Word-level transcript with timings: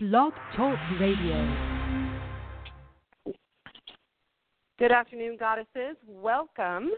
Blog 0.00 0.32
Talk 0.54 0.78
Radio. 1.00 1.56
Good 4.78 4.92
afternoon, 4.92 5.36
goddesses. 5.40 5.96
Welcome 6.06 6.90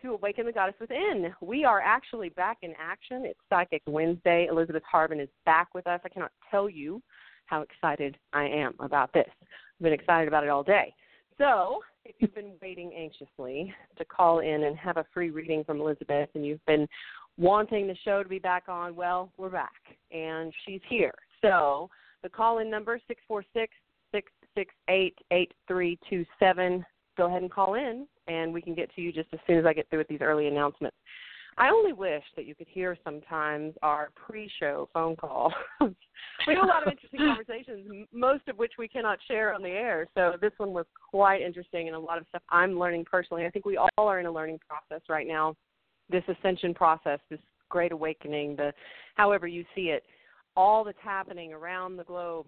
to 0.00 0.12
Awaken 0.12 0.46
the 0.46 0.52
Goddess 0.52 0.76
Within. 0.80 1.34
We 1.40 1.64
are 1.64 1.80
actually 1.80 2.28
back 2.28 2.58
in 2.62 2.72
action. 2.78 3.24
It's 3.24 3.40
Psychic 3.50 3.82
Wednesday. 3.88 4.46
Elizabeth 4.48 4.84
Harbin 4.88 5.18
is 5.18 5.28
back 5.44 5.74
with 5.74 5.84
us. 5.88 5.98
I 6.04 6.08
cannot 6.08 6.30
tell 6.48 6.70
you 6.70 7.02
how 7.46 7.62
excited 7.62 8.16
I 8.32 8.44
am 8.44 8.74
about 8.78 9.12
this. 9.12 9.26
I've 9.26 9.82
been 9.82 9.92
excited 9.92 10.28
about 10.28 10.44
it 10.44 10.48
all 10.48 10.62
day. 10.62 10.94
So, 11.38 11.80
if 12.04 12.14
you've 12.20 12.36
been 12.36 12.52
waiting 12.62 12.92
anxiously 12.96 13.74
to 13.98 14.04
call 14.04 14.38
in 14.38 14.62
and 14.62 14.76
have 14.76 14.98
a 14.98 15.06
free 15.12 15.30
reading 15.30 15.64
from 15.64 15.80
Elizabeth 15.80 16.28
and 16.36 16.46
you've 16.46 16.64
been 16.66 16.86
wanting 17.36 17.88
the 17.88 17.96
show 18.04 18.22
to 18.22 18.28
be 18.28 18.38
back 18.38 18.68
on, 18.68 18.94
well, 18.94 19.32
we're 19.38 19.50
back 19.50 19.72
and 20.12 20.52
she's 20.64 20.82
here. 20.88 21.14
So, 21.42 21.90
the 22.24 22.28
call 22.28 22.58
in 22.58 22.68
number 22.68 22.98
646 23.06 23.72
668 24.12 25.14
8327. 25.30 26.84
Go 27.16 27.26
ahead 27.26 27.42
and 27.42 27.50
call 27.50 27.74
in 27.74 28.08
and 28.26 28.52
we 28.52 28.62
can 28.62 28.74
get 28.74 28.92
to 28.94 29.00
you 29.00 29.12
just 29.12 29.28
as 29.32 29.38
soon 29.46 29.58
as 29.58 29.66
I 29.66 29.72
get 29.72 29.88
through 29.90 30.00
with 30.00 30.08
these 30.08 30.22
early 30.22 30.48
announcements. 30.48 30.96
I 31.56 31.68
only 31.68 31.92
wish 31.92 32.24
that 32.34 32.46
you 32.46 32.54
could 32.56 32.66
hear 32.66 32.96
sometimes 33.04 33.74
our 33.82 34.10
pre-show 34.16 34.88
phone 34.92 35.14
call. 35.14 35.54
we 35.80 36.54
have 36.54 36.64
a 36.64 36.66
lot 36.66 36.84
of 36.84 36.92
interesting 36.92 37.20
conversations, 37.28 38.06
most 38.12 38.48
of 38.48 38.58
which 38.58 38.72
we 38.76 38.88
cannot 38.88 39.18
share 39.28 39.54
on 39.54 39.62
the 39.62 39.68
air. 39.68 40.08
So 40.16 40.32
this 40.40 40.50
one 40.56 40.72
was 40.72 40.86
quite 41.10 41.42
interesting 41.42 41.86
and 41.86 41.94
a 41.94 41.98
lot 41.98 42.18
of 42.18 42.26
stuff 42.30 42.42
I'm 42.48 42.76
learning 42.78 43.04
personally. 43.08 43.46
I 43.46 43.50
think 43.50 43.66
we 43.66 43.76
all 43.76 44.08
are 44.08 44.18
in 44.18 44.26
a 44.26 44.32
learning 44.32 44.58
process 44.68 45.04
right 45.08 45.28
now. 45.28 45.54
This 46.10 46.24
ascension 46.28 46.74
process, 46.74 47.20
this 47.30 47.40
great 47.68 47.92
awakening, 47.92 48.56
the 48.56 48.72
however 49.14 49.46
you 49.46 49.64
see 49.74 49.90
it, 49.90 50.02
all 50.56 50.84
that's 50.84 50.98
happening 51.02 51.52
around 51.52 51.96
the 51.96 52.04
globe. 52.04 52.46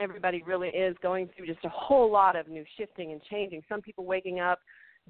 Everybody 0.00 0.42
really 0.42 0.68
is 0.68 0.96
going 1.02 1.28
through 1.36 1.46
just 1.46 1.64
a 1.64 1.68
whole 1.68 2.10
lot 2.10 2.36
of 2.36 2.48
new 2.48 2.64
shifting 2.76 3.12
and 3.12 3.20
changing. 3.30 3.62
Some 3.68 3.82
people 3.82 4.04
waking 4.04 4.40
up 4.40 4.58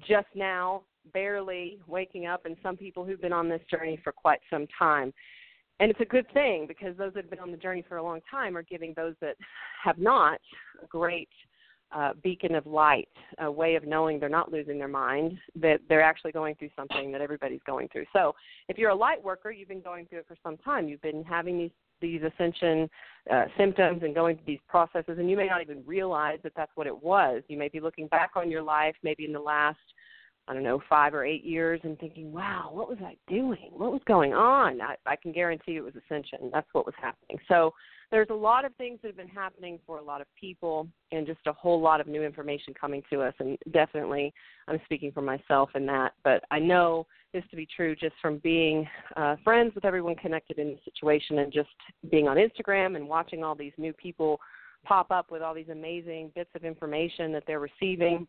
just 0.07 0.27
now, 0.35 0.83
barely 1.13 1.79
waking 1.87 2.25
up, 2.25 2.45
and 2.45 2.55
some 2.61 2.75
people 2.75 3.05
who've 3.05 3.21
been 3.21 3.33
on 3.33 3.49
this 3.49 3.61
journey 3.69 3.99
for 4.03 4.11
quite 4.11 4.39
some 4.49 4.67
time. 4.77 5.13
And 5.79 5.89
it's 5.89 6.01
a 6.01 6.05
good 6.05 6.31
thing 6.33 6.65
because 6.67 6.95
those 6.97 7.13
that 7.13 7.23
have 7.23 7.29
been 7.29 7.39
on 7.39 7.51
the 7.51 7.57
journey 7.57 7.83
for 7.87 7.97
a 7.97 8.03
long 8.03 8.21
time 8.29 8.55
are 8.55 8.63
giving 8.63 8.93
those 8.95 9.15
that 9.21 9.35
have 9.83 9.97
not 9.97 10.39
a 10.83 10.87
great 10.87 11.29
uh, 11.93 12.13
beacon 12.23 12.55
of 12.55 12.65
light, 12.65 13.09
a 13.39 13.51
way 13.51 13.75
of 13.75 13.85
knowing 13.85 14.19
they're 14.19 14.29
not 14.29 14.51
losing 14.51 14.77
their 14.77 14.87
mind, 14.87 15.37
that 15.55 15.79
they're 15.89 16.01
actually 16.01 16.31
going 16.31 16.55
through 16.55 16.69
something 16.75 17.11
that 17.11 17.21
everybody's 17.21 17.61
going 17.65 17.87
through. 17.89 18.05
So 18.13 18.33
if 18.67 18.77
you're 18.77 18.91
a 18.91 18.95
light 18.95 19.23
worker, 19.23 19.51
you've 19.51 19.67
been 19.67 19.81
going 19.81 20.05
through 20.07 20.19
it 20.19 20.27
for 20.27 20.37
some 20.43 20.57
time. 20.57 20.87
You've 20.87 21.01
been 21.01 21.23
having 21.23 21.57
these 21.57 21.71
these 22.03 22.21
ascension 22.21 22.89
uh, 23.31 23.45
symptoms 23.57 24.03
and 24.03 24.13
going 24.13 24.35
through 24.35 24.45
these 24.45 24.59
processes, 24.67 25.17
and 25.17 25.29
you 25.29 25.37
may 25.37 25.47
not 25.47 25.61
even 25.61 25.81
realize 25.85 26.39
that 26.43 26.51
that's 26.55 26.71
what 26.75 26.85
it 26.85 27.03
was. 27.03 27.41
You 27.47 27.57
may 27.57 27.69
be 27.69 27.79
looking 27.79 28.07
back 28.07 28.31
on 28.35 28.51
your 28.51 28.61
life, 28.61 28.95
maybe 29.01 29.23
in 29.25 29.33
the 29.33 29.39
last, 29.39 29.79
I 30.47 30.53
don't 30.53 30.63
know, 30.63 30.81
five 30.89 31.13
or 31.13 31.25
eight 31.25 31.43
years, 31.43 31.79
and 31.83 31.97
thinking, 31.99 32.31
wow, 32.31 32.69
what 32.71 32.89
was 32.89 32.97
I 33.01 33.15
doing? 33.27 33.71
What 33.71 33.91
was 33.91 34.01
going 34.05 34.33
on? 34.33 34.81
I, 34.81 34.95
I 35.05 35.15
can 35.15 35.31
guarantee 35.31 35.77
it 35.77 35.83
was 35.83 35.93
ascension. 35.95 36.49
That's 36.51 36.67
what 36.73 36.85
was 36.85 36.95
happening. 37.01 37.39
So 37.47 37.73
there's 38.11 38.27
a 38.29 38.35
lot 38.35 38.65
of 38.65 38.75
things 38.75 38.99
that 39.01 39.07
have 39.07 39.17
been 39.17 39.27
happening 39.27 39.79
for 39.87 39.97
a 39.97 40.03
lot 40.03 40.21
of 40.21 40.27
people 40.39 40.87
and 41.11 41.25
just 41.25 41.39
a 41.47 41.53
whole 41.53 41.81
lot 41.81 41.99
of 42.01 42.07
new 42.07 42.23
information 42.23 42.73
coming 42.79 43.01
to 43.11 43.21
us 43.21 43.33
and 43.39 43.57
definitely 43.71 44.31
i'm 44.67 44.79
speaking 44.85 45.11
for 45.11 45.23
myself 45.23 45.71
in 45.73 45.83
that 45.87 46.13
but 46.23 46.43
i 46.51 46.59
know 46.59 47.07
this 47.33 47.43
to 47.49 47.55
be 47.55 47.67
true 47.75 47.95
just 47.95 48.13
from 48.21 48.37
being 48.37 48.87
uh, 49.17 49.35
friends 49.43 49.73
with 49.75 49.83
everyone 49.83 50.15
connected 50.15 50.59
in 50.59 50.69
the 50.69 50.79
situation 50.85 51.39
and 51.39 51.51
just 51.51 51.69
being 52.11 52.27
on 52.27 52.37
Instagram 52.37 52.95
and 52.95 53.07
watching 53.07 53.43
all 53.43 53.55
these 53.55 53.73
new 53.77 53.91
people 53.91 54.39
pop 54.85 55.09
up 55.11 55.31
with 55.31 55.41
all 55.41 55.53
these 55.53 55.69
amazing 55.69 56.31
bits 56.35 56.51
of 56.55 56.63
information 56.63 57.31
that 57.31 57.43
they're 57.47 57.59
receiving 57.59 58.27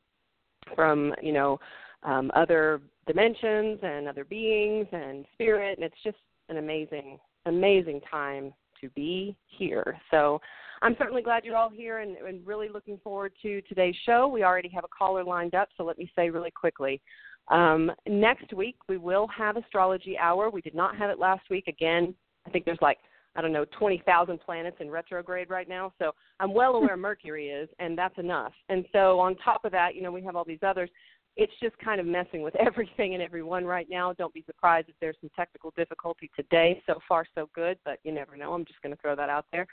from 0.75 1.15
you 1.23 1.33
know 1.33 1.59
um, 2.05 2.31
other 2.35 2.81
dimensions 3.07 3.79
and 3.83 4.09
other 4.09 4.25
beings 4.25 4.87
and 4.93 5.25
spirit 5.35 5.79
and 5.79 5.85
it's 5.85 6.03
just 6.03 6.17
an 6.49 6.59
amazing 6.59 7.19
amazing 7.47 8.01
time 8.11 8.53
to 8.81 8.89
be 8.91 9.37
here 9.47 9.99
so 10.11 10.41
i'm 10.83 10.97
certainly 10.99 11.23
glad 11.23 11.45
you're 11.45 11.57
all 11.57 11.71
here 11.71 11.99
and, 11.99 12.17
and 12.17 12.47
really 12.47 12.69
looking 12.69 12.99
forward 13.05 13.33
to 13.43 13.61
today's 13.63 13.95
show 14.07 14.27
we 14.27 14.43
already 14.43 14.69
have 14.69 14.85
a 14.85 14.97
caller 14.97 15.23
lined 15.23 15.55
up 15.55 15.69
so 15.77 15.85
let 15.85 15.99
me 15.99 16.11
say 16.17 16.31
really 16.31 16.51
quickly 16.51 17.01
um, 17.49 17.93
next 18.07 18.53
week 18.55 18.77
we 18.89 18.97
will 18.97 19.27
have 19.29 19.57
astrology 19.57 20.17
hour. 20.19 20.51
We 20.51 20.61
did 20.61 20.75
not 20.75 20.97
have 20.97 21.11
it 21.11 21.19
last 21.19 21.51
week. 21.51 21.67
Again, 21.69 22.15
I 22.47 22.51
think 22.51 22.65
there's 22.65 22.79
like 22.81 22.99
I 23.37 23.43
don't 23.43 23.53
know 23.53 23.67
twenty 23.79 24.03
thousand 24.07 24.41
planets 24.41 24.77
in 24.81 24.91
retrograde 24.91 25.51
right 25.51 25.69
now, 25.69 25.93
so 25.99 26.13
I'm 26.41 26.55
well 26.55 26.77
aware 26.77 26.97
Mercury 26.97 27.49
is, 27.49 27.69
and 27.79 27.99
that's 27.99 28.19
enough. 28.19 28.53
And 28.69 28.85
so 28.93 29.19
on 29.21 29.37
top 29.37 29.65
of 29.65 29.73
that, 29.73 29.95
you 29.95 30.03
know, 30.03 30.13
we 30.13 30.23
have 30.23 30.37
all 30.37 30.45
these 30.45 30.63
others. 30.63 30.89
It's 31.37 31.53
just 31.61 31.77
kind 31.79 32.01
of 32.01 32.07
messing 32.07 32.43
with 32.43 32.55
everything 32.61 33.15
and 33.15 33.23
everyone 33.23 33.65
right 33.65 33.87
now. 33.91 34.13
Don't 34.13 34.35
be 34.35 34.45
surprised 34.47 34.89
if 34.89 34.95
there's 35.01 35.17
some 35.21 35.31
technical 35.37 35.73
difficulty 35.77 36.31
today. 36.37 36.83
So 36.87 36.99
far, 37.09 37.25
so 37.35 37.49
good, 37.55 37.79
but 37.85 37.99
you 38.05 38.13
never 38.13 38.37
know. 38.37 38.53
I'm 38.53 38.65
just 38.65 38.81
going 38.83 38.95
to 38.95 39.01
throw 39.01 39.17
that 39.17 39.29
out 39.29 39.47
there. 39.53 39.67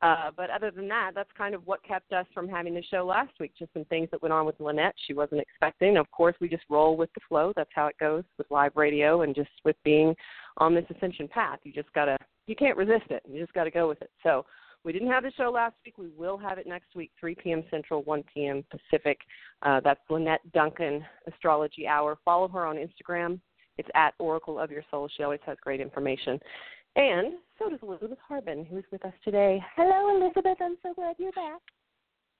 Uh, 0.00 0.30
but 0.36 0.48
other 0.50 0.70
than 0.70 0.86
that, 0.86 1.10
that's 1.14 1.30
kind 1.36 1.54
of 1.56 1.66
what 1.66 1.82
kept 1.82 2.12
us 2.12 2.26
from 2.32 2.48
having 2.48 2.72
the 2.72 2.82
show 2.88 3.04
last 3.04 3.32
week. 3.40 3.52
Just 3.58 3.72
some 3.72 3.84
things 3.86 4.08
that 4.12 4.22
went 4.22 4.32
on 4.32 4.46
with 4.46 4.60
Lynette 4.60 4.94
she 5.06 5.12
wasn't 5.12 5.40
expecting. 5.40 5.96
Of 5.96 6.08
course, 6.12 6.36
we 6.40 6.48
just 6.48 6.62
roll 6.70 6.96
with 6.96 7.12
the 7.14 7.20
flow. 7.28 7.52
That's 7.56 7.70
how 7.74 7.88
it 7.88 7.96
goes 7.98 8.22
with 8.36 8.48
live 8.50 8.72
radio 8.76 9.22
and 9.22 9.34
just 9.34 9.50
with 9.64 9.74
being 9.84 10.14
on 10.58 10.74
this 10.74 10.84
ascension 10.94 11.26
path. 11.26 11.58
You 11.64 11.72
just 11.72 11.92
gotta, 11.94 12.16
you 12.46 12.54
can't 12.54 12.76
resist 12.76 13.10
it. 13.10 13.24
You 13.28 13.40
just 13.40 13.54
got 13.54 13.64
to 13.64 13.72
go 13.72 13.88
with 13.88 14.00
it. 14.00 14.10
So 14.22 14.46
we 14.84 14.92
didn't 14.92 15.10
have 15.10 15.22
the 15.22 15.32
show 15.36 15.50
last 15.50 15.74
week. 15.84 15.98
We 15.98 16.08
will 16.16 16.38
have 16.38 16.58
it 16.58 16.66
next 16.66 16.94
week, 16.94 17.10
3 17.18 17.34
p.m. 17.34 17.64
Central, 17.70 18.02
1 18.04 18.24
p.m. 18.32 18.64
Pacific. 18.70 19.18
Uh, 19.62 19.80
that's 19.82 20.00
Lynette 20.08 20.40
Duncan 20.52 21.04
Astrology 21.26 21.86
Hour. 21.86 22.16
Follow 22.24 22.48
her 22.48 22.64
on 22.64 22.76
Instagram. 22.76 23.40
It's 23.76 23.88
at 23.94 24.14
Oracle 24.18 24.58
of 24.58 24.70
Your 24.70 24.82
Soul. 24.90 25.08
She 25.16 25.22
always 25.22 25.40
has 25.46 25.56
great 25.62 25.80
information. 25.80 26.38
And 26.96 27.34
so 27.58 27.68
does 27.70 27.78
Elizabeth 27.82 28.18
Harbin, 28.26 28.64
who's 28.64 28.84
with 28.90 29.04
us 29.04 29.12
today. 29.24 29.62
Hello, 29.76 30.16
Elizabeth. 30.16 30.58
I'm 30.60 30.76
so 30.82 30.94
glad 30.94 31.16
you're 31.18 31.32
back. 31.32 31.60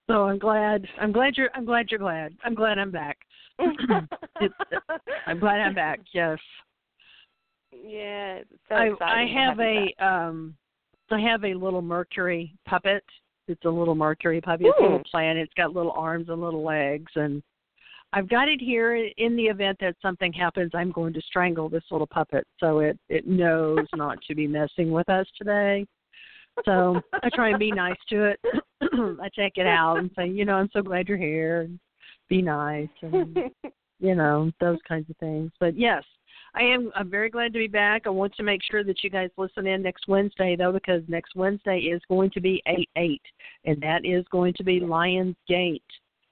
Oh, 0.09 0.25
I'm 0.25 0.38
glad. 0.38 0.87
I'm 1.00 1.12
glad 1.12 1.34
you're. 1.37 1.50
I'm 1.55 1.66
glad 1.66 1.87
you're 1.91 2.00
glad. 2.00 2.34
I'm 2.44 2.55
glad 2.55 2.78
I'm 2.78 2.91
back. 2.91 3.19
I'm 3.59 5.38
glad 5.38 5.60
I'm 5.60 5.75
back. 5.75 6.00
Yes. 6.15 6.38
Yeah. 7.72 8.41
So 8.69 8.75
I 8.75 8.91
I 9.00 9.26
have 9.26 9.60
a 9.60 10.05
um 10.05 10.56
I 11.11 11.21
have 11.21 11.45
a 11.45 11.55
little 11.55 11.83
Mercury 11.83 12.55
puppet. 12.67 13.05
It's 13.47 13.65
a 13.65 13.71
little 13.71 13.95
Mercury 13.95 14.41
puppy. 14.41 14.67
It's 14.67 14.79
a 14.79 14.83
little 14.83 14.99
Hmm. 14.99 15.11
planet. 15.11 15.43
It's 15.43 15.55
got 15.55 15.73
little 15.73 15.93
arms 15.93 16.29
and 16.29 16.41
little 16.41 16.63
legs, 16.63 17.11
and 17.17 17.43
I've 18.13 18.29
got 18.29 18.49
it 18.49 18.61
here 18.61 18.95
in 18.95 19.37
the 19.37 19.47
event 19.47 19.79
that 19.81 19.97
something 20.01 20.33
happens. 20.33 20.71
I'm 20.75 20.91
going 20.91 21.13
to 21.13 21.21
strangle 21.23 21.69
this 21.69 21.85
little 21.91 22.07
puppet, 22.07 22.47
so 22.59 22.81
it 22.81 22.99
it 23.09 23.27
knows 23.27 23.87
not 23.95 24.21
to 24.23 24.35
be 24.35 24.47
messing 24.47 24.91
with 24.91 25.09
us 25.09 25.27
today. 25.37 25.87
So 26.65 27.01
I 27.23 27.29
try 27.35 27.51
and 27.51 27.59
be 27.59 27.71
nice 27.71 27.99
to 28.09 28.25
it. 28.25 28.41
I 29.21 29.29
take 29.37 29.59
it 29.59 29.67
out 29.67 29.99
and 29.99 30.11
say, 30.17 30.27
you 30.27 30.45
know, 30.45 30.55
I'm 30.55 30.71
so 30.73 30.83
glad 30.83 31.09
you're 31.09 31.17
here. 31.17 31.63
And 31.63 31.79
be 32.29 32.43
nice, 32.43 32.89
and 33.03 33.37
you 34.01 34.15
know 34.15 34.51
those 34.61 34.79
kinds 34.87 35.09
of 35.11 35.17
things. 35.19 35.53
But 35.61 35.79
yes, 35.79 36.03
I 36.55 36.63
am. 36.63 36.91
I'm 36.95 37.11
very 37.11 37.31
glad 37.31 37.53
to 37.53 37.59
be 37.59 37.69
back. 37.69 38.03
I 38.07 38.11
want 38.11 38.35
to 38.37 38.43
make 38.43 38.61
sure 38.69 38.83
that 38.85 39.05
you 39.05 39.11
guys 39.11 39.31
listen 39.37 39.67
in 39.67 39.83
next 39.83 40.09
Wednesday 40.09 40.57
though, 40.57 40.73
because 40.73 41.03
next 41.09 41.37
Wednesday 41.37 41.79
is 41.79 42.01
going 42.09 42.31
to 42.31 42.41
be 42.41 42.63
eight 42.67 42.91
eight, 42.97 43.23
and 43.65 43.81
that 43.83 44.05
is 44.05 44.25
going 44.31 44.55
to 44.55 44.65
be 44.65 44.81
Lions 44.81 45.37
Gate. 45.47 45.83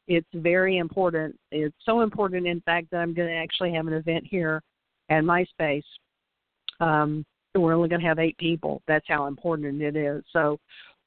It's 0.08 0.26
very 0.34 0.78
important. 0.78 1.38
It's 1.50 1.74
so 1.84 2.00
important, 2.00 2.46
in 2.46 2.60
fact, 2.60 2.90
that 2.90 2.98
I'm 2.98 3.12
going 3.12 3.28
to 3.28 3.34
actually 3.34 3.72
have 3.74 3.86
an 3.86 3.92
event 3.92 4.24
here 4.24 4.62
at 5.10 5.24
MySpace. 5.24 5.82
Um, 6.80 7.24
we're 7.54 7.74
only 7.74 7.88
going 7.88 8.00
to 8.00 8.06
have 8.06 8.18
eight 8.18 8.38
people. 8.38 8.82
That's 8.86 9.06
how 9.08 9.26
important 9.26 9.82
it 9.82 9.96
is. 9.96 10.22
So 10.32 10.58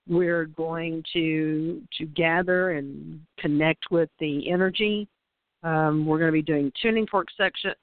we're 0.07 0.45
going 0.45 1.03
to 1.13 1.81
to 1.97 2.05
gather 2.07 2.71
and 2.71 3.21
connect 3.37 3.91
with 3.91 4.09
the 4.19 4.49
energy. 4.51 5.07
Um, 5.63 6.05
we're 6.05 6.17
going 6.17 6.29
to 6.29 6.33
be 6.33 6.41
doing 6.41 6.71
tuning 6.81 7.05
fork 7.07 7.27
section, 7.37 7.73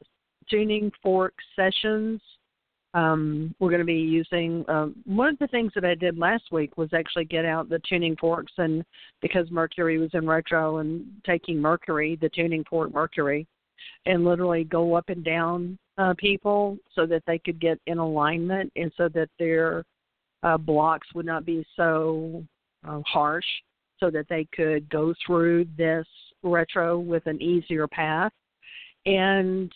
tuning 0.51 0.91
fork 1.03 1.35
sessions. 1.55 2.21
Um, 2.95 3.55
we're 3.59 3.69
going 3.69 3.81
to 3.81 3.85
be 3.85 3.95
using 3.95 4.65
um, 4.69 4.95
one 5.05 5.29
of 5.29 5.39
the 5.39 5.49
things 5.49 5.73
that 5.75 5.85
I 5.85 5.95
did 5.95 6.17
last 6.19 6.45
week 6.51 6.79
was 6.79 6.89
actually 6.95 7.27
get 7.27 7.45
out 7.45 7.69
the 7.69 7.81
tuning 7.87 8.17
forks, 8.17 8.53
and 8.57 8.85
because 9.21 9.51
Mercury 9.51 9.99
was 9.99 10.11
in 10.15 10.27
retro 10.27 10.79
and 10.79 11.05
taking 11.27 11.61
Mercury, 11.61 12.17
the 12.19 12.31
tuning 12.31 12.65
fork 12.71 12.95
Mercury, 12.95 13.47
and 14.07 14.25
literally 14.25 14.65
go 14.65 14.95
up 14.95 15.09
and 15.09 15.23
down 15.23 15.79
uh, 15.99 16.15
people 16.17 16.79
so 16.95 17.05
that 17.07 17.23
they 17.27 17.39
could 17.39 17.61
get 17.61 17.79
in 17.87 17.99
alignment 17.99 18.73
and 18.77 18.91
so 18.97 19.09
that 19.11 19.29
their 19.39 19.85
uh, 20.43 20.57
blocks 20.57 21.09
would 21.15 21.27
not 21.27 21.45
be 21.45 21.67
so 21.77 22.43
uh, 22.89 23.01
harsh, 23.07 23.45
so 23.99 24.11
that 24.11 24.27
they 24.29 24.47
could 24.55 24.89
go 24.89 25.13
through 25.27 25.67
this 25.77 26.07
retro 26.43 26.99
with 26.99 27.27
an 27.27 27.43
easier 27.43 27.87
path. 27.89 28.33
And 29.05 29.71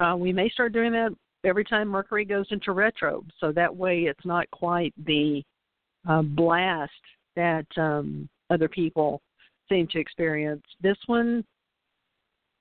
uh, 0.00 0.16
we 0.16 0.32
may 0.32 0.48
start 0.50 0.72
doing 0.72 0.92
that 0.92 1.14
every 1.44 1.64
time 1.64 1.88
Mercury 1.88 2.24
goes 2.24 2.46
into 2.50 2.72
retro, 2.72 3.24
so 3.38 3.52
that 3.52 3.74
way 3.74 4.02
it's 4.02 4.24
not 4.24 4.50
quite 4.50 4.94
the 5.06 5.42
uh, 6.08 6.22
blast 6.22 6.90
that 7.36 7.66
um 7.76 8.28
other 8.50 8.68
people 8.68 9.22
seem 9.68 9.86
to 9.88 9.98
experience. 9.98 10.62
This 10.82 10.96
one 11.06 11.44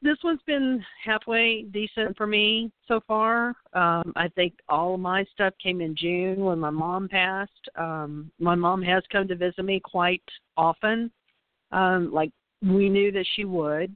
this 0.01 0.18
one's 0.24 0.41
been 0.47 0.83
halfway 1.03 1.63
decent 1.63 2.15
for 2.15 2.25
me 2.25 2.71
so 2.88 3.01
far. 3.06 3.50
Um, 3.74 4.13
I 4.15 4.30
think 4.33 4.53
all 4.69 4.94
of 4.94 5.01
my 5.01 5.25
stuff 5.33 5.53
came 5.62 5.81
in 5.81 5.94
June 5.94 6.39
when 6.45 6.57
my 6.57 6.69
mom 6.69 7.09
passed. 7.09 7.69
Um, 7.75 8.31
my 8.39 8.56
mom 8.56 8.81
has 8.83 9.03
come 9.12 9.27
to 9.27 9.35
visit 9.35 9.63
me 9.63 9.81
quite 9.83 10.24
often. 10.56 11.12
Um, 11.71 12.13
like 12.13 12.31
we 12.62 12.88
knew 12.88 13.12
that 13.12 13.25
she 13.35 13.44
would. 13.44 13.94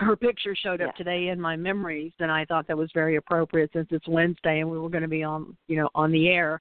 Her 0.00 0.16
picture 0.16 0.56
showed 0.56 0.80
up 0.80 0.88
Yeah. 0.88 1.04
today 1.04 1.28
in 1.28 1.40
my 1.40 1.56
memories, 1.56 2.12
and 2.20 2.30
I 2.30 2.44
thought 2.46 2.66
that 2.68 2.76
was 2.76 2.90
very 2.92 3.16
appropriate 3.16 3.70
since 3.72 3.88
it's 3.90 4.08
Wednesday 4.08 4.60
and 4.60 4.70
we 4.70 4.78
were 4.78 4.88
going 4.88 5.02
to 5.02 5.08
be 5.08 5.22
on, 5.22 5.56
you 5.68 5.76
know, 5.76 5.90
on 5.94 6.10
the 6.10 6.28
air. 6.28 6.60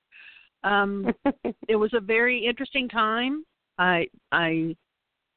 Um, 0.63 1.13
it 1.69 1.75
was 1.75 1.93
a 1.93 2.01
very 2.01 2.45
interesting 2.45 2.89
time. 2.89 3.45
I 3.77 4.07
I 4.33 4.75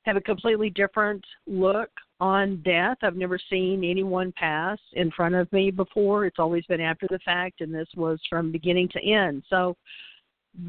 have 0.04 0.16
a 0.16 0.20
completely 0.20 0.68
different 0.70 1.24
look 1.46 1.90
on 2.18 2.60
death. 2.64 2.98
I've 3.02 3.14
never 3.14 3.38
seen 3.38 3.84
anyone 3.84 4.32
pass 4.32 4.78
in 4.94 5.12
front 5.12 5.36
of 5.36 5.52
me 5.52 5.70
before. 5.70 6.26
It's 6.26 6.40
always 6.40 6.64
been 6.66 6.80
after 6.80 7.06
the 7.08 7.20
fact, 7.20 7.60
and 7.60 7.72
this 7.72 7.88
was 7.96 8.20
from 8.28 8.50
beginning 8.50 8.88
to 8.90 9.00
end. 9.00 9.44
So 9.48 9.76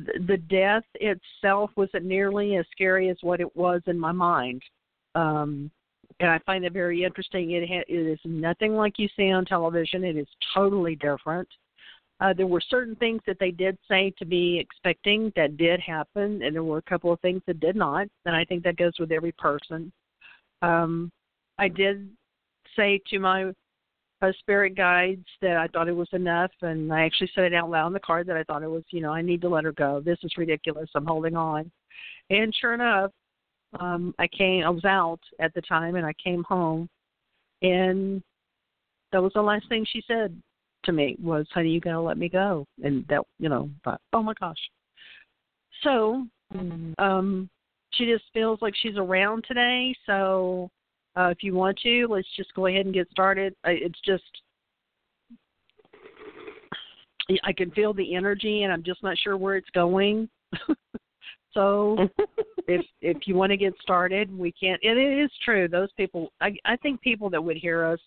th- 0.06 0.27
the 0.27 0.38
death 0.38 0.83
itself 0.95 1.71
wasn't 1.75 2.06
nearly 2.06 2.57
as 2.57 2.65
scary 2.71 3.09
as 3.09 3.18
what 3.21 3.41
it 3.41 3.56
was 3.56 3.81
in 3.88 3.97
my 3.97 4.12
mind. 4.12 4.62
Um, 5.15 5.71
and 6.23 6.31
I 6.31 6.39
find 6.45 6.63
it 6.63 6.71
very 6.71 7.03
interesting. 7.03 7.51
It, 7.51 7.67
ha- 7.67 7.83
it 7.85 8.07
is 8.07 8.19
nothing 8.23 8.75
like 8.75 8.93
you 8.97 9.09
see 9.17 9.29
on 9.29 9.43
television. 9.43 10.05
It 10.05 10.15
is 10.15 10.27
totally 10.53 10.95
different. 10.95 11.49
Uh, 12.21 12.31
there 12.31 12.47
were 12.47 12.61
certain 12.69 12.95
things 12.95 13.19
that 13.27 13.35
they 13.41 13.51
did 13.51 13.77
say 13.89 14.13
to 14.17 14.25
be 14.25 14.57
expecting 14.57 15.33
that 15.35 15.57
did 15.57 15.81
happen, 15.81 16.41
and 16.41 16.55
there 16.55 16.63
were 16.63 16.77
a 16.77 16.83
couple 16.83 17.11
of 17.11 17.19
things 17.19 17.41
that 17.45 17.59
did 17.59 17.75
not. 17.75 18.07
And 18.25 18.33
I 18.33 18.45
think 18.45 18.63
that 18.63 18.77
goes 18.77 18.93
with 18.99 19.11
every 19.11 19.33
person. 19.33 19.91
Um, 20.61 21.11
I 21.59 21.67
did 21.67 22.09
say 22.77 23.01
to 23.09 23.19
my 23.19 23.51
uh, 24.21 24.31
spirit 24.39 24.77
guides 24.77 25.25
that 25.41 25.57
I 25.57 25.67
thought 25.67 25.89
it 25.89 25.95
was 25.95 26.07
enough, 26.13 26.51
and 26.61 26.93
I 26.93 27.03
actually 27.03 27.31
said 27.35 27.43
it 27.43 27.53
out 27.53 27.69
loud 27.69 27.87
on 27.87 27.93
the 27.93 27.99
card 27.99 28.27
that 28.27 28.37
I 28.37 28.43
thought 28.43 28.63
it 28.63 28.71
was, 28.71 28.83
you 28.91 29.01
know, 29.01 29.11
I 29.11 29.21
need 29.21 29.41
to 29.41 29.49
let 29.49 29.65
her 29.65 29.73
go. 29.73 29.99
This 29.99 30.19
is 30.23 30.31
ridiculous. 30.37 30.89
I'm 30.95 31.05
holding 31.05 31.35
on. 31.35 31.69
And 32.29 32.55
sure 32.55 32.73
enough, 32.73 33.11
um, 33.79 34.13
I 34.19 34.27
came. 34.27 34.63
I 34.63 34.69
was 34.69 34.85
out 34.85 35.19
at 35.39 35.53
the 35.53 35.61
time, 35.61 35.95
and 35.95 36.05
I 36.05 36.13
came 36.23 36.43
home, 36.43 36.89
and 37.61 38.21
that 39.11 39.21
was 39.21 39.33
the 39.33 39.41
last 39.41 39.67
thing 39.69 39.85
she 39.91 40.03
said 40.07 40.35
to 40.85 40.91
me 40.91 41.15
was, 41.21 41.47
"Honey, 41.51 41.69
you 41.69 41.79
gotta 41.79 42.01
let 42.01 42.17
me 42.17 42.29
go." 42.29 42.65
And 42.83 43.05
that, 43.07 43.21
you 43.39 43.49
know, 43.49 43.69
but 43.83 43.99
oh 44.13 44.23
my 44.23 44.33
gosh. 44.39 44.57
So, 45.83 46.25
um, 46.97 47.49
she 47.91 48.05
just 48.05 48.25
feels 48.33 48.61
like 48.61 48.75
she's 48.75 48.97
around 48.97 49.45
today. 49.47 49.93
So, 50.05 50.69
uh, 51.15 51.29
if 51.29 51.43
you 51.43 51.53
want 51.53 51.77
to, 51.79 52.07
let's 52.07 52.27
just 52.35 52.53
go 52.53 52.67
ahead 52.67 52.85
and 52.85 52.93
get 52.93 53.09
started. 53.11 53.55
I- 53.63 53.71
It's 53.71 53.99
just. 54.01 54.23
I 57.43 57.53
can 57.53 57.71
feel 57.71 57.93
the 57.93 58.15
energy, 58.15 58.63
and 58.63 58.73
I'm 58.73 58.83
just 58.83 59.01
not 59.01 59.17
sure 59.17 59.37
where 59.37 59.55
it's 59.55 59.69
going. 59.69 60.29
so, 61.53 61.97
if 62.67 62.85
if 63.01 63.27
you 63.27 63.35
want 63.35 63.51
to 63.51 63.57
get 63.57 63.73
started, 63.81 64.35
we 64.35 64.51
can't. 64.51 64.81
And 64.83 64.97
it 64.97 65.23
is 65.23 65.31
true; 65.44 65.67
those 65.67 65.91
people. 65.97 66.31
I 66.41 66.55
I 66.65 66.75
think 66.77 67.01
people 67.01 67.29
that 67.31 67.44
would 67.44 67.57
hear 67.57 67.85
us 67.85 68.00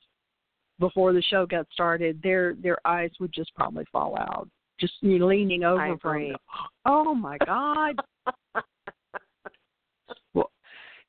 before 0.78 1.12
the 1.12 1.22
show 1.22 1.46
got 1.46 1.66
started, 1.72 2.20
their 2.22 2.54
their 2.54 2.78
eyes 2.87 3.10
would 3.20 3.32
just 3.32 3.54
probably 3.54 3.84
fall 3.93 4.16
out. 4.19 4.48
Just 4.78 4.94
you 5.00 5.19
know, 5.19 5.26
leaning 5.26 5.64
over 5.64 5.81
I 5.81 5.96
from, 5.98 6.16
agree. 6.16 6.37
oh 6.84 7.14
my 7.14 7.38
god, 7.38 7.96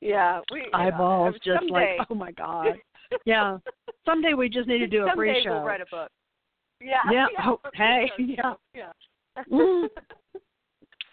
yeah, 0.02 0.40
we 0.52 0.66
eyeballs 0.74 1.36
uh, 1.36 1.40
just 1.44 1.60
someday, 1.60 1.98
like, 2.00 2.08
oh 2.10 2.16
my 2.16 2.32
god. 2.32 2.68
Yeah, 3.26 3.60
someday 4.04 4.34
we 4.34 4.50
just 4.50 4.68
need 4.68 4.80
to 4.80 4.88
do 4.88 5.06
a 5.06 5.08
someday 5.08 5.16
free 5.16 5.42
show. 5.46 5.52
We'll 5.52 5.64
write 5.64 5.80
a 5.80 5.86
book. 5.90 6.12
Yeah. 6.82 6.98
Yeah, 7.10 7.28
yeah 7.32 7.46
oh, 7.46 7.60
hey, 7.74 8.12
yeah. 8.18 8.54
Yeah. 8.76 8.92
Mm. 9.50 9.88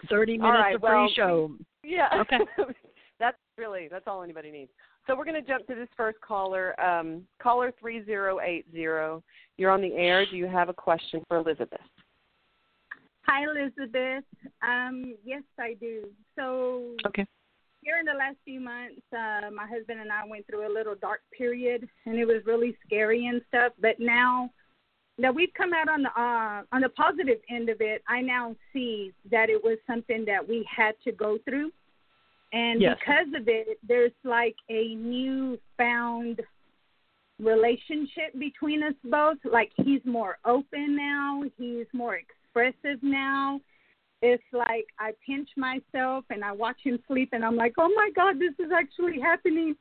Thirty 0.09 0.39
minutes 0.39 0.59
right, 0.59 0.75
of 0.75 0.81
free 0.81 0.91
well, 0.91 1.09
show. 1.15 1.53
Yeah. 1.83 2.09
Okay. 2.21 2.39
that's 3.19 3.37
really 3.59 3.89
that's 3.91 4.05
all 4.07 4.23
anybody 4.23 4.51
needs. 4.51 4.71
So 5.07 5.15
we're 5.15 5.25
going 5.25 5.43
to 5.43 5.47
jump 5.47 5.67
to 5.67 5.75
this 5.75 5.89
first 5.97 6.19
caller, 6.23 6.79
um, 6.81 7.25
caller 7.43 7.73
three 7.79 8.05
zero 8.05 8.41
eight 8.41 8.65
zero. 8.73 9.23
You're 9.59 9.71
on 9.71 9.83
the 9.83 9.93
air. 9.95 10.25
Do 10.25 10.37
you 10.37 10.47
have 10.47 10.69
a 10.69 10.75
question 10.75 11.23
for 11.29 11.37
Elizabeth? 11.39 11.81
Hi, 13.27 13.45
Elizabeth. 13.45 14.25
Um, 14.63 15.15
yes, 15.25 15.43
I 15.59 15.75
do. 15.81 16.05
So 16.37 16.95
Okay. 17.07 17.27
here 17.83 17.99
in 17.99 18.07
the 18.07 18.13
last 18.13 18.37
few 18.45 18.61
months, 18.61 19.01
uh, 19.13 19.51
my 19.51 19.67
husband 19.67 20.01
and 20.01 20.13
I 20.13 20.25
went 20.27 20.47
through 20.47 20.67
a 20.67 20.73
little 20.73 20.95
dark 20.95 21.21
period, 21.37 21.89
and 22.07 22.17
it 22.17 22.27
was 22.27 22.45
really 22.45 22.77
scary 22.85 23.27
and 23.27 23.43
stuff. 23.49 23.73
But 23.81 23.99
now 23.99 24.51
that 25.19 25.35
we've 25.35 25.53
come 25.57 25.73
out 25.73 25.89
on 25.89 26.03
the 26.03 26.11
uh, 26.21 26.63
on 26.73 26.81
the 26.83 26.89
positive 26.89 27.39
end 27.49 27.69
of 27.69 27.81
it, 27.81 28.03
I 28.09 28.21
now 28.21 28.57
see 28.73 29.13
that 29.31 29.49
it 29.51 29.63
was 29.63 29.79
something 29.87 30.25
that 30.27 30.47
we 30.47 30.67
had 30.75 30.95
to 31.05 31.13
go 31.13 31.39
through, 31.45 31.71
and 32.53 32.81
Yes. 32.81 32.99
because 32.99 33.29
of 33.41 33.49
it, 33.49 33.79
there's 33.87 34.13
like 34.25 34.57
a 34.69 34.95
new 34.95 35.59
found 35.77 36.41
relationship 37.41 38.39
between 38.39 38.83
us 38.83 38.95
both. 39.05 39.39
Like 39.45 39.71
he's 39.77 40.01
more 40.05 40.39
open 40.45 40.97
now, 40.97 41.43
he's 41.59 41.87
more 41.93 42.17
expressive 42.17 43.03
now. 43.03 43.61
It's 44.23 44.43
like 44.53 44.87
I 44.99 45.13
pinch 45.27 45.51
myself 45.57 46.25
and 46.31 46.43
I 46.45 46.53
watch 46.53 46.79
him 46.83 46.99
sleep 47.07 47.31
and 47.33 47.45
I'm 47.45 47.57
like, 47.57 47.75
oh 47.79 47.93
my 47.95 48.11
God, 48.17 48.39
this 48.39 48.55
is 48.65 48.73
actually 48.73 49.21
happening. 49.21 49.77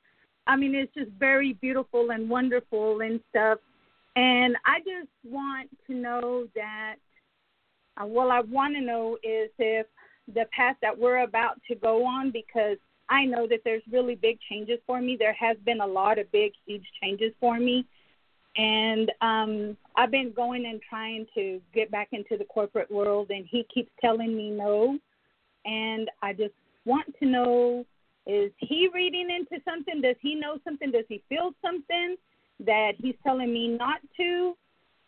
I 0.48 0.58
mean, 0.58 0.76
it's 0.76 0.94
just 0.94 1.12
very 1.12 1.54
beautiful 1.54 2.12
and 2.12 2.30
wonderful 2.30 3.00
and 3.02 3.22
stuff. 3.30 3.60
And 4.16 4.56
I 4.66 4.80
just 4.80 5.10
want 5.24 5.70
to 5.88 5.94
know 5.96 6.48
that, 6.56 6.96
uh, 7.98 8.06
well, 8.06 8.32
I 8.32 8.42
want 8.42 8.76
to 8.76 8.82
know 8.82 9.18
is 9.24 9.50
if 9.58 9.88
the 10.28 10.46
path 10.56 10.76
that 10.82 10.98
we're 10.98 11.24
about 11.24 11.60
to 11.68 11.76
go 11.76 12.06
on, 12.06 12.32
because 12.32 12.78
I 13.10 13.26
know 13.26 13.48
that 13.48 13.62
there's 13.66 13.84
really 13.92 14.16
big 14.16 14.40
changes 14.50 14.80
for 14.86 15.02
me. 15.02 15.18
There 15.18 15.34
has 15.34 15.58
been 15.66 15.82
a 15.82 15.88
lot 15.88 16.20
of 16.20 16.32
big, 16.32 16.54
huge 16.66 16.86
changes 17.02 17.34
for 17.40 17.60
me. 17.60 17.86
And 18.56 19.12
um 19.22 19.78
I've 19.96 20.12
been 20.12 20.32
going 20.32 20.66
and 20.66 20.80
trying 20.88 21.26
to 21.34 21.60
get 21.74 21.90
back 21.90 22.10
into 22.12 22.38
the 22.38 22.46
corporate 22.46 22.92
world 22.92 23.32
and 23.32 23.46
he 23.50 23.66
keeps 23.74 23.90
telling 24.00 24.36
me 24.36 24.52
no. 24.52 25.00
And 25.66 26.10
I 26.22 26.34
just 26.34 26.54
want 26.86 27.14
to 27.20 27.26
know 27.26 27.86
is 28.26 28.52
he 28.58 28.90
reading 28.94 29.30
into 29.30 29.62
something? 29.66 30.02
Does 30.02 30.16
he 30.22 30.36
know 30.36 30.58
something? 30.64 30.92
Does 30.92 31.06
he 31.10 31.22
feel 31.28 31.52
something 31.64 32.16
that 32.66 32.94
he's 32.98 33.16
telling 33.24 33.54
me 33.54 33.68
not 33.68 34.00
to? 34.18 34.56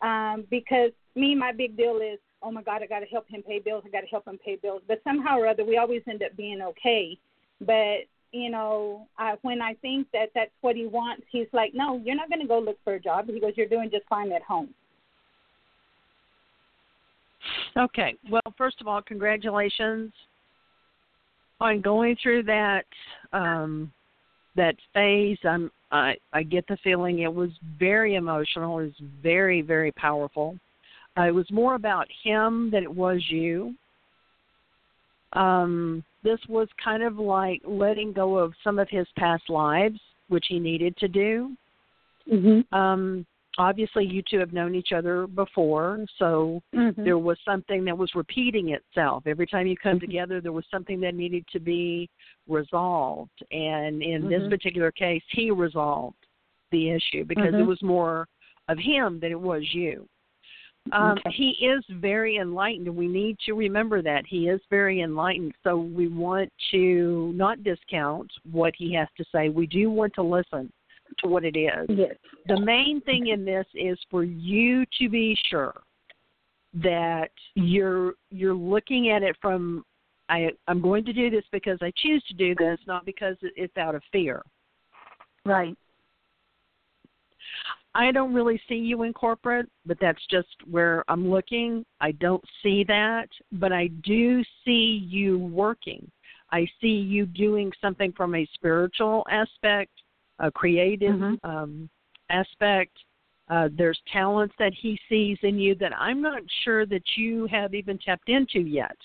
Um, 0.02 0.44
because 0.50 0.90
me, 1.14 1.34
my 1.34 1.52
big 1.52 1.76
deal 1.76 1.96
is, 1.96 2.18
oh 2.42 2.50
my 2.50 2.62
God, 2.62 2.82
I 2.82 2.86
got 2.86 3.00
to 3.00 3.06
help 3.06 3.28
him 3.28 3.42
pay 3.42 3.58
bills. 3.58 3.82
I 3.86 3.90
got 3.90 4.02
to 4.02 4.06
help 4.06 4.26
him 4.28 4.38
pay 4.44 4.56
bills. 4.56 4.82
But 4.86 5.00
somehow 5.04 5.38
or 5.38 5.46
other, 5.46 5.64
we 5.64 5.78
always 5.78 6.02
end 6.08 6.22
up 6.22 6.36
being 6.36 6.60
okay. 6.62 7.18
But 7.60 8.06
you 8.32 8.50
know, 8.50 9.06
I, 9.18 9.36
when 9.42 9.62
I 9.62 9.74
think 9.74 10.08
that 10.12 10.30
that's 10.34 10.50
what 10.60 10.76
he 10.76 10.86
wants, 10.86 11.22
he's 11.30 11.46
like, 11.52 11.72
no, 11.74 12.00
you're 12.04 12.16
not 12.16 12.28
going 12.28 12.40
to 12.40 12.46
go 12.46 12.58
look 12.58 12.76
for 12.84 12.94
a 12.94 13.00
job. 13.00 13.26
He 13.28 13.40
goes, 13.40 13.52
you're 13.56 13.68
doing 13.68 13.88
just 13.90 14.06
fine 14.08 14.30
at 14.32 14.42
home. 14.42 14.74
Okay. 17.76 18.14
Well, 18.30 18.42
first 18.58 18.80
of 18.80 18.88
all, 18.88 19.00
congratulations 19.00 20.12
on 21.60 21.80
going 21.80 22.16
through 22.22 22.42
that 22.42 22.84
um 23.32 23.90
that 24.56 24.76
phase. 24.92 25.38
I'm 25.44 25.70
I 25.90 26.16
I 26.32 26.42
get 26.42 26.66
the 26.66 26.76
feeling 26.82 27.20
it 27.20 27.32
was 27.32 27.50
very 27.78 28.16
emotional. 28.16 28.78
It 28.78 28.84
was 28.84 29.08
very 29.22 29.62
very 29.62 29.92
powerful. 29.92 30.58
Uh, 31.16 31.22
it 31.22 31.34
was 31.34 31.50
more 31.50 31.74
about 31.74 32.06
him 32.22 32.70
than 32.70 32.82
it 32.82 32.94
was 32.94 33.22
you. 33.28 33.74
Um 35.32 36.04
this 36.22 36.40
was 36.48 36.68
kind 36.82 37.02
of 37.02 37.18
like 37.18 37.62
letting 37.64 38.12
go 38.12 38.36
of 38.36 38.52
some 38.64 38.78
of 38.78 38.88
his 38.90 39.06
past 39.16 39.48
lives, 39.48 40.00
which 40.28 40.46
he 40.48 40.58
needed 40.58 40.96
to 40.98 41.08
do. 41.08 41.56
Mm-hmm. 42.30 42.74
Um 42.74 43.26
obviously 43.58 44.04
you 44.04 44.22
two 44.28 44.38
have 44.38 44.52
known 44.52 44.74
each 44.74 44.92
other 44.92 45.26
before, 45.26 46.04
so 46.18 46.62
Mm-hmm. 46.74 47.04
there 47.04 47.18
was 47.18 47.38
something 47.44 47.84
that 47.84 47.96
was 47.96 48.14
repeating 48.14 48.70
itself. 48.70 49.24
Every 49.26 49.46
time 49.46 49.66
you 49.66 49.76
come 49.76 50.00
together 50.00 50.40
there 50.40 50.52
was 50.52 50.64
something 50.70 51.00
that 51.00 51.14
needed 51.14 51.44
to 51.52 51.60
be 51.60 52.08
resolved. 52.48 53.42
And 53.50 54.02
in 54.02 54.28
this 54.28 54.42
Mhm. 54.42 54.50
particular 54.50 54.92
case 54.92 55.22
he 55.28 55.50
resolved 55.50 56.16
the 56.70 56.90
issue 56.90 57.24
because 57.24 57.54
it 57.54 57.62
Mhm. 57.62 57.66
was 57.66 57.82
more 57.82 58.28
of 58.68 58.78
him 58.78 59.20
than 59.20 59.32
it 59.32 59.40
was 59.40 59.74
you. 59.74 60.08
Um, 60.92 61.18
Okay. 61.18 61.30
he 61.32 61.50
is 61.66 61.84
very 61.86 62.36
enlightened. 62.36 62.86
And 62.86 62.96
we 62.96 63.08
need 63.08 63.38
to 63.40 63.54
remember 63.54 64.02
that. 64.02 64.24
He 64.26 64.48
is 64.48 64.60
very 64.70 65.00
enlightened. 65.00 65.54
So 65.64 65.76
we 65.76 66.08
want 66.08 66.52
to 66.70 67.32
not 67.34 67.64
discount 67.64 68.30
what 68.50 68.74
he 68.76 68.92
has 68.94 69.08
to 69.16 69.24
say. 69.32 69.48
We 69.48 69.66
do 69.66 69.90
want 69.90 70.14
to 70.14 70.22
listen 70.22 70.72
to 71.18 71.28
what 71.28 71.44
it 71.44 71.56
is 71.56 71.86
Yes. 71.88 72.16
the 72.46 72.60
main 72.60 73.00
thing 73.02 73.28
in 73.28 73.44
this 73.44 73.66
is 73.74 73.98
for 74.10 74.24
you 74.24 74.84
to 74.98 75.08
be 75.08 75.36
sure 75.48 75.74
that 76.74 77.30
you're 77.54 78.14
you're 78.30 78.54
looking 78.54 79.10
at 79.10 79.22
it 79.22 79.36
from 79.40 79.84
I 80.28 80.50
I'm 80.68 80.80
going 80.80 81.04
to 81.04 81.12
do 81.12 81.30
this 81.30 81.44
because 81.52 81.78
I 81.82 81.92
choose 81.96 82.22
to 82.28 82.34
do 82.34 82.54
this, 82.54 82.78
not 82.86 83.04
because 83.04 83.36
it's 83.40 83.76
out 83.76 83.94
of 83.94 84.02
fear. 84.12 84.42
Right. 85.44 85.76
I 87.94 88.10
don't 88.10 88.34
really 88.34 88.60
see 88.68 88.74
you 88.74 89.04
in 89.04 89.14
corporate, 89.14 89.70
but 89.86 89.96
that's 90.00 90.20
just 90.30 90.48
where 90.70 91.02
I'm 91.08 91.30
looking. 91.30 91.86
I 92.00 92.12
don't 92.12 92.44
see 92.62 92.84
that, 92.88 93.28
but 93.52 93.72
I 93.72 93.86
do 94.04 94.42
see 94.64 95.06
you 95.08 95.38
working. 95.38 96.10
I 96.52 96.66
see 96.80 96.88
you 96.88 97.24
doing 97.24 97.72
something 97.80 98.12
from 98.12 98.34
a 98.34 98.46
spiritual 98.52 99.24
aspect, 99.30 99.92
a 100.38 100.50
creative 100.50 101.14
mm-hmm. 101.14 101.50
um, 101.50 101.90
aspect. 102.30 102.92
Uh, 103.48 103.68
there's 103.76 104.00
talents 104.12 104.54
that 104.58 104.72
he 104.74 104.98
sees 105.08 105.38
in 105.42 105.58
you 105.58 105.74
that 105.76 105.92
I'm 105.96 106.20
not 106.20 106.42
sure 106.64 106.84
that 106.86 107.04
you 107.16 107.46
have 107.46 107.74
even 107.74 107.96
tapped 107.98 108.28
into 108.28 108.60
yet. 108.60 108.96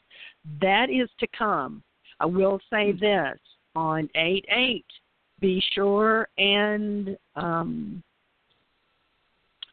That 0.59 0.89
is 0.89 1.09
to 1.19 1.27
come. 1.37 1.83
I 2.19 2.25
will 2.25 2.59
say 2.69 2.91
mm-hmm. 2.91 3.03
this 3.03 3.39
on 3.75 4.09
8 4.15 4.45
8, 4.49 4.85
be 5.39 5.63
sure 5.73 6.27
and 6.37 7.17
um, 7.35 8.03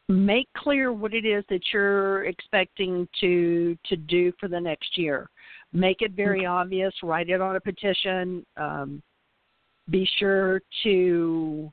make 0.09 0.47
clear 0.57 0.91
what 0.91 1.13
it 1.13 1.25
is 1.25 1.43
that 1.49 1.61
you're 1.71 2.25
expecting 2.25 3.07
to 3.21 3.77
to 3.85 3.95
do 3.95 4.33
for 4.39 4.47
the 4.49 4.59
next 4.59 4.97
year. 4.97 5.29
Make 5.71 6.01
it 6.01 6.13
very 6.13 6.45
obvious. 6.47 6.93
Write 7.03 7.29
it 7.29 7.41
on 7.41 7.55
a 7.55 7.61
petition. 7.61 8.43
Um, 8.57 9.03
be 9.89 10.07
sure 10.17 10.61
to 10.83 11.71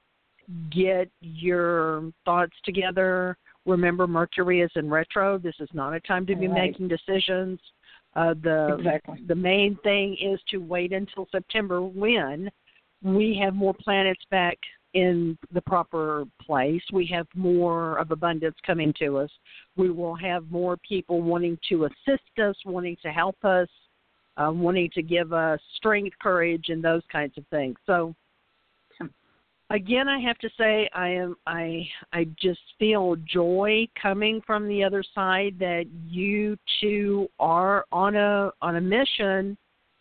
get 0.71 1.11
your 1.21 2.13
thoughts 2.25 2.55
together. 2.65 3.37
Remember, 3.65 4.07
Mercury 4.07 4.61
is 4.61 4.71
in 4.77 4.89
retro. 4.89 5.39
This 5.39 5.57
is 5.59 5.69
not 5.73 5.93
a 5.93 6.01
time 6.01 6.27
to 6.27 6.37
be 6.37 6.47
right. 6.47 6.71
making 6.71 6.89
decisions. 6.89 7.59
Uh, 8.15 8.35
the 8.43 8.77
exactly. 8.79 9.19
the 9.27 9.35
main 9.35 9.77
thing 9.83 10.17
is 10.23 10.41
to 10.51 10.59
wait 10.59 10.93
until 10.93 11.29
September 11.31 11.83
when 11.83 12.51
we 13.03 13.39
have 13.43 13.55
more 13.55 13.75
planets 13.75 14.23
back 14.31 14.57
in 14.95 15.37
the 15.53 15.61
proper 15.61 16.25
place. 16.41 16.83
We 16.93 17.07
have 17.13 17.27
more 17.35 17.99
of 17.99 18.11
abundance 18.11 18.57
coming 18.67 18.95
to 19.01 19.19
us. 19.19 19.31
We 19.77 19.91
will 19.91 20.15
have 20.17 20.51
more 20.51 20.79
people 20.79 21.21
wanting 21.21 21.59
to 21.69 21.85
assist 21.85 22.39
us, 22.43 22.57
wanting 22.65 22.97
to 23.03 23.09
help 23.09 23.37
us, 23.45 23.69
uh, 24.37 24.51
wanting 24.53 24.91
to 24.95 25.03
give 25.03 25.33
us 25.33 25.61
strength, 25.77 26.17
courage, 26.21 26.67
and 26.69 26.83
those 26.83 27.03
kinds 27.11 27.37
of 27.39 27.47
things. 27.49 27.77
So, 27.87 28.15
again, 29.71 30.09
I 30.09 30.21
have 30.21 30.39
to 30.39 30.51
say, 30.59 30.89
I 30.95 31.09
am 31.09 31.37
I 31.47 31.89
I 32.13 32.25
just 32.41 32.61
feel 32.79 33.17
joy 33.17 33.89
coming 34.01 34.41
from 34.47 34.69
the 34.69 34.85
other 34.85 35.03
side 35.15 35.57
that 35.59 35.87
you 36.09 36.57
two 36.81 37.29
are 37.39 37.85
on 37.93 38.17
a 38.17 38.51
on 38.63 38.77
a 38.77 38.81
mission. 38.81 39.57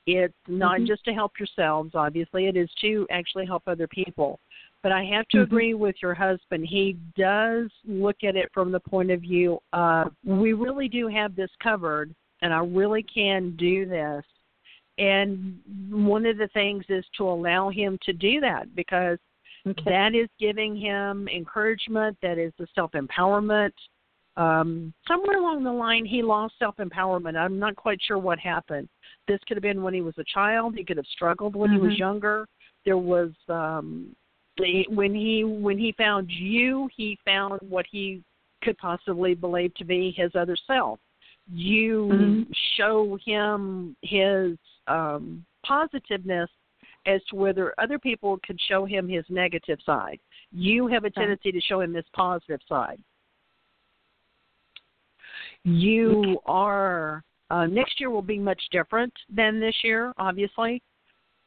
It's 0.07 0.33
not 0.47 0.77
mm-hmm. 0.77 0.85
just 0.85 1.03
to 1.05 1.13
help 1.13 1.31
yourselves, 1.39 1.91
obviously, 1.95 2.45
it 2.45 2.55
is 2.55 2.69
to 2.81 3.07
actually 3.09 3.47
help 3.47 3.63
other 3.65 3.87
people. 3.87 4.39
But 4.83 4.91
I 4.91 5.03
have 5.05 5.27
to 5.29 5.37
mm-hmm. 5.37 5.43
agree 5.43 5.73
with 5.73 5.95
your 5.99 6.13
husband. 6.13 6.67
He 6.69 6.95
does 7.17 7.71
look 7.87 8.17
at 8.23 8.35
it 8.35 8.51
from 8.53 8.71
the 8.71 8.79
point 8.79 9.09
of 9.09 9.21
view 9.21 9.57
of 9.73 10.13
we 10.23 10.53
really 10.53 10.87
do 10.87 11.07
have 11.07 11.35
this 11.35 11.49
covered, 11.61 12.13
and 12.45 12.53
I 12.53 12.59
really 12.59 13.01
can 13.01 13.55
do 13.57 13.87
this. 13.87 14.23
And 14.99 15.57
one 15.89 16.27
of 16.27 16.37
the 16.37 16.47
things 16.49 16.85
is 16.89 17.03
to 17.17 17.27
allow 17.27 17.69
him 17.69 17.97
to 18.03 18.13
do 18.13 18.39
that 18.39 18.73
because 18.75 19.17
okay. 19.67 19.81
that 19.83 20.13
is 20.13 20.29
giving 20.39 20.75
him 20.75 21.27
encouragement, 21.27 22.15
that 22.21 22.37
is 22.37 22.53
the 22.59 22.67
self 22.75 22.91
empowerment. 22.91 23.71
Um, 24.37 24.93
somewhere 25.07 25.39
along 25.39 25.63
the 25.63 25.71
line, 25.71 26.05
he 26.05 26.21
lost 26.21 26.53
self 26.59 26.75
empowerment. 26.77 27.35
I'm 27.35 27.57
not 27.57 27.75
quite 27.75 27.99
sure 28.05 28.19
what 28.19 28.37
happened. 28.37 28.87
This 29.27 29.39
could 29.47 29.57
have 29.57 29.63
been 29.63 29.81
when 29.81 29.95
he 29.95 30.01
was 30.01 30.15
a 30.19 30.23
child. 30.31 30.75
He 30.77 30.85
could 30.85 30.97
have 30.97 31.05
struggled 31.07 31.55
when 31.55 31.71
mm-hmm. 31.71 31.81
he 31.81 31.87
was 31.87 31.97
younger. 31.97 32.47
There 32.85 32.97
was 32.97 33.31
um, 33.49 34.15
when 34.57 35.15
he 35.15 35.43
when 35.43 35.79
he 35.79 35.95
found 35.97 36.29
you, 36.29 36.87
he 36.95 37.17
found 37.25 37.59
what 37.67 37.87
he 37.89 38.21
could 38.61 38.77
possibly 38.77 39.33
believe 39.33 39.73
to 39.75 39.83
be 39.83 40.13
his 40.15 40.31
other 40.35 40.55
self. 40.67 40.99
You 41.53 42.09
mm-hmm. 42.11 42.51
show 42.77 43.17
him 43.25 43.95
his 44.01 44.57
um, 44.87 45.45
positiveness 45.65 46.49
as 47.05 47.21
to 47.29 47.35
whether 47.35 47.73
other 47.77 47.99
people 47.99 48.39
could 48.45 48.59
show 48.67 48.85
him 48.85 49.07
his 49.07 49.23
negative 49.29 49.77
side. 49.85 50.19
You 50.51 50.87
have 50.87 51.03
a 51.03 51.09
tendency 51.09 51.51
to 51.51 51.61
show 51.61 51.81
him 51.81 51.93
this 51.93 52.05
positive 52.13 52.61
side. 52.67 52.99
You 55.63 56.39
are 56.45 57.23
uh, 57.51 57.65
next 57.67 57.99
year 57.99 58.09
will 58.09 58.21
be 58.21 58.39
much 58.39 58.61
different 58.71 59.13
than 59.33 59.59
this 59.59 59.75
year, 59.83 60.13
obviously. 60.17 60.81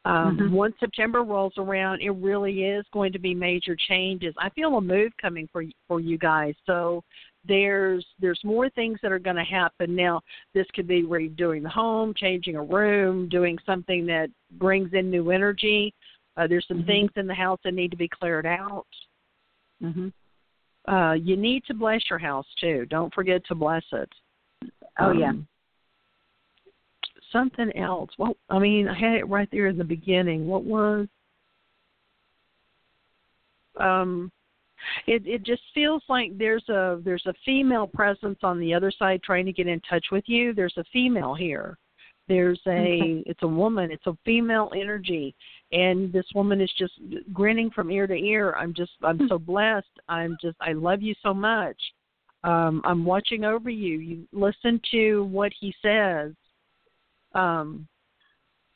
Um, 0.05 0.39
mm-hmm. 0.39 0.55
Once 0.55 0.75
September 0.79 1.23
rolls 1.23 1.53
around, 1.59 2.01
it 2.01 2.11
really 2.11 2.65
is 2.65 2.85
going 2.93 3.13
to 3.13 3.19
be 3.19 3.35
major 3.35 3.77
changes. 3.89 4.35
I 4.39 4.49
feel 4.51 4.77
a 4.77 4.81
move 4.81 5.13
coming 5.21 5.49
for 5.53 5.65
for 5.87 6.01
you 6.01 6.19
guys. 6.19 6.55
So 6.67 7.03
there's 7.47 8.05
there's 8.21 8.41
more 8.45 8.69
things 8.71 8.99
that 9.03 9.13
are 9.13 9.19
going 9.19 9.37
to 9.37 9.45
happen 9.45 9.95
now. 9.95 10.21
This 10.55 10.67
could 10.75 10.87
be 10.87 11.03
redoing 11.03 11.63
the 11.63 11.69
home, 11.69 12.15
changing 12.17 12.57
a 12.57 12.63
room, 12.63 13.29
doing 13.29 13.59
something 13.65 14.07
that 14.07 14.31
brings 14.53 14.93
in 14.93 15.11
new 15.11 15.31
energy. 15.31 15.95
Uh, 16.37 16.47
there's 16.47 16.67
some 16.69 16.79
mm-hmm. 16.79 16.87
things 16.87 17.11
in 17.17 17.27
the 17.27 17.35
house 17.35 17.59
that 17.65 17.75
need 17.75 17.91
to 17.91 17.97
be 17.97 18.09
cleared 18.09 18.47
out. 18.47 18.87
Mm-hmm. 19.83 20.09
Uh, 20.93 21.15
you 21.15 21.37
need 21.37 21.65
to 21.67 21.75
bless 21.75 22.01
your 22.09 22.19
house 22.19 22.47
too. 22.61 22.87
Don't 22.87 23.13
forget 23.15 23.45
to 23.47 23.55
bless 23.55 23.85
it. 23.93 24.09
Oh 24.99 25.11
um, 25.11 25.19
yeah 25.19 25.33
something 27.33 27.71
else. 27.77 28.11
Well, 28.19 28.37
I 28.51 28.59
mean, 28.59 28.89
I 28.89 28.99
had 28.99 29.15
it 29.15 29.29
right 29.29 29.49
there 29.51 29.67
in 29.67 29.79
the 29.79 29.85
beginning. 29.85 30.47
What 30.47 30.65
was? 30.65 31.07
Um, 33.79 34.33
it 35.07 35.27
it 35.27 35.43
just 35.45 35.63
feels 35.75 36.03
like 36.09 36.37
there's 36.39 36.69
a 36.69 37.01
there's 37.05 37.27
a 37.27 37.35
female 37.45 37.87
presence 37.87 38.39
on 38.43 38.61
the 38.61 38.75
other 38.75 38.91
side 38.91 39.23
trying 39.23 39.47
to 39.47 39.53
get 39.53 39.67
in 39.67 39.81
touch 39.81 40.07
with 40.13 40.25
you. 40.27 40.53
There's 40.53 40.77
a 40.77 40.85
female 40.93 41.35
here. 41.35 41.77
There's 42.29 42.61
a 42.67 42.71
okay. 42.71 43.23
it's 43.27 43.43
a 43.43 43.49
woman. 43.49 43.91
It's 43.91 44.07
a 44.07 44.17
female 44.25 44.71
energy, 44.75 45.35
and 45.73 46.13
this 46.13 46.27
woman 46.35 46.61
is 46.61 46.71
just 46.79 46.95
grinning 47.33 47.71
from 47.71 47.91
ear 47.91 48.07
to 48.07 48.15
ear. 48.15 48.55
I'm 48.59 48.75
just 48.75 48.93
I'm 49.03 49.27
so 49.29 49.39
blessed. 49.39 49.87
I'm 50.09 50.37
just 50.43 50.57
I 50.61 50.73
love 50.73 51.03
you 51.03 51.15
so 51.23 51.33
much. 51.33 51.77
Um, 52.45 52.83
I'm 52.85 53.05
watching 53.05 53.45
over 53.45 53.71
you. 53.71 53.99
You 53.99 54.29
listen 54.33 54.81
to 54.93 55.25
what 55.25 55.53
he 55.59 55.75
says 55.83 56.35
um, 57.35 57.87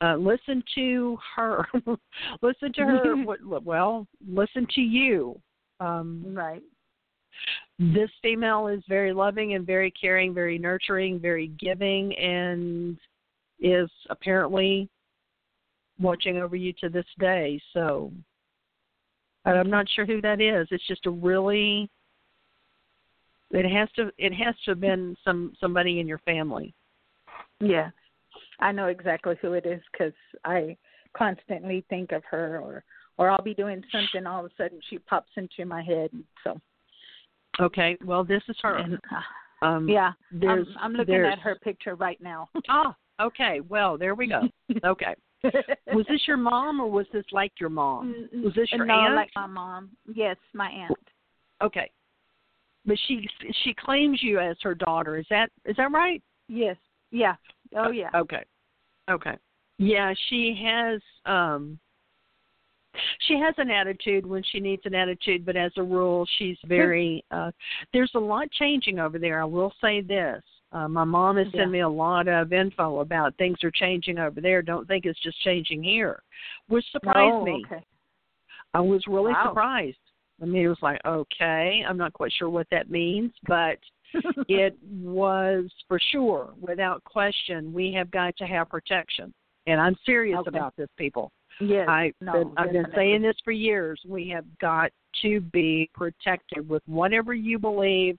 uh, 0.00 0.16
listen 0.16 0.62
to 0.74 1.18
her. 1.36 1.66
listen 2.42 2.72
to 2.74 2.82
her. 2.82 3.14
well, 3.64 4.06
listen 4.26 4.66
to 4.74 4.80
you. 4.80 5.40
Um, 5.82 6.22
right. 6.28 6.62
This 7.78 8.10
female 8.22 8.68
is 8.68 8.82
very 8.88 9.12
loving 9.12 9.54
and 9.54 9.66
very 9.66 9.90
caring, 9.90 10.32
very 10.32 10.58
nurturing, 10.58 11.18
very 11.18 11.48
giving, 11.58 12.16
and 12.16 12.96
is 13.58 13.90
apparently 14.08 14.88
watching 16.00 16.36
over 16.38 16.54
you 16.54 16.72
to 16.80 16.88
this 16.88 17.06
day. 17.18 17.60
So, 17.72 18.12
I'm 19.44 19.70
not 19.70 19.86
sure 19.90 20.06
who 20.06 20.20
that 20.20 20.40
is. 20.40 20.68
It's 20.70 20.86
just 20.86 21.06
a 21.06 21.10
really. 21.10 21.90
It 23.50 23.68
has 23.68 23.88
to. 23.96 24.12
It 24.18 24.32
has 24.34 24.54
to 24.64 24.72
have 24.72 24.80
been 24.80 25.16
some 25.24 25.54
somebody 25.60 25.98
in 25.98 26.06
your 26.06 26.18
family. 26.18 26.74
Yeah. 27.60 27.90
I 28.60 28.70
know 28.70 28.86
exactly 28.86 29.34
who 29.42 29.54
it 29.54 29.66
is 29.66 29.82
because 29.90 30.12
I 30.44 30.76
constantly 31.16 31.84
think 31.88 32.12
of 32.12 32.22
her, 32.30 32.60
or 32.60 32.84
or 33.18 33.30
I'll 33.30 33.42
be 33.42 33.54
doing 33.54 33.82
something, 33.92 34.26
all 34.26 34.44
of 34.44 34.50
a 34.50 34.54
sudden 34.56 34.80
she 34.88 34.98
pops 34.98 35.30
into 35.36 35.64
my 35.64 35.82
head. 35.82 36.10
So. 36.44 36.60
Okay. 37.60 37.96
Well, 38.04 38.24
this 38.24 38.42
is 38.48 38.56
her. 38.62 38.76
And, 38.76 38.98
uh, 39.10 39.66
um, 39.66 39.88
yeah. 39.88 40.12
I'm, 40.42 40.66
I'm 40.80 40.92
looking 40.92 41.14
at 41.14 41.38
her 41.38 41.56
picture 41.56 41.94
right 41.94 42.20
now. 42.20 42.48
ah. 42.68 42.96
Okay. 43.20 43.60
Well, 43.68 43.98
there 43.98 44.14
we 44.14 44.26
go. 44.26 44.42
Okay. 44.84 45.14
was 45.92 46.06
this 46.08 46.20
your 46.28 46.36
mom 46.36 46.80
or 46.80 46.88
was 46.88 47.06
this 47.12 47.24
like 47.32 47.52
your 47.58 47.68
mom? 47.68 48.28
Was 48.44 48.54
this 48.54 48.70
your 48.70 48.86
no, 48.86 48.94
aunt? 48.94 49.16
like 49.16 49.30
my 49.34 49.46
mom. 49.46 49.90
Yes, 50.14 50.36
my 50.54 50.68
aunt. 50.68 50.96
Okay. 51.60 51.90
But 52.86 52.96
she 53.06 53.28
she 53.64 53.74
claims 53.74 54.22
you 54.22 54.38
as 54.38 54.56
her 54.62 54.74
daughter. 54.74 55.16
Is 55.16 55.26
that 55.30 55.50
is 55.64 55.74
that 55.76 55.90
right? 55.90 56.22
Yes. 56.46 56.76
Yeah. 57.10 57.34
Oh 57.76 57.90
yeah. 57.90 58.10
Okay. 58.14 58.44
Okay. 59.10 59.36
Yeah, 59.78 60.14
she 60.28 60.56
has 60.64 61.00
um 61.26 61.78
she 63.26 63.38
has 63.38 63.54
an 63.58 63.70
attitude 63.70 64.26
when 64.26 64.42
she 64.50 64.60
needs 64.60 64.82
an 64.84 64.94
attitude, 64.94 65.44
but 65.44 65.56
as 65.56 65.72
a 65.76 65.82
rule 65.82 66.26
she's 66.38 66.58
very 66.66 67.24
uh 67.30 67.50
there's 67.92 68.12
a 68.14 68.20
lot 68.20 68.50
changing 68.52 68.98
over 68.98 69.18
there. 69.18 69.40
I 69.40 69.44
will 69.44 69.72
say 69.80 70.00
this. 70.00 70.42
Uh, 70.72 70.88
my 70.88 71.04
mom 71.04 71.36
has 71.36 71.46
sent 71.54 71.70
me 71.70 71.80
a 71.80 71.88
lot 71.88 72.28
of 72.28 72.52
info 72.52 73.00
about 73.00 73.36
things 73.36 73.58
are 73.62 73.70
changing 73.70 74.18
over 74.18 74.40
there. 74.40 74.62
Don't 74.62 74.88
think 74.88 75.04
it's 75.04 75.20
just 75.22 75.38
changing 75.42 75.82
here, 75.82 76.22
which 76.68 76.84
surprised 76.90 77.34
oh, 77.34 77.44
me. 77.44 77.62
Okay. 77.66 77.84
I 78.72 78.80
was 78.80 79.02
really 79.06 79.32
wow. 79.32 79.48
surprised. 79.50 79.98
I 80.40 80.46
mean, 80.46 80.64
it 80.64 80.68
was 80.68 80.78
like, 80.80 81.00
okay, 81.04 81.84
I'm 81.86 81.98
not 81.98 82.14
quite 82.14 82.32
sure 82.36 82.48
what 82.48 82.66
that 82.70 82.90
means, 82.90 83.32
but 83.46 83.78
it 84.48 84.76
was 84.82 85.70
for 85.88 86.00
sure, 86.10 86.54
without 86.60 87.04
question, 87.04 87.72
we 87.72 87.92
have 87.92 88.10
got 88.10 88.36
to 88.38 88.44
have 88.44 88.70
protection. 88.70 89.32
And 89.66 89.80
I'm 89.80 89.96
serious 90.04 90.38
Okay. 90.40 90.56
about 90.56 90.74
this, 90.76 90.88
people. 90.96 91.30
Yes. 91.68 91.88
I 91.88 92.12
no, 92.20 92.32
been, 92.32 92.52
I've 92.56 92.72
been 92.72 92.86
saying 92.94 93.22
this 93.22 93.36
for 93.44 93.52
years. 93.52 94.00
We 94.06 94.28
have 94.30 94.44
got 94.60 94.90
to 95.22 95.40
be 95.40 95.90
protected 95.94 96.68
with 96.68 96.82
whatever 96.86 97.34
you 97.34 97.58
believe 97.58 98.18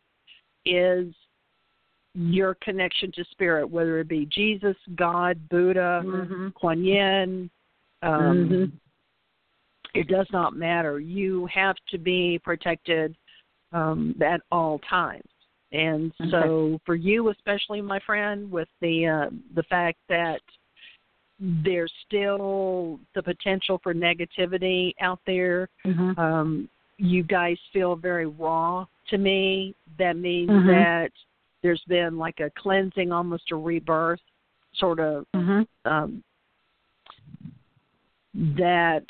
is 0.65 1.13
your 2.15 2.55
connection 2.55 3.12
to 3.13 3.23
spirit, 3.31 3.67
whether 3.67 4.00
it 4.00 4.07
be 4.07 4.27
Jesus, 4.27 4.75
God, 4.95 5.38
Buddha, 5.50 6.03
Mhm. 6.05 6.53
Kuan 6.53 6.83
Yin. 6.83 7.50
Um, 8.01 8.50
Mhm. 8.50 8.71
It 9.93 10.07
does 10.07 10.29
not 10.31 10.55
matter. 10.55 11.00
You 11.00 11.45
have 11.47 11.75
to 11.89 11.97
be 12.00 12.39
protected 12.39 13.15
um, 13.71 14.15
at 14.21 14.41
all 14.51 14.79
times. 14.79 15.29
And 15.71 16.13
so, 16.29 16.79
for 16.85 16.93
you, 16.93 17.29
especially 17.29 17.81
my 17.81 18.00
friend, 18.00 18.51
with 18.51 18.69
the 18.79 19.07
uh, 19.07 19.29
the 19.55 19.63
fact 19.63 19.97
that 20.07 20.41
there's 21.43 21.91
still 22.05 23.00
the 23.15 23.21
potential 23.21 23.79
for 23.83 23.93
negativity 23.93 24.93
out 25.01 25.19
there, 25.25 25.67
Mhm. 25.85 26.17
um, 26.17 26.69
you 26.97 27.23
guys 27.23 27.57
feel 27.73 27.95
very 27.95 28.27
raw 28.27 28.85
to 29.07 29.17
me. 29.17 29.75
That 29.97 30.15
means 30.15 30.50
Mhm. 30.50 30.67
that 30.67 31.12
there's 31.62 31.83
been 31.83 32.17
like 32.17 32.39
a 32.39 32.50
cleansing, 32.51 33.12
almost 33.12 33.51
a 33.51 33.55
rebirth, 33.57 34.21
sort 34.73 35.00
of 35.00 35.25
Mhm. 35.33 35.67
um, 35.85 36.23
that 38.33 39.05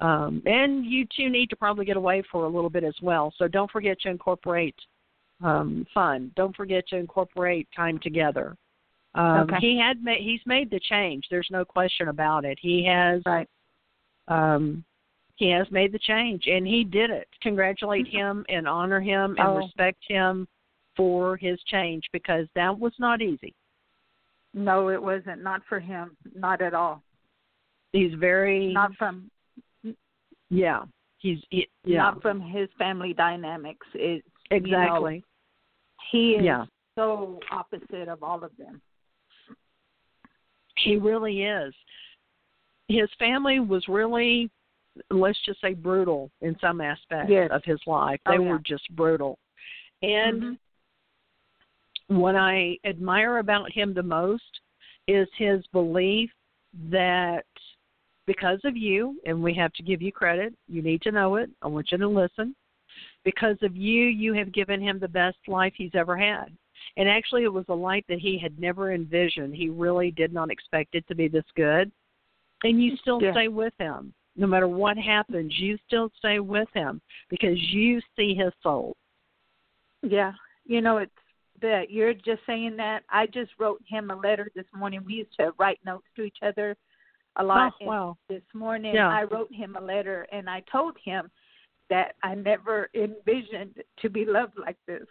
um, 0.00 0.42
and 0.46 0.86
you 0.86 1.04
two 1.04 1.28
need 1.28 1.50
to 1.50 1.56
probably 1.56 1.84
get 1.84 1.98
away 1.98 2.22
for 2.22 2.46
a 2.46 2.48
little 2.48 2.70
bit 2.70 2.84
as 2.84 2.98
well. 3.02 3.30
So 3.36 3.46
don't 3.46 3.70
forget 3.70 4.00
to 4.00 4.08
incorporate 4.08 4.76
um, 5.42 5.86
fun. 5.92 6.32
Don't 6.36 6.56
forget 6.56 6.86
to 6.88 6.96
incorporate 6.96 7.70
time 7.72 7.98
together. 7.98 8.56
Um, 9.14 9.40
Okay. 9.40 9.56
He 9.60 9.78
had 9.78 10.02
made 10.02 10.20
he's 10.22 10.40
made 10.46 10.70
the 10.70 10.80
change. 10.80 11.26
There's 11.30 11.48
no 11.50 11.64
question 11.64 12.08
about 12.08 12.44
it. 12.44 12.58
He 12.60 12.84
has 12.84 13.22
Right. 13.26 13.48
um, 14.28 14.84
he 15.36 15.48
has 15.50 15.68
made 15.70 15.90
the 15.92 15.98
change, 15.98 16.46
and 16.46 16.66
he 16.66 16.84
did 16.84 17.10
it. 17.10 17.26
Congratulate 17.40 18.06
him 18.06 18.44
and 18.48 18.68
honor 18.68 19.00
him 19.00 19.36
and 19.38 19.48
Oh. 19.48 19.56
respect 19.56 20.04
him 20.06 20.46
for 20.96 21.36
his 21.36 21.60
change 21.64 22.06
because 22.12 22.46
that 22.54 22.78
was 22.78 22.92
not 22.98 23.22
easy. 23.22 23.54
No, 24.52 24.90
it 24.90 25.02
wasn't. 25.02 25.42
Not 25.42 25.64
for 25.64 25.80
him. 25.80 26.16
Not 26.34 26.60
at 26.60 26.74
all. 26.74 27.02
He's 27.92 28.12
very 28.14 28.72
Not 28.72 28.94
from 28.96 29.30
yeah. 30.50 30.84
He's 31.18 31.38
he, 31.50 31.68
yeah 31.84 31.98
not 31.98 32.22
from 32.22 32.40
his 32.40 32.68
family 32.78 33.12
dynamics. 33.12 33.86
It 33.94 34.24
exactly. 34.50 35.24
he 36.10 36.34
is 36.36 36.44
Yeah. 36.44 36.66
so 36.96 37.40
opposite 37.50 38.08
of 38.08 38.22
all 38.22 38.42
of 38.44 38.56
them. 38.56 38.80
He 40.76 40.96
really 40.96 41.42
is. 41.42 41.74
His 42.88 43.08
family 43.18 43.60
was 43.60 43.86
really, 43.88 44.50
let's 45.10 45.38
just 45.44 45.60
say, 45.60 45.74
brutal 45.74 46.30
in 46.40 46.58
some 46.60 46.80
aspects 46.80 47.30
Yes. 47.30 47.50
of 47.50 47.62
his 47.64 47.80
life. 47.86 48.20
Oh, 48.26 48.32
They 48.32 48.42
yeah. 48.42 48.50
were 48.50 48.58
just 48.58 48.88
brutal. 48.96 49.38
And 50.02 50.42
Mhm. 50.42 50.58
what 52.08 52.34
I 52.34 52.78
admire 52.84 53.38
about 53.38 53.70
him 53.70 53.94
the 53.94 54.02
most 54.02 54.60
is 55.06 55.28
his 55.34 55.66
belief 55.68 56.32
that 56.90 57.46
because 58.26 58.64
of 58.64 58.76
you, 58.76 59.20
and 59.26 59.42
we 59.42 59.52
have 59.54 59.72
to 59.74 59.82
give 59.82 60.00
you 60.00 60.12
credit, 60.12 60.54
you 60.68 60.82
need 60.82 61.02
to 61.02 61.12
know 61.12 61.36
it. 61.36 61.50
I 61.62 61.66
want 61.66 61.90
you 61.90 61.98
to 61.98 62.08
listen. 62.08 62.54
Because 63.24 63.60
of 63.62 63.76
you, 63.76 64.06
you 64.06 64.32
have 64.34 64.52
given 64.52 64.80
him 64.80 64.98
the 64.98 65.08
best 65.08 65.38
life 65.46 65.74
he's 65.76 65.94
ever 65.94 66.16
had. 66.16 66.56
And 66.96 67.08
actually, 67.08 67.44
it 67.44 67.52
was 67.52 67.64
a 67.68 67.74
life 67.74 68.04
that 68.08 68.18
he 68.18 68.38
had 68.38 68.58
never 68.58 68.92
envisioned. 68.92 69.54
He 69.54 69.68
really 69.68 70.10
did 70.10 70.32
not 70.32 70.50
expect 70.50 70.94
it 70.94 71.06
to 71.08 71.14
be 71.14 71.28
this 71.28 71.44
good. 71.54 71.90
And 72.64 72.82
you 72.82 72.96
still 72.96 73.22
Yeah. 73.22 73.32
stay 73.32 73.48
with 73.48 73.74
him. 73.78 74.12
No 74.36 74.46
matter 74.46 74.68
what 74.68 74.96
happens, 74.96 75.58
you 75.58 75.76
still 75.86 76.10
stay 76.18 76.40
with 76.40 76.70
him 76.72 77.00
because 77.28 77.58
you 77.72 78.00
see 78.16 78.34
his 78.34 78.52
soul. 78.62 78.96
Yeah, 80.02 80.32
you 80.64 80.80
know 80.80 80.98
it's 80.98 81.12
that 81.60 81.90
you're 81.90 82.14
just 82.14 82.44
saying 82.46 82.76
that. 82.76 83.04
I 83.10 83.26
just 83.26 83.50
wrote 83.58 83.82
him 83.86 84.10
a 84.10 84.16
letter 84.16 84.50
this 84.54 84.64
morning. 84.74 85.04
We 85.04 85.14
used 85.14 85.34
to 85.34 85.52
write 85.58 85.78
notes 85.84 86.06
to 86.16 86.22
each 86.22 86.38
other 86.42 86.76
a 87.36 87.44
lot. 87.44 87.74
Oh, 87.82 87.86
wow. 87.86 88.18
This 88.28 88.42
morning, 88.54 88.94
Yeah. 88.94 89.08
I 89.08 89.24
wrote 89.24 89.52
him 89.52 89.76
a 89.76 89.80
letter, 89.80 90.26
and 90.32 90.48
I 90.48 90.60
told 90.72 90.96
him 91.04 91.30
that 91.90 92.14
I 92.22 92.34
never 92.34 92.88
envisioned 92.94 93.82
to 93.98 94.08
be 94.08 94.24
loved 94.24 94.58
like 94.58 94.78
this. 94.86 95.06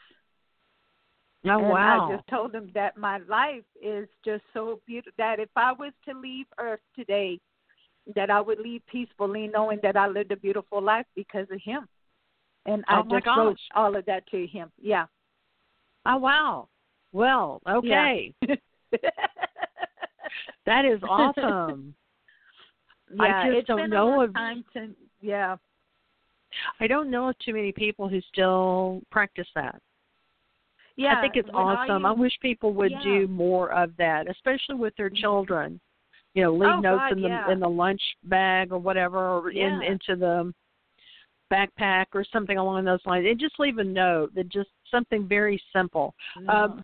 Oh, 1.46 1.60
and 1.60 1.62
wow. 1.70 2.10
I 2.10 2.16
just 2.16 2.28
told 2.28 2.54
him 2.54 2.70
that 2.74 2.98
my 2.98 3.20
life 3.30 3.64
is 3.82 4.08
just 4.26 4.44
so 4.54 4.82
beautiful 4.86 5.14
that 5.18 5.40
if 5.40 5.50
I 5.56 5.72
was 5.72 5.94
to 6.08 6.14
leave 6.20 6.46
Earth 6.60 6.82
today, 6.96 7.40
that 8.16 8.30
I 8.30 8.42
would 8.42 8.60
leave 8.60 8.82
peacefully, 8.88 9.48
knowing 9.48 9.80
that 9.84 9.96
I 9.96 10.08
lived 10.08 10.32
a 10.32 10.38
beautiful 10.38 10.82
life 10.82 11.06
because 11.16 11.48
of 11.52 11.62
him. 11.64 11.88
And 12.66 12.84
I 12.88 13.00
Oh, 13.00 13.04
just 13.10 13.26
wrote 13.38 13.58
all 13.76 13.96
of 13.96 14.06
that 14.06 14.28
to 14.32 14.46
him. 14.48 14.72
Yeah. 14.82 15.06
Oh, 16.06 16.18
wow. 16.18 16.68
Well, 17.14 17.62
okay. 17.68 18.34
That 20.66 20.86
is 20.86 21.00
awesome. 21.08 21.96
I 23.20 23.28
yeah, 23.28 23.44
just 23.46 23.58
it's 23.60 23.68
don't 23.68 23.78
been 23.80 23.90
know 23.90 24.22
of- 24.22 24.34
time 24.36 24.64
since. 24.74 24.94
Yeah, 25.22 25.56
I 26.80 26.86
don't 26.88 27.10
know 27.10 27.30
of 27.30 27.40
too 27.40 27.54
many 27.54 27.72
people 27.72 28.08
who 28.08 28.22
still 28.22 29.02
practice 29.12 29.48
that. 29.56 29.82
Yeah. 31.00 31.18
I 31.18 31.22
think 31.22 31.36
it's 31.36 31.50
awesome. 31.54 32.06
I 32.06 32.10
used- 32.10 32.20
wish 32.20 32.40
people 32.42 32.74
would 32.74 32.92
Yeah. 32.92 33.04
do 33.04 33.28
more 33.28 33.72
of 33.72 33.96
that, 33.98 34.30
especially 34.30 34.76
with 34.76 34.96
their 34.96 35.10
children. 35.10 35.80
You 36.36 36.44
know, 36.44 36.54
leave 36.54 36.70
Oh, 36.70 36.80
notes 36.80 37.00
God, 37.02 37.12
in 37.14 37.22
the 37.22 37.30
yeah. 37.30 37.52
in 37.52 37.60
the 37.60 37.70
lunch 37.70 38.02
bag 38.24 38.72
or 38.72 38.78
whatever, 38.78 39.18
or 39.18 39.50
in 39.50 39.82
into 39.82 40.16
the 40.16 40.54
backpack 41.52 42.06
or 42.14 42.24
something 42.24 42.58
along 42.58 42.86
those 42.86 43.04
lines. 43.06 43.26
And 43.26 43.40
just 43.40 43.60
leave 43.60 43.80
a 43.80 43.84
note 43.84 44.36
that 44.36 44.50
just 44.50 44.70
something 44.92 45.28
very 45.28 45.62
simple. 45.74 46.14
Um, 46.48 46.84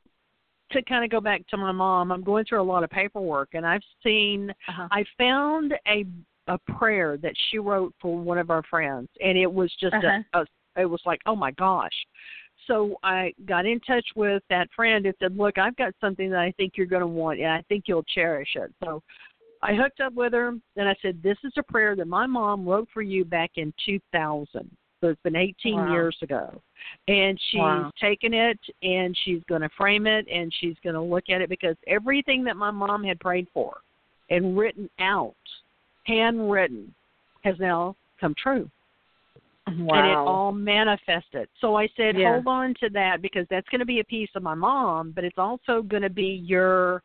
to 0.71 0.81
kind 0.81 1.03
of 1.03 1.11
go 1.11 1.21
back 1.21 1.45
to 1.49 1.57
my 1.57 1.71
mom, 1.71 2.11
I'm 2.11 2.23
going 2.23 2.43
through 2.45 2.61
a 2.61 2.63
lot 2.73 2.83
of 2.83 2.89
paperwork, 2.89 3.49
and 3.53 3.65
I've 3.67 3.83
seen 4.03 4.49
uh-huh. 4.67 4.87
I 4.91 5.05
found 5.17 5.75
a 5.87 6.05
a 6.47 6.57
prayer 6.77 7.17
that 7.17 7.33
she 7.49 7.57
wrote 7.59 7.93
for 7.99 8.17
one 8.17 8.37
of 8.37 8.49
our 8.49 8.63
friends, 8.63 9.09
and 9.19 9.37
it 9.37 9.51
was 9.51 9.71
just 9.79 9.93
Uh-huh. 9.95 10.21
a, 10.33 10.41
a 10.41 10.45
it 10.81 10.89
was 10.89 11.01
like, 11.05 11.21
oh 11.25 11.35
my 11.35 11.51
gosh. 11.51 12.05
So 12.67 12.95
I 13.03 13.33
got 13.45 13.65
in 13.65 13.79
touch 13.81 14.05
with 14.15 14.43
that 14.49 14.69
friend 14.75 15.05
and 15.05 15.15
said, 15.19 15.37
look, 15.37 15.57
I've 15.57 15.75
got 15.75 15.93
something 16.01 16.29
that 16.31 16.39
I 16.39 16.51
think 16.57 16.73
you're 16.75 16.87
going 16.87 17.01
to 17.01 17.07
want, 17.07 17.39
and 17.39 17.49
I 17.51 17.63
think 17.69 17.85
you'll 17.87 18.03
cherish 18.03 18.49
it. 18.55 18.73
So 18.83 19.01
I 19.61 19.73
hooked 19.73 19.99
up 19.99 20.13
with 20.13 20.33
her, 20.33 20.49
and 20.49 20.89
I 20.89 20.95
said, 21.01 21.21
this 21.23 21.37
is 21.43 21.53
a 21.57 21.63
prayer 21.63 21.95
that 21.95 22.07
my 22.07 22.25
mom 22.25 22.67
wrote 22.67 22.87
for 22.93 23.01
you 23.01 23.25
back 23.25 23.51
in 23.55 23.73
2000. 23.85 24.47
So 25.01 25.09
it's 25.09 25.21
been 25.23 25.35
18 25.35 25.75
Wow. 25.75 25.91
years 25.91 26.17
ago. 26.21 26.61
And 27.07 27.39
she's 27.51 27.59
Wow. 27.59 27.91
taken 27.99 28.33
it 28.33 28.59
and 28.81 29.17
she's 29.23 29.41
going 29.47 29.61
to 29.61 29.69
frame 29.77 30.07
it 30.07 30.27
and 30.27 30.53
she's 30.59 30.75
going 30.83 30.95
to 30.95 31.01
look 31.01 31.29
at 31.29 31.41
it 31.41 31.49
because 31.49 31.75
everything 31.87 32.43
that 32.45 32.57
my 32.57 32.71
mom 32.71 33.03
had 33.03 33.19
prayed 33.19 33.47
for 33.53 33.77
and 34.29 34.57
written 34.57 34.89
out, 34.99 35.35
handwritten, 36.05 36.93
has 37.43 37.55
now 37.59 37.95
come 38.19 38.33
true. 38.41 38.69
Wow. 39.67 39.95
And 39.95 40.07
it 40.11 40.15
all 40.17 40.51
manifested. 40.51 41.49
So 41.59 41.75
I 41.75 41.87
said, 41.97 42.17
Yeah. 42.17 42.33
hold 42.33 42.47
on 42.47 42.73
to 42.81 42.89
that 42.89 43.21
because 43.21 43.45
that's 43.49 43.67
going 43.69 43.79
to 43.79 43.85
be 43.85 43.99
a 43.99 44.03
piece 44.05 44.29
of 44.35 44.43
my 44.43 44.53
mom, 44.55 45.11
but 45.11 45.23
it's 45.23 45.37
also 45.37 45.81
going 45.81 46.03
to 46.03 46.09
be 46.09 46.43
your 46.45 47.01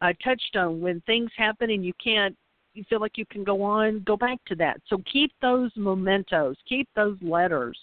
uh, 0.00 0.12
touchstone 0.22 0.80
when 0.80 1.00
things 1.02 1.30
happen 1.36 1.70
and 1.70 1.84
you 1.84 1.92
can't, 2.02 2.36
you 2.74 2.84
feel 2.90 3.00
like 3.00 3.16
you 3.16 3.24
can 3.26 3.42
go 3.42 3.62
on, 3.62 4.00
go 4.06 4.16
back 4.16 4.38
to 4.46 4.54
that. 4.54 4.78
So 4.88 4.98
keep 5.10 5.32
those 5.40 5.70
mementos, 5.76 6.56
keep 6.68 6.86
those 6.94 7.16
letters, 7.22 7.78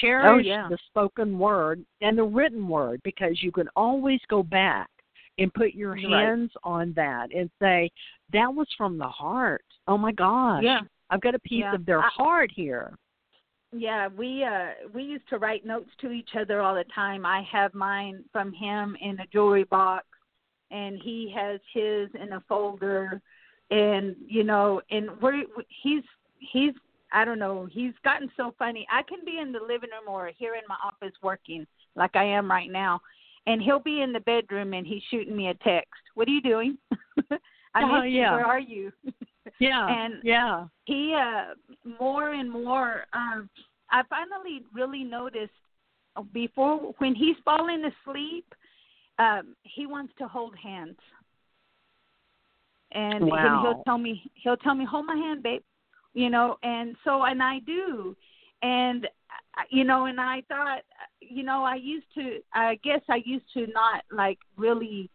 cherish 0.00 0.26
Oh, 0.28 0.38
yeah. 0.38 0.68
the 0.68 0.76
spoken 0.88 1.38
word 1.38 1.82
and 2.02 2.18
the 2.18 2.24
written 2.24 2.68
word 2.68 3.00
because 3.02 3.42
you 3.42 3.50
can 3.50 3.68
always 3.74 4.20
go 4.28 4.42
back 4.42 4.90
and 5.38 5.52
put 5.54 5.72
your 5.74 5.92
Right. 5.92 6.04
hands 6.04 6.50
on 6.62 6.92
that 6.94 7.32
and 7.34 7.50
say, 7.60 7.90
that 8.32 8.52
was 8.52 8.68
from 8.76 8.98
the 8.98 9.08
heart. 9.08 9.64
Oh 9.88 9.96
my 9.98 10.12
gosh. 10.12 10.62
Yeah. 10.62 10.80
I've 11.08 11.20
got 11.20 11.34
a 11.34 11.38
piece 11.40 11.60
Yeah. 11.60 11.74
of 11.74 11.86
their 11.86 12.02
I- 12.02 12.08
heart 12.08 12.50
here. 12.52 12.94
Yeah, 13.78 14.08
we 14.08 14.44
uh 14.44 14.88
we 14.94 15.02
used 15.02 15.28
to 15.30 15.38
write 15.38 15.66
notes 15.66 15.90
to 16.00 16.10
each 16.10 16.30
other 16.38 16.60
all 16.60 16.74
the 16.74 16.84
time. 16.94 17.26
I 17.26 17.42
have 17.50 17.74
mine 17.74 18.24
from 18.32 18.52
him 18.52 18.96
in 19.00 19.18
a 19.20 19.26
jewelry 19.32 19.64
box 19.64 20.06
and 20.70 20.98
he 21.02 21.32
has 21.36 21.60
his 21.72 22.08
in 22.20 22.32
a 22.32 22.42
folder 22.48 23.20
and 23.70 24.16
you 24.26 24.44
know 24.44 24.80
and 24.90 25.08
we're 25.20 25.44
he's 25.82 26.02
he's 26.38 26.72
I 27.12 27.24
don't 27.24 27.38
know, 27.38 27.68
he's 27.70 27.92
gotten 28.02 28.30
so 28.36 28.52
funny. 28.58 28.86
I 28.90 29.02
can 29.02 29.20
be 29.24 29.38
in 29.38 29.52
the 29.52 29.60
living 29.60 29.90
room 29.90 30.08
or 30.08 30.30
here 30.36 30.54
in 30.54 30.62
my 30.68 30.76
office 30.84 31.14
working 31.22 31.66
like 31.94 32.16
I 32.16 32.24
am 32.24 32.50
right 32.50 32.70
now 32.70 33.00
and 33.46 33.62
he'll 33.62 33.78
be 33.78 34.02
in 34.02 34.12
the 34.12 34.20
bedroom 34.20 34.74
and 34.74 34.86
he's 34.86 35.02
shooting 35.10 35.36
me 35.36 35.48
a 35.48 35.54
text. 35.54 35.92
What 36.14 36.28
are 36.28 36.32
you 36.32 36.42
doing? 36.42 36.76
I 37.74 37.82
Oh, 37.82 38.00
miss 38.02 38.10
you. 38.10 38.20
yeah. 38.20 38.32
Where 38.32 38.46
are 38.46 38.60
you? 38.60 38.92
Yeah. 39.60 39.86
And 39.88 40.14
yeah. 40.24 40.64
he 40.86 41.14
uh 41.14 41.54
more 42.00 42.32
and 42.32 42.50
more 42.50 43.04
um 43.12 43.48
I 43.90 44.02
finally 44.08 44.62
really 44.72 45.04
noticed 45.04 45.52
before 46.32 46.94
when 46.98 47.14
he's 47.14 47.36
falling 47.44 47.84
asleep 47.84 48.46
um 49.18 49.54
he 49.62 49.86
wants 49.86 50.12
to 50.18 50.28
hold 50.28 50.54
hands. 50.56 50.96
And 52.92 53.24
Wow. 53.24 53.60
he'll 53.62 53.84
tell 53.84 53.98
me 53.98 54.30
he'll 54.34 54.56
tell 54.56 54.74
me 54.74 54.84
hold 54.84 55.06
my 55.06 55.16
hand, 55.16 55.42
babe, 55.42 55.62
you 56.14 56.30
know, 56.30 56.56
and 56.62 56.96
so 57.04 57.24
and 57.24 57.42
I 57.42 57.58
do, 57.60 58.16
and 58.62 59.04
uh, 59.58 59.62
you 59.70 59.84
know, 59.84 60.06
and 60.06 60.20
I 60.20 60.42
thought, 60.48 60.82
you 61.20 61.42
know, 61.42 61.64
I 61.64 61.74
used 61.76 62.06
to, 62.14 62.38
I 62.54 62.76
guess 62.82 63.00
I 63.08 63.20
used 63.24 63.44
to 63.54 63.66
not 63.68 64.04
like 64.10 64.38
really 64.56 65.10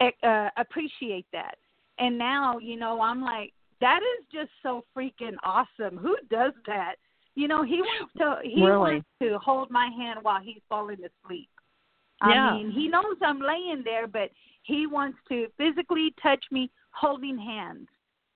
uh, 0.22 0.48
appreciate 0.56 1.26
that, 1.32 1.56
and 1.98 2.16
now, 2.18 2.58
you 2.58 2.76
know, 2.76 3.00
I'm 3.00 3.22
like, 3.22 3.52
that 3.80 4.00
is 4.02 4.26
just 4.32 4.50
so 4.62 4.84
freaking 4.96 5.36
awesome. 5.44 5.98
Who 5.98 6.16
does 6.30 6.52
that? 6.66 6.96
You 7.34 7.48
know, 7.48 7.62
he 7.62 7.80
wants 7.80 8.12
to 8.18 8.40
he 8.42 8.62
Really? 8.62 8.78
wants 8.78 9.06
to 9.22 9.38
hold 9.38 9.70
my 9.70 9.88
hand 9.96 10.20
while 10.22 10.40
he's 10.40 10.62
falling 10.68 10.98
asleep. 11.04 11.48
I 12.20 12.34
Yeah. 12.34 12.52
mean, 12.52 12.70
he 12.70 12.88
knows 12.88 13.16
I'm 13.22 13.40
laying 13.40 13.82
there, 13.84 14.06
but 14.06 14.30
he 14.62 14.86
wants 14.86 15.18
to 15.28 15.48
physically 15.56 16.12
touch 16.20 16.44
me 16.50 16.70
holding 16.90 17.38
hands. 17.38 17.88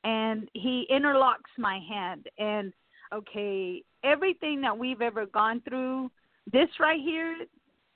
And 0.04 0.48
he 0.54 0.86
interlocks 0.90 1.50
my 1.58 1.78
hand. 1.78 2.28
And 2.38 2.72
okay, 3.12 3.82
everything 4.04 4.60
that 4.60 4.76
we've 4.76 5.02
ever 5.02 5.26
gone 5.26 5.60
through, 5.62 6.10
this 6.52 6.68
right 6.80 7.00
here, 7.00 7.46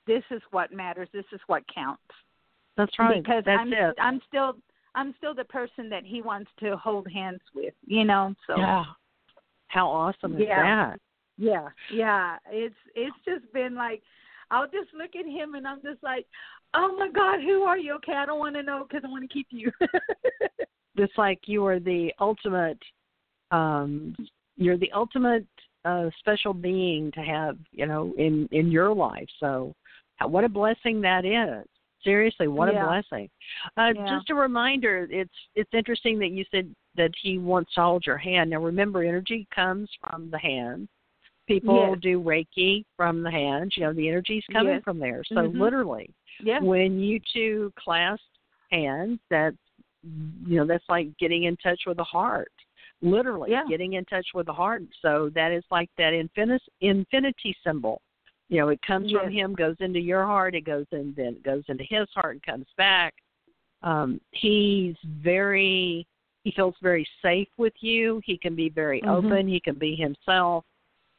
this 0.05 0.23
is 0.31 0.41
what 0.51 0.71
matters. 0.71 1.09
This 1.13 1.25
is 1.31 1.41
what 1.47 1.63
counts. 1.73 2.01
That's 2.75 2.97
right. 2.99 3.23
Because 3.23 3.43
That's 3.45 3.59
I'm 3.59 3.73
it. 3.73 3.95
I'm 3.99 4.21
still 4.27 4.57
I'm 4.97 5.13
still 5.17 5.35
the 5.35 5.45
person 5.45 5.89
that 5.89 6.03
he 6.03 6.21
wants 6.23 6.49
to 6.59 6.75
hold 6.75 7.07
hands 7.09 7.41
with, 7.53 7.75
you 7.85 8.03
know. 8.03 8.33
So 8.47 8.57
Yeah. 8.57 8.83
How 9.67 9.87
awesome 9.87 10.35
is 10.35 10.47
Yeah. 10.47 10.55
that? 10.55 10.99
yeah, 11.37 11.69
yeah. 11.91 12.37
It's 12.49 12.75
it's 12.95 13.15
just 13.23 13.51
been 13.53 13.75
like 13.75 14.01
I'll 14.49 14.69
just 14.69 14.93
look 14.93 15.15
at 15.15 15.25
him 15.25 15.55
and 15.55 15.67
I'm 15.67 15.81
just 15.81 16.01
like, 16.01 16.25
oh 16.73 16.95
my 16.97 17.09
God, 17.09 17.41
who 17.41 17.63
are 17.63 17.77
you? 17.77 17.93
Okay, 17.95 18.13
I 18.13 18.25
don't 18.25 18.39
want 18.39 18.55
to 18.55 18.63
know 18.63 18.85
because 18.87 19.03
I 19.05 19.09
want 19.09 19.23
to 19.23 19.33
keep 19.33 19.47
you. 19.51 19.71
It's 20.99 21.15
like 21.15 21.41
you 21.45 21.63
are 21.63 21.79
the 21.79 22.11
ultimate 22.19 22.81
um 23.51 24.15
you're 24.55 24.79
the 24.79 24.91
ultimate 24.93 25.45
uh 25.85 26.09
special 26.17 26.55
being 26.55 27.11
to 27.11 27.19
have, 27.19 27.59
you 27.71 27.85
know, 27.85 28.13
in 28.17 28.49
in 28.51 28.71
your 28.71 28.91
life. 28.95 29.29
So 29.39 29.75
what 30.25 30.43
a 30.43 30.49
blessing 30.49 31.01
that 31.01 31.23
is. 31.23 31.67
Seriously, 32.03 32.47
what 32.47 32.71
Yeah. 32.71 32.83
a 32.83 32.85
blessing. 32.87 33.29
Uh 33.75 33.93
Yeah. 33.95 34.07
just 34.07 34.29
a 34.29 34.35
reminder, 34.35 35.07
it's 35.09 35.33
it's 35.55 35.73
interesting 35.73 36.19
that 36.19 36.29
you 36.29 36.45
said 36.51 36.73
that 36.95 37.11
he 37.21 37.37
wants 37.37 37.73
to 37.75 37.81
hold 37.81 38.05
your 38.05 38.17
hand. 38.17 38.49
Now 38.49 38.61
remember 38.61 39.03
energy 39.03 39.47
comes 39.51 39.89
from 40.01 40.29
the 40.29 40.39
hand. 40.39 40.87
People 41.47 41.75
Yes. 41.91 41.99
do 42.01 42.21
Reiki 42.21 42.83
from 42.97 43.23
the 43.23 43.31
hands, 43.31 43.77
you 43.77 43.83
know, 43.83 43.93
the 43.93 44.07
energy's 44.07 44.45
coming 44.51 44.73
Yes. 44.73 44.83
from 44.83 44.99
there. 44.99 45.23
So 45.23 45.35
Mhm. 45.49 45.59
literally 45.59 46.13
yeah. 46.39 46.59
when 46.59 46.99
you 46.99 47.19
two 47.33 47.71
clasp 47.77 48.23
hands 48.69 49.19
that's 49.29 49.57
you 50.03 50.57
know 50.57 50.65
that's 50.65 50.87
like 50.89 51.15
getting 51.17 51.43
in 51.43 51.57
touch 51.57 51.81
with 51.85 51.97
the 51.97 52.03
heart 52.03 52.51
literally 53.01 53.51
Yeah. 53.51 53.63
getting 53.67 53.93
in 53.93 54.05
touch 54.05 54.27
with 54.33 54.45
the 54.45 54.53
heart 54.53 54.83
so 55.01 55.29
that 55.29 55.51
is 55.51 55.63
like 55.71 55.89
that 55.97 56.13
infinity 56.13 56.63
infinity 56.81 57.55
symbol 57.63 58.01
you 58.49 58.59
know 58.59 58.69
it 58.69 58.81
comes 58.81 59.11
from 59.11 59.31
him 59.31 59.53
goes 59.53 59.75
into 59.79 59.99
your 59.99 60.25
heart 60.25 60.55
it 60.55 60.61
goes 60.61 60.85
in 60.91 61.13
then 61.17 61.27
it 61.27 61.43
goes 61.43 61.63
into 61.67 61.83
his 61.83 62.07
heart 62.13 62.35
and 62.35 62.43
comes 62.43 62.67
back. 62.77 63.13
Um 63.83 64.19
he's 64.31 64.95
very 65.23 66.07
he 66.43 66.51
feels 66.51 66.75
very 66.81 67.05
safe 67.21 67.49
with 67.57 67.73
you. 67.81 68.21
He 68.23 68.37
can 68.37 68.55
be 68.55 68.69
very 68.69 69.01
Mhm. 69.01 69.09
open. 69.09 69.47
He 69.47 69.59
can 69.59 69.75
be 69.75 69.95
himself. 69.95 70.63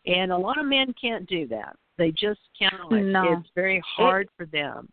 And 0.06 0.32
a 0.32 0.36
lot 0.36 0.56
of 0.56 0.64
men 0.64 0.94
can't 0.94 1.28
do 1.28 1.46
that. 1.48 1.76
They 1.98 2.12
just 2.12 2.40
cannot. 2.58 2.90
No. 2.92 3.32
it's 3.34 3.50
very 3.54 3.80
hard 3.80 4.30
for 4.36 4.46
them. 4.46 4.90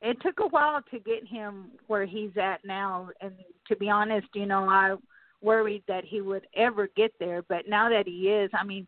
It 0.00 0.18
took 0.22 0.40
a 0.40 0.46
while 0.46 0.80
to 0.90 0.98
get 0.98 1.26
him 1.26 1.72
where 1.88 2.06
he's 2.06 2.34
at 2.38 2.64
now. 2.64 3.10
And 3.20 3.34
to 3.68 3.76
be 3.76 3.90
honest 3.90 4.28
you 4.34 4.46
know 4.46 4.68
i 4.68 4.96
worried 5.42 5.82
that 5.88 6.04
he 6.04 6.20
would 6.20 6.46
ever 6.54 6.88
get 6.96 7.12
there. 7.18 7.42
But 7.42 7.68
now 7.68 7.88
that 7.90 8.06
he 8.06 8.30
is 8.30 8.50
i 8.54 8.64
mean 8.64 8.86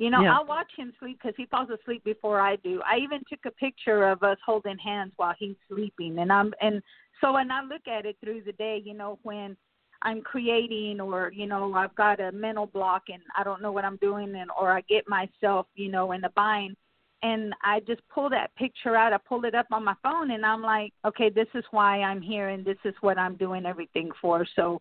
you 0.00 0.08
know 0.08 0.22
Yeah. 0.22 0.34
i'll 0.34 0.46
watch 0.46 0.70
him 0.76 0.92
sleep 0.98 1.18
because 1.22 1.34
he 1.36 1.46
falls 1.46 1.68
asleep 1.70 2.02
before 2.02 2.40
i 2.40 2.56
do 2.56 2.80
i 2.84 2.96
even 2.96 3.20
took 3.28 3.44
a 3.44 3.50
picture 3.52 4.08
of 4.08 4.22
us 4.22 4.38
holding 4.44 4.78
hands 4.78 5.12
while 5.16 5.34
he's 5.38 5.56
sleeping 5.68 6.18
and 6.18 6.32
i'm 6.32 6.52
and 6.60 6.82
so 7.20 7.34
when 7.34 7.50
i 7.50 7.62
look 7.62 7.86
at 7.86 8.06
it 8.06 8.16
through 8.24 8.42
the 8.42 8.52
day 8.52 8.82
you 8.82 8.94
know 8.94 9.18
when 9.22 9.56
i'm 10.02 10.22
creating 10.22 11.00
or 11.00 11.30
you 11.34 11.46
know 11.46 11.72
i've 11.74 11.94
got 11.94 12.18
a 12.18 12.32
mental 12.32 12.66
block 12.66 13.02
and 13.08 13.22
i 13.38 13.44
don't 13.44 13.60
know 13.60 13.70
what 13.70 13.84
i'm 13.84 13.98
doing 13.98 14.34
and 14.34 14.50
or 14.58 14.72
i 14.72 14.80
get 14.88 15.06
myself 15.06 15.66
you 15.74 15.90
know 15.90 16.12
in 16.12 16.24
a 16.24 16.30
bind 16.30 16.74
and 17.22 17.52
I 17.62 17.80
just 17.80 18.00
pull 18.08 18.30
that 18.30 18.50
picture 18.56 18.96
out. 18.96 19.12
I 19.12 19.18
pull 19.18 19.44
it 19.44 19.54
up 19.54 19.66
on 19.72 19.84
my 19.84 19.92
phone, 20.02 20.30
and 20.30 20.42
I'm 20.42 20.62
like, 20.62 20.94
okay, 21.04 21.28
this 21.28 21.48
is 21.52 21.62
why 21.70 22.00
I'm 22.00 22.22
here, 22.22 22.48
and 22.48 22.64
this 22.64 22.78
is 22.86 22.94
what 23.02 23.18
I'm 23.18 23.36
doing 23.36 23.66
everything 23.66 24.08
for. 24.22 24.46
So, 24.56 24.80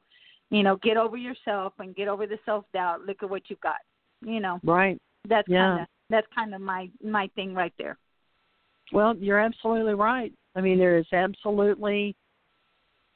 you 0.49 0.63
know, 0.63 0.77
get 0.77 0.95
over 0.95 1.17
yourself 1.17 1.73
and 1.79 1.93
get 1.93 2.07
over 2.07 2.25
the 2.25 2.39
self 2.45 2.63
doubt. 2.71 3.01
Look 3.05 3.23
at 3.23 3.29
what 3.29 3.49
you've 3.49 3.59
got. 3.59 3.81
You 4.21 4.39
know, 4.39 4.61
right 4.63 4.97
that's 5.29 5.47
Yeah. 5.47 5.59
kind 5.59 5.81
of 5.81 5.87
that's 6.09 6.27
kind 6.35 6.53
of 6.53 6.61
my 6.61 6.89
my 7.03 7.27
thing 7.35 7.53
right 7.53 7.73
there. 7.77 7.97
Well, 8.91 9.15
you're 9.15 9.39
absolutely 9.39 9.93
right. 9.93 10.33
I 10.55 10.61
mean, 10.61 10.79
there 10.79 10.97
is 10.97 11.05
absolutely 11.13 12.15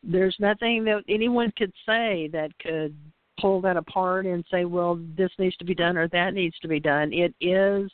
there's 0.04 0.36
nothing 0.39 0.84
that 0.84 1.04
anyone 1.08 1.52
could 1.58 1.73
say 1.86 2.30
that 2.34 2.52
could 2.60 2.95
pull 3.39 3.62
that 3.62 3.78
apart 3.78 4.26
and 4.26 4.45
say, 4.52 4.65
well, 4.65 4.99
this 5.17 5.32
needs 5.39 5.56
to 5.58 5.65
be 5.65 5.73
done 5.73 5.97
or 5.97 6.08
that 6.10 6.34
needs 6.34 6.58
to 6.60 6.67
be 6.67 6.80
done. 6.80 7.12
It 7.13 7.34
is, 7.41 7.91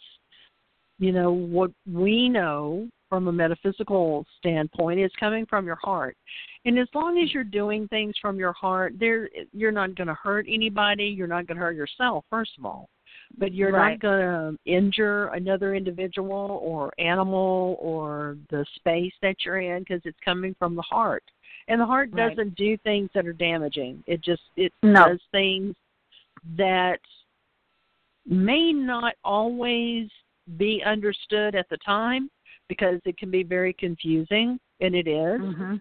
you 0.98 1.12
know, 1.12 1.32
what 1.32 1.72
we 1.90 2.28
know 2.28 2.90
from 3.10 3.28
a 3.28 3.32
metaphysical 3.32 4.26
standpoint 4.38 5.00
is 5.00 5.12
coming 5.20 5.46
from 5.46 5.66
your 5.66 5.78
heart. 5.82 6.18
And 6.66 6.78
as 6.78 6.88
long 6.94 7.20
as 7.20 7.34
you're 7.34 7.44
doing 7.44 7.88
things 7.88 8.16
from 8.22 8.38
your 8.38 8.54
heart, 8.54 8.94
there 9.00 9.30
you're 9.54 9.72
not 9.72 9.96
going 9.96 10.08
to 10.08 10.14
hurt 10.16 10.46
anybody, 10.50 11.06
you're 11.06 11.28
not 11.28 11.48
going 11.48 11.58
to 11.58 11.64
hurt 11.64 11.76
yourself 11.76 12.26
first 12.30 12.52
of 12.58 12.66
all 12.66 12.90
but 13.38 13.54
you're 13.54 13.72
Right. 13.72 13.92
not 13.94 14.00
going 14.00 14.20
to 14.20 14.72
injure 14.72 15.28
another 15.28 15.76
individual 15.76 16.60
or 16.64 16.92
animal 16.98 17.78
or 17.80 18.38
the 18.50 18.66
space 18.76 19.14
that 19.22 19.46
you're 19.46 19.60
in 19.60 19.84
because 19.84 20.02
it's 20.06 20.20
coming 20.24 20.56
from 20.58 20.76
the 20.76 20.82
heart 20.82 21.24
and 21.68 21.80
the 21.80 21.86
heart 21.86 22.10
Right. 22.12 22.36
doesn't 22.36 22.56
do 22.56 22.78
things 22.78 23.10
that 23.14 23.28
are 23.28 23.34
damaging 23.34 24.04
it 24.08 24.22
just 24.22 24.42
it 24.56 24.74
No. 24.82 25.06
does 25.10 25.20
things 25.32 25.76
that 26.58 27.00
may 28.26 28.74
not 28.74 29.16
always 29.24 30.10
be 30.58 30.84
understood 30.84 31.56
at 31.56 31.70
the 31.70 31.78
time 31.78 32.30
because 32.68 33.00
it 33.06 33.18
can 33.18 33.32
be 33.32 33.44
very 33.44 33.74
confusing 33.74 34.60
and 34.82 34.96
it 34.96 35.08
is 35.08 35.40
Mm-hmm. 35.40 35.76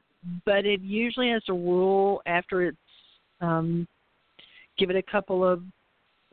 but 0.45 0.67
it 0.67 0.81
usually 0.81 1.31
as 1.31 1.43
a 1.49 1.53
rule 1.53 2.21
after 2.27 2.67
it's 2.69 2.77
um 3.41 3.87
give 4.79 4.91
it 4.91 4.97
a 4.97 5.03
couple 5.03 5.45
of 5.45 5.63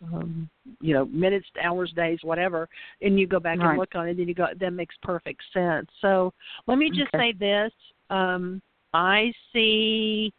um 0.03 0.49
you 0.81 0.93
know 0.93 1.05
minutes 1.05 1.47
hours 1.63 1.91
days 1.95 2.19
whatever 2.23 2.67
and 3.01 3.19
you 3.19 3.27
go 3.27 3.39
back 3.39 3.59
Right. 3.59 3.69
and 3.69 3.77
look 3.79 3.95
on 3.95 4.07
it 4.07 4.17
and 4.17 4.27
you 4.27 4.33
go 4.33 4.47
that 4.59 4.71
makes 4.71 4.95
perfect 5.01 5.41
sense 5.53 5.87
so 6.01 6.33
let 6.67 6.77
me 6.77 6.89
just 6.89 7.13
Okay. 7.13 7.31
say 7.31 7.37
this 7.37 7.71
um 8.09 8.61
i 8.93 9.31
see 9.53 10.33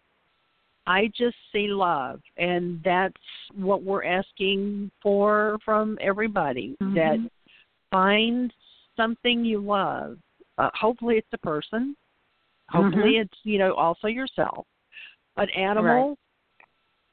i 0.86 1.06
just 1.16 1.36
see 1.52 1.68
love 1.68 2.20
and 2.36 2.82
that's 2.84 3.14
what 3.54 3.82
we're 3.82 4.04
asking 4.04 4.90
for 5.02 5.58
from 5.64 5.98
everybody 6.00 6.76
that 6.94 7.18
Mhm. 7.18 7.30
find 7.90 8.52
something 8.96 9.44
you 9.44 9.60
love 9.60 10.18
uh, 10.58 10.70
hopefully 10.74 11.16
it's 11.16 11.32
a 11.32 11.38
person 11.38 11.96
hopefully 12.70 13.12
Mhm. 13.14 13.22
it's 13.22 13.38
you 13.44 13.58
know 13.58 13.72
also 13.74 14.06
yourself 14.06 14.66
an 15.38 15.48
animal 15.50 16.18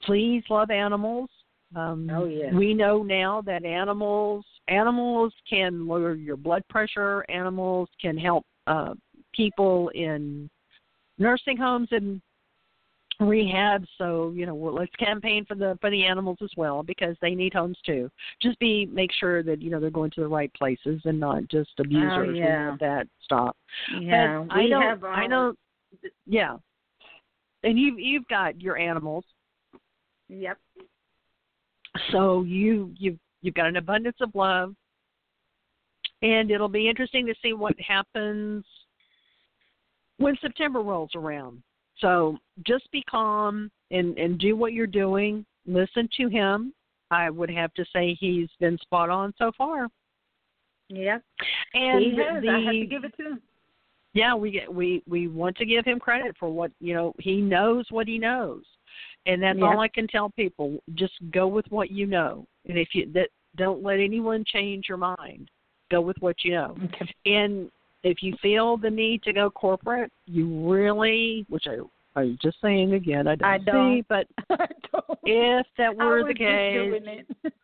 please 0.01 0.43
love 0.49 0.69
animals 0.71 1.29
um 1.75 2.09
Oh, 2.11 2.25
yes. 2.25 2.53
we 2.53 2.73
know 2.73 3.03
now 3.03 3.41
that 3.41 3.65
animals 3.65 4.45
animals 4.67 5.33
can 5.49 5.87
lower 5.87 6.13
your 6.15 6.37
blood 6.37 6.63
pressure 6.69 7.25
animals 7.29 7.89
can 8.01 8.17
help 8.17 8.45
uh 8.67 8.93
people 9.33 9.89
in 9.89 10.49
nursing 11.17 11.57
homes 11.57 11.87
and 11.91 12.21
rehab 13.19 13.83
so 13.97 14.31
you 14.35 14.45
know 14.45 14.55
well, 14.55 14.73
let's 14.73 14.95
campaign 14.95 15.45
for 15.45 15.53
the 15.55 15.77
for 15.79 15.91
the 15.91 16.03
animals 16.03 16.37
as 16.41 16.49
well 16.57 16.81
because 16.81 17.15
they 17.21 17.35
need 17.35 17.53
homes 17.53 17.77
too 17.85 18.09
just 18.41 18.57
be 18.59 18.87
make 18.87 19.11
sure 19.19 19.43
that 19.43 19.61
you 19.61 19.69
know 19.69 19.79
they're 19.79 19.89
going 19.91 20.09
to 20.11 20.21
the 20.21 20.27
right 20.27 20.51
places 20.55 20.99
and 21.05 21.19
not 21.19 21.47
just 21.47 21.69
abusers 21.79 22.33
we 22.33 22.41
Oh, 22.41 22.45
yeah. 22.47 22.75
that 22.79 23.07
stop 23.23 23.55
Yeah, 24.01 24.43
but 24.47 24.53
I 24.55 24.63
we 24.63 24.69
know, 24.69 24.81
have 24.81 25.03
I 25.03 25.07
our- 25.07 25.27
know, 25.27 25.53
yeah. 26.25 26.57
And 27.63 27.77
you've 27.79 27.99
you've 27.99 28.27
got 28.27 28.59
your 28.59 28.77
animals, 28.77 29.23
Yep. 30.27 30.57
So 32.11 32.43
you 32.43 32.91
you've 32.97 33.17
you've 33.41 33.55
got 33.55 33.67
an 33.67 33.77
abundance 33.77 34.17
of 34.21 34.33
love, 34.35 34.73
and 36.21 36.51
it'll 36.51 36.69
be 36.69 36.89
interesting 36.89 37.25
to 37.27 37.35
see 37.41 37.53
what 37.53 37.79
happens 37.79 38.65
when 40.17 40.35
September 40.41 40.81
rolls 40.81 41.11
around. 41.15 41.61
So 41.99 42.37
just 42.65 42.89
be 42.91 43.03
calm 43.03 43.69
and 43.91 44.17
and 44.17 44.39
do 44.39 44.55
what 44.55 44.73
you're 44.73 44.87
doing. 44.87 45.45
Listen 45.65 46.09
to 46.17 46.27
him. 46.27 46.73
I 47.11 47.29
would 47.29 47.49
have 47.49 47.73
to 47.75 47.85
say 47.93 48.17
he's 48.19 48.49
been 48.59 48.77
spot 48.79 49.09
on 49.09 49.33
so 49.37 49.51
far. 49.57 49.87
Yeah, 50.89 51.19
And 51.73 52.03
he 52.03 52.09
has. 52.17 52.41
the 52.41 52.49
I 52.49 52.59
have 52.59 52.73
to 52.73 52.85
give 52.85 53.03
it 53.03 53.15
to 53.17 53.23
him. 53.23 53.41
yeah, 54.13 54.35
we 54.35 54.51
get 54.51 54.73
we 54.73 55.03
we 55.07 55.27
want 55.27 55.55
to 55.57 55.65
give 55.65 55.85
him 55.85 55.99
credit 55.99 56.35
for 56.39 56.49
what 56.49 56.71
you 56.79 56.93
know. 56.93 57.13
He 57.19 57.39
knows 57.39 57.85
what 57.89 58.07
he 58.07 58.17
knows, 58.17 58.63
and 59.25 59.41
that's 59.41 59.59
Yeah. 59.59 59.65
all 59.65 59.79
I 59.79 59.87
can 59.87 60.07
tell 60.07 60.29
people. 60.29 60.79
Just 60.95 61.13
go 61.31 61.47
with 61.47 61.65
what 61.69 61.91
you 61.91 62.05
know, 62.05 62.45
and 62.67 62.77
if 62.77 62.93
you 62.93 63.05
that 63.13 63.29
don't 63.55 63.83
let 63.83 63.99
anyone 63.99 64.43
change 64.45 64.87
your 64.89 64.97
mind. 64.97 65.49
Go 65.91 66.01
with 66.01 66.17
what 66.21 66.43
you 66.43 66.51
know. 66.53 66.75
Okay. 66.85 67.13
And 67.25 67.69
if 68.03 68.23
you 68.23 68.35
feel 68.41 68.77
the 68.77 68.89
need 68.89 69.21
to 69.23 69.33
go 69.33 69.49
corporate, 69.49 70.11
you 70.25 70.67
really, 70.69 71.45
which 71.49 71.65
I 71.67 71.77
I 72.15 72.23
was 72.25 72.37
just 72.41 72.57
saying 72.61 72.93
again, 72.93 73.27
I 73.27 73.35
don't, 73.35 73.47
I 73.47 73.57
don't. 73.59 73.97
see, 73.97 74.05
but 74.07 74.27
don't. 74.49 75.19
if 75.23 75.65
that 75.77 75.95
were 75.95 76.23
the 76.27 76.33
case, 76.33 76.93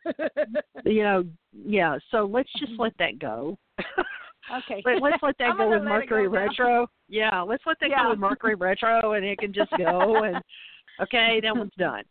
you 0.86 1.04
know, 1.04 1.24
yeah. 1.54 1.98
So 2.12 2.26
let's 2.26 2.50
just 2.60 2.74
let 2.80 2.94
that 3.00 3.20
go. 3.20 3.58
okay. 3.80 4.82
Let, 4.86 5.02
let's 5.02 5.22
let 5.24 5.38
that 5.40 5.58
go 5.58 5.70
with 5.70 5.84
Mercury 5.84 6.26
go 6.28 6.34
now. 6.34 6.40
retro. 6.42 6.88
Yeah, 7.08 7.42
let's 7.42 7.64
let 7.66 7.80
that 7.82 7.90
Yeah. 7.90 8.04
go 8.04 8.10
with 8.12 8.20
Mercury 8.20 8.56
retro, 8.56 9.14
and 9.14 9.26
it 9.26 9.38
can 9.40 9.54
just 9.54 9.72
go. 9.78 10.24
And 10.24 10.42
okay, 11.02 11.40
that 11.42 11.56
one's 11.56 11.72
done. 11.78 12.04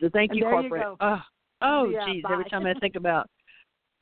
So 0.00 0.08
thank 0.12 0.34
you, 0.34 0.40
there 0.40 0.60
you 0.60 0.68
corporate. 0.68 0.96
oh, 1.00 1.20
oh, 1.62 1.90
Yeah, 1.90 2.06
geez. 2.06 2.22
bye. 2.22 2.32
Every 2.32 2.44
time 2.46 2.66
I 2.66 2.74
think 2.80 2.96
about, 2.96 3.28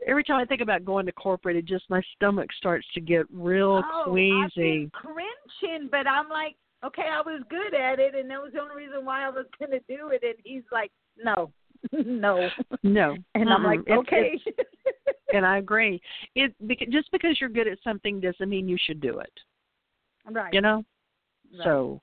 every 0.07 0.25
time 0.25 0.40
I 0.40 0.45
think 0.45 0.61
about 0.61 0.85
going 0.85 1.07
to 1.07 1.12
corporate, 1.12 1.57
it 1.57 1.64
just 1.66 1.88
my 1.90 2.03
stomach 2.16 2.49
starts 2.57 2.87
to 2.95 3.01
get 3.01 3.27
real 3.33 3.83
oh, 3.85 4.01
I've 4.07 4.11
queasy. 4.12 4.51
been 4.57 4.90
cringing, 4.92 5.88
but 5.90 6.07
I'm 6.07 6.29
like, 6.29 6.57
okay, 6.85 7.07
I 7.12 7.21
was 7.21 7.42
good 7.49 7.75
at 7.75 7.99
it, 8.01 8.14
and 8.14 8.29
that 8.31 8.40
was 8.42 8.53
the 8.55 8.61
only 8.61 8.75
reason 8.75 9.05
why 9.05 9.25
I 9.25 9.29
was 9.31 9.47
going 9.59 9.71
to 9.71 9.79
do 9.88 10.09
it. 10.09 10.23
And 10.25 10.35
he's 10.45 10.64
like, 10.73 10.90
no, 11.23 11.51
no. 11.92 12.49
No, 12.83 13.16
And 13.35 13.51
I'm 13.51 13.62
like, 13.64 13.81
Mm-mm. 13.81 13.83
It's- 13.83 13.99
okay. 14.01 14.40
it's- 14.47 14.66
and 15.35 15.47
I 15.47 15.59
agree. 15.59 16.01
It 16.35 16.55
because, 16.66 16.88
just 16.90 17.11
because 17.12 17.38
you're 17.40 17.49
good 17.51 17.68
at 17.68 17.79
something 17.85 18.21
doesn't 18.21 18.49
mean 18.49 18.68
you 18.68 18.77
should 18.87 19.01
do 19.01 19.18
it. 19.21 19.33
right. 20.31 20.53
You 20.53 20.61
know. 20.61 20.85
Right. 21.53 21.64
So 21.64 22.01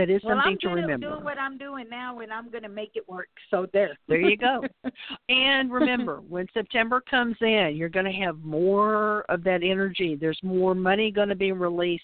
that 0.00 0.08
is 0.08 0.22
well, 0.24 0.36
something 0.36 0.52
I'm 0.52 0.58
to 0.60 0.68
remember. 0.80 1.10
doing 1.10 1.24
what 1.24 1.38
I'm 1.38 1.58
doing 1.58 1.86
now, 1.90 2.20
and 2.20 2.32
I'm 2.32 2.50
going 2.50 2.62
to 2.62 2.70
make 2.70 2.92
it 2.94 3.06
work. 3.06 3.28
So 3.50 3.66
there. 3.74 3.98
There 4.08 4.20
you 4.20 4.36
go. 4.36 4.62
And 5.28 5.70
remember, 5.70 6.20
when 6.28 6.46
September 6.54 7.02
comes 7.02 7.36
in, 7.42 7.74
you're 7.76 7.90
going 7.90 8.06
to 8.06 8.12
have 8.24 8.38
more 8.42 9.24
of 9.28 9.44
that 9.44 9.62
energy. 9.62 10.16
There's 10.18 10.40
more 10.42 10.74
money 10.74 11.10
going 11.10 11.28
to 11.28 11.36
be 11.36 11.52
released. 11.52 12.02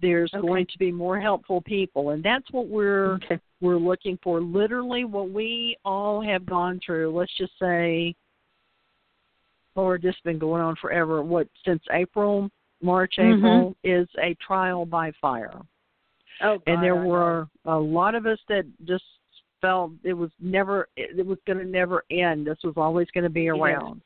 There's 0.00 0.32
Okay. 0.34 0.46
going 0.46 0.66
to 0.66 0.78
be 0.78 0.90
more 0.90 1.20
helpful 1.20 1.60
people, 1.60 2.10
and 2.10 2.22
that's 2.22 2.50
what 2.50 2.68
we're 2.68 3.14
okay. 3.16 3.38
we're 3.60 3.76
looking 3.76 4.18
for. 4.22 4.40
Literally, 4.40 5.04
what 5.04 5.30
we 5.30 5.76
all 5.84 6.22
have 6.22 6.46
gone 6.46 6.80
through. 6.84 7.14
Let's 7.14 7.36
just 7.36 7.52
say, 7.60 8.14
Lord, 9.76 10.00
this 10.02 10.14
has 10.14 10.22
been 10.24 10.38
going 10.38 10.62
on 10.62 10.76
forever. 10.76 11.22
What 11.22 11.46
since 11.64 11.82
April, 11.92 12.48
March, 12.80 13.14
Mhm. 13.18 13.38
April 13.38 13.76
is 13.84 14.08
a 14.22 14.34
trial 14.36 14.86
by 14.86 15.10
fire 15.20 15.60
Oh, 16.42 16.62
and 16.66 16.82
there 16.82 16.96
I 16.96 17.02
know. 17.02 17.08
were 17.08 17.48
a 17.64 17.76
lot 17.76 18.14
of 18.14 18.26
us 18.26 18.38
that 18.48 18.64
just 18.84 19.04
felt 19.60 19.92
it 20.04 20.12
was 20.12 20.30
never 20.40 20.88
it 20.96 21.26
was 21.26 21.38
going 21.46 21.58
to 21.58 21.64
never 21.64 22.04
end 22.10 22.46
this 22.46 22.58
was 22.62 22.74
always 22.76 23.08
going 23.12 23.24
to 23.24 23.30
be 23.30 23.44
Yes. 23.44 23.56
around 23.56 24.00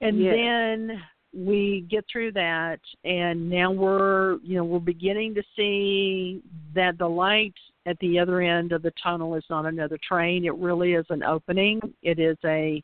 and 0.00 0.20
Yes. 0.20 0.34
then 0.34 1.02
we 1.34 1.86
get 1.90 2.04
through 2.10 2.32
that 2.32 2.80
and 3.04 3.50
now 3.50 3.70
we're 3.70 4.38
you 4.42 4.56
know 4.56 4.64
we're 4.64 4.78
beginning 4.78 5.34
to 5.34 5.42
see 5.56 6.42
that 6.74 6.96
the 6.98 7.06
light 7.06 7.54
at 7.86 7.98
the 7.98 8.18
other 8.18 8.40
end 8.40 8.72
of 8.72 8.82
the 8.82 8.92
tunnel 9.02 9.34
is 9.34 9.44
not 9.50 9.66
another 9.66 9.98
train 10.06 10.44
it 10.44 10.54
really 10.54 10.94
is 10.94 11.06
an 11.10 11.22
opening 11.22 11.80
it 12.02 12.18
is 12.18 12.38
a 12.44 12.82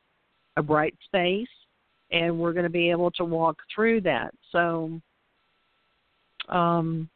a 0.57 0.63
bright 0.63 0.95
space 1.05 1.49
and 2.11 2.37
we're 2.37 2.53
going 2.53 2.65
to 2.65 2.69
be 2.69 2.91
able 2.91 3.11
to 3.13 3.25
walk 3.25 3.57
through 3.75 4.01
that 4.01 4.35
so 4.51 5.01
um 6.49 7.09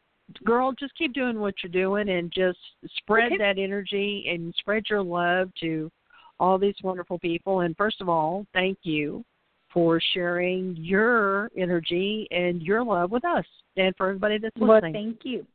girl 0.43 0.71
just 0.73 0.95
keep 0.97 1.13
doing 1.13 1.39
what 1.39 1.53
you're 1.63 1.71
doing 1.71 2.09
and 2.09 2.31
just 2.31 2.57
spread 2.97 3.25
Okay. 3.33 3.37
that 3.37 3.57
energy 3.59 4.25
and 4.29 4.53
spread 4.57 4.83
your 4.89 5.01
love 5.03 5.51
to 5.61 5.91
all 6.39 6.57
these 6.57 6.75
wonderful 6.83 7.17
people 7.19 7.61
and 7.61 7.77
first 7.77 8.01
of 8.01 8.09
all 8.09 8.45
thank 8.53 8.77
you 8.83 9.23
for 9.71 10.01
sharing 10.13 10.75
your 10.77 11.49
energy 11.57 12.27
and 12.31 12.61
your 12.61 12.83
love 12.83 13.11
with 13.11 13.23
us 13.25 13.45
and 13.77 13.95
for 13.95 14.07
everybody 14.07 14.37
that's 14.37 14.55
Well, 14.57 14.73
listening 14.75 14.93
thank 14.93 15.19
you. 15.23 15.45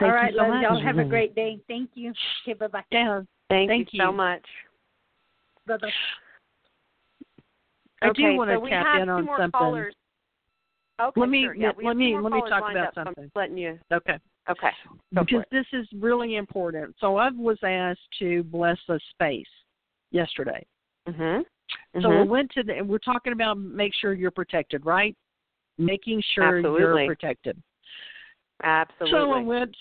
Thank 0.00 0.10
All 0.14 0.16
you 0.16 0.22
right, 0.24 0.34
so 0.34 0.38
love 0.42 0.48
much. 0.54 0.62
y'all. 0.62 0.82
Have 0.82 0.98
a 0.98 1.04
great 1.04 1.34
day. 1.34 1.60
Thank 1.68 1.90
you. 1.94 2.12
Okay, 2.44 2.54
bye 2.58 2.66
bye. 2.66 2.82
yeah 2.90 3.20
Thank, 3.48 3.68
Thank 3.68 3.88
you 3.92 4.00
so 4.00 4.12
much. 4.12 4.42
Bye 5.66 5.76
bye. 5.76 5.88
i 8.02 8.08
okay, 8.08 8.22
do 8.22 8.36
want 8.36 8.50
so 8.50 8.54
to 8.54 8.60
we 8.60 8.70
tap 8.70 8.86
have 8.92 9.02
in 9.02 9.08
two 9.08 9.12
on 9.12 9.24
more 9.26 9.36
something 9.36 9.52
Callers. 9.52 9.94
Okay, 11.00 11.20
Let 11.20 11.28
me- 11.30 11.44
sure. 11.44 11.54
Yeah, 11.54 11.72
let 11.82 11.96
me- 11.96 12.16
let 12.18 12.32
me 12.32 12.40
talk 12.42 12.70
about 12.70 12.76
up, 12.76 12.94
so 12.94 13.00
I'm 13.00 13.06
something. 13.08 13.24
just 13.24 13.36
letting 13.36 13.58
you. 13.58 13.78
okay 13.92 14.18
Okay. 14.48 14.70
Go 15.14 15.22
because 15.24 15.44
this 15.52 15.66
is 15.72 15.86
really 15.92 16.34
important 16.34 16.96
so 16.98 17.16
i 17.16 17.30
was 17.30 17.56
asked 17.62 18.00
to 18.18 18.42
bless 18.44 18.78
a 18.88 18.98
space 19.12 19.46
yesterday 20.10 20.64
Mhm. 21.08 21.44
So 22.00 22.08
we 22.10 22.16
Mhm. 22.16 22.28
went 22.28 22.50
to 22.52 22.62
the, 22.62 22.82
we're 22.82 22.98
talking 22.98 23.32
about 23.32 23.56
make 23.58 23.94
sure 23.94 24.12
you're 24.12 24.30
protected, 24.30 24.84
right? 24.84 25.16
Making 25.78 26.20
sure 26.20 26.58
Absolutely. 26.58 26.80
you're 27.04 27.06
protected. 27.14 27.60
Absolutely. 28.62 29.10
So 29.18 29.32
I 29.32 29.40
went, 29.42 29.76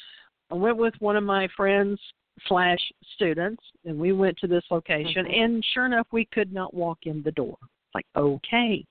I 0.50 0.56
went 0.56 0.78
with 0.78 0.93
one 1.00 1.15
of 1.15 1.24
my 1.24 1.47
friends 1.50 2.00
slash 2.47 2.80
students, 3.13 3.62
and 3.86 4.00
we 4.00 4.13
went 4.13 4.38
to 4.39 4.47
this 4.47 4.63
location. 4.71 5.26
Mhm. 5.26 5.38
And 5.43 5.65
sure 5.65 5.86
enough, 5.86 6.08
we 6.12 6.26
could 6.26 6.52
not 6.54 6.74
walk 6.74 7.06
in 7.06 7.21
the 7.24 7.32
door. 7.34 7.58
Like, 7.93 8.06
okay, 8.15 8.86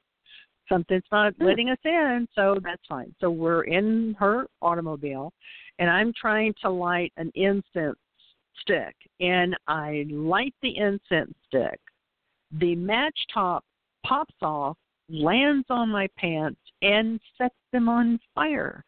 something's 0.71 1.05
not 1.13 1.35
Hmm. 1.35 1.45
letting 1.45 1.69
us 1.69 1.79
in, 1.85 2.27
so 2.35 2.59
that's 2.63 2.87
fine. 2.87 3.15
So 3.21 3.31
we're 3.31 3.65
in 3.65 4.15
her 4.19 4.47
automobile, 4.63 5.33
and 5.79 5.91
I'm 5.91 6.13
trying 6.15 6.55
to 6.63 6.71
light 6.71 7.13
an 7.19 7.31
incense 7.35 7.99
stick, 8.61 8.97
and 9.21 9.57
I 9.67 10.07
light 10.09 10.55
the 10.63 10.77
incense 10.77 11.35
stick. 11.47 11.79
The 12.53 12.75
match 12.77 13.19
top 13.33 13.65
pops 14.07 14.35
off, 14.43 14.77
lands 15.09 15.67
on 15.71 15.89
my 15.91 16.07
pants, 16.17 16.61
and 16.83 17.21
sets 17.37 17.55
them 17.73 17.89
on 17.89 18.19
fire. 18.35 18.85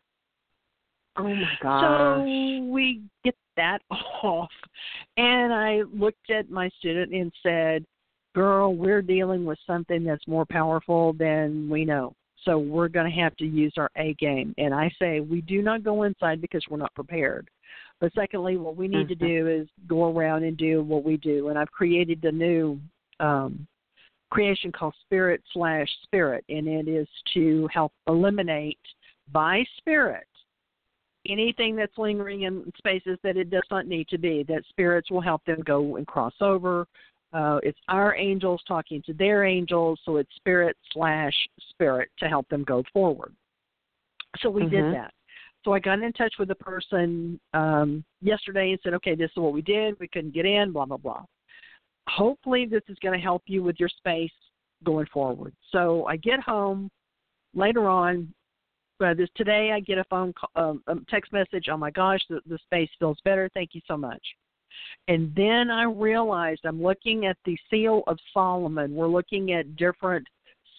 oh 1.17 1.35
my 1.35 1.59
gosh. 1.61 1.83
So 1.83 2.65
we 2.71 3.03
get 3.23 3.37
that 3.57 3.83
off. 4.23 4.51
And 5.19 5.53
I 5.53 5.83
looked 5.93 6.31
at 6.31 6.49
my 6.49 6.71
student 6.79 7.13
and 7.13 7.31
said, 7.43 7.85
Girl, 8.35 8.75
we're 8.75 9.03
dealing 9.03 9.45
with 9.45 9.59
something 9.67 10.05
that's 10.05 10.27
more 10.27 10.47
powerful 10.47 11.13
than 11.13 11.69
we 11.69 11.85
know. 11.85 12.15
So 12.45 12.59
we're 12.59 12.89
going 12.89 13.09
to 13.11 13.21
have 13.21 13.37
to 13.37 13.45
use 13.45 13.75
our 13.77 13.91
A 13.97 14.15
game. 14.15 14.55
And 14.59 14.75
I 14.75 14.91
say, 14.99 15.21
we 15.21 15.43
do 15.43 15.63
not 15.63 15.85
go 15.85 16.05
inside 16.05 16.41
because 16.41 16.65
we're 16.69 16.79
not 16.79 16.95
prepared. 16.95 17.49
But 18.01 18.13
secondly, 18.15 18.57
what 18.57 18.77
we 18.77 18.89
need 18.89 19.07
to 19.09 19.15
Mhm. 19.15 19.19
do 19.19 19.47
is 19.47 19.69
go 19.87 20.11
around 20.11 20.43
and 20.43 20.57
do 20.57 20.83
what 20.83 21.05
we 21.05 21.17
do. 21.17 21.49
And 21.49 21.59
I've 21.59 21.71
created 21.71 22.25
a 22.25 22.33
new 22.33 22.81
um, 23.21 23.69
creation 24.31 24.73
called 24.73 24.95
Spirit 25.03 25.41
slash 25.53 25.89
Spirit, 26.03 26.45
and 26.49 26.67
it 26.67 26.89
is 26.89 27.07
to 27.35 27.69
help 27.69 27.93
eliminate 28.09 28.81
by 29.31 29.65
spirit 29.77 30.27
anything 31.29 31.77
that's 31.77 31.97
lingering 31.99 32.43
in 32.43 32.73
spaces 32.79 33.19
that 33.23 33.37
it 33.37 33.51
does 33.51 33.63
not 33.71 33.87
need 33.87 34.09
to 34.09 34.19
be, 34.19 34.43
that 34.45 34.65
spirits 34.69 35.11
will 35.11 35.21
help 35.21 35.45
them 35.45 35.61
go 35.65 35.97
and 35.97 36.07
cross 36.07 36.35
over. 36.41 36.87
Uh, 37.33 37.61
it's 37.63 37.79
our 37.89 38.15
angels 38.17 38.63
talking 38.69 39.03
to 39.07 39.15
their 39.15 39.45
angels, 39.45 40.01
so 40.05 40.17
it's 40.17 40.35
spirit 40.37 40.77
slash 40.93 41.35
spirit 41.71 42.11
to 42.19 42.29
help 42.29 42.49
them 42.49 42.63
go 42.65 42.83
forward. 42.93 43.35
So 44.39 44.51
we 44.51 44.63
Mhm. 44.63 44.71
did 44.71 44.95
that. 44.95 45.15
So 45.65 45.73
I 45.73 45.79
got 45.79 46.03
in 46.03 46.13
touch 46.13 46.39
with 46.39 46.49
the 46.49 46.55
person 46.57 47.41
um, 47.55 48.05
yesterday 48.21 48.73
and 48.73 48.81
said, 48.83 48.95
okay, 48.95 49.15
this 49.15 49.31
is 49.31 49.37
what 49.37 49.53
we 49.53 49.63
did. 49.63 49.99
We 50.01 50.09
couldn't 50.09 50.33
get 50.35 50.45
in, 50.45 50.73
blah, 50.73 50.87
blah, 50.87 50.97
blah. 50.97 51.25
Hopefully, 52.09 52.67
this 52.67 52.83
is 52.89 52.99
going 52.99 53.17
to 53.17 53.23
help 53.23 53.43
you 53.47 53.63
with 53.63 53.79
your 53.79 53.89
space 53.89 54.33
going 54.83 55.07
forward. 55.07 55.55
So 55.71 56.05
I 56.07 56.17
get 56.17 56.41
home 56.41 56.91
later 57.55 57.89
on, 57.89 58.35
uh, 59.01 59.15
this 59.15 59.29
today 59.37 59.73
I 59.73 59.81
get 59.81 59.99
a 59.99 60.05
phone 60.05 60.33
call, 60.33 60.51
um, 60.57 60.83
a 60.89 60.97
text 61.09 61.33
message. 61.33 61.69
Oh 61.71 61.77
my 61.77 61.91
gosh, 61.91 62.21
the, 62.29 62.41
the 62.47 62.59
space 62.59 62.91
feels 62.99 63.19
better. 63.25 63.49
Thank 63.55 63.71
you 63.75 63.81
so 63.87 63.97
much. 63.97 64.23
And 65.09 65.33
then 65.35 65.71
I 65.71 65.85
realized 65.85 66.61
I'm 66.65 66.83
looking 66.83 67.27
at 67.27 67.37
the 67.45 67.57
seal 67.71 68.03
of 68.07 68.19
Solomon. 68.33 68.95
We're 68.95 69.09
looking 69.09 69.53
at 69.53 69.77
different 69.77 70.27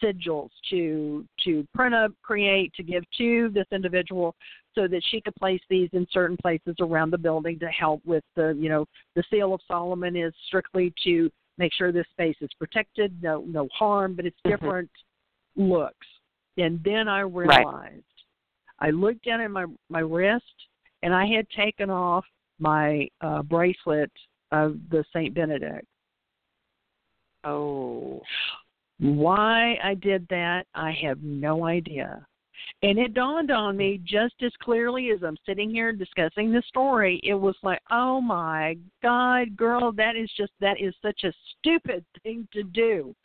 sigils 0.02 0.50
to 0.70 1.26
to 1.46 1.68
print 1.74 1.96
up, 1.96 2.12
create, 2.22 2.74
to 2.76 2.84
give 2.84 3.04
to 3.18 3.50
this 3.54 3.68
individual, 3.72 4.36
so 4.76 4.88
that 4.88 5.02
she 5.10 5.22
could 5.22 5.36
place 5.36 5.62
these 5.70 5.90
in 5.94 6.08
certain 6.12 6.38
places 6.38 6.76
around 6.80 7.12
the 7.12 7.18
building 7.18 7.60
to 7.60 7.68
help 7.68 8.02
with 8.06 8.24
the 8.36 8.56
you 8.60 8.70
know 8.70 8.86
the 9.16 9.24
seal 9.30 9.54
of 9.54 9.62
Solomon 9.68 10.16
is 10.16 10.34
strictly 10.48 10.94
to 11.04 11.30
make 11.58 11.74
sure 11.74 11.92
this 11.92 12.08
space 12.12 12.36
is 12.42 12.50
protected, 12.60 13.22
no 13.22 13.42
no 13.48 13.68
harm, 13.74 14.16
but 14.16 14.26
it's 14.26 14.40
Mhm. 14.46 14.50
different 14.50 14.92
looks. 15.56 16.08
And 16.58 16.84
then 16.84 17.08
I 17.08 17.22
realized 17.22 18.04
I 18.80 18.90
looked 18.92 19.24
down 19.24 19.42
at 19.42 19.52
my 19.52 19.66
my 19.90 20.00
wrist 20.00 20.68
and 21.02 21.14
I 21.14 21.26
had 21.26 21.50
taken 21.50 21.90
off 21.90 22.26
my 22.60 23.08
uh, 23.22 23.42
bracelet 23.44 24.12
of 24.52 24.78
the 24.90 25.04
Saint 25.14 25.34
Benedict. 25.34 25.86
Oh. 27.44 28.22
Why 29.00 29.78
I 29.84 29.96
did 29.96 30.28
that, 30.30 30.66
I 30.74 30.92
have 31.02 31.22
no 31.22 31.66
idea. 31.66 32.26
And 32.82 32.98
it 33.00 33.14
dawned 33.14 33.52
on 33.52 33.76
me 33.78 34.00
just 34.04 34.36
as 34.42 34.52
clearly 34.62 35.12
as 35.12 35.24
I'm 35.24 35.38
sitting 35.46 35.70
here 35.70 35.92
discussing 35.92 36.52
this 36.52 36.66
story. 36.68 37.20
It 37.24 37.34
was 37.34 37.56
like, 37.64 37.82
oh 37.92 38.22
my 38.22 38.78
God, 39.02 39.56
girl, 39.58 39.92
that 39.94 40.16
is 40.16 40.30
just, 40.38 40.52
that 40.62 40.80
is 40.80 40.94
such 41.02 41.24
a 41.24 41.34
stupid 41.60 42.06
thing 42.24 42.48
to 42.54 42.64
do. 42.64 43.16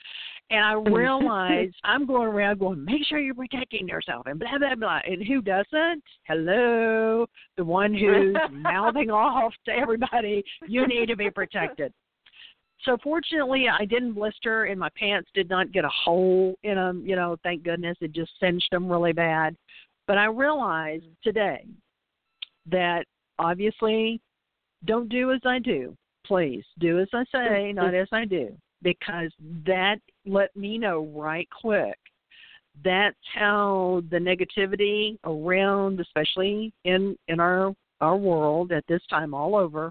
And 0.50 0.64
I 0.64 0.72
realized 0.90 1.74
I'm 1.84 2.06
going 2.06 2.28
around 2.28 2.60
going, 2.60 2.84
make 2.84 3.06
sure 3.06 3.18
you're 3.18 3.34
protecting 3.34 3.88
yourself 3.88 4.26
and 4.26 4.38
blah, 4.38 4.58
blah, 4.58 4.74
blah. 4.74 5.00
And 5.06 5.26
who 5.26 5.42
doesn't? 5.42 6.02
Hello, 6.24 7.26
the 7.56 7.64
one 7.64 7.94
who's 7.94 8.36
mouthing 8.50 9.10
off 9.10 9.52
to 9.66 9.72
everybody, 9.72 10.44
you 10.66 10.86
need 10.86 11.06
to 11.06 11.16
be 11.16 11.30
protected. 11.30 11.92
So 12.84 12.96
fortunately, 13.02 13.66
I 13.68 13.84
didn't 13.84 14.12
blister, 14.12 14.64
and 14.64 14.78
my 14.78 14.88
pants 14.96 15.28
did 15.34 15.50
not 15.50 15.72
get 15.72 15.84
a 15.84 15.90
hole 15.90 16.54
in 16.62 16.76
them. 16.76 17.02
You 17.04 17.16
know, 17.16 17.36
thank 17.42 17.64
goodness, 17.64 17.96
it 18.00 18.12
just 18.12 18.30
cinched 18.38 18.70
them 18.70 18.88
really 18.88 19.12
bad. 19.12 19.56
But 20.06 20.16
I 20.16 20.26
realized 20.26 21.04
today 21.24 21.66
that 22.70 23.04
obviously, 23.38 24.20
don't 24.84 25.08
do 25.08 25.32
as 25.32 25.40
I 25.44 25.58
do. 25.58 25.96
Please 26.24 26.64
do 26.78 27.00
as 27.00 27.08
I 27.12 27.24
say, 27.32 27.72
not 27.72 27.94
as 27.94 28.08
I 28.12 28.24
do, 28.24 28.56
because 28.82 29.30
that 29.66 29.96
let 30.26 30.54
me 30.56 30.78
know 30.78 31.10
right 31.14 31.48
quick. 31.60 31.98
That's 32.84 33.16
how 33.34 34.02
the 34.10 34.18
negativity 34.18 35.18
around, 35.24 36.00
especially 36.00 36.72
in 36.84 37.16
in 37.28 37.40
our 37.40 37.74
our 38.00 38.16
world 38.16 38.70
at 38.72 38.84
this 38.88 39.02
time 39.10 39.34
all 39.34 39.56
over, 39.56 39.90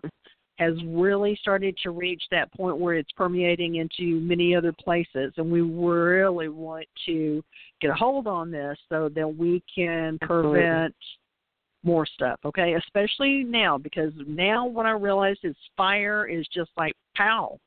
has 0.57 0.73
really 0.85 1.37
started 1.41 1.77
to 1.83 1.91
reach 1.91 2.23
that 2.31 2.51
point 2.53 2.77
where 2.77 2.95
it's 2.95 3.11
permeating 3.17 3.75
into 3.75 4.19
many 4.21 4.55
other 4.55 4.71
places. 4.71 5.33
And 5.37 5.51
we 5.51 5.61
really 5.61 6.47
want 6.47 6.87
to 7.05 7.43
get 7.81 7.91
a 7.91 7.93
hold 7.93 8.27
on 8.27 8.51
this 8.51 8.77
so 8.89 9.09
that 9.09 9.27
we 9.27 9.61
can 9.73 10.17
prevent 10.21 10.95
more 11.83 12.05
stuff 12.05 12.39
okay? 12.43 12.73
Especially 12.73 13.43
now 13.43 13.77
because 13.77 14.11
now 14.27 14.65
what 14.65 14.85
i 14.85 14.91
realize 14.91 15.37
is 15.43 15.55
fire 15.77 16.27
is 16.27 16.45
just 16.53 16.71
like 16.75 16.93
pow 17.15 17.57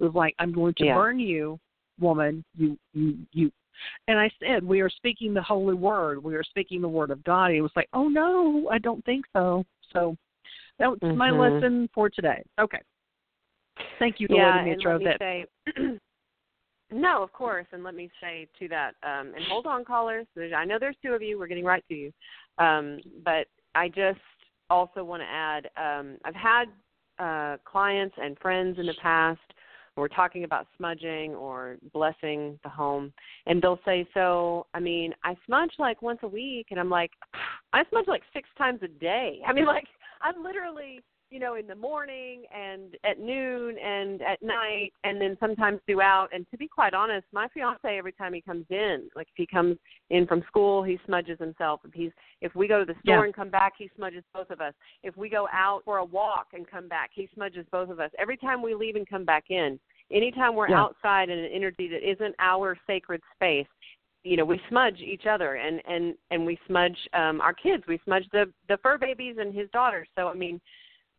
it 0.00 0.04
was 0.04 0.14
like 0.14 0.34
i'm 0.38 0.52
going 0.52 0.74
to 0.74 0.84
Yeah. 0.84 0.94
burn 0.94 1.18
you 1.18 1.58
woman 2.00 2.44
you 2.56 2.78
you 2.94 3.18
you 3.32 3.52
and 4.08 4.18
i 4.18 4.30
said 4.40 4.64
we 4.64 4.80
are 4.80 4.90
speaking 4.90 5.34
the 5.34 5.42
holy 5.42 5.74
word 5.74 6.22
we 6.22 6.34
are 6.34 6.42
speaking 6.42 6.80
the 6.80 6.88
word 6.88 7.10
of 7.10 7.22
god 7.24 7.50
He 7.50 7.60
was 7.60 7.72
like 7.76 7.88
oh 7.92 8.08
no 8.08 8.68
i 8.70 8.78
don't 8.78 9.04
think 9.04 9.24
so 9.32 9.64
so 9.92 10.16
that 10.80 10.90
was 10.90 10.98
my 11.14 11.30
Mhm. 11.30 11.38
lesson 11.38 11.88
for 11.88 12.08
today. 12.08 12.42
Okay. 12.58 12.80
Thank 13.98 14.18
you 14.18 14.26
for 14.28 14.36
yeah, 14.36 14.46
letting 14.46 14.64
me 14.64 14.76
throw 14.82 14.92
let 14.92 15.00
me 15.00 15.06
that. 15.06 15.18
say, 15.18 15.98
no, 16.90 17.22
of 17.22 17.32
course, 17.32 17.66
and 17.72 17.84
let 17.84 17.94
me 17.94 18.10
say 18.18 18.48
to 18.58 18.68
that, 18.68 18.94
um, 19.02 19.34
and 19.34 19.44
hold 19.44 19.66
on, 19.66 19.84
callers. 19.84 20.26
I 20.56 20.64
know 20.64 20.78
there's 20.78 20.96
two 21.02 21.12
of 21.12 21.20
you. 21.22 21.38
We're 21.38 21.48
getting 21.48 21.66
right 21.66 21.84
to 21.88 21.94
you, 21.94 22.12
um, 22.56 23.00
but 23.22 23.46
I 23.74 23.88
just 23.88 24.20
also 24.70 25.04
want 25.04 25.22
to 25.22 25.26
add. 25.28 25.70
Um, 25.76 26.16
I've 26.24 26.34
had 26.34 26.64
uh, 27.18 27.58
clients 27.64 28.16
and 28.18 28.38
friends 28.38 28.78
in 28.78 28.86
the 28.86 28.94
past. 28.94 29.40
We're 29.96 30.08
talking 30.08 30.44
about 30.44 30.66
smudging 30.76 31.34
or 31.34 31.76
blessing 31.92 32.58
the 32.62 32.68
home, 32.68 33.12
and 33.46 33.60
they'll 33.60 33.80
say, 33.84 34.08
"So, 34.14 34.66
I 34.72 34.80
mean, 34.80 35.14
I 35.24 35.36
smudge 35.46 35.72
like 35.78 36.00
once 36.00 36.20
a 36.22 36.28
week," 36.28 36.68
and 36.70 36.80
I'm 36.80 36.90
like, 36.90 37.12
"I 37.72 37.84
smudge 37.90 38.08
like 38.08 38.22
six 38.32 38.48
times 38.56 38.82
a 38.82 38.88
day." 38.88 39.42
I 39.46 39.52
mean, 39.52 39.66
like 39.66 39.86
I'm 40.22 40.42
literally 40.42 41.02
you 41.30 41.38
know, 41.38 41.54
in 41.54 41.66
the 41.66 41.74
morning 41.74 42.42
and 42.52 42.96
at 43.04 43.20
noon 43.20 43.76
and 43.78 44.20
at 44.22 44.42
night 44.42 44.92
and 45.04 45.20
then 45.20 45.36
sometimes 45.38 45.80
throughout. 45.86 46.28
And 46.32 46.44
to 46.50 46.58
be 46.58 46.66
quite 46.66 46.92
honest, 46.92 47.24
my 47.32 47.46
fiance 47.54 47.78
every 47.96 48.12
time 48.12 48.34
he 48.34 48.40
comes 48.40 48.66
in, 48.68 49.08
like 49.14 49.28
if 49.28 49.36
he 49.36 49.46
comes 49.46 49.76
in 50.10 50.26
from 50.26 50.42
school, 50.48 50.82
he 50.82 50.98
smudges 51.06 51.38
himself. 51.38 51.80
If 51.84 51.92
he's 51.94 52.10
if 52.40 52.54
we 52.56 52.66
go 52.66 52.80
to 52.80 52.84
the 52.84 52.98
store 53.02 53.18
Yeah. 53.18 53.24
and 53.24 53.34
come 53.34 53.48
back, 53.48 53.74
he 53.78 53.88
smudges 53.94 54.24
both 54.34 54.50
of 54.50 54.60
us. 54.60 54.74
If 55.04 55.16
we 55.16 55.28
go 55.28 55.48
out 55.52 55.82
for 55.84 55.98
a 55.98 56.04
walk 56.04 56.48
and 56.52 56.68
come 56.68 56.88
back, 56.88 57.10
he 57.14 57.28
smudges 57.32 57.64
both 57.70 57.90
of 57.90 58.00
us. 58.00 58.10
Every 58.18 58.36
time 58.36 58.60
we 58.60 58.74
leave 58.74 58.96
and 58.96 59.08
come 59.08 59.24
back 59.24 59.50
in, 59.50 59.78
anytime 60.10 60.56
we're 60.56 60.70
Yeah. 60.70 60.80
outside 60.80 61.30
in 61.30 61.38
an 61.38 61.50
energy 61.52 61.86
that 61.88 62.02
isn't 62.02 62.34
our 62.40 62.76
sacred 62.88 63.22
space, 63.36 63.68
you 64.24 64.36
know 64.36 64.44
we 64.44 64.60
smudge 64.68 65.00
each 65.00 65.26
other 65.26 65.54
and 65.54 65.80
and 65.88 66.14
and 66.30 66.44
we 66.44 66.58
smudge 66.66 67.08
um 67.14 67.40
our 67.40 67.54
kids 67.54 67.82
we 67.86 67.98
smudge 68.04 68.28
the 68.32 68.52
the 68.68 68.76
fur 68.78 68.98
babies 68.98 69.36
and 69.38 69.54
his 69.54 69.70
daughters 69.70 70.06
so 70.14 70.28
i 70.28 70.34
mean 70.34 70.60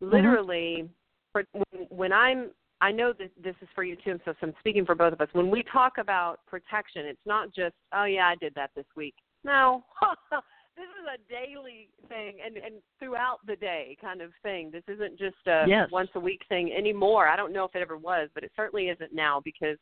literally 0.02 0.88
for 1.32 1.44
when, 1.52 1.86
when 1.88 2.12
i'm 2.12 2.50
i 2.80 2.90
know 2.90 3.12
that 3.12 3.30
this 3.42 3.54
is 3.62 3.68
for 3.74 3.84
you 3.84 3.96
too 3.96 4.10
and 4.10 4.20
so, 4.24 4.32
so 4.40 4.46
i'm 4.48 4.54
speaking 4.60 4.84
for 4.84 4.94
both 4.94 5.12
of 5.12 5.20
us. 5.20 5.28
When 5.32 5.50
we 5.50 5.62
talk 5.72 5.94
about 5.98 6.40
protection 6.46 7.06
it's 7.06 7.20
not 7.24 7.54
just 7.54 7.74
oh 7.94 8.04
yeah 8.04 8.26
i 8.26 8.34
did 8.34 8.54
that 8.54 8.70
this 8.76 8.86
week. 8.96 9.14
No. 9.44 9.84
This 10.74 10.86
is 10.86 11.06
a 11.06 11.30
daily 11.30 11.90
thing 12.08 12.38
and 12.44 12.56
and 12.56 12.76
throughout 12.98 13.40
the 13.46 13.56
day 13.56 13.94
kind 14.00 14.22
of 14.22 14.30
thing. 14.42 14.70
This 14.70 14.82
isn't 14.88 15.18
just 15.18 15.36
a 15.46 15.66
Yes. 15.68 15.90
once 15.92 16.08
a 16.14 16.20
week 16.20 16.40
thing 16.48 16.72
anymore. 16.72 17.28
I 17.28 17.36
don't 17.36 17.52
know 17.52 17.64
if 17.64 17.74
it 17.74 17.82
ever 17.82 17.98
was 17.98 18.30
but 18.34 18.42
it 18.42 18.52
certainly 18.56 18.88
isn't 18.88 19.12
now 19.14 19.42
because 19.44 19.76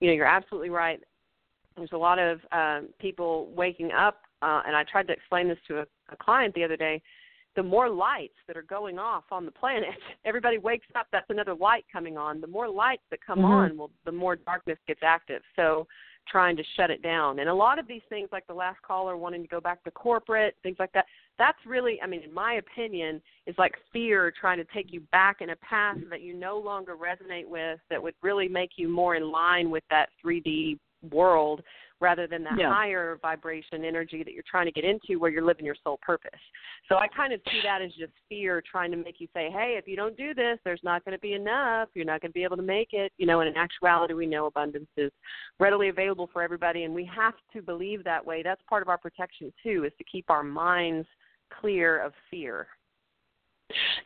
you 0.00 0.08
know 0.08 0.12
you're 0.12 0.26
absolutely 0.26 0.70
right. 0.70 1.00
There's 1.76 1.92
a 1.92 1.96
lot 1.96 2.18
of 2.18 2.40
um, 2.50 2.88
people 3.00 3.52
waking 3.56 3.92
up, 3.92 4.22
uh, 4.42 4.62
and 4.66 4.74
I 4.74 4.84
tried 4.90 5.06
to 5.06 5.12
explain 5.12 5.48
this 5.48 5.58
to 5.68 5.78
a, 5.78 5.86
a 6.10 6.16
client 6.16 6.52
the 6.54 6.64
other 6.64 6.76
day. 6.76 7.00
The 7.56 7.62
more 7.62 7.88
lights 7.88 8.34
that 8.46 8.56
are 8.56 8.62
going 8.62 8.98
off 8.98 9.24
on 9.30 9.44
the 9.44 9.52
planet, 9.52 9.88
everybody 10.24 10.58
wakes 10.58 10.86
up. 10.94 11.06
That's 11.12 11.30
another 11.30 11.54
light 11.54 11.84
coming 11.92 12.16
on. 12.16 12.40
The 12.40 12.46
more 12.46 12.68
lights 12.68 13.04
that 13.10 13.20
come 13.24 13.40
Mhm. 13.40 13.44
on, 13.44 13.76
well, 13.76 13.90
the 14.04 14.12
more 14.12 14.36
darkness 14.36 14.78
gets 14.86 15.02
active. 15.02 15.42
So, 15.56 15.86
trying 16.26 16.56
to 16.56 16.64
shut 16.76 16.90
it 16.90 17.02
down. 17.02 17.38
And 17.38 17.48
a 17.48 17.54
lot 17.54 17.78
of 17.78 17.86
these 17.86 18.02
things, 18.08 18.28
like 18.32 18.46
the 18.46 18.54
last 18.54 18.80
caller 18.82 19.16
wanting 19.16 19.42
to 19.42 19.48
go 19.48 19.60
back 19.60 19.82
to 19.84 19.90
corporate, 19.90 20.56
things 20.62 20.76
like 20.78 20.92
that. 20.92 21.06
That's 21.38 21.58
really, 21.66 22.00
I 22.00 22.06
mean, 22.06 22.22
in 22.22 22.32
my 22.32 22.54
opinion, 22.54 23.20
is 23.46 23.54
like 23.58 23.74
fear 23.92 24.30
trying 24.30 24.58
to 24.58 24.64
take 24.72 24.92
you 24.92 25.00
back 25.12 25.40
in 25.40 25.50
a 25.50 25.56
path 25.56 25.98
that 26.10 26.22
you 26.22 26.34
no 26.34 26.58
longer 26.58 26.96
resonate 26.96 27.46
with. 27.46 27.78
That 27.90 28.02
would 28.02 28.14
really 28.22 28.48
make 28.48 28.70
you 28.76 28.88
more 28.88 29.16
in 29.16 29.30
line 29.30 29.70
with 29.70 29.84
that 29.90 30.08
3D 30.24 30.78
world 31.10 31.62
rather 32.00 32.26
than 32.26 32.42
that 32.44 32.58
Yeah. 32.58 32.72
higher 32.72 33.16
vibration 33.22 33.84
energy 33.84 34.22
that 34.22 34.32
you're 34.32 34.42
trying 34.42 34.66
to 34.66 34.72
get 34.72 34.84
into 34.84 35.18
where 35.18 35.30
you're 35.30 35.44
living 35.44 35.64
your 35.64 35.76
soul 35.76 35.98
purpose. 35.98 36.40
So 36.88 36.96
I 36.96 37.08
kind 37.08 37.32
of 37.32 37.40
see 37.50 37.60
that 37.62 37.80
as 37.82 37.94
just 37.94 38.12
fear 38.28 38.60
trying 38.60 38.90
to 38.90 38.96
make 38.96 39.20
you 39.20 39.28
say, 39.32 39.50
hey, 39.50 39.76
if 39.78 39.86
you 39.86 39.96
don't 39.96 40.16
do 40.16 40.34
this, 40.34 40.58
there's 40.64 40.82
not 40.82 41.04
going 41.04 41.16
to 41.16 41.20
be 41.20 41.34
enough. 41.34 41.88
You're 41.94 42.04
not 42.04 42.20
going 42.20 42.30
to 42.30 42.34
be 42.34 42.42
able 42.42 42.56
to 42.56 42.62
make 42.62 42.92
it. 42.92 43.12
You 43.16 43.26
know, 43.26 43.40
and 43.40 43.48
in 43.48 43.56
actuality, 43.56 44.14
we 44.14 44.26
know 44.26 44.46
abundance 44.46 44.90
is 44.96 45.12
readily 45.58 45.88
available 45.88 46.28
for 46.32 46.42
everybody, 46.42 46.84
and 46.84 46.94
we 46.94 47.04
have 47.06 47.34
to 47.52 47.62
believe 47.62 48.04
that 48.04 48.24
way. 48.24 48.42
That's 48.42 48.62
part 48.68 48.82
of 48.82 48.88
our 48.88 48.98
protection, 48.98 49.52
too, 49.62 49.84
is 49.84 49.92
to 49.98 50.04
keep 50.04 50.28
our 50.28 50.42
minds 50.42 51.06
clear 51.60 52.00
of 52.00 52.12
fear. 52.30 52.66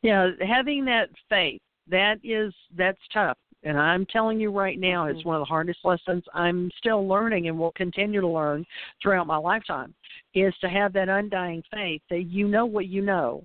Yeah, 0.02 0.30
having 0.46 0.84
that 0.84 1.10
faith, 1.28 1.60
that 1.88 2.20
is 2.22 2.54
that's 2.76 3.00
tough. 3.12 3.38
And 3.64 3.78
I'm 3.78 4.06
telling 4.06 4.38
you 4.40 4.50
right 4.50 4.78
now, 4.78 5.06
it's 5.06 5.22
Mhm. 5.22 5.26
one 5.26 5.36
of 5.36 5.40
the 5.40 5.46
hardest 5.46 5.84
lessons 5.84 6.24
I'm 6.32 6.70
still 6.72 7.06
learning 7.06 7.48
and 7.48 7.58
will 7.58 7.72
continue 7.72 8.20
to 8.20 8.28
learn 8.28 8.64
throughout 9.02 9.26
my 9.26 9.36
lifetime 9.36 9.94
is 10.34 10.56
to 10.58 10.68
have 10.68 10.92
that 10.92 11.08
undying 11.08 11.62
faith 11.62 12.02
that 12.08 12.24
you 12.24 12.46
know 12.46 12.66
what 12.66 12.86
you 12.86 13.02
know 13.02 13.44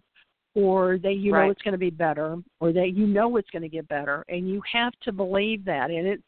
or 0.56 1.00
that 1.00 1.16
you 1.16 1.32
know 1.32 1.50
it's 1.50 1.62
going 1.64 1.72
to 1.72 1.80
be 1.80 1.90
better 1.90 2.38
or 2.60 2.72
that 2.72 2.92
you 2.92 3.08
know 3.08 3.38
it's 3.38 3.50
going 3.50 3.64
to 3.64 3.70
get 3.70 3.88
better 3.88 4.24
and 4.30 4.48
you 4.48 4.62
have 4.72 4.94
to 5.02 5.12
believe 5.12 5.66
that. 5.66 5.90
And 5.90 6.08
it's 6.08 6.24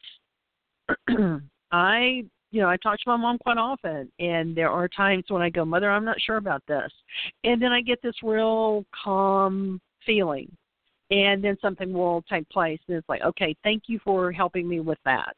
I 1.70 2.24
you 2.52 2.62
know, 2.62 2.68
I 2.68 2.76
talk 2.78 2.98
to 3.00 3.10
my 3.10 3.16
mom 3.16 3.38
quite 3.38 3.58
often 3.58 4.10
and 4.18 4.56
there 4.56 4.70
are 4.70 4.88
times 4.88 5.24
when 5.28 5.42
I 5.42 5.50
go, 5.50 5.64
Mother, 5.64 5.90
I'm 5.90 6.04
not 6.04 6.20
sure 6.20 6.36
about 6.38 6.64
this. 6.66 6.90
And 7.44 7.60
then 7.60 7.72
I 7.72 7.82
get 7.82 8.00
this 8.02 8.22
real 8.22 8.84
calm 9.04 9.80
feeling 10.04 10.50
and 11.10 11.42
then 11.42 11.56
something 11.60 11.92
will 11.92 12.22
take 12.28 12.48
place 12.48 12.80
and 12.88 12.96
it's 12.96 13.08
like 13.08 13.22
okay 13.22 13.54
thank 13.62 13.84
you 13.86 13.98
for 14.04 14.32
helping 14.32 14.68
me 14.68 14.80
with 14.80 14.98
that. 15.04 15.34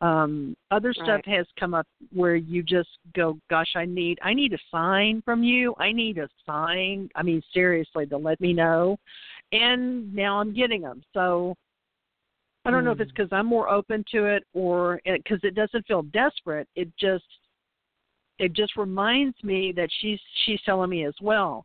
Um 0.00 0.56
other 0.70 0.92
stuff 0.92 1.22
has 1.24 1.46
come 1.58 1.72
up 1.72 1.86
where 2.12 2.36
you 2.36 2.62
just 2.62 2.90
go 3.14 3.38
gosh 3.48 3.72
i 3.76 3.86
need 3.86 4.18
i 4.22 4.34
need 4.34 4.52
a 4.52 4.58
sign 4.70 5.22
from 5.24 5.42
you. 5.42 5.74
I 5.78 5.92
need 5.92 6.18
a 6.18 6.28
sign. 6.44 7.08
I 7.14 7.22
mean 7.22 7.42
seriously 7.54 8.06
to 8.06 8.16
let 8.16 8.40
me 8.40 8.52
know. 8.52 8.98
And 9.52 10.14
now 10.14 10.38
i'm 10.38 10.52
getting 10.54 10.82
them 10.82 11.02
so 11.14 11.54
i 12.64 12.70
don't 12.70 12.84
know 12.84 12.90
if 12.90 13.00
it's 13.00 13.12
because 13.12 13.28
i'm 13.32 13.46
more 13.46 13.70
open 13.70 14.04
to 14.10 14.24
it 14.26 14.42
or 14.52 15.00
because 15.04 15.40
it 15.42 15.54
doesn't 15.54 15.86
feel 15.86 16.02
desperate. 16.02 16.68
It 16.76 16.88
just 16.98 17.24
it 18.38 18.52
just 18.52 18.76
reminds 18.76 19.42
me 19.42 19.72
that 19.76 19.88
she's 20.00 20.20
she's 20.44 20.60
telling 20.66 20.90
me 20.90 21.06
as 21.06 21.14
well 21.22 21.64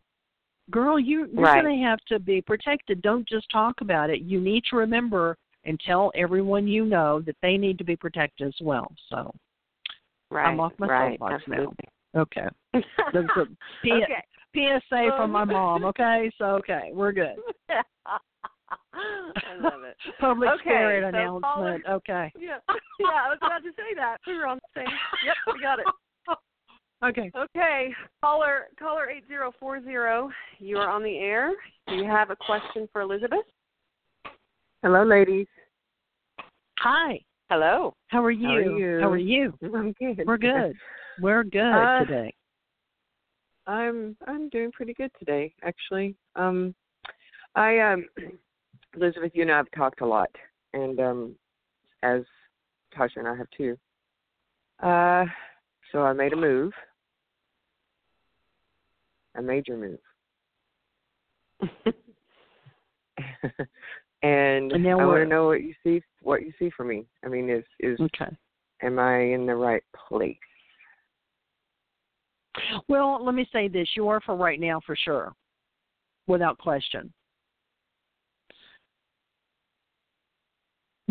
girl 0.72 1.00
you 1.00 1.28
you're 1.34 1.44
Right. 1.46 1.62
going 1.64 1.78
to 1.78 1.84
have 1.84 2.00
to 2.08 2.20
be 2.20 2.42
protected 2.42 3.02
don't 3.02 3.28
just 3.28 3.50
talk 3.52 3.82
about 3.82 4.10
it 4.10 4.22
you 4.22 4.40
need 4.40 4.64
to 4.70 4.76
remember 4.76 5.38
and 5.66 5.80
tell 5.86 6.12
everyone 6.16 6.68
you 6.68 6.86
know 6.86 7.22
that 7.22 7.36
they 7.42 7.58
need 7.58 7.78
to 7.78 7.84
be 7.84 7.96
protected 7.96 8.48
as 8.48 8.56
well 8.62 8.92
so 9.10 9.32
Right. 10.32 10.48
I'm 10.48 10.62
off 10.62 10.72
my 10.80 10.88
right. 10.88 11.20
soapbox 11.20 11.44
now. 11.48 11.74
Okay 12.16 12.48
that's 12.74 13.28
a 13.38 13.46
P- 13.84 14.02
okay. 14.04 14.24
psa 14.90 15.10
from 15.18 15.32
my 15.32 15.42
Um, 15.44 15.50
mom 15.50 15.84
okay 15.92 16.32
so 16.38 16.46
okay 16.56 16.92
we're 16.94 17.12
good 17.12 17.36
I 18.94 19.56
love 19.60 19.84
it. 19.84 19.98
public 20.20 20.50
Okay, 20.52 20.62
spirit 20.62 21.04
so 21.04 21.08
announcement 21.10 21.84
okay 21.90 22.32
Yeah, 22.40 22.58
yeah. 23.00 23.08
I 23.26 23.30
was 23.30 23.38
about 23.42 23.64
to 23.64 23.72
say 23.72 23.94
that. 23.96 24.18
We 24.28 24.38
were 24.38 24.48
on 24.48 24.58
the 24.58 24.82
same. 24.82 24.90
Yep, 25.26 25.36
we 25.54 25.62
got 25.62 25.80
it. 25.80 25.86
Okay. 27.04 27.32
Okay, 27.36 27.93
caller 28.24 28.68
caller 28.78 29.10
eight 29.10 29.24
zero 29.28 29.52
four 29.60 29.84
zero. 29.84 30.30
You 30.60 30.78
are 30.78 30.89
on 30.89 31.02
the 31.02 31.18
air. 31.18 31.52
Do 31.88 31.95
you 31.95 32.06
have 32.06 32.30
a 32.30 32.36
question 32.36 32.88
for 32.93 33.02
Elizabeth? 33.02 33.39
Hello, 34.84 35.04
ladies. 35.04 35.47
Hi. 36.80 37.20
Hello. 37.49 37.95
How 38.08 38.24
are 38.24 38.32
you? 38.32 38.47
How 38.47 38.54
are 38.54 38.78
you? 38.78 38.99
How 39.02 39.10
are 39.10 39.18
you? 39.18 39.54
I'm 39.76 39.93
good. 39.93 40.26
We're 40.28 40.38
good. 40.38 40.76
We're 41.20 41.43
good 41.43 41.74
Uh, 41.74 41.99
today. 42.06 42.34
I'm 43.66 44.16
I'm 44.28 44.49
doing 44.49 44.72
pretty 44.72 44.93
good 44.93 45.12
today, 45.18 45.54
actually. 45.64 46.16
Um, 46.36 46.76
I 47.56 47.80
um, 47.80 48.06
Elizabeth, 48.95 49.32
you 49.34 49.41
and 49.41 49.52
I 49.52 49.58
have 49.58 49.72
talked 49.76 50.02
a 50.02 50.06
lot, 50.06 50.30
and 50.74 50.99
um, 50.99 51.36
as 52.04 52.22
Tasha 52.95 53.18
and 53.18 53.28
I 53.28 53.36
have 53.36 53.49
too. 53.58 53.76
Uh, 54.82 55.26
so 55.91 56.04
I 56.04 56.14
made 56.14 56.34
a 56.34 56.38
move, 56.38 56.74
a 59.36 59.42
major 59.42 59.78
move, 59.78 60.00
and, 64.24 64.72
And 64.72 64.88
I 64.88 64.96
want 64.96 65.24
to 65.24 65.26
know 65.26 65.48
what 65.48 65.62
you 65.62 65.74
see. 65.84 66.02
What 66.22 66.42
you 66.44 66.52
see 66.60 66.70
for 66.76 66.84
me. 66.84 67.06
I 67.26 67.28
mean, 67.28 67.50
is 67.50 67.64
is 67.80 68.00
Okay. 68.00 68.36
am 68.84 69.00
I 69.00 69.20
in 69.20 69.46
the 69.46 69.56
right 69.56 69.84
place? 70.08 70.38
Well, 72.88 73.24
let 73.24 73.36
me 73.36 73.48
say 73.52 73.68
this: 73.68 73.88
you 73.96 74.08
are 74.08 74.22
for 74.22 74.36
right 74.36 74.60
now, 74.60 74.80
for 74.86 74.96
sure, 74.96 75.34
without 76.28 76.58
question. 76.58 77.12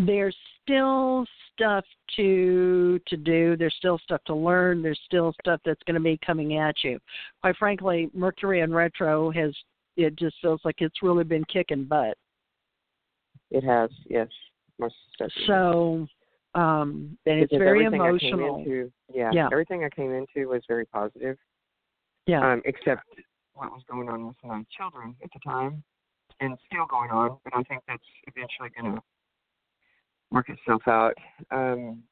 There's 0.06 0.36
still 0.62 1.26
stuff 1.52 1.84
to 2.16 3.00
to 3.06 3.16
do. 3.16 3.56
There's 3.56 3.74
still 3.78 3.98
stuff 3.98 4.22
to 4.26 4.34
learn. 4.34 4.82
There's 4.82 5.00
still 5.04 5.34
stuff 5.42 5.60
that's 5.64 5.82
going 5.86 5.94
to 5.94 6.00
be 6.00 6.18
coming 6.24 6.58
at 6.58 6.74
you. 6.82 6.98
Quite 7.42 7.56
frankly, 7.56 8.10
Mercury 8.14 8.60
in 8.60 8.72
retro 8.72 9.30
has 9.30 9.54
it 9.96 10.16
just 10.16 10.36
feels 10.40 10.60
like 10.64 10.76
it's 10.78 11.02
really 11.02 11.24
been 11.24 11.44
kicking 11.44 11.84
butt. 11.84 12.16
It 13.50 13.64
has, 13.64 13.90
yes, 14.08 14.28
most. 14.78 14.94
So, 15.46 16.06
um, 16.54 17.18
and 17.26 17.40
it's 17.40 17.50
Because 17.50 17.58
very 17.58 17.84
everything 17.84 18.00
I 18.00 18.18
came 18.18 18.34
emotional. 18.34 18.58
into, 18.58 18.92
yeah, 19.12 19.30
Yeah. 19.32 19.48
everything 19.50 19.84
I 19.84 19.90
came 19.90 20.12
into 20.12 20.48
was 20.48 20.62
very 20.68 20.86
positive. 20.86 21.36
Yeah. 22.26 22.52
Um, 22.52 22.62
except 22.64 23.02
what 23.54 23.72
was 23.72 23.82
going 23.90 24.08
on 24.08 24.28
with 24.28 24.36
my 24.44 24.64
children 24.70 25.16
at 25.22 25.30
the 25.32 25.40
time, 25.40 25.82
and 26.38 26.56
still 26.66 26.86
going 26.86 27.10
on. 27.10 27.38
But 27.44 27.56
I 27.56 27.62
think 27.64 27.82
that's 27.88 28.06
eventually 28.28 28.70
going 28.70 28.94
to 28.94 29.02
work 30.30 30.48
itself 30.48 30.82
out. 30.86 31.14
Um, 31.50 32.02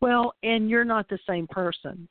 Well, 0.00 0.34
and 0.42 0.68
you're 0.68 0.84
not 0.84 1.08
the 1.08 1.18
same 1.26 1.46
person. 1.46 2.08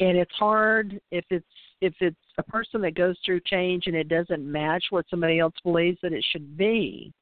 And 0.00 0.16
it's 0.16 0.32
hard 0.32 1.00
if 1.10 1.24
it's 1.30 1.44
if 1.80 1.94
it's 2.00 2.16
a 2.38 2.42
person 2.42 2.80
that 2.80 2.94
goes 2.94 3.16
through 3.24 3.40
change 3.46 3.86
and 3.86 3.94
it 3.96 4.08
doesn't 4.08 4.50
match 4.50 4.84
what 4.90 5.04
somebody 5.10 5.38
else 5.38 5.54
believes 5.62 5.98
that 6.02 6.12
it 6.12 6.24
should 6.30 6.56
be, 6.56 7.12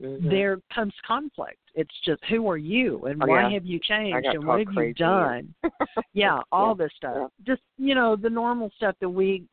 mhm. 0.00 0.30
there 0.30 0.60
comes 0.72 0.94
conflict. 1.04 1.58
It's 1.74 1.94
just 2.04 2.22
who 2.26 2.48
are 2.48 2.56
you 2.56 3.04
and 3.06 3.22
Oh, 3.22 3.26
why 3.26 3.42
yeah. 3.42 3.50
have 3.50 3.66
you 3.66 3.80
changed 3.80 4.26
and 4.28 4.46
what 4.46 4.60
have 4.60 4.72
you 4.74 4.94
done? 4.94 5.52
yeah, 6.14 6.40
all 6.52 6.76
Yeah, 6.78 6.84
this 6.84 6.92
stuff. 6.96 7.32
Just 7.44 7.62
you 7.78 7.94
know, 7.94 8.14
the 8.16 8.30
normal 8.30 8.70
stuff 8.76 8.94
that 9.00 9.08
we 9.08 9.44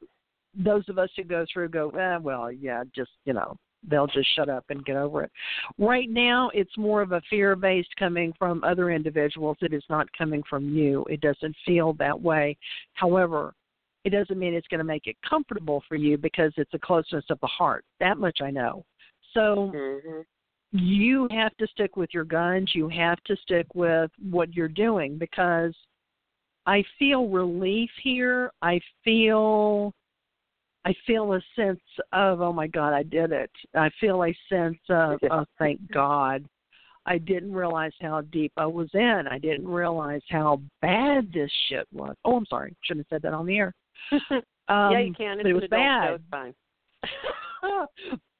those 0.56 0.88
of 0.88 1.00
us 1.00 1.10
who 1.16 1.24
go 1.24 1.46
through 1.52 1.70
go, 1.70 1.90
eh, 1.90 2.18
well, 2.18 2.52
yeah, 2.52 2.84
just 2.96 3.12
you 3.26 3.34
know, 3.34 3.58
they'll 3.90 4.08
just 4.08 4.28
shut 4.36 4.50
up 4.50 4.66
and 4.70 4.86
get 4.86 4.96
over 4.96 5.24
it. 5.24 5.32
Right 5.78 6.10
now, 6.10 6.50
it's 6.54 6.78
more 6.78 7.02
of 7.02 7.12
a 7.12 7.22
fear 7.30 7.56
based 7.56 7.96
coming 7.98 8.34
from 8.38 8.64
other 8.64 8.92
individuals. 8.92 9.58
It 9.62 9.74
is 9.74 9.84
not 9.90 10.08
coming 10.18 10.44
from 10.50 10.74
you. 10.76 11.06
It 11.10 11.22
doesn't 11.22 11.56
feel 11.66 11.94
that 11.94 12.20
way. 12.20 12.58
However, 12.94 13.54
it 14.04 14.10
doesn't 14.10 14.38
mean 14.38 14.54
it's 14.54 14.68
going 14.68 14.80
to 14.80 14.84
make 14.84 15.08
it 15.08 15.16
comfortable 15.28 15.84
for 15.88 15.96
you 15.96 16.18
because 16.18 16.52
it's 16.58 16.74
a 16.74 16.80
closeness 16.80 17.26
of 17.30 17.40
the 17.40 17.48
heart. 17.48 17.86
That 18.00 18.18
much 18.18 18.40
I 18.42 18.52
know. 18.52 18.86
So 19.34 19.72
Mhm. 19.74 20.26
you 20.72 21.28
have 21.32 21.56
to 21.58 21.68
stick 21.68 21.96
with 21.96 22.14
your 22.14 22.26
guns. 22.26 22.76
You 22.76 22.90
have 22.90 23.24
to 23.24 23.36
stick 23.38 23.68
with 23.74 24.12
what 24.20 24.54
you're 24.54 24.68
doing 24.68 25.18
because 25.18 25.76
I 26.66 26.84
feel 26.98 27.28
relief 27.28 27.92
here. 28.02 28.52
I 28.62 28.80
feel 29.04 29.94
I 30.86 30.94
feel 31.08 31.34
a 31.34 31.42
sense 31.56 31.80
of 32.12 32.42
oh 32.42 32.54
my 32.54 32.68
god, 32.68 32.94
I 32.94 33.04
did 33.04 33.32
it. 33.32 33.52
I 33.76 33.90
feel 34.00 34.24
a 34.24 34.36
sense 34.50 34.80
of 34.90 35.20
oh 35.32 35.46
thank 35.60 35.80
God. 35.94 36.46
I 37.06 37.18
didn't 37.18 37.54
realize 37.54 37.92
how 38.02 38.22
deep 38.22 38.54
I 38.56 38.66
was 38.66 38.90
in. 38.94 39.24
I 39.30 39.38
didn't 39.38 39.68
realize 39.68 40.22
how 40.30 40.62
bad 40.82 41.32
this 41.34 41.52
shit 41.68 41.86
was. 41.92 42.16
Oh, 42.24 42.38
I'm 42.38 42.46
sorry. 42.46 42.74
Shouldn't 42.84 43.06
have 43.10 43.18
said 43.18 43.22
that 43.24 43.36
on 43.36 43.46
the 43.46 43.58
air. 43.58 43.74
Um, 44.12 44.22
yeah, 44.70 45.00
you 45.00 45.14
can. 45.14 45.40
It's 45.42 45.50
it 45.50 45.54
was 45.54 45.64
bad. 45.70 46.14
It's 46.14 46.24
fine. 46.32 46.54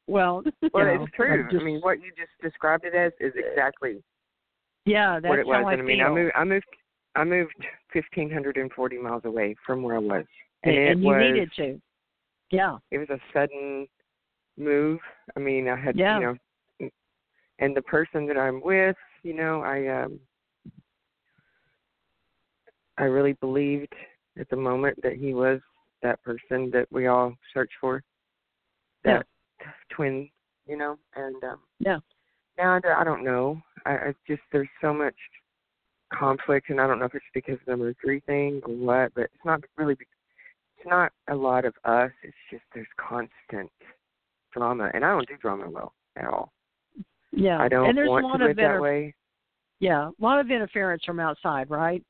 well, 0.08 0.44
Well, 0.74 0.86
know, 0.86 1.04
it's 1.04 1.12
true. 1.14 1.44
I'm 1.44 1.50
just- 1.52 1.62
I 1.62 1.66
mean, 1.66 1.82
what 1.82 2.00
you 2.00 2.12
just 2.18 2.32
described 2.42 2.86
it 2.86 2.96
as 2.96 3.12
is 3.20 3.34
exactly 3.36 4.02
yeah, 4.86 5.20
that's 5.20 5.30
what 5.30 5.40
it 5.40 5.48
was. 5.48 5.56
how 5.62 5.68
I 5.68 5.74
and 5.74 5.82
I 5.82 5.86
mean, 5.86 5.98
feel. 5.98 6.08
I 6.08 6.10
moved, 6.10 6.32
I 6.36 6.44
moved, 6.44 6.66
I 7.16 7.24
moved 7.24 7.54
fifteen 7.92 8.30
hundred 8.30 8.58
and 8.58 8.72
forty 8.72 8.98
miles 8.98 9.24
away 9.26 9.56
from 9.66 9.82
where 9.84 9.96
I 9.96 10.00
was, 10.00 10.26
and, 10.64 10.76
and, 10.76 10.88
and 10.90 11.04
you 11.04 11.08
was 11.08 11.22
needed 11.34 11.52
to. 11.58 11.82
Yeah. 12.54 12.78
it 12.92 13.00
was 13.00 13.10
a 13.10 13.20
sudden 13.34 13.88
move. 14.58 15.00
I 15.36 15.40
mean, 15.40 15.68
I 15.68 15.76
had 15.76 15.98
Yeah. 15.98 16.20
you 16.20 16.26
know, 16.26 16.90
and 17.60 17.76
the 17.76 17.82
person 17.82 18.28
that 18.28 18.38
I'm 18.38 18.62
with, 18.62 18.96
you 19.24 19.34
know, 19.34 19.62
I 19.62 19.88
um, 19.88 20.20
I 23.00 23.06
really 23.06 23.34
believed 23.34 23.94
at 24.38 24.48
the 24.50 24.56
moment 24.56 25.02
that 25.02 25.14
he 25.14 25.34
was 25.34 25.60
that 26.04 26.22
person 26.22 26.70
that 26.72 26.88
we 26.92 27.08
all 27.08 27.36
search 27.54 27.72
for, 27.82 28.04
Yeah. 29.04 29.22
that 29.60 29.74
twin, 29.90 30.30
you 30.68 30.78
know, 30.78 31.00
and 31.16 31.44
um, 31.44 31.60
Yeah. 31.80 32.00
now 32.58 32.76
I 32.76 32.80
don't- 32.80 32.98
I 33.00 33.04
don't 33.04 33.24
know. 33.24 33.62
I, 33.86 34.10
I 34.10 34.16
just 34.28 34.44
there's 34.52 34.70
so 34.80 34.94
much 34.94 35.16
conflict, 36.12 36.70
and 36.70 36.80
I 36.80 36.86
don't 36.86 37.00
know 37.00 37.06
if 37.06 37.16
it's 37.16 37.26
because 37.34 37.60
of 37.62 37.66
the 37.66 37.78
Mercury 37.78 38.20
thing 38.28 38.62
or 38.64 38.76
what, 38.76 39.14
but 39.16 39.24
it's 39.24 39.46
not 39.46 39.64
really. 39.76 39.98
Not 40.86 41.12
a 41.30 41.36
lot 41.36 41.66
of 41.66 41.74
us. 41.86 42.12
It's 42.24 42.36
just 42.52 42.64
there's 42.74 42.88
constant 42.98 43.72
drama, 44.54 44.90
and 44.94 45.04
I 45.04 45.10
don't 45.10 45.28
do 45.28 45.36
drama 45.42 45.70
well 45.70 45.94
at 46.16 46.26
all. 46.26 46.52
Yeah. 47.32 47.60
I 47.60 47.68
don't 47.68 47.90
and 47.90 47.98
there's 47.98 48.10
want 48.10 48.26
a 48.26 48.28
lot 48.28 48.38
to 48.38 48.44
of 48.44 48.48
live 48.50 48.58
that 48.58 48.64
inter- 48.66 48.82
way. 48.82 49.16
Yeah, 49.80 50.10
a 50.10 50.24
lot 50.24 50.40
of 50.40 50.52
interference 50.52 51.04
from 51.04 51.20
outside, 51.20 51.70
right? 51.70 52.04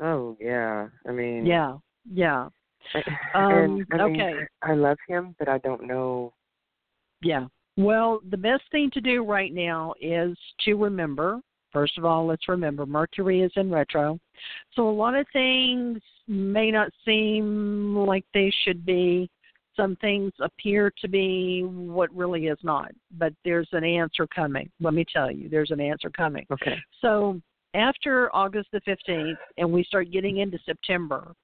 Oh 0.00 0.36
yeah, 0.40 0.88
I 1.08 1.12
mean, 1.12 1.46
Yeah. 1.46 1.76
Yeah. 2.12 2.48
and 2.94 3.04
Um, 3.34 3.86
I 3.92 4.06
mean, 4.08 4.20
okay. 4.20 4.34
I 4.62 4.74
love 4.74 4.98
him, 5.08 5.34
but 5.38 5.48
I 5.48 5.58
don't 5.58 5.84
know. 5.86 6.34
Yeah. 7.22 7.46
Well, 7.76 8.20
the 8.28 8.36
best 8.36 8.62
thing 8.70 8.90
to 8.92 9.00
do 9.00 9.24
right 9.24 9.52
now 9.52 9.94
is 10.00 10.36
to 10.64 10.74
remember. 10.74 11.40
First 11.74 11.98
of 11.98 12.04
all, 12.04 12.24
let's 12.24 12.48
remember 12.48 12.86
Mercury 12.86 13.42
is 13.42 13.52
in 13.56 13.70
retro. 13.70 14.18
So 14.74 14.88
a 14.88 14.90
lot 14.90 15.16
of 15.16 15.26
things 15.32 16.00
may 16.28 16.70
not 16.70 16.90
seem 17.04 17.96
like 17.96 18.24
they 18.32 18.50
should 18.64 18.86
be. 18.86 19.28
Some 19.76 19.96
things 19.96 20.32
appear 20.40 20.92
to 21.00 21.08
be 21.08 21.62
what 21.64 22.14
really 22.14 22.46
is 22.46 22.58
not. 22.62 22.92
But 23.18 23.34
there's 23.44 23.68
an 23.72 23.82
answer 23.82 24.26
coming. 24.28 24.70
Let 24.80 24.94
me 24.94 25.04
tell 25.12 25.32
you, 25.32 25.48
there's 25.48 25.72
an 25.72 25.80
answer 25.80 26.10
coming. 26.10 26.46
Okay. 26.52 26.76
So 27.00 27.40
after 27.74 28.34
August 28.34 28.68
the 28.72 28.80
15th 28.82 29.34
and 29.58 29.70
we 29.70 29.82
start 29.82 30.12
getting 30.12 30.38
into 30.38 30.58
September, 30.64 31.34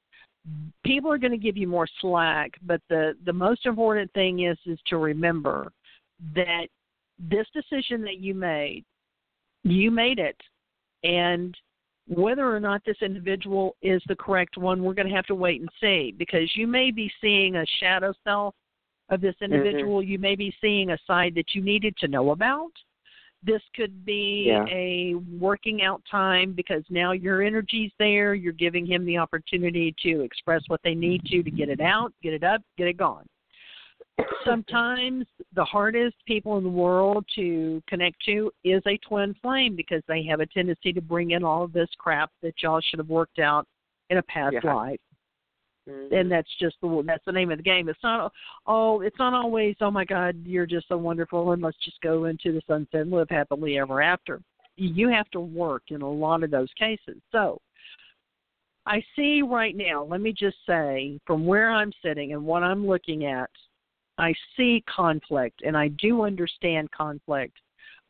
people 0.85 1.11
are 1.11 1.19
going 1.19 1.33
to 1.33 1.39
give 1.39 1.57
you 1.57 1.67
more 1.67 1.89
slack, 2.01 2.53
but 2.63 2.81
the 2.89 3.15
the 3.27 3.33
most 3.33 3.67
important 3.67 4.11
thing 4.13 4.45
is 4.45 4.57
is 4.65 4.79
to 4.87 4.97
remember 4.97 5.73
that 6.35 6.69
this 7.19 7.47
decision 7.53 8.03
that 8.03 8.19
you 8.19 8.35
made, 8.35 8.85
you 9.65 9.91
made 9.91 10.19
it. 10.19 10.37
And 11.03 11.57
whether 12.09 12.55
or 12.55 12.61
not 12.61 12.83
this 12.85 12.97
individual 13.03 13.77
is 13.83 14.03
the 14.09 14.17
correct 14.17 14.57
one, 14.57 14.83
we're 14.83 14.95
going 14.95 15.09
to 15.09 15.15
have 15.15 15.27
to 15.27 15.35
wait 15.35 15.61
and 15.61 15.71
see 15.81 16.15
because 16.17 16.51
you 16.57 16.67
may 16.67 16.91
be 16.91 17.11
seeing 17.21 17.57
a 17.57 17.65
shadow 17.79 18.13
self 18.25 18.55
of 19.11 19.21
this 19.21 19.35
mm-hmm. 19.37 19.53
individual. 19.53 20.03
You 20.03 20.19
may 20.19 20.35
be 20.35 20.55
seeing 20.61 20.91
a 20.91 20.99
side 21.07 21.35
that 21.37 21.55
you 21.55 21.63
needed 21.63 21.97
to 21.99 22.09
know 22.09 22.31
about. 22.31 22.73
This 23.43 23.63
could 23.75 24.05
be 24.05 24.47
Yeah. 24.49 24.67
a 24.69 25.15
working 25.15 25.83
out 25.83 26.03
time 26.11 26.53
because 26.53 26.85
now 26.91 27.13
your 27.13 27.43
energy's 27.43 27.93
there. 27.99 28.35
You're 28.35 28.53
giving 28.53 28.85
him 28.85 29.05
the 29.07 29.17
opportunity 29.17 29.95
to 30.03 30.21
express 30.21 30.63
what 30.67 30.83
they 30.83 30.95
need 30.95 31.25
to 31.27 31.43
to 31.43 31.51
get 31.51 31.71
it 31.71 31.81
out, 31.81 32.13
get 32.23 32.35
it 32.35 32.45
up, 32.45 32.61
get 32.77 32.89
it 32.89 32.97
gone. 32.99 33.27
Sometimes 34.45 35.27
the 35.55 35.65
hardest 35.65 36.17
people 36.27 36.59
in 36.59 36.65
the 36.65 36.71
world 36.71 37.25
to 37.35 37.83
connect 37.87 38.23
to 38.25 38.51
is 38.65 38.83
a 38.87 38.99
twin 38.99 39.35
flame 39.43 39.77
because 39.77 40.03
they 40.09 40.23
have 40.25 40.41
a 40.41 40.47
tendency 40.47 40.93
to 40.93 41.01
bring 41.01 41.33
in 41.33 41.45
all 41.45 41.65
of 41.65 41.73
this 41.73 41.89
crap 41.99 42.31
that 42.43 42.55
y'all 42.63 42.81
should 42.81 42.99
have 42.99 43.09
worked 43.09 43.39
out 43.39 43.67
in 44.09 44.19
a 44.19 44.23
past 44.23 44.55
Yeah. 44.55 44.75
life 44.75 45.01
Mhm. 45.91 46.13
and 46.13 46.31
that's 46.31 46.49
just 46.59 46.77
the 46.81 47.03
that's 47.05 47.25
the 47.25 47.33
name 47.33 47.51
of 47.51 47.59
the 47.59 47.63
game. 47.63 47.89
It's 47.89 48.03
not 48.03 48.33
oh, 48.67 49.01
it's 49.01 49.19
not 49.19 49.35
always 49.35 49.77
oh 49.81 49.91
my 49.91 50.05
God, 50.05 50.37
you're 50.45 50.67
just 50.67 50.89
so 50.89 50.97
wonderful 50.97 51.53
and 51.53 51.63
let's 51.63 51.79
just 51.85 52.01
go 52.01 52.27
into 52.27 52.53
the 52.53 52.63
sunset 52.67 53.03
and 53.03 53.11
live 53.11 53.31
happily 53.31 53.79
ever 53.79 54.01
after. 54.01 54.41
You 54.77 55.09
have 55.09 55.31
to 55.31 55.41
work 55.41 55.85
in 55.89 56.03
a 56.03 56.11
lot 56.11 56.43
of 56.43 56.51
those 56.51 56.73
cases. 56.79 57.21
So 57.33 57.61
I 58.87 59.03
see 59.15 59.43
right 59.43 59.77
now, 59.77 60.05
let 60.05 60.21
me 60.21 60.33
just 60.33 60.57
say, 60.67 61.21
from 61.27 61.45
where 61.45 61.71
I'm 61.71 61.93
sitting 62.03 62.33
and 62.33 62.45
what 62.45 62.63
I'm 62.63 62.87
looking 62.87 63.27
at, 63.27 63.51
I 64.21 64.35
see 64.57 64.85
conflict 64.95 65.63
and 65.65 65.77
I 65.77 65.89
do 65.89 66.23
understand 66.23 66.91
conflict. 66.93 67.57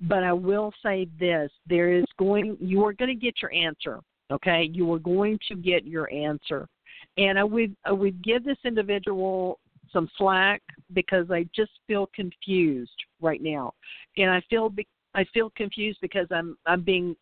But 0.00 0.24
I 0.24 0.32
will 0.32 0.72
say 0.82 1.08
this 1.18 1.50
there 1.66 1.92
is 1.92 2.04
going, 2.18 2.56
you 2.58 2.84
are 2.84 2.92
going 2.92 3.10
to 3.10 3.14
get 3.14 3.40
your 3.40 3.52
answer, 3.52 4.00
okay? 4.30 4.68
You 4.72 4.92
are 4.92 4.98
going 4.98 5.38
to 5.48 5.54
get 5.54 5.86
your 5.86 6.12
answer. 6.12 6.66
And 7.16 7.38
I 7.38 7.44
would, 7.44 7.76
I 7.84 7.92
would 7.92 8.22
give 8.24 8.44
this 8.44 8.58
individual 8.64 9.60
some 9.92 10.10
slack 10.16 10.62
because 10.94 11.30
I 11.30 11.46
just 11.54 11.72
feel 11.86 12.08
confused 12.14 12.90
right 13.20 13.42
now. 13.42 13.74
And 14.16 14.30
I 14.30 14.42
feel, 14.48 14.72
I 15.14 15.24
feel 15.32 15.50
confused 15.56 15.98
because 16.00 16.26
I'm, 16.30 16.56
I'm 16.66 16.82
being 16.82 17.14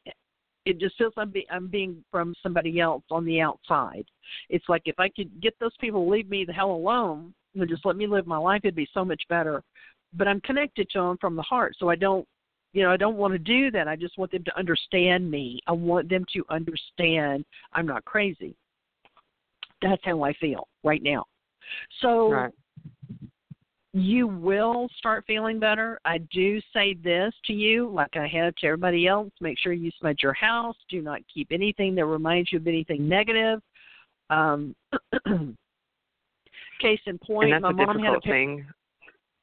it 0.65 0.79
just 0.79 0.99
feels 0.99 1.15
I'm, 1.17 1.31
be, 1.31 1.47
I'm 1.51 1.69
being 1.69 2.05
from 2.11 2.35
somebody 2.43 2.79
else 2.79 3.03
on 3.11 3.25
the 3.25 3.41
outside. 3.41 4.05
It's 4.51 4.69
like 4.69 4.83
if 4.85 4.97
I 4.99 5.09
could 5.09 5.41
get 5.41 5.55
those 5.59 5.75
people 5.81 6.05
to 6.05 6.11
leave 6.11 6.29
me 6.29 6.45
the 6.45 6.53
hell 6.53 6.71
alone 6.71 7.33
and 7.55 7.69
just 7.69 7.85
let 7.85 7.97
me 7.97 8.07
live 8.07 8.27
my 8.27 8.39
life, 8.39 8.61
it'd 8.65 8.75
be 8.75 8.89
so 8.93 9.05
much 9.05 9.23
better. 9.29 9.63
But 10.15 10.29
I'm 10.29 10.41
connected 10.41 10.89
to 10.91 11.01
them 11.01 11.19
from 11.21 11.37
the 11.37 11.43
heart, 11.43 11.75
so 11.79 11.89
I 11.89 11.97
don't, 11.97 12.27
you 12.73 12.83
know, 12.83 12.91
I 12.91 12.97
don't 12.97 13.17
want 13.17 13.33
to 13.33 13.39
do 13.39 13.71
that. 13.73 13.89
I 13.89 13.97
just 13.97 14.19
want 14.19 14.31
them 14.31 14.45
to 14.45 14.59
understand 14.59 15.31
me. 15.31 15.61
I 15.67 15.73
want 15.73 16.09
them 16.09 16.25
to 16.35 16.45
understand 16.51 17.45
I'm 17.73 17.87
not 17.87 18.05
crazy. 18.05 18.55
That's 19.83 20.03
how 20.05 20.23
I 20.23 20.33
feel 20.35 20.69
right 20.85 21.03
now. 21.03 21.25
So 22.01 22.29
Right. 22.31 22.55
you 23.93 24.27
will 24.27 24.89
start 24.99 25.25
feeling 25.27 25.59
better. 25.59 25.99
I 26.05 26.19
do 26.33 26.61
say 26.73 26.95
this 26.95 27.33
to 27.47 27.53
you, 27.53 27.89
like 27.89 28.17
I 28.17 28.27
have 28.27 28.55
to 28.57 28.67
everybody 28.67 29.07
else 29.07 29.31
make 29.41 29.59
sure 29.59 29.73
you 29.73 29.91
smudge 29.99 30.23
your 30.23 30.35
house. 30.35 30.77
Do 30.89 31.01
not 31.01 31.21
keep 31.33 31.49
anything 31.53 31.95
that 31.95 32.07
reminds 32.07 32.53
you 32.53 32.59
of 32.59 32.67
anything 32.67 33.09
negative. 33.09 33.61
Um, 34.31 34.75
case 36.79 37.01
in 37.07 37.19
point, 37.19 37.51
my 37.61 37.73
mom 37.73 37.99
had 37.99 38.15
a 38.15 38.21
pair, 38.21 38.33
thing. 38.33 38.67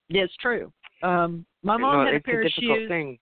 yeah, 0.09 0.23
it's 0.23 0.36
true. 0.38 0.71
Um, 1.03 1.45
my 1.63 1.77
mom 1.77 1.97
well, 1.97 2.05
had 2.05 2.15
a 2.15 2.19
pair 2.19 2.41
a 2.41 2.45
of 2.45 2.51
shoes 2.51 2.88
thing. 2.88 3.17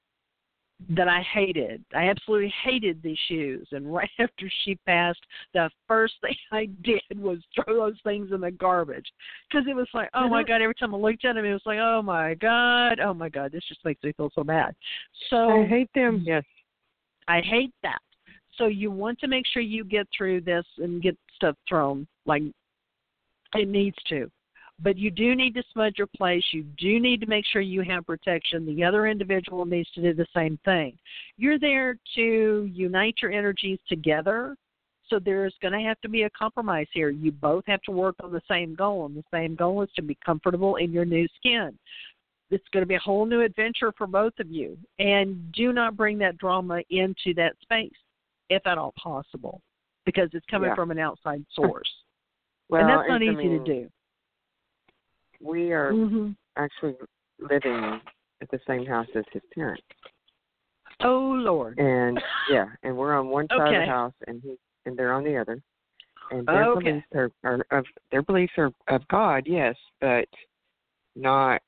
that 0.90 1.08
I 1.08 1.22
hated. 1.34 1.84
I 1.96 2.10
absolutely 2.10 2.54
hated 2.64 3.02
these 3.02 3.18
shoes. 3.28 3.68
And 3.72 3.94
right 3.94 4.10
after 4.20 4.50
she 4.64 4.76
passed, 4.86 5.22
the 5.54 5.70
first 5.88 6.14
thing 6.22 6.36
I 6.52 6.68
did 6.84 7.02
was 7.18 7.40
throw 7.56 7.76
those 7.76 8.00
things 8.04 8.32
in 8.32 8.42
the 8.42 8.52
garbage 8.52 9.08
because 9.50 9.66
it 9.70 9.76
was 9.76 9.88
like, 9.94 10.10
oh 10.14 10.28
my 10.28 10.44
god! 10.44 10.62
Every 10.62 10.76
time 10.76 10.94
I 10.94 10.98
looked 10.98 11.26
at 11.26 11.34
them, 11.36 11.46
it 11.46 11.54
was 11.54 11.62
like, 11.66 11.80
oh 11.80 12.02
my 12.02 12.36
god, 12.36 13.00
oh 13.00 13.14
my 13.14 13.30
god, 13.30 13.52
this 13.52 13.64
just 13.68 13.84
makes 13.86 14.04
me 14.04 14.14
feel 14.16 14.32
so 14.36 14.44
bad. 14.44 14.76
So 15.30 15.64
I 15.64 15.66
hate 15.66 15.90
them. 15.96 16.24
Yes. 16.26 16.44
I 17.28 17.42
hate 17.42 17.74
that. 17.84 18.00
So 18.58 18.68
you 18.68 18.92
want 18.92 19.20
to 19.20 19.28
make 19.28 19.46
sure 19.52 19.62
you 19.62 19.84
get 19.84 20.08
through 20.16 20.42
this 20.42 20.66
and 20.78 21.02
get 21.02 21.18
stuff 21.36 21.56
thrown 21.68 22.08
like 22.26 22.44
it 23.56 23.68
needs 23.68 23.98
to. 24.10 24.30
But 24.80 24.98
you 24.98 25.12
do 25.12 25.36
need 25.36 25.54
to 25.54 25.64
smudge 25.72 25.96
your 25.98 26.08
place. 26.08 26.44
You 26.52 26.64
do 26.78 27.00
need 27.00 27.22
to 27.22 27.28
make 27.28 27.46
sure 27.46 27.62
you 27.62 27.84
have 27.84 28.08
protection. 28.08 28.66
The 28.66 28.84
other 28.84 29.08
individual 29.08 29.66
needs 29.66 29.90
to 29.92 30.02
do 30.02 30.14
the 30.14 30.26
same 30.36 30.60
thing. 30.66 30.98
You're 31.38 31.60
there 31.60 31.98
to 32.16 32.70
unite 32.74 33.16
your 33.22 33.32
energies 33.32 33.80
together. 33.88 34.56
So 35.10 35.20
there's 35.20 35.54
going 35.62 35.74
to 35.74 35.88
have 35.88 36.02
to 36.02 36.10
be 36.10 36.24
a 36.24 36.30
compromise 36.32 36.88
here. 36.92 37.10
You 37.10 37.32
both 37.32 37.66
have 37.68 37.82
to 37.84 37.92
work 37.92 38.16
on 38.24 38.32
the 38.32 38.42
same 38.50 38.74
goal, 38.74 39.06
and 39.06 39.16
the 39.16 39.24
same 39.32 39.54
goal 39.54 39.84
is 39.84 39.90
to 39.96 40.02
be 40.02 40.18
comfortable 40.26 40.78
in 40.78 40.92
your 40.92 41.06
new 41.06 41.28
skin. 41.36 41.78
It's 42.50 42.68
going 42.72 42.82
to 42.84 42.88
be 42.88 42.96
a 42.96 43.00
whole 43.00 43.26
new 43.26 43.42
adventure 43.42 43.94
for 43.98 44.08
both 44.08 44.34
of 44.40 44.50
you. 44.50 44.78
And 45.00 45.52
do 45.52 45.72
not 45.72 45.96
bring 45.96 46.18
that 46.20 46.38
drama 46.38 46.82
into 46.90 47.34
that 47.36 47.54
space, 47.62 47.94
if 48.50 48.66
at 48.66 48.78
all 48.78 48.94
possible, 48.98 49.62
because 50.06 50.30
it's 50.34 50.46
coming 50.48 50.70
Yeah. 50.70 50.76
from 50.76 50.90
an 50.90 51.00
outside 51.00 51.46
source. 51.52 51.92
Well, 52.74 52.82
and 52.82 52.90
that's 52.90 53.08
not 53.08 53.22
I 53.22 53.26
easy 53.26 53.36
mean, 53.36 53.60
to 53.60 53.66
do. 53.66 53.90
We 55.40 55.72
are 55.74 55.94
hmm 55.94 56.32
actually 56.58 56.96
living 57.40 58.02
at 58.42 58.50
the 58.50 58.60
same 58.68 58.84
house 58.84 59.06
as 59.16 59.24
his 59.32 59.44
parents, 59.54 59.84
Oh 61.02 61.36
Lord. 61.38 61.78
and 61.78 62.20
yeah, 62.50 62.66
and 62.82 62.98
we're 62.98 63.14
on 63.14 63.28
one 63.28 63.48
side 63.50 63.76
of 63.76 63.86
the 63.86 63.92
house, 63.92 64.14
and 64.26 64.42
he 64.42 64.56
and 64.88 64.98
they're 64.98 65.14
on 65.14 65.24
the 65.24 65.38
other. 65.38 65.62
And 66.32 66.48
their 66.48 66.66
Okay. 66.66 66.90
beliefs 66.90 67.06
are, 67.14 67.30
are 67.44 67.66
of 67.70 67.86
their 68.10 68.24
beliefs 68.24 68.54
are 68.58 68.72
of 68.88 69.08
God, 69.08 69.44
yes, 69.46 69.76
but 70.02 70.28
not. 71.16 71.62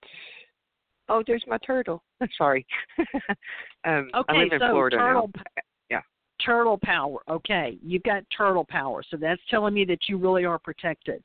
Oh, 1.07 1.21
there's 1.27 1.43
my 1.45 1.59
turtle. 1.59 2.01
Sorry. 2.35 2.65
um, 3.85 4.09
I 4.27 4.33
live 4.33 4.53
in 4.53 4.59
so 4.59 4.71
Florida 4.71 4.97
turtle, 4.97 5.29
now. 5.35 5.41
Turtle 6.45 6.79
power. 6.83 7.19
Okay, 7.29 7.77
you've 7.81 8.03
got 8.03 8.23
turtle 8.35 8.65
power, 8.69 9.03
so 9.09 9.17
that's 9.17 9.41
telling 9.49 9.73
me 9.73 9.85
that 9.85 9.99
you 10.07 10.17
really 10.17 10.45
are 10.45 10.59
protected. 10.59 11.23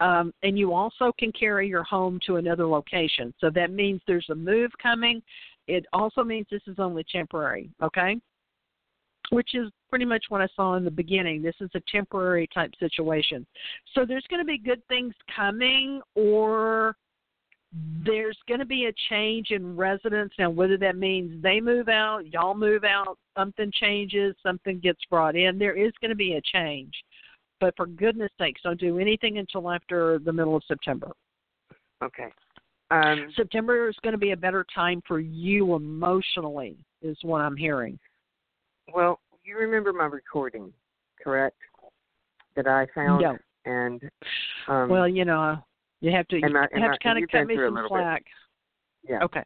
Um, 0.00 0.32
and 0.42 0.58
you 0.58 0.74
also 0.74 1.12
can 1.18 1.32
carry 1.32 1.68
your 1.68 1.84
home 1.84 2.20
to 2.26 2.36
another 2.36 2.66
location. 2.66 3.32
So 3.40 3.50
that 3.50 3.70
means 3.70 4.00
there's 4.06 4.28
a 4.30 4.34
move 4.34 4.70
coming. 4.82 5.22
It 5.66 5.86
also 5.92 6.22
means 6.22 6.46
this 6.50 6.62
is 6.66 6.76
only 6.78 7.04
temporary. 7.10 7.70
Okay, 7.82 8.20
which 9.30 9.54
is 9.54 9.70
pretty 9.90 10.04
much 10.04 10.24
what 10.28 10.40
I 10.40 10.48
saw 10.54 10.74
in 10.74 10.84
the 10.84 10.90
beginning. 10.90 11.42
This 11.42 11.54
is 11.60 11.70
a 11.74 11.80
temporary 11.90 12.48
type 12.52 12.72
situation. 12.78 13.46
So 13.94 14.04
there's 14.04 14.26
going 14.28 14.40
to 14.40 14.46
be 14.46 14.58
good 14.58 14.86
things 14.88 15.14
coming, 15.34 16.00
or 16.14 16.96
there's 18.04 18.38
going 18.48 18.60
to 18.60 18.66
be 18.66 18.86
a 18.86 18.92
change 19.10 19.50
in 19.50 19.76
residence. 19.76 20.32
Now, 20.38 20.50
whether 20.50 20.76
that 20.78 20.96
means 20.96 21.42
they 21.42 21.60
move 21.60 21.88
out, 21.88 22.26
y'all 22.32 22.54
move 22.54 22.84
out, 22.84 23.18
something 23.36 23.70
changes, 23.72 24.34
something 24.42 24.78
gets 24.78 25.00
brought 25.10 25.36
in, 25.36 25.58
there 25.58 25.76
is 25.76 25.92
going 26.00 26.10
to 26.10 26.16
be 26.16 26.34
a 26.34 26.40
change. 26.40 26.92
But 27.60 27.74
for 27.76 27.86
goodness 27.86 28.30
sakes, 28.40 28.62
don't 28.62 28.80
do 28.80 28.98
anything 28.98 29.38
until 29.38 29.70
after 29.70 30.18
the 30.18 30.32
middle 30.32 30.56
of 30.56 30.62
September. 30.66 31.10
Okay. 32.02 32.28
Um, 32.90 33.30
September 33.36 33.88
is 33.88 33.96
going 34.02 34.12
to 34.12 34.18
be 34.18 34.30
a 34.30 34.36
better 34.36 34.64
time 34.74 35.02
for 35.06 35.20
you 35.20 35.74
emotionally, 35.74 36.76
is 37.02 37.18
what 37.22 37.40
I'm 37.40 37.56
hearing. 37.56 37.98
well, 38.94 39.20
you 39.44 39.58
remember 39.58 39.92
my 39.92 40.04
recording, 40.06 40.72
correct? 41.22 41.56
That 42.56 42.66
I 42.66 42.86
found 42.94 43.22
No. 43.22 43.38
and 43.64 44.10
um, 44.68 44.88
well, 44.88 45.08
you 45.08 45.24
know, 45.24 45.58
you 46.00 46.10
have 46.12 46.26
to 46.28 46.36
you 46.36 46.42
I- 46.46 46.60
have 46.80 46.90
I- 46.90 46.92
to 46.94 46.98
kind 47.02 47.22
of 47.22 47.30
cut 47.30 47.46
me 47.46 47.56
some 47.56 47.74
bit. 47.74 47.84
slack. 47.88 48.24
yeah. 49.08 49.22
Okay. 49.24 49.42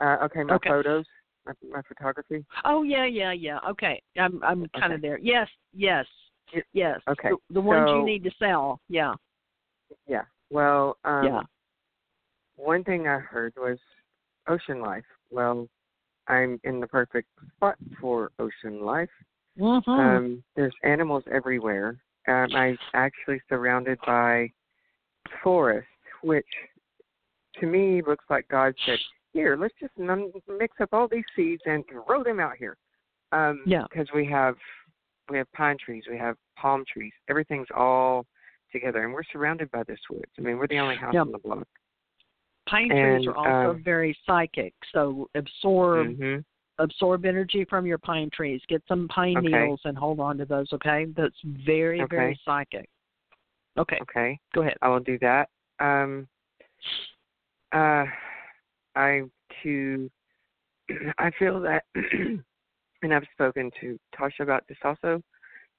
Uh, 0.00 0.16
okay, 0.24 0.42
my 0.42 0.54
Okay. 0.54 0.68
photos, 0.70 1.04
my, 1.46 1.52
my 1.70 1.82
photography. 1.82 2.44
Oh 2.64 2.82
yeah, 2.82 3.04
yeah, 3.06 3.32
yeah. 3.32 3.58
Okay, 3.68 4.02
I'm 4.18 4.42
I'm 4.42 4.66
kind 4.70 4.86
Okay. 4.86 4.94
of 4.94 5.00
there. 5.02 5.18
Yes, 5.18 5.48
yes, 5.72 6.06
yes. 6.72 7.00
okay, 7.08 7.28
The, 7.30 7.36
the 7.54 7.60
ones 7.60 7.88
you 7.90 8.04
need 8.04 8.24
to 8.24 8.30
sell. 8.38 8.80
Yeah, 8.88 9.14
Yeah. 10.06 10.22
Well, 10.50 10.98
um, 11.04 11.24
yeah. 11.24 11.42
one 12.56 12.84
thing 12.84 13.06
I 13.08 13.18
heard 13.18 13.54
was 13.56 13.78
ocean 14.48 14.80
life. 14.80 15.04
Well, 15.30 15.68
I'm 16.28 16.60
in 16.64 16.80
the 16.80 16.86
perfect 16.86 17.28
spot 17.56 17.76
for 18.00 18.30
ocean 18.38 18.84
life. 18.84 19.08
Mm-hmm. 19.58 19.90
Um, 19.90 20.44
there's 20.56 20.74
animals 20.82 21.24
everywhere. 21.30 21.96
Um, 22.28 22.48
I'm 22.54 22.78
actually 22.94 23.40
surrounded 23.48 23.98
by 24.06 24.50
forest, 25.42 25.88
which 26.22 26.46
to 27.60 27.66
me 27.66 28.02
looks 28.02 28.24
like 28.30 28.46
God 28.48 28.74
said, 28.86 28.98
"Here, 29.32 29.56
let's 29.56 29.74
just 29.80 29.96
num- 29.98 30.32
mix 30.48 30.80
up 30.80 30.90
all 30.92 31.08
these 31.08 31.24
seeds 31.34 31.62
and 31.66 31.86
throw 31.88 32.22
them 32.22 32.40
out 32.40 32.56
here." 32.56 32.76
Um, 33.32 33.62
Yeah. 33.66 33.84
Because 33.84 34.10
we 34.12 34.26
have 34.26 34.56
we 35.28 35.38
have 35.38 35.50
pine 35.52 35.78
trees, 35.78 36.04
we 36.08 36.18
have 36.18 36.36
palm 36.56 36.84
trees. 36.84 37.12
Everything's 37.28 37.70
all 37.74 38.26
together, 38.72 39.04
and 39.04 39.12
we're 39.12 39.22
surrounded 39.24 39.70
by 39.70 39.82
this 39.84 40.00
woods. 40.10 40.32
I 40.38 40.42
mean, 40.42 40.58
we're 40.58 40.66
the 40.66 40.78
only 40.78 40.96
house 40.96 41.14
Yeah. 41.14 41.22
on 41.22 41.32
the 41.32 41.38
block. 41.38 41.66
Pine 42.66 42.88
trees 42.90 43.26
are 43.26 43.36
also 43.36 43.70
um, 43.70 43.82
very 43.82 44.16
psychic, 44.26 44.74
so 44.92 45.28
absorb 45.34 46.16
hmm 46.16 46.38
absorb 46.78 47.24
energy 47.26 47.64
from 47.64 47.86
your 47.86 47.98
pine 47.98 48.30
trees. 48.30 48.60
Get 48.66 48.82
some 48.88 49.06
pine 49.08 49.36
Okay. 49.36 49.48
needles 49.48 49.80
and 49.84 49.96
hold 49.96 50.18
on 50.20 50.38
to 50.38 50.44
those. 50.44 50.72
Okay, 50.72 51.04
that's 51.16 51.38
very 51.44 52.04
very 52.08 52.38
psychic. 52.44 52.88
Okay, 53.78 53.98
Okay. 54.02 54.38
go 54.54 54.62
ahead. 54.62 54.76
I 54.82 54.88
will 54.88 55.00
do 55.00 55.18
that. 55.20 55.48
Um, 55.80 56.28
uh, 57.72 58.04
I 58.94 59.22
to 59.62 60.10
I 61.18 61.30
feel 61.38 61.60
that, 61.60 61.84
and 61.94 63.14
I've 63.14 63.26
spoken 63.32 63.70
to 63.80 63.98
Tasha 64.14 64.40
about 64.40 64.66
this 64.68 64.78
also. 64.84 65.22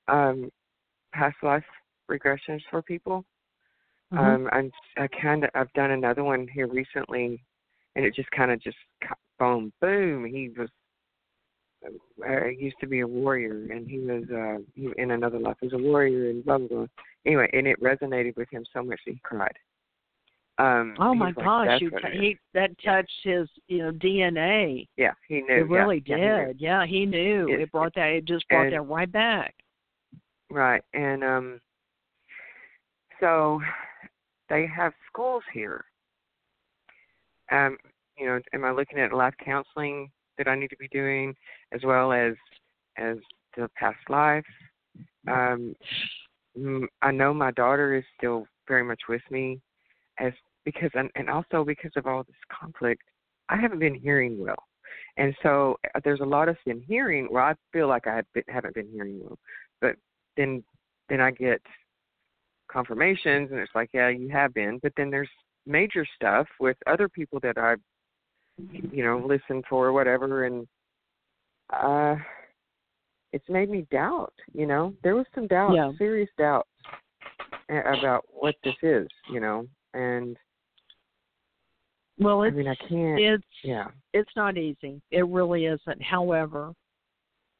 Um, 0.07 0.49
past 1.13 1.37
life 1.43 1.63
regressions 2.09 2.61
for 2.69 2.81
people. 2.81 3.23
Mhm. 4.11 4.19
Um, 4.19 4.49
I'm 4.51 4.71
I 4.97 5.07
kind 5.07 5.43
of 5.43 5.49
I've 5.55 5.71
done 5.73 5.91
another 5.91 6.23
one 6.23 6.47
here 6.47 6.67
recently, 6.67 7.43
and 7.95 8.05
it 8.05 8.13
just 8.15 8.29
kind 8.31 8.51
of 8.51 8.61
just 8.61 8.77
boom 9.39 9.71
boom. 9.81 10.25
He 10.25 10.49
was 10.49 10.69
uh, 11.85 12.45
he 12.45 12.65
used 12.65 12.79
to 12.81 12.87
be 12.87 13.01
a 13.01 13.07
warrior, 13.07 13.67
and 13.71 13.87
he 13.89 13.99
was 13.99 14.23
uh, 14.29 14.63
he, 14.75 14.91
in 14.97 15.11
another 15.11 15.39
life 15.39 15.57
as 15.63 15.73
a 15.73 15.77
warrior, 15.77 16.29
and 16.29 16.43
blah 16.43 16.57
blah 16.57 16.67
blah. 16.67 16.87
Anyway, 17.25 17.49
and 17.53 17.67
it 17.67 17.81
resonated 17.81 18.35
with 18.35 18.49
him 18.49 18.65
so 18.73 18.83
much 18.83 18.99
that 19.05 19.13
he 19.13 19.19
cried. 19.23 19.55
Um, 20.59 20.95
oh 20.99 21.15
my 21.15 21.27
like, 21.27 21.35
gosh, 21.35 21.81
you 21.81 21.89
what 21.89 22.03
t- 22.03 22.09
it 22.09 22.15
is." 22.15 22.21
he 22.21 22.37
that 22.53 22.69
touched 22.83 23.09
his 23.23 23.49
you 23.67 23.79
know 23.79 23.91
DNA. 23.91 24.87
yeah, 24.97 25.13
he 25.27 25.41
knew. 25.41 25.55
It 25.55 25.67
really 25.69 26.03
yeah, 26.05 26.15
yeah, 26.17 26.45
did. 26.45 26.61
Yeah, 26.61 26.85
he 26.85 27.05
knew. 27.05 27.47
It- 27.49 27.61
It, 27.61 27.71
brought 27.71 27.95
that. 27.95 28.09
It 28.09 28.25
just 28.25 28.47
brought 28.49 28.65
and- 28.65 28.73
that 28.73 28.81
right 28.81 29.11
back. 29.11 29.55
Right. 30.51 30.83
And 30.93 31.23
um 31.23 31.59
so 33.19 33.59
they 34.49 34.67
have 34.67 34.93
schools 35.11 35.43
here. 35.51 35.85
Um, 37.51 37.77
you 38.17 38.27
know, 38.27 38.39
am 38.53 38.63
I 38.65 38.71
looking 38.71 38.99
at 38.99 39.13
life 39.13 39.33
counseling 39.43 40.11
that 40.37 40.47
I 40.47 40.55
need 40.55 40.69
to 40.69 40.77
be 40.77 40.87
doing 40.89 41.33
as 41.71 41.81
well 41.83 42.11
as 42.13 42.33
as 42.97 43.17
the 43.57 43.67
past 43.75 43.97
life? 44.09 44.45
Um 45.27 45.73
I 47.01 47.11
know 47.11 47.33
my 47.33 47.51
daughter 47.51 47.95
is 47.95 48.03
still 48.17 48.45
very 48.67 48.83
much 48.83 49.01
with 49.09 49.21
me 49.29 49.59
as 50.19 50.33
because 50.65 50.91
and, 50.93 51.09
and 51.15 51.29
also 51.29 51.63
because 51.65 51.91
of 51.95 52.07
all 52.07 52.23
this 52.23 52.35
conflict, 52.51 53.01
I 53.49 53.57
haven't 53.57 53.79
been 53.79 53.95
hearing 53.95 54.39
well. 54.39 54.63
And 55.17 55.35
so 55.43 55.77
uh, 55.95 55.99
there's 56.03 56.21
a 56.21 56.25
lot 56.25 56.49
of 56.49 56.57
been 56.65 56.81
hearing 56.81 57.25
where 57.25 57.43
I 57.43 57.53
feel 57.71 57.87
like 57.87 58.07
I 58.07 58.21
been, 58.33 58.43
haven't 58.47 58.75
been 58.75 58.89
hearing 58.91 59.19
well, 59.21 59.37
but 59.81 59.95
then 60.37 60.63
then 61.09 61.19
I 61.19 61.31
get 61.31 61.61
confirmations 62.71 63.51
and 63.51 63.59
it's 63.59 63.75
like 63.75 63.89
yeah 63.93 64.09
you 64.09 64.29
have 64.29 64.53
been, 64.53 64.79
but 64.81 64.93
then 64.95 65.09
there's 65.09 65.29
major 65.65 66.05
stuff 66.15 66.47
with 66.59 66.77
other 66.87 67.09
people 67.09 67.39
that 67.41 67.57
I 67.57 67.75
you 68.91 69.03
know 69.03 69.23
listen 69.25 69.63
for 69.69 69.87
or 69.87 69.93
whatever 69.93 70.45
and 70.45 70.67
uh 71.71 72.15
it's 73.33 73.49
made 73.49 73.69
me 73.69 73.85
doubt 73.91 74.33
you 74.53 74.65
know 74.65 74.93
there 75.03 75.15
was 75.15 75.25
some 75.35 75.47
doubt 75.47 75.73
Yeah. 75.75 75.91
serious 75.97 76.29
doubts 76.37 76.69
a- 77.69 77.97
about 77.99 78.23
what 78.29 78.55
this 78.63 78.75
is 78.81 79.07
you 79.29 79.39
know 79.41 79.67
and 79.93 80.37
Well, 82.19 82.41
I 82.43 82.47
it's 82.47 82.55
mean 82.55 82.67
I 82.67 82.75
can't 82.75 83.19
it's 83.19 83.43
yeah 83.63 83.87
it's 84.13 84.35
not 84.35 84.57
easy. 84.57 85.01
It 85.09 85.25
really 85.27 85.65
isn't. 85.65 86.01
However, 86.03 86.71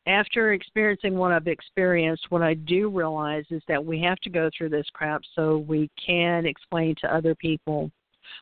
after 0.05 0.53
experiencing 0.53 1.15
what 1.15 1.31
I've 1.31 1.47
experienced, 1.47 2.27
what 2.29 2.43
I 2.43 2.53
do 2.53 2.89
realize 2.89 3.45
is 3.49 3.63
that 3.67 3.83
we 3.83 3.99
have 4.01 4.19
to 4.19 4.29
go 4.29 4.49
through 4.55 4.69
this 4.69 4.85
crap 4.93 5.21
so 5.35 5.57
we 5.67 5.89
can 6.05 6.45
explain 6.45 6.93
to 7.01 7.15
other 7.15 7.33
people. 7.33 7.89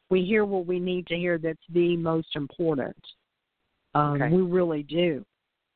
We 0.10 0.26
hear 0.26 0.44
what 0.44 0.66
we 0.66 0.80
need 0.80 1.08
to 1.08 1.16
hear 1.16 1.38
that's 1.38 1.60
the 1.70 1.96
most 1.96 2.36
important. 2.36 2.98
Um, 3.96 4.22
Okay. 4.22 4.36
We 4.36 4.42
really 4.42 4.84
do 4.84 5.24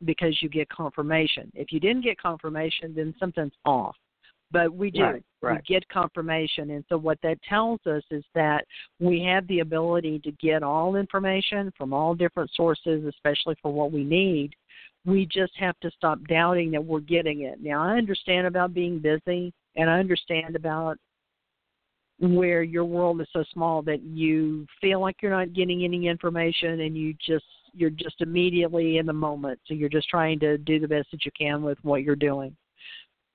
because 0.03 0.37
you 0.41 0.49
get 0.49 0.67
confirmation. 0.69 1.51
If 1.55 1.71
you 1.71 1.79
didn't 1.79 2.03
get 2.03 2.19
confirmation, 2.19 2.93
then 2.95 3.13
something's 3.19 3.53
off. 3.65 3.95
But 4.51 4.73
we 4.73 4.91
do. 4.91 5.03
Right, 5.03 5.23
right. 5.41 5.61
We 5.67 5.73
get 5.73 5.87
confirmation. 5.89 6.71
And 6.71 6.83
so 6.87 6.97
what 6.97 7.17
that 7.23 7.41
tells 7.43 7.79
us 7.87 8.03
is 8.11 8.23
that 8.35 8.65
we 8.99 9.21
have 9.23 9.47
the 9.47 9.59
ability 9.59 10.19
to 10.19 10.31
get 10.33 10.63
all 10.63 10.95
information 10.97 11.71
from 11.77 11.93
all 11.93 12.13
different 12.13 12.51
sources, 12.55 13.05
especially 13.05 13.55
for 13.61 13.73
what 13.73 13.91
we 13.91 14.03
need. 14.03 14.51
We 15.05 15.25
just 15.25 15.53
have 15.57 15.79
to 15.81 15.91
stop 15.91 16.19
doubting 16.27 16.71
that 16.71 16.83
we're 16.83 16.99
getting 16.99 17.41
it. 17.41 17.61
Now, 17.61 17.83
I 17.83 17.97
understand 17.97 18.47
about 18.47 18.73
being 18.73 18.99
busy, 18.99 19.53
and 19.75 19.89
I 19.89 19.99
understand 19.99 20.55
about 20.55 20.97
where 22.19 22.63
your 22.63 22.85
world 22.85 23.19
is 23.21 23.27
so 23.33 23.43
small 23.51 23.81
that 23.83 24.01
you 24.01 24.65
feel 24.79 25.01
like 25.01 25.17
you're 25.21 25.31
not 25.31 25.53
getting 25.53 25.83
any 25.83 26.07
information 26.07 26.81
and 26.81 26.95
you 26.95 27.13
just 27.25 27.45
you're 27.75 27.89
just 27.89 28.21
immediately 28.21 28.97
in 28.97 29.05
the 29.05 29.13
moment 29.13 29.59
so 29.65 29.73
you're 29.73 29.89
just 29.89 30.09
trying 30.09 30.39
to 30.39 30.57
do 30.59 30.79
the 30.79 30.87
best 30.87 31.07
that 31.11 31.25
you 31.25 31.31
can 31.37 31.61
with 31.61 31.77
what 31.83 32.03
you're 32.03 32.15
doing 32.15 32.55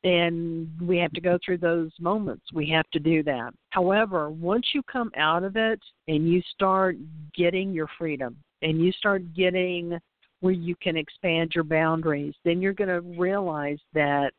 and 0.03 0.69
we 0.81 0.97
have 0.99 1.13
to 1.13 1.21
go 1.21 1.39
through 1.45 1.59
those 1.59 1.91
moments. 2.01 2.45
We 2.55 2.69
have 2.71 2.89
to 2.93 2.99
do 2.99 3.23
that. 3.25 3.53
However, 3.71 4.31
once 4.31 4.69
you 4.73 4.83
come 4.85 5.11
out 5.17 5.45
of 5.45 5.57
it 5.57 5.81
and 6.09 6.29
you 6.29 6.41
start 6.55 6.97
getting 7.35 7.73
your 7.73 7.89
freedom 7.99 8.37
and 8.63 8.81
you 8.81 8.93
start 8.93 9.35
getting 9.35 9.99
where 10.41 10.55
you 10.55 10.75
can 10.77 10.97
expand 10.97 11.53
your 11.55 11.65
boundaries, 11.65 12.35
then 12.45 12.63
you're 12.63 12.73
going 12.73 12.89
to 12.89 13.03
realize 13.21 13.79
that 13.93 14.33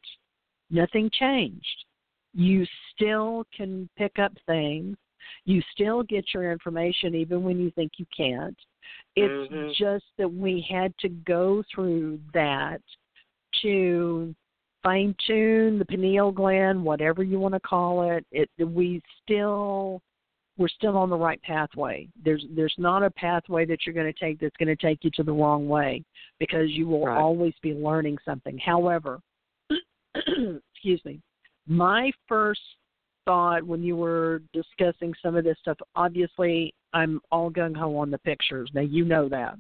nothing 0.72 1.12
changed. 1.14 1.86
You 2.34 2.66
still 2.94 3.46
can 3.56 3.88
pick 3.98 4.18
up 4.18 4.34
things. 4.48 4.98
You 5.46 5.62
still 5.74 6.04
get 6.04 6.34
your 6.34 6.52
information 6.52 7.16
even 7.16 7.44
when 7.44 7.60
you 7.60 7.72
think 7.72 7.94
you 7.98 8.06
can't. 8.16 8.58
It's 9.16 9.52
Mhm. 9.52 9.76
just 9.76 10.06
that 10.18 10.32
we 10.32 10.62
had 10.62 10.98
to 11.00 11.10
go 11.10 11.64
through 11.74 12.20
that 12.34 12.82
to 13.62 14.34
fine 14.84 15.16
tune 15.28 15.78
the 15.78 15.86
pineal 15.86 16.32
gland, 16.32 16.84
whatever 16.84 17.24
you 17.24 17.40
want 17.40 17.54
to 17.54 17.60
call 17.60 18.10
it. 18.12 18.26
It 18.32 18.50
we 18.60 19.02
still 19.22 20.02
we're 20.58 20.68
still 20.68 20.98
on 20.98 21.10
the 21.10 21.18
right 21.18 21.42
pathway. 21.42 22.08
There's 22.24 22.46
there's 22.52 22.76
not 22.78 23.04
a 23.04 23.12
pathway 23.12 23.66
that 23.66 23.86
you're 23.86 23.96
going 23.96 24.12
to 24.12 24.20
take 24.20 24.40
that's 24.40 24.56
going 24.58 24.76
to 24.76 24.76
take 24.76 25.04
you 25.04 25.12
to 25.12 25.24
the 25.24 25.34
wrong 25.34 25.68
way 25.68 26.04
because 26.40 26.70
you 26.72 26.88
will 26.88 27.06
Right. 27.06 27.20
always 27.20 27.54
be 27.62 27.74
learning 27.74 28.18
something. 28.26 28.58
However, 28.58 29.20
excuse 30.16 31.04
me. 31.06 31.22
My 31.68 32.12
first 32.28 32.62
thought 33.26 33.64
when 33.64 33.84
you 33.84 33.96
were 33.96 34.42
discussing 34.54 35.14
some 35.22 35.36
of 35.36 35.44
this 35.44 35.58
stuff, 35.60 35.78
obviously 35.96 36.74
I'm 36.94 37.22
all 37.32 37.52
gung 37.52 37.76
ho 37.76 37.96
on 37.98 38.12
the 38.12 38.18
pictures. 38.20 38.70
Now 38.74 38.82
you 38.82 39.06
know 39.06 39.30
that. 39.30 39.56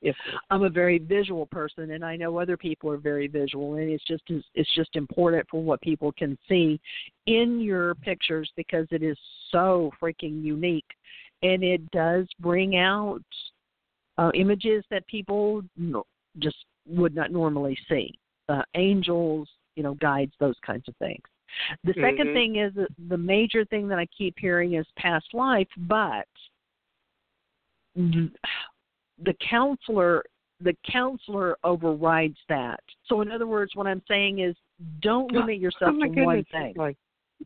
yes 0.00 0.14
I'm 0.50 0.62
a 0.62 0.70
very 0.70 0.98
visual 0.98 1.46
person, 1.46 1.90
and 1.92 2.04
I 2.04 2.16
know 2.16 2.38
other 2.38 2.56
people 2.56 2.90
are 2.90 2.96
very 2.96 3.26
visual, 3.26 3.74
and 3.74 3.90
it's 3.90 4.04
just 4.04 4.22
it's 4.54 4.74
just 4.74 4.96
important 4.96 5.46
for 5.50 5.62
what 5.62 5.80
people 5.80 6.12
can 6.12 6.38
see 6.48 6.80
in 7.26 7.60
your 7.60 7.94
pictures 7.96 8.50
because 8.56 8.86
it 8.90 9.02
is 9.02 9.18
so 9.50 9.90
freaking 10.00 10.42
unique, 10.42 10.90
and 11.42 11.62
it 11.62 11.90
does 11.90 12.26
bring 12.40 12.76
out 12.76 13.22
uh, 14.18 14.30
images 14.34 14.84
that 14.90 15.06
people 15.06 15.62
just 16.38 16.56
would 16.86 17.14
not 17.14 17.32
normally 17.32 17.76
see. 17.88 18.12
Uh, 18.48 18.62
angels, 18.74 19.48
you 19.74 19.82
know, 19.82 19.94
guides, 19.94 20.32
those 20.38 20.56
kinds 20.64 20.86
of 20.88 20.94
things. 20.96 21.22
The 21.84 21.94
second 21.94 22.28
Mhm. 22.28 22.32
thing 22.34 22.56
is 22.56 22.72
the 23.08 23.16
major 23.18 23.64
thing 23.66 23.88
that 23.88 23.98
I 23.98 24.06
keep 24.06 24.38
hearing 24.38 24.74
is 24.74 24.86
past 24.96 25.32
life, 25.34 25.68
but 25.76 26.26
the 27.94 29.34
counselor 29.40 30.24
the 30.60 30.74
counselor 30.90 31.58
overrides 31.64 32.38
that. 32.48 32.80
So 33.06 33.20
in 33.20 33.30
other 33.30 33.46
words, 33.46 33.74
what 33.74 33.86
I'm 33.86 34.02
saying 34.08 34.38
is 34.38 34.56
don't 35.00 35.30
limit 35.32 35.58
yourself 35.58 35.92
oh 35.96 36.00
to 36.00 36.08
goodness, 36.08 36.24
one 36.24 36.44
thing. 36.44 36.74
Like, 36.76 36.96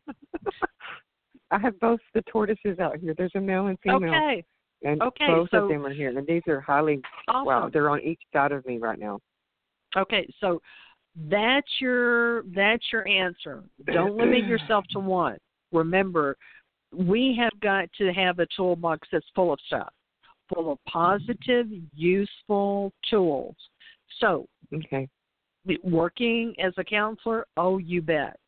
I 1.50 1.58
have 1.58 1.78
both 1.80 2.00
the 2.14 2.22
tortoises 2.22 2.78
out 2.78 2.98
here. 2.98 3.14
There's 3.16 3.34
a 3.34 3.40
male 3.40 3.68
and 3.68 3.78
female, 3.80 4.04
Okay. 4.04 4.44
and 4.84 5.02
okay, 5.02 5.26
both 5.26 5.48
so- 5.50 5.64
of 5.64 5.68
them 5.70 5.84
are 5.86 5.92
here. 5.92 6.16
And 6.16 6.26
these 6.26 6.42
are 6.46 6.60
highly 6.60 7.00
Awesome. 7.28 7.46
wow. 7.46 7.68
They're 7.72 7.90
on 7.90 8.00
each 8.02 8.20
side 8.32 8.52
of 8.52 8.64
me 8.66 8.76
right 8.78 8.98
now. 8.98 9.20
Okay, 9.96 10.28
so 10.38 10.60
that's 11.26 11.68
your 11.80 12.42
that's 12.54 12.84
your 12.92 13.06
answer. 13.08 13.64
Don't 13.86 14.16
limit 14.16 14.44
yourself 14.46 14.84
to 14.92 15.00
one. 15.00 15.38
Remember, 15.72 16.36
we 16.94 17.36
have 17.38 17.58
got 17.60 17.88
to 17.98 18.12
have 18.12 18.38
a 18.38 18.46
toolbox 18.56 19.08
that's 19.10 19.26
full 19.34 19.52
of 19.52 19.58
stuff, 19.66 19.92
full 20.52 20.72
of 20.72 20.78
positive, 20.88 21.66
useful 21.94 22.92
tools. 23.10 23.56
So, 24.20 24.46
Okay. 24.72 25.08
working 25.82 26.54
as 26.58 26.72
a 26.78 26.84
counselor, 26.84 27.46
oh, 27.56 27.78
you 27.78 28.00
bet. 28.00 28.38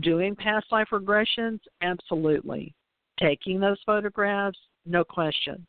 Doing 0.00 0.34
past 0.34 0.66
life 0.72 0.88
regressions, 0.90 1.60
absolutely. 1.82 2.74
Taking 3.18 3.60
those 3.60 3.78
photographs, 3.84 4.58
no 4.86 5.04
question. 5.04 5.66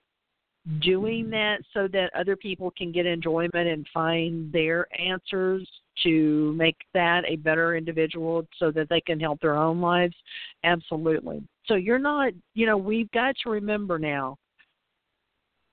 Doing 0.80 1.26
mm-hmm. 1.26 1.32
that 1.32 1.58
so 1.74 1.90
that 1.90 2.10
other 2.18 2.38
people 2.38 2.72
can 2.78 2.94
get 2.94 3.06
enjoyment 3.06 3.68
and 3.68 3.86
find 3.94 4.52
their 4.54 4.88
answers 4.98 5.68
to 6.04 6.54
make 6.54 6.78
that 6.94 7.24
a 7.28 7.36
better 7.38 7.76
individual 7.76 8.46
so 8.58 8.72
that 8.72 8.90
they 8.90 9.02
can 9.02 9.20
help 9.20 9.40
their 9.42 9.56
own 9.56 9.80
lives, 9.80 10.16
absolutely. 10.64 11.44
So 11.66 11.76
you're 11.76 12.00
not, 12.00 12.34
you 12.56 12.66
know, 12.66 12.78
we've 12.78 13.12
got 13.12 13.36
to 13.44 13.50
remember 13.50 14.00
now. 14.00 14.38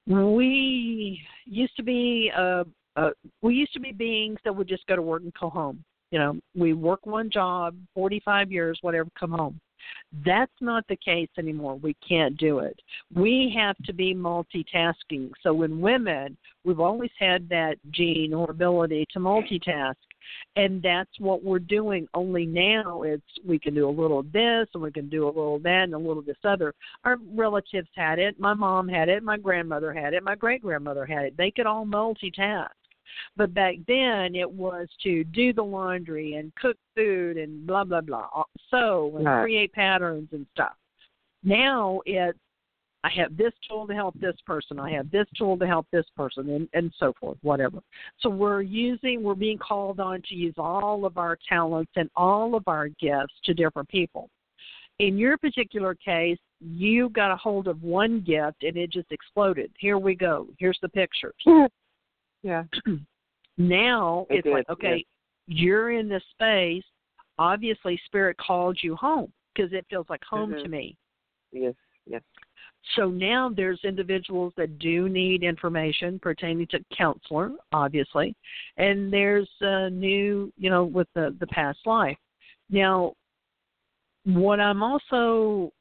We 0.06 1.20
used 1.44 1.76
to 1.76 1.82
be 1.82 2.30
uh, 2.36 2.64
uh, 2.96 3.10
we 3.42 3.54
used 3.54 3.72
to 3.74 3.80
be 3.80 3.92
beings 3.92 4.38
that 4.44 4.54
would 4.54 4.68
just 4.68 4.86
go 4.86 4.96
to 4.96 5.02
work 5.02 5.22
and 5.22 5.32
go 5.40 5.48
home. 5.48 5.84
You 6.10 6.18
know, 6.18 6.40
we 6.56 6.72
work 6.72 7.06
one 7.06 7.30
job, 7.30 7.76
45 7.94 8.50
years, 8.50 8.78
whatever, 8.82 9.08
come 9.18 9.30
home. 9.30 9.60
That's 10.24 10.52
not 10.60 10.84
the 10.88 10.96
case 10.96 11.28
anymore. 11.38 11.76
We 11.76 11.94
can't 12.06 12.36
do 12.36 12.58
it. 12.58 12.78
We 13.14 13.54
have 13.56 13.76
to 13.84 13.92
be 13.92 14.14
multitasking. 14.14 15.30
So 15.42 15.62
in 15.62 15.80
women, 15.80 16.36
we've 16.64 16.80
always 16.80 17.10
had 17.18 17.48
that 17.48 17.76
gene 17.92 18.34
or 18.34 18.50
ability 18.50 19.06
to 19.12 19.18
multitask. 19.20 19.94
And 20.56 20.82
that's 20.82 21.10
what 21.18 21.44
we're 21.44 21.58
doing. 21.58 22.08
Only 22.14 22.46
now 22.46 23.02
it's 23.02 23.22
we 23.46 23.58
can 23.58 23.74
do 23.74 23.88
a 23.88 23.90
little 23.90 24.20
of 24.20 24.32
this 24.32 24.66
and 24.74 24.82
we 24.82 24.90
can 24.90 25.08
do 25.08 25.26
a 25.26 25.28
little 25.28 25.56
of 25.56 25.62
that 25.62 25.84
and 25.84 25.94
a 25.94 25.98
little 25.98 26.18
of 26.18 26.26
this 26.26 26.36
other. 26.44 26.74
Our 27.04 27.16
relatives 27.34 27.88
had 27.94 28.18
it. 28.18 28.38
My 28.38 28.54
mom 28.54 28.88
had 28.88 29.08
it. 29.08 29.22
My 29.22 29.36
grandmother 29.36 29.92
had 29.92 30.14
it. 30.14 30.22
My 30.22 30.34
great 30.34 30.62
grandmother 30.62 31.06
had 31.06 31.24
it. 31.24 31.36
They 31.36 31.50
could 31.50 31.66
all 31.66 31.86
multitask. 31.86 32.68
But 33.36 33.54
back 33.54 33.76
then 33.86 34.34
it 34.34 34.50
was 34.50 34.88
to 35.02 35.24
do 35.24 35.52
the 35.52 35.62
laundry 35.62 36.34
and 36.34 36.54
cook 36.54 36.76
food 36.94 37.36
and 37.36 37.66
blah 37.66 37.84
blah 37.84 38.00
blah. 38.00 38.44
Sew 38.70 39.12
and 39.16 39.24
Right. 39.24 39.42
create 39.42 39.72
patterns 39.72 40.28
and 40.32 40.46
stuff. 40.52 40.76
Now 41.42 42.00
it's 42.06 42.38
I 43.02 43.10
have 43.16 43.36
this 43.36 43.52
tool 43.66 43.86
to 43.86 43.94
help 43.94 44.18
this 44.20 44.36
person. 44.46 44.78
I 44.78 44.90
have 44.90 45.10
this 45.10 45.26
tool 45.36 45.56
to 45.58 45.66
help 45.66 45.86
this 45.90 46.04
person, 46.16 46.50
and, 46.50 46.68
and 46.74 46.92
so 46.98 47.14
forth, 47.18 47.38
whatever. 47.42 47.78
So 48.20 48.28
we're 48.28 48.60
using, 48.60 49.22
we're 49.22 49.34
being 49.34 49.58
called 49.58 50.00
on 50.00 50.20
to 50.28 50.34
use 50.34 50.54
all 50.58 51.06
of 51.06 51.16
our 51.16 51.38
talents 51.48 51.92
and 51.96 52.10
all 52.14 52.54
of 52.54 52.64
our 52.66 52.88
gifts 52.88 53.34
to 53.44 53.54
different 53.54 53.88
people. 53.88 54.28
In 54.98 55.16
your 55.16 55.38
particular 55.38 55.94
case, 55.94 56.38
you 56.60 57.08
got 57.08 57.32
a 57.32 57.36
hold 57.36 57.68
of 57.68 57.82
one 57.82 58.20
gift 58.20 58.64
and 58.64 58.76
it 58.76 58.90
just 58.90 59.10
exploded. 59.10 59.70
Here 59.78 59.96
we 59.96 60.14
go. 60.14 60.48
Here's 60.58 60.78
the 60.82 60.90
pictures. 60.90 61.34
Yeah. 62.42 62.64
now 63.56 64.26
It 64.28 64.44
it's 64.44 64.46
like, 64.46 64.66
did, 64.66 64.72
okay, 64.72 65.06
you're 65.46 65.92
in 65.92 66.08
this 66.08 66.22
space. 66.32 66.84
Obviously, 67.38 67.98
Spirit 68.04 68.36
called 68.36 68.78
you 68.82 68.94
home 68.94 69.32
because 69.54 69.72
it 69.72 69.86
feels 69.88 70.06
like 70.10 70.22
home 70.22 70.50
to 70.52 70.64
Mhm. 70.64 70.70
me. 70.70 70.96
Yes. 71.52 71.74
Yes. 72.06 72.22
So 72.96 73.08
now 73.08 73.50
there's 73.54 73.80
individuals 73.84 74.52
that 74.56 74.78
do 74.78 75.08
need 75.08 75.42
information 75.42 76.18
pertaining 76.18 76.66
to 76.68 76.80
counselor, 76.96 77.52
obviously, 77.72 78.34
and 78.78 79.12
there's 79.12 79.48
a 79.60 79.90
new, 79.90 80.52
you 80.56 80.70
know, 80.70 80.84
with 80.84 81.08
the 81.14 81.36
the 81.40 81.46
past 81.48 81.78
life. 81.84 82.16
Now, 82.70 83.14
what 84.24 84.60
I'm 84.60 84.82
also 84.82 85.72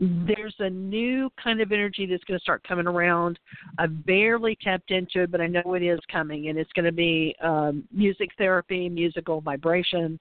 there's 0.00 0.56
a 0.58 0.68
new 0.68 1.30
kind 1.42 1.60
of 1.60 1.70
energy 1.70 2.04
that's 2.04 2.24
going 2.24 2.38
to 2.38 2.42
start 2.42 2.64
coming 2.66 2.86
around. 2.86 3.38
I've 3.78 4.04
barely 4.04 4.58
tapped 4.60 4.90
into 4.90 5.22
it, 5.22 5.30
but 5.30 5.40
I 5.40 5.46
know 5.46 5.74
it 5.74 5.82
is 5.82 6.00
coming, 6.10 6.48
and 6.48 6.58
it's 6.58 6.72
going 6.72 6.84
to 6.84 6.92
be 6.92 7.34
um, 7.40 7.84
music 7.92 8.30
therapy, 8.36 8.88
musical 8.88 9.40
vibration, 9.40 10.18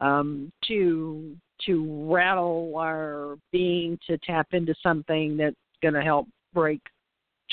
um, 0.00 0.52
to 0.66 1.36
to 1.66 2.10
rattle 2.12 2.74
our 2.76 3.36
being 3.50 3.98
to 4.06 4.18
tap 4.18 4.48
into 4.52 4.74
something 4.82 5.36
that's 5.36 5.56
going 5.82 5.94
to 5.94 6.02
help 6.02 6.28
break 6.52 6.80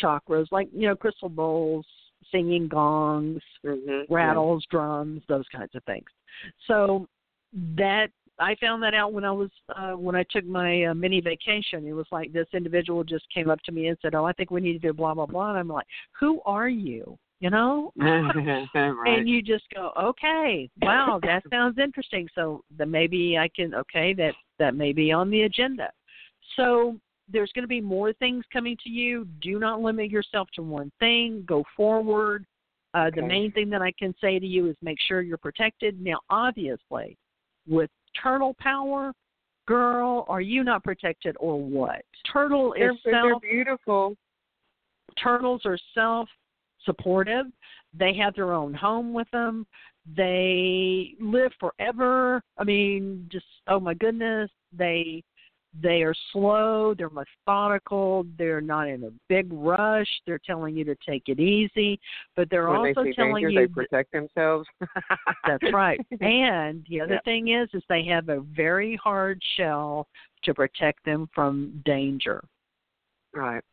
chakras, 0.01 0.47
like 0.51 0.70
you 0.74 0.88
know 0.88 0.95
crystal 0.95 1.30
bowls, 1.30 1.86
singing 2.32 2.68
gongs, 2.68 3.41
Mm-hmm. 3.66 4.14
rattles, 4.14 4.66
drums, 4.72 5.22
those 5.28 5.45
kinds 5.53 5.72
of 5.76 5.84
things. 5.84 6.05
So 6.68 7.07
that 7.76 8.07
I 8.39 8.55
found 8.55 8.82
that 8.84 8.93
out 8.93 9.12
when 9.12 9.26
I 9.26 9.32
was 9.32 9.49
uh, 9.76 9.91
when 9.91 10.16
I 10.16 10.24
took 10.30 10.45
my 10.45 10.86
uh, 10.86 10.93
mini 10.93 11.20
vacation. 11.22 11.86
It 11.86 11.93
was 11.93 12.07
like 12.12 12.32
this 12.32 12.47
individual 12.53 13.03
just 13.03 13.26
came 13.34 13.49
up 13.49 13.62
to 13.64 13.72
me 13.72 13.88
and 13.88 13.97
said, 14.01 14.16
"Oh, 14.16 14.26
I 14.26 14.34
think 14.34 14.49
we 14.49 14.62
need 14.62 14.74
to 14.74 14.80
do 14.80 14.93
blah 14.93 15.14
blah 15.14 15.26
blah." 15.26 15.49
And 15.49 15.60
I'm 15.60 15.68
like, 15.68 15.88
"Who 16.20 16.41
are 16.45 16.70
you?" 16.70 17.18
You 17.39 17.49
know, 17.49 17.93
right. 17.97 19.17
and 19.17 19.29
you 19.29 19.41
just 19.41 19.63
go, 19.73 19.91
"Okay, 19.97 20.69
wow, 20.81 21.19
that 21.23 21.43
sounds 21.49 21.77
interesting." 21.77 22.27
So 22.35 22.63
then 22.77 22.91
maybe 22.91 23.37
I 23.37 23.47
can 23.55 23.73
okay 23.75 24.13
that 24.15 24.33
that 24.57 24.75
may 24.75 24.91
be 24.91 25.11
on 25.11 25.29
the 25.29 25.43
agenda. 25.43 25.89
So 26.57 26.97
there's 27.31 27.51
going 27.53 27.63
to 27.63 27.67
be 27.69 27.81
more 27.81 28.13
things 28.13 28.43
coming 28.51 28.75
to 28.83 28.89
you. 28.89 29.25
Do 29.41 29.59
not 29.59 29.81
limit 29.81 30.09
yourself 30.09 30.49
to 30.55 30.63
one 30.63 30.91
thing. 30.99 31.43
Go 31.47 31.63
forward. 31.77 32.45
Uh, 32.93 33.11
The 33.15 33.21
main 33.21 33.51
thing 33.51 33.69
that 33.69 33.81
I 33.83 33.91
can 33.91 34.15
say 34.19 34.39
to 34.39 34.45
you 34.45 34.67
is 34.67 34.75
make 34.81 34.97
sure 35.07 35.21
you're 35.21 35.37
protected. 35.37 36.01
Now, 36.01 36.19
obviously, 36.29 37.17
with 37.67 37.91
turtle 38.21 38.55
power, 38.59 39.13
girl, 39.67 40.25
are 40.27 40.41
you 40.41 40.63
not 40.63 40.83
protected 40.83 41.35
or 41.39 41.61
what? 41.61 42.01
Turtle 42.31 42.73
they're, 42.75 42.91
is 42.91 42.97
they're 43.05 43.39
beautiful. 43.39 44.15
Turtles 45.21 45.61
are 45.65 45.77
self 45.93 46.27
supportive. 46.86 47.47
They 47.97 48.13
have 48.15 48.36
their 48.36 48.53
own 48.53 48.73
home 48.73 49.13
with 49.13 49.30
them. 49.32 49.65
They 50.15 51.15
live 51.19 51.51
forever. 51.59 52.41
I 52.57 52.63
mean, 52.63 53.27
just 53.32 53.45
oh 53.67 53.80
my 53.80 53.93
goodness, 53.93 54.49
they 54.75 55.23
they 55.82 56.01
are 56.01 56.15
slow, 56.32 56.95
they're 56.97 57.11
methodical, 57.11 58.25
they're 58.38 58.61
not 58.61 58.88
in 58.88 59.03
a 59.03 59.11
big 59.27 59.47
rush. 59.53 60.07
They're 60.25 60.39
telling 60.43 60.75
you 60.75 60.84
to 60.86 60.95
take 61.07 61.23
it 61.27 61.39
easy, 61.39 61.99
but 62.36 62.49
they're 62.49 62.69
when 62.69 62.80
also 62.80 63.03
they 63.03 63.13
telling 63.13 63.43
danger, 63.43 63.51
you 63.51 63.67
they 63.67 63.67
protect 63.67 64.11
themselves. 64.11 64.67
that's 65.45 65.71
right. 65.73 65.99
And 66.21 66.86
the 66.89 67.01
other 67.01 67.13
Yeah. 67.15 67.19
thing 67.23 67.49
is 67.49 67.69
is 67.73 67.84
they 67.88 68.03
have 68.05 68.30
a 68.30 68.41
very 68.41 68.95
hard 68.95 69.41
shell 69.57 70.07
to 70.43 70.53
protect 70.53 71.05
them 71.05 71.30
from 71.34 71.82
danger. 71.86 72.43
Right. 73.34 73.63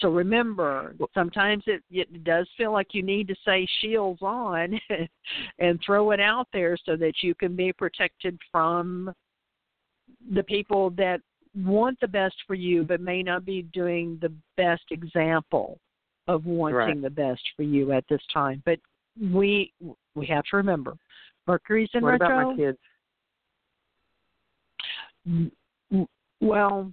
So 0.00 0.10
remember, 0.10 0.94
sometimes 1.12 1.64
it 1.66 1.82
it 1.90 2.24
does 2.24 2.48
feel 2.56 2.72
like 2.72 2.88
you 2.92 3.02
need 3.02 3.28
to 3.28 3.34
say 3.44 3.66
shields 3.80 4.22
on 4.22 4.78
and 5.58 5.80
throw 5.84 6.12
it 6.12 6.20
out 6.20 6.48
there 6.52 6.76
so 6.84 6.96
that 6.96 7.14
you 7.22 7.34
can 7.34 7.56
be 7.56 7.72
protected 7.72 8.38
from 8.52 9.12
the 10.32 10.42
people 10.42 10.90
that 10.90 11.20
want 11.54 11.98
the 12.00 12.08
best 12.08 12.36
for 12.46 12.54
you 12.54 12.84
but 12.84 13.00
may 13.00 13.22
not 13.22 13.44
be 13.44 13.62
doing 13.72 14.18
the 14.20 14.32
best 14.56 14.84
example 14.90 15.78
of 16.28 16.44
wanting 16.44 16.76
Right. 16.76 17.02
the 17.02 17.10
best 17.10 17.42
for 17.56 17.62
you 17.62 17.92
at 17.92 18.04
this 18.08 18.20
time. 18.32 18.62
But 18.64 18.78
we 19.20 19.72
we 20.14 20.26
have 20.26 20.44
to 20.44 20.56
remember 20.58 20.96
Mercury's 21.46 21.90
in 21.94 22.02
what 22.02 22.20
retro. 22.20 22.26
about 22.26 22.56
my 22.56 22.56
kids? 22.56 22.78
Well, 26.40 26.92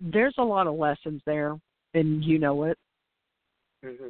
there's 0.00 0.34
a 0.38 0.42
lot 0.42 0.66
of 0.66 0.74
lessons 0.74 1.22
there, 1.26 1.56
and 1.94 2.24
you 2.24 2.38
know 2.38 2.64
it. 2.64 2.78
hmm 3.84 4.08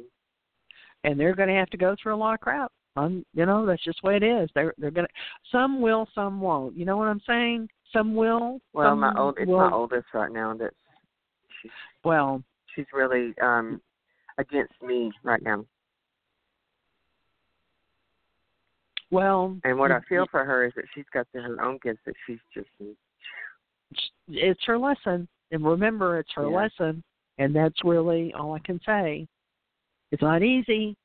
and 1.03 1.19
they're 1.19 1.35
going 1.35 1.49
to 1.49 1.55
have 1.55 1.69
to 1.69 1.77
go 1.77 1.95
through 2.01 2.15
a 2.15 2.17
lot 2.17 2.33
of 2.33 2.39
crap. 2.39 2.71
Um, 2.95 3.25
you 3.33 3.45
know, 3.45 3.65
that's 3.65 3.83
just 3.83 3.99
the 4.01 4.07
way 4.07 4.17
it 4.17 4.23
is. 4.23 4.49
They're 4.53 4.73
they're 4.77 4.91
going 4.91 5.07
to. 5.07 5.13
Some 5.51 5.81
will, 5.81 6.07
some 6.13 6.39
won't. 6.39 6.77
You 6.77 6.85
know 6.85 6.97
what 6.97 7.07
I'm 7.07 7.21
saying? 7.25 7.67
Some 7.91 8.15
will. 8.15 8.59
Well, 8.73 8.91
some 8.91 8.99
my 8.99 9.13
old 9.17 9.37
it's 9.39 9.47
will, 9.47 9.69
my 9.69 9.71
oldest 9.71 10.05
right 10.13 10.31
now 10.31 10.55
that's 10.55 10.75
she's 11.61 11.71
Well, 12.03 12.43
she's 12.75 12.85
really 12.93 13.33
um 13.41 13.81
against 14.37 14.73
me 14.81 15.11
right 15.23 15.41
now. 15.41 15.65
well. 19.11 19.57
And 19.63 19.77
what 19.77 19.91
I 19.91 19.99
feel 20.09 20.25
for 20.29 20.43
her 20.45 20.65
is 20.65 20.73
that 20.75 20.85
she's 20.93 21.05
got 21.13 21.27
her 21.33 21.63
own 21.63 21.79
gifts 21.83 21.99
that 22.05 22.15
she's 22.27 22.39
just 22.53 22.67
it's 24.27 24.63
her 24.65 24.77
lesson, 24.77 25.27
and 25.51 25.63
remember, 25.65 26.19
it's 26.19 26.31
her 26.33 26.47
Yeah. 26.47 26.55
lesson, 26.55 27.03
and 27.37 27.55
that's 27.55 27.83
really 27.83 28.33
all 28.33 28.53
I 28.53 28.59
can 28.59 28.79
say. 28.85 29.27
It's 30.11 30.21
not 30.21 30.43
easy. 30.43 30.95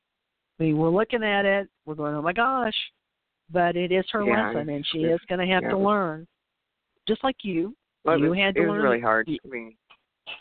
I 0.59 0.65
mean, 0.65 0.77
we're 0.77 0.91
looking 0.91 1.23
at 1.23 1.45
it, 1.45 1.69
we're 1.87 1.95
going, 1.95 2.15
oh 2.15 2.23
my 2.23 2.33
gosh, 2.33 2.75
but 3.51 3.77
it 3.77 3.93
is 3.93 4.05
her 4.11 4.25
Yeah, 4.25 4.51
lesson, 4.51 4.69
and 4.69 4.87
she 4.93 4.99
is 4.99 5.21
going 5.29 5.47
to 5.47 5.53
have 5.53 5.63
yeah. 5.63 5.71
to 5.71 5.79
learn, 5.79 6.27
just 7.07 7.23
like 7.25 7.37
you. 7.43 7.75
well, 8.05 8.19
you 8.19 8.31
was, 8.31 8.39
had 8.39 8.55
to 8.57 8.63
it 8.63 8.67
was 8.67 8.73
learn 8.73 8.83
really 8.83 9.01
hard. 9.01 9.29
I 9.29 9.49
mean, 9.49 9.75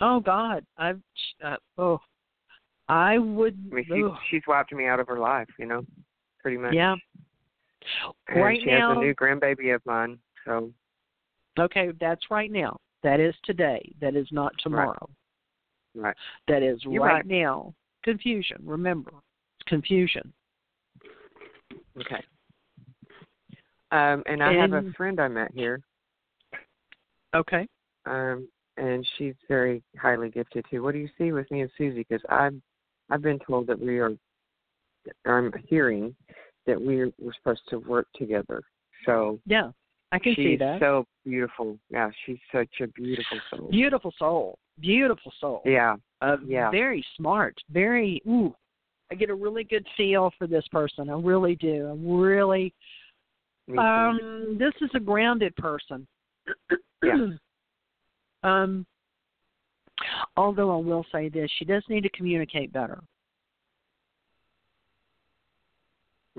Oh 0.02 0.20
God, 0.20 0.66
I've 0.78 1.00
uh, 1.44 1.56
oh, 1.78 2.00
I 2.90 3.18
would. 3.18 3.58
I 3.72 3.76
mean 3.76 3.86
she 3.88 4.04
she's 4.30 4.42
wiped 4.48 4.74
me 4.74 4.86
out 4.86 5.00
of 5.00 5.08
her 5.08 5.20
life, 5.20 5.48
you 5.58 5.66
know, 5.66 5.86
pretty 6.42 6.58
much. 6.58 6.74
yeah. 6.74 6.96
And 8.28 8.42
right 8.42 8.60
she 8.62 8.70
now, 8.70 8.90
has 8.90 8.98
a 8.98 9.02
new 9.02 9.16
grandbaby 9.16 9.74
of 9.74 9.82
mine, 9.86 10.20
so 10.46 10.72
okay, 11.58 11.92
that's 12.00 12.30
right 12.30 12.52
now. 12.52 12.78
That 13.04 13.20
is 13.20 13.34
today. 13.46 13.92
That 14.02 14.16
is 14.16 14.28
not 14.32 14.52
tomorrow. 14.62 14.88
right. 15.00 15.10
That 16.48 16.64
is 16.64 16.80
right, 16.86 17.00
right. 17.00 17.26
now. 17.26 17.74
Confusion. 18.04 18.58
Remember, 18.64 19.12
confusion. 19.68 20.32
Okay. 22.00 22.24
Um, 23.92 24.24
and 24.26 24.44
I 24.44 24.54
have 24.54 24.74
a 24.74 24.84
friend 24.98 25.20
I 25.20 25.28
met 25.28 25.52
here, 25.54 25.82
Okay. 27.34 27.68
um, 28.06 28.48
and 28.76 29.08
she's 29.18 29.34
very 29.48 29.82
highly 29.98 30.30
gifted 30.30 30.66
too. 30.70 30.84
What 30.84 30.92
do 30.94 31.00
you 31.00 31.10
see 31.18 31.32
with 31.32 31.50
me 31.52 31.62
and 31.62 31.72
Susie? 31.78 32.06
Because 32.08 32.22
I've 32.30 32.56
I've 33.10 33.22
been 33.22 33.40
told 33.40 33.68
that 33.68 33.80
we 33.80 34.00
are. 34.00 34.12
I'm 35.26 35.54
hearing 35.68 36.14
that 36.66 36.80
we're 36.82 37.12
we're 37.20 37.34
supposed 37.34 37.62
to 37.70 37.78
work 37.80 38.08
together. 38.16 38.62
So 39.06 39.40
Yeah, 39.46 39.72
I 40.12 40.20
can 40.20 40.36
see 40.36 40.58
that. 40.58 40.80
so 40.80 41.06
beautiful. 41.26 41.80
Yeah, 41.90 42.10
she's 42.26 42.40
such 42.52 42.82
a 42.82 42.88
beautiful 42.88 43.40
soul. 43.50 43.70
Beautiful 43.72 44.14
soul. 44.20 44.60
Beautiful 44.80 45.32
soul. 45.40 45.62
Yeah. 45.66 45.96
Uh, 46.22 46.38
Yeah. 46.46 46.70
Very 46.72 47.04
smart. 47.16 47.56
Very. 47.70 48.22
Ooh. 48.28 48.56
I 49.12 49.16
get 49.16 49.30
a 49.30 49.36
really 49.36 49.64
good 49.64 49.88
feel 49.96 50.32
for 50.38 50.48
this 50.48 50.68
person. 50.72 51.10
I 51.10 51.14
really 51.14 51.56
do. 51.56 51.88
I 51.88 52.12
really. 52.12 52.74
Um, 53.78 54.56
this 54.60 54.74
is 54.82 54.90
a 54.96 55.00
grounded 55.00 55.56
person. 55.56 56.08
Yeah. 57.04 57.28
um, 58.44 58.86
although 60.36 60.72
I 60.72 60.78
will 60.82 61.06
say 61.12 61.30
this, 61.30 61.50
she 61.58 61.66
does 61.66 61.84
need 61.90 62.04
to 62.04 62.10
communicate 62.10 62.72
better. 62.72 63.02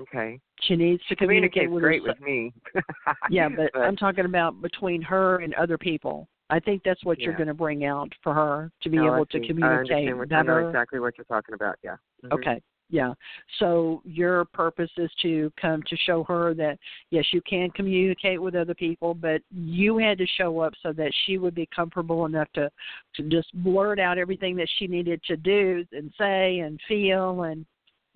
okay. 0.01 0.39
She 0.61 0.75
needs 0.75 1.01
to 1.09 1.15
communicate 1.15 1.69
with 1.69 1.83
great 1.83 2.01
herself. 2.01 2.17
with 2.19 2.27
me. 2.27 2.53
Yeah, 3.29 3.49
but, 3.49 3.77
I'm 3.77 3.95
talking 3.95 4.25
about 4.25 4.61
between 4.61 5.01
her 5.03 5.39
and 5.39 5.53
other 5.55 5.77
people. 5.77 6.27
I 6.49 6.59
think 6.59 6.81
that's 6.83 7.03
what 7.05 7.19
you're 7.19 7.35
going 7.35 7.47
to 7.47 7.53
bring 7.53 7.85
out 7.85 8.11
for 8.23 8.33
her 8.33 8.71
to 8.81 8.89
be 8.89 8.97
No, 8.97 9.09
I 9.09 9.15
able 9.15 9.25
to. 9.27 9.37
I 9.37 9.47
communicate 9.47 9.71
understand 9.71 10.17
what, 10.17 10.33
I 10.33 10.41
know 10.41 10.67
exactly 10.67 10.99
what 10.99 11.17
you're 11.17 11.25
talking 11.25 11.53
about. 11.53 11.77
Yeah. 11.83 11.97
Mhm. 12.23 12.33
Okay. 12.33 12.61
yeah. 12.89 13.13
So 13.59 14.01
your 14.03 14.45
purpose 14.45 14.89
is 14.97 15.11
to 15.21 15.51
come 15.61 15.83
to 15.83 15.95
show 15.97 16.23
her 16.23 16.55
that 16.55 16.79
yes, 17.11 17.25
you 17.31 17.41
can 17.41 17.69
communicate 17.71 18.41
with 18.41 18.55
other 18.55 18.73
people, 18.73 19.13
but 19.13 19.41
you 19.51 19.99
had 19.99 20.17
to 20.17 20.25
show 20.25 20.59
up 20.59 20.73
so 20.81 20.91
that 20.93 21.11
she 21.25 21.37
would 21.37 21.53
be 21.53 21.67
comfortable 21.67 22.25
enough 22.25 22.51
to 22.53 22.71
to 23.15 23.23
just 23.29 23.53
blurt 23.63 23.99
out 23.99 24.17
everything 24.17 24.55
that 24.55 24.69
she 24.77 24.87
needed 24.87 25.21
to 25.23 25.37
do 25.37 25.85
and 25.91 26.11
say 26.17 26.59
and 26.59 26.79
feel 26.87 27.43
and 27.43 27.65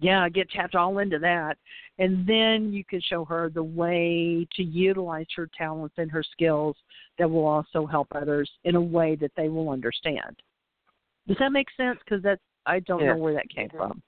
yeah, 0.04 0.28
get 0.28 0.50
tapped 0.50 0.76
all 0.76 1.00
into 1.00 1.18
that. 1.20 1.58
And 1.98 2.28
then 2.28 2.74
you 2.74 2.84
can 2.84 3.00
show 3.02 3.24
her 3.26 3.50
the 3.50 3.64
way 3.64 4.46
to 4.56 4.64
utilize 4.64 5.28
her 5.36 5.50
talents 5.58 5.96
and 5.98 6.12
her 6.12 6.24
skills 6.24 6.76
that 7.18 7.30
will 7.30 7.46
also 7.46 7.86
help 7.86 8.08
others 8.14 8.50
in 8.66 8.76
a 8.76 8.82
way 8.82 9.16
that 9.16 9.32
they 9.38 9.48
will 9.48 9.70
understand. 9.70 10.42
Does 11.28 11.38
that 11.40 11.52
make 11.52 11.68
sense? 11.78 12.00
Because 12.04 12.22
that's 12.22 12.42
I 12.66 12.80
don't 12.82 13.02
Yes. 13.02 13.16
know 13.16 13.22
where 13.22 13.34
that 13.34 13.50
came 13.50 13.70
from. 13.70 14.02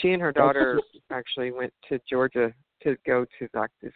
She 0.00 0.12
and 0.12 0.20
her 0.20 0.32
daughter 0.32 0.80
actually 1.10 1.52
went 1.52 1.72
to 1.88 2.00
Georgia 2.08 2.52
to 2.82 2.96
go 3.06 3.24
to 3.38 3.48
like 3.54 3.70
this 3.80 3.92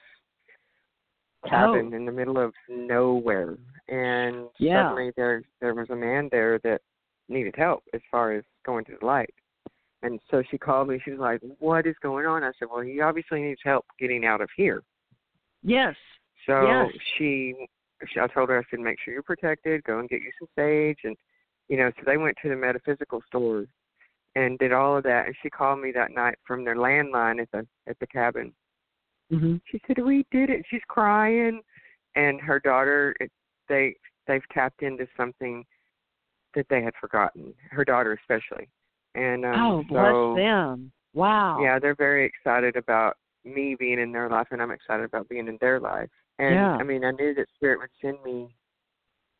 cabin 1.44 1.90
Oh. 1.92 1.96
in 1.96 2.05
the 2.05 2.12
middle 2.12 2.38
of 2.38 2.55
nowhere, 2.68 3.57
and 3.88 4.49
Yeah. 4.59 4.82
suddenly 4.82 5.12
there 5.16 5.42
there 5.61 5.74
was 5.74 5.90
a 5.90 5.96
man 5.96 6.28
there 6.30 6.59
that 6.61 6.82
needed 7.28 7.57
help 7.57 7.84
as 7.92 8.01
far 8.11 8.32
as 8.32 8.44
going 8.64 8.84
to 8.86 8.96
the 8.96 9.07
light. 9.07 9.34
And 10.03 10.20
so 10.30 10.42
she 10.51 10.59
called 10.59 10.88
me. 10.88 11.01
She 11.05 11.11
was 11.11 11.20
like, 11.20 11.40
"What 11.59 11.86
is 11.86 11.96
going 12.01 12.26
on?" 12.26 12.44
I 12.44 12.53
said, 12.59 12.68
"Well, 12.70 12.82
he 12.82 13.01
obviously 13.01 13.42
needs 13.42 13.61
help 13.64 13.84
getting 13.99 14.24
out 14.24 14.40
of 14.40 14.49
here." 14.57 14.82
Yes. 15.62 15.96
So 16.46 16.62
Yes. 16.62 16.92
she, 17.16 17.55
she, 18.07 18.20
I 18.20 18.28
told 18.28 18.49
her, 18.49 18.59
I 18.59 18.62
said, 18.70 18.80
make 18.80 18.99
sure 19.01 19.12
you're 19.12 19.22
protected. 19.22 19.82
Go 19.84 19.99
and 19.99 20.09
get 20.09 20.22
you 20.22 20.30
some 20.38 20.49
sage, 20.57 20.99
and 21.05 21.16
you 21.68 21.76
know. 21.76 21.90
So 21.96 22.03
they 22.07 22.16
went 22.16 22.36
to 22.42 22.49
the 22.49 22.57
metaphysical 22.57 23.22
store 23.26 23.66
and 24.36 24.59
did 24.59 24.72
all 24.72 24.96
of 24.96 25.03
that. 25.05 25.26
And 25.26 25.34
she 25.42 25.51
called 25.51 25.80
me 25.80 25.90
that 25.92 26.12
night 26.12 26.38
from 26.46 26.64
their 26.64 26.76
landline 26.76 27.40
at 27.42 27.51
the 27.51 27.66
at 27.88 27.99
the 27.99 28.07
cabin. 28.07 28.55
Mhm. 29.32 29.61
She 29.66 29.80
said, 29.86 29.99
"We 29.99 30.24
did 30.30 30.49
it." 30.49 30.64
She's 30.70 30.84
crying, 30.86 31.61
and 32.14 32.40
her 32.40 32.61
daughter, 32.61 33.14
it, 33.18 33.32
they 33.68 33.96
they've 34.26 34.49
tapped 34.53 34.82
into 34.82 35.09
something 35.16 35.66
that 36.55 36.68
they 36.68 36.82
had 36.82 36.94
forgotten. 37.01 37.53
Her 37.70 37.84
daughter 37.84 38.12
especially, 38.12 38.68
and 39.18 39.44
um, 39.44 39.60
oh, 39.60 39.82
bless 39.82 40.12
so 40.12 40.34
them. 40.36 40.92
Wow. 41.14 41.58
yeah, 41.60 41.78
they're 41.78 41.96
very 41.96 42.24
excited 42.24 42.76
about 42.76 43.16
me 43.44 43.76
being 43.78 43.98
in 43.98 44.12
their 44.12 44.28
life, 44.28 44.48
and 44.50 44.62
I'm 44.62 44.70
excited 44.70 45.04
about 45.04 45.28
being 45.28 45.48
in 45.48 45.58
their 45.60 45.80
life. 45.80 46.10
And 46.38 46.54
Yeah. 46.54 46.76
I 46.78 46.82
mean, 46.84 47.04
I 47.04 47.10
knew 47.10 47.34
that 47.34 47.46
Spirit 47.56 47.80
would 47.80 47.90
send 48.00 48.22
me 48.22 48.54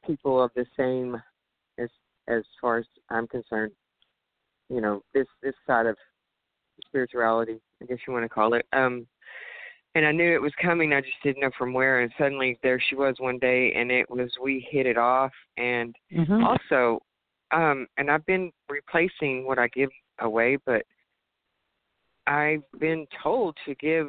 people 0.05 0.43
of 0.43 0.51
the 0.55 0.67
same, 0.77 1.21
as 1.79 1.89
as 2.27 2.43
far 2.61 2.79
as 2.79 2.87
I'm 3.11 3.29
concerned. 3.29 3.73
You 4.69 4.81
know, 4.81 5.03
this 5.15 5.27
this 5.43 5.55
side 5.67 5.87
of 5.87 5.97
spirituality, 6.87 7.61
I 7.83 7.87
guess 7.87 7.99
you 8.07 8.13
want 8.13 8.25
to 8.25 8.29
call 8.29 8.55
it. 8.55 8.67
Um, 8.73 9.07
and 9.95 10.07
I 10.07 10.13
knew 10.13 10.35
it 10.35 10.43
was 10.43 10.53
coming. 10.61 10.93
I 10.93 11.01
just 11.01 11.23
didn't 11.23 11.41
know 11.41 11.51
from 11.57 11.73
where. 11.73 12.01
And 12.01 12.13
suddenly 12.19 12.59
there 12.63 12.81
she 12.89 12.95
was 12.95 13.17
one 13.19 13.39
day, 13.39 13.73
and 13.75 13.91
it 13.91 14.09
was 14.11 14.31
we 14.43 14.67
hit 14.71 14.87
it 14.87 14.99
off. 14.99 15.33
And 15.57 15.95
Mhm. 16.13 16.45
also, 16.45 17.03
um, 17.53 17.87
and 17.97 18.11
I've 18.11 18.27
been 18.27 18.53
replacing 18.69 19.47
what 19.47 19.59
I 19.59 19.69
give 19.69 19.91
away, 20.21 20.59
but 20.67 20.83
I've 22.27 22.63
been 22.79 23.07
told 23.23 23.57
to 23.67 23.75
give 23.77 24.09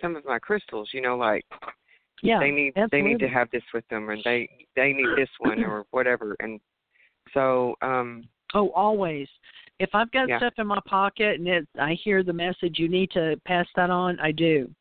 some 0.00 0.16
of 0.16 0.24
my 0.24 0.38
crystals. 0.38 0.90
You 0.92 1.00
know, 1.00 1.16
like 1.16 1.44
yeah. 2.22 2.38
they 2.38 2.50
need 2.50 2.74
they 2.90 3.00
need 3.00 3.18
to 3.20 3.28
have 3.28 3.50
this 3.50 3.62
with 3.72 3.86
them, 3.88 4.10
and 4.10 4.22
they 4.24 4.48
they 4.74 4.92
need 4.92 5.08
this 5.16 5.30
one 5.38 5.64
or 5.64 5.84
whatever. 5.90 6.36
And 6.40 6.60
so, 7.32 7.74
um, 7.82 8.28
Oh, 8.54 8.70
always. 8.70 9.28
If 9.78 9.90
I've 9.92 10.10
got 10.12 10.28
Yeah. 10.28 10.38
stuff 10.38 10.54
in 10.58 10.66
my 10.66 10.80
pocket 10.86 11.38
and 11.38 11.48
it, 11.48 11.68
I 11.78 11.94
hear 11.94 12.22
the 12.22 12.32
message, 12.32 12.78
you 12.78 12.88
need 12.88 13.10
to 13.10 13.38
pass 13.44 13.66
that 13.76 13.90
on. 13.90 14.18
I 14.20 14.32
do 14.32 14.72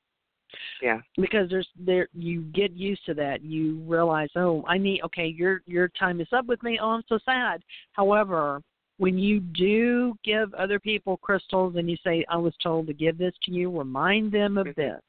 yeah, 0.81 0.99
because 1.17 1.49
there's 1.49 1.67
there 1.77 2.07
you 2.13 2.41
get 2.53 2.71
used 2.71 3.05
to 3.05 3.13
that. 3.15 3.43
You 3.43 3.77
realize, 3.85 4.29
oh, 4.35 4.63
I 4.67 4.77
need. 4.77 5.01
Okay, 5.03 5.27
your 5.27 5.61
your 5.65 5.87
time 5.89 6.21
is 6.21 6.27
up 6.31 6.45
with 6.45 6.61
me. 6.63 6.79
Oh, 6.81 6.89
I'm 6.91 7.03
so 7.07 7.19
sad. 7.25 7.61
However, 7.93 8.61
when 8.97 9.17
you 9.17 9.39
do 9.39 10.15
give 10.23 10.53
other 10.53 10.79
people 10.79 11.17
crystals 11.17 11.75
and 11.75 11.89
you 11.89 11.97
say, 12.03 12.23
I 12.29 12.37
was 12.37 12.53
told 12.63 12.87
to 12.87 12.93
give 12.93 13.17
this 13.17 13.33
to 13.43 13.51
you, 13.51 13.75
remind 13.75 14.31
them 14.31 14.57
of 14.57 14.67
Mhm. 14.67 14.75
this. 14.75 15.01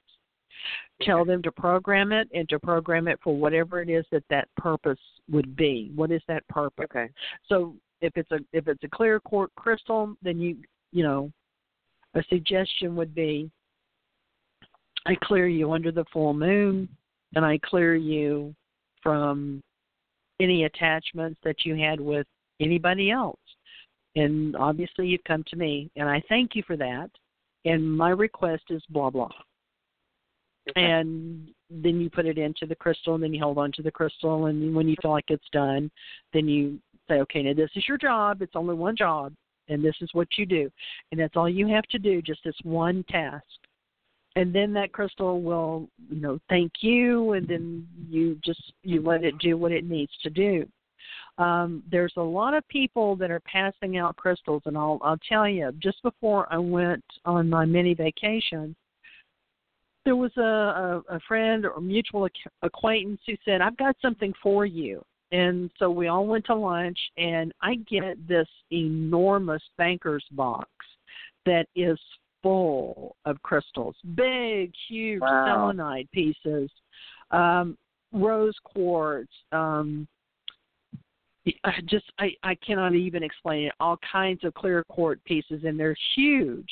Tell 1.03 1.25
them 1.25 1.43
to 1.43 1.53
program 1.53 2.11
it 2.11 2.29
and 2.35 2.49
to 2.49 2.59
program 2.59 3.07
it 3.07 3.21
for 3.23 3.37
whatever 3.37 3.81
it 3.83 3.91
is 3.91 4.05
that 4.11 4.27
that 4.29 4.49
purpose 4.57 4.99
would 5.31 5.55
be. 5.55 5.93
What 5.95 6.11
is 6.11 6.23
that 6.27 6.47
purpose? 6.49 6.87
okay, 6.91 7.11
So 7.45 7.77
if 8.01 8.17
it's 8.17 8.31
a 8.33 8.41
if 8.53 8.67
it's 8.69 8.83
a 8.85 8.89
clear 8.89 9.21
quartz 9.21 9.53
crystal, 9.57 10.17
then 10.23 10.39
you 10.41 10.57
you 10.93 11.03
know 11.03 11.31
a 12.15 12.23
suggestion 12.25 12.97
would 12.97 13.15
be 13.15 13.51
I 15.07 15.15
clear 15.23 15.47
you 15.47 15.73
under 15.73 15.93
the 15.93 16.05
full 16.13 16.35
moon 16.35 16.89
and 17.35 17.45
I 17.45 17.59
clear 17.65 17.95
you 17.95 18.55
from 19.03 19.63
any 20.41 20.65
attachments 20.65 21.41
that 21.45 21.65
you 21.65 21.77
had 21.77 22.01
with 22.01 22.27
anybody 22.61 23.11
else. 23.11 23.39
And 24.17 24.57
obviously 24.57 25.07
you've 25.07 25.25
come 25.25 25.45
to 25.49 25.57
me 25.57 25.91
and 25.97 26.09
I 26.09 26.23
thank 26.29 26.55
you 26.55 26.63
for 26.67 26.77
that. 26.77 27.11
And 27.65 27.97
my 27.97 28.11
request 28.11 28.65
is 28.71 28.83
blah 28.91 29.11
blah 29.11 29.31
okay. 30.71 30.83
and 30.83 31.49
then 31.71 32.01
you 32.01 32.11
put 32.11 32.27
it 32.27 32.39
into 32.39 32.67
the 32.67 32.75
crystal 32.75 33.15
and 33.15 33.23
then 33.23 33.33
you 33.33 33.43
hold 33.43 33.59
on 33.59 33.73
to 33.73 33.83
the 33.83 33.91
crystal 33.91 34.47
and 34.47 34.75
when 34.75 34.89
you 34.89 34.97
feel 35.03 35.11
like 35.11 35.25
it's 35.29 35.49
done 35.53 35.91
then 36.33 36.49
you 36.49 36.79
say 37.09 37.15
okay 37.15 37.43
now 37.43 37.55
this 37.55 37.71
is 37.77 37.87
your 37.89 37.99
job 37.99 38.43
it's 38.43 38.57
only 38.57 38.75
one 38.75 38.97
job 38.97 39.33
and 39.69 39.85
this 39.85 39.97
is 40.01 40.09
what 40.13 40.29
you 40.37 40.47
do 40.47 40.71
and 41.11 41.21
that's 41.21 41.37
all 41.37 41.49
you 41.49 41.67
have 41.67 41.85
to 41.85 41.99
do 41.99 42.23
just 42.23 42.41
this 42.45 42.57
one 42.63 43.05
task 43.09 43.45
and 44.37 44.55
then 44.55 44.73
that 44.73 44.93
crystal 44.93 45.43
will 45.43 45.89
you 46.09 46.21
know 46.21 46.39
thank 46.49 46.71
you 46.81 47.33
and 47.33 47.49
then 47.49 47.87
you 48.09 48.39
just 48.45 48.73
you 48.83 49.03
let 49.03 49.25
it 49.25 49.37
do 49.39 49.57
what 49.57 49.73
it 49.73 49.89
needs 49.89 50.13
to 50.23 50.31
do 50.31 50.67
um, 51.39 51.83
there's 51.91 52.15
a 52.17 52.23
lot 52.23 52.55
of 52.55 52.67
people 52.69 53.17
that 53.17 53.31
are 53.31 53.41
passing 53.41 53.99
out 53.99 54.17
crystals 54.17 54.63
and 54.67 54.79
I'll 54.79 55.01
I'll 55.03 55.19
tell 55.29 55.49
you 55.49 55.73
just 55.83 56.03
before 56.03 56.47
I 56.51 56.59
went 56.59 57.05
on 57.25 57.51
my 57.51 57.65
mini 57.65 57.95
vacation 57.95 58.77
there 60.07 60.17
was 60.17 60.31
a, 60.39 60.41
a, 60.41 61.03
a 61.17 61.21
friend 61.29 61.67
or 61.67 61.81
mutual 61.81 62.27
ac- 62.27 62.51
acquaintance 62.63 63.21
who 63.27 63.35
said, 63.45 63.61
I've 63.61 63.77
got 63.77 63.97
something 64.01 64.33
for 64.41 64.65
you. 64.65 65.05
And 65.33 65.69
so 65.79 65.91
we 65.91 66.07
all 66.07 66.27
went 66.27 66.47
to 66.47 66.55
lunch, 66.55 66.99
and 67.19 67.53
I 67.61 67.75
get 67.91 68.29
this 68.29 68.47
enormous 68.71 69.63
banker's 69.77 70.25
box 70.31 70.71
that 71.45 71.67
is 71.75 71.99
full 72.47 73.17
of 73.25 73.43
crystals 73.43 73.97
big, 74.15 74.73
huge 74.89 75.21
Wow. 75.21 75.45
selenite 75.47 76.09
pieces, 76.13 76.71
um, 77.33 77.77
rose 78.13 78.55
quartz. 78.63 79.33
Um, 79.51 80.07
I 81.65 81.81
just 81.87 82.05
I 82.19 82.35
I 82.43 82.55
cannot 82.57 82.95
even 82.95 83.23
explain 83.23 83.67
it. 83.67 83.73
All 83.81 83.99
kinds 84.13 84.45
of 84.45 84.55
clear 84.55 84.85
quartz 84.85 85.23
pieces, 85.25 85.65
and 85.65 85.79
they're 85.79 85.97
huge. 86.15 86.71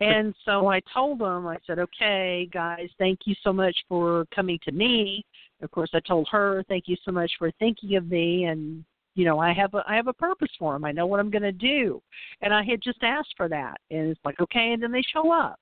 And 0.00 0.34
so 0.44 0.66
I 0.66 0.80
told 0.92 1.20
them, 1.20 1.46
I 1.46 1.58
said, 1.64 1.78
okay, 1.78 2.48
guys, 2.52 2.88
thank 2.98 3.20
you 3.24 3.36
so 3.44 3.52
much 3.52 3.76
for 3.88 4.26
coming 4.34 4.58
to 4.64 4.72
me. 4.72 5.24
Of 5.62 5.70
course, 5.70 5.90
I 5.94 6.00
told 6.00 6.28
her, 6.32 6.64
thank 6.68 6.84
you 6.88 6.96
so 7.04 7.12
much 7.12 7.30
for 7.38 7.52
thinking 7.60 7.94
of 7.94 8.08
me. 8.08 8.46
And, 8.46 8.84
you 9.14 9.24
know, 9.24 9.38
I 9.38 9.52
have 9.52 9.74
a, 9.74 9.84
I 9.86 9.94
have 9.96 10.08
a 10.08 10.12
purpose 10.12 10.50
for 10.58 10.72
them. 10.72 10.84
I 10.84 10.92
know 10.92 11.06
what 11.06 11.20
I'm 11.20 11.30
going 11.30 11.42
to 11.42 11.52
do. 11.52 12.00
And 12.40 12.52
I 12.54 12.62
had 12.62 12.80
just 12.82 13.02
asked 13.02 13.34
for 13.36 13.48
that. 13.48 13.76
And 13.90 14.08
it's 14.08 14.20
like, 14.24 14.40
okay. 14.40 14.72
And 14.72 14.82
then 14.82 14.92
they 14.92 15.02
show 15.12 15.32
up. 15.32 15.58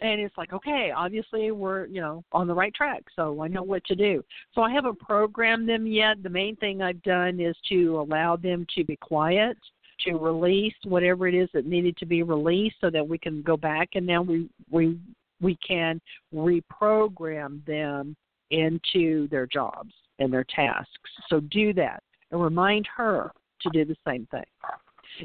And 0.00 0.20
it's 0.20 0.36
like, 0.36 0.52
okay, 0.52 0.92
obviously 0.94 1.50
we're, 1.50 1.86
you 1.86 2.02
know, 2.02 2.22
on 2.32 2.46
the 2.46 2.54
right 2.54 2.74
track. 2.74 3.02
So 3.14 3.42
I 3.42 3.48
know 3.48 3.62
what 3.62 3.84
to 3.86 3.94
do. 3.94 4.22
So 4.54 4.60
I 4.60 4.70
haven't 4.70 5.00
programmed 5.00 5.68
them 5.68 5.86
yet. 5.86 6.22
The 6.22 6.28
main 6.28 6.54
thing 6.56 6.82
I've 6.82 7.02
done 7.02 7.40
is 7.40 7.56
to 7.70 7.98
allow 7.98 8.36
them 8.36 8.66
to 8.76 8.84
be 8.84 8.96
quiet 8.96 9.56
to 10.04 10.16
release 10.16 10.74
whatever 10.84 11.26
it 11.26 11.34
is 11.34 11.48
that 11.54 11.64
needed 11.64 11.96
to 11.96 12.06
be 12.06 12.22
released 12.22 12.76
so 12.82 12.90
that 12.90 13.06
we 13.06 13.16
can 13.16 13.40
go 13.40 13.56
back 13.56 13.88
and 13.94 14.06
now 14.06 14.20
we 14.20 14.46
we 14.70 14.98
we 15.40 15.56
can 15.66 15.98
reprogram 16.34 17.64
them 17.64 18.14
into 18.50 19.26
their 19.28 19.46
jobs 19.46 19.92
and 20.18 20.32
their 20.32 20.44
tasks. 20.44 21.10
So 21.28 21.40
do 21.40 21.72
that 21.74 22.02
and 22.30 22.42
remind 22.42 22.86
her 22.96 23.30
to 23.62 23.70
do 23.70 23.84
the 23.84 23.96
same 24.06 24.26
thing. 24.30 24.44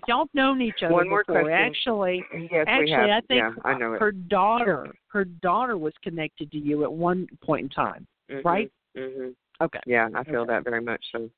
Y'all 0.07 0.19
have 0.19 0.27
known 0.33 0.61
each 0.61 0.83
other 0.83 0.93
One 0.93 1.09
more 1.09 1.23
before. 1.25 1.41
question. 1.41 1.53
Actually, 1.53 2.23
yes, 2.51 2.65
actually, 2.67 2.85
we 2.85 2.91
have. 2.91 3.09
I 3.09 3.21
think 3.27 3.29
yeah, 3.41 3.51
I 3.65 3.77
know 3.77 3.93
it. 3.93 3.99
her 3.99 4.11
daughter, 4.11 4.87
her 5.07 5.25
daughter 5.25 5.77
was 5.77 5.93
connected 6.03 6.49
to 6.51 6.57
you 6.57 6.83
at 6.83 6.91
one 6.91 7.27
point 7.43 7.63
in 7.63 7.69
time, 7.69 8.07
Mhm, 8.29 8.45
right? 8.45 8.71
Mhm. 8.95 9.35
Okay. 9.59 9.79
Yeah, 9.85 10.09
I 10.15 10.23
feel 10.23 10.45
that 10.45 10.63
very 10.63 10.81
much. 10.81 11.03
So, 11.11 11.29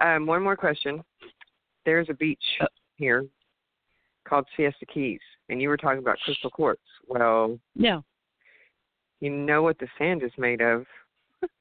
um, 0.00 0.26
one 0.26 0.42
more 0.42 0.56
question. 0.56 1.04
There's 1.84 2.08
a 2.10 2.14
beach 2.14 2.42
Uh. 2.60 2.66
here 2.96 3.26
called 4.24 4.46
Siesta 4.56 4.84
Keys, 4.86 5.20
and 5.48 5.62
you 5.62 5.68
were 5.68 5.76
talking 5.76 6.00
about 6.00 6.18
crystal 6.20 6.50
quartz. 6.50 6.82
Well, 7.06 7.58
Yeah. 7.76 8.00
you 9.20 9.30
know 9.30 9.62
what 9.62 9.78
the 9.78 9.88
sand 9.98 10.22
is 10.24 10.36
made 10.36 10.60
of. 10.62 10.86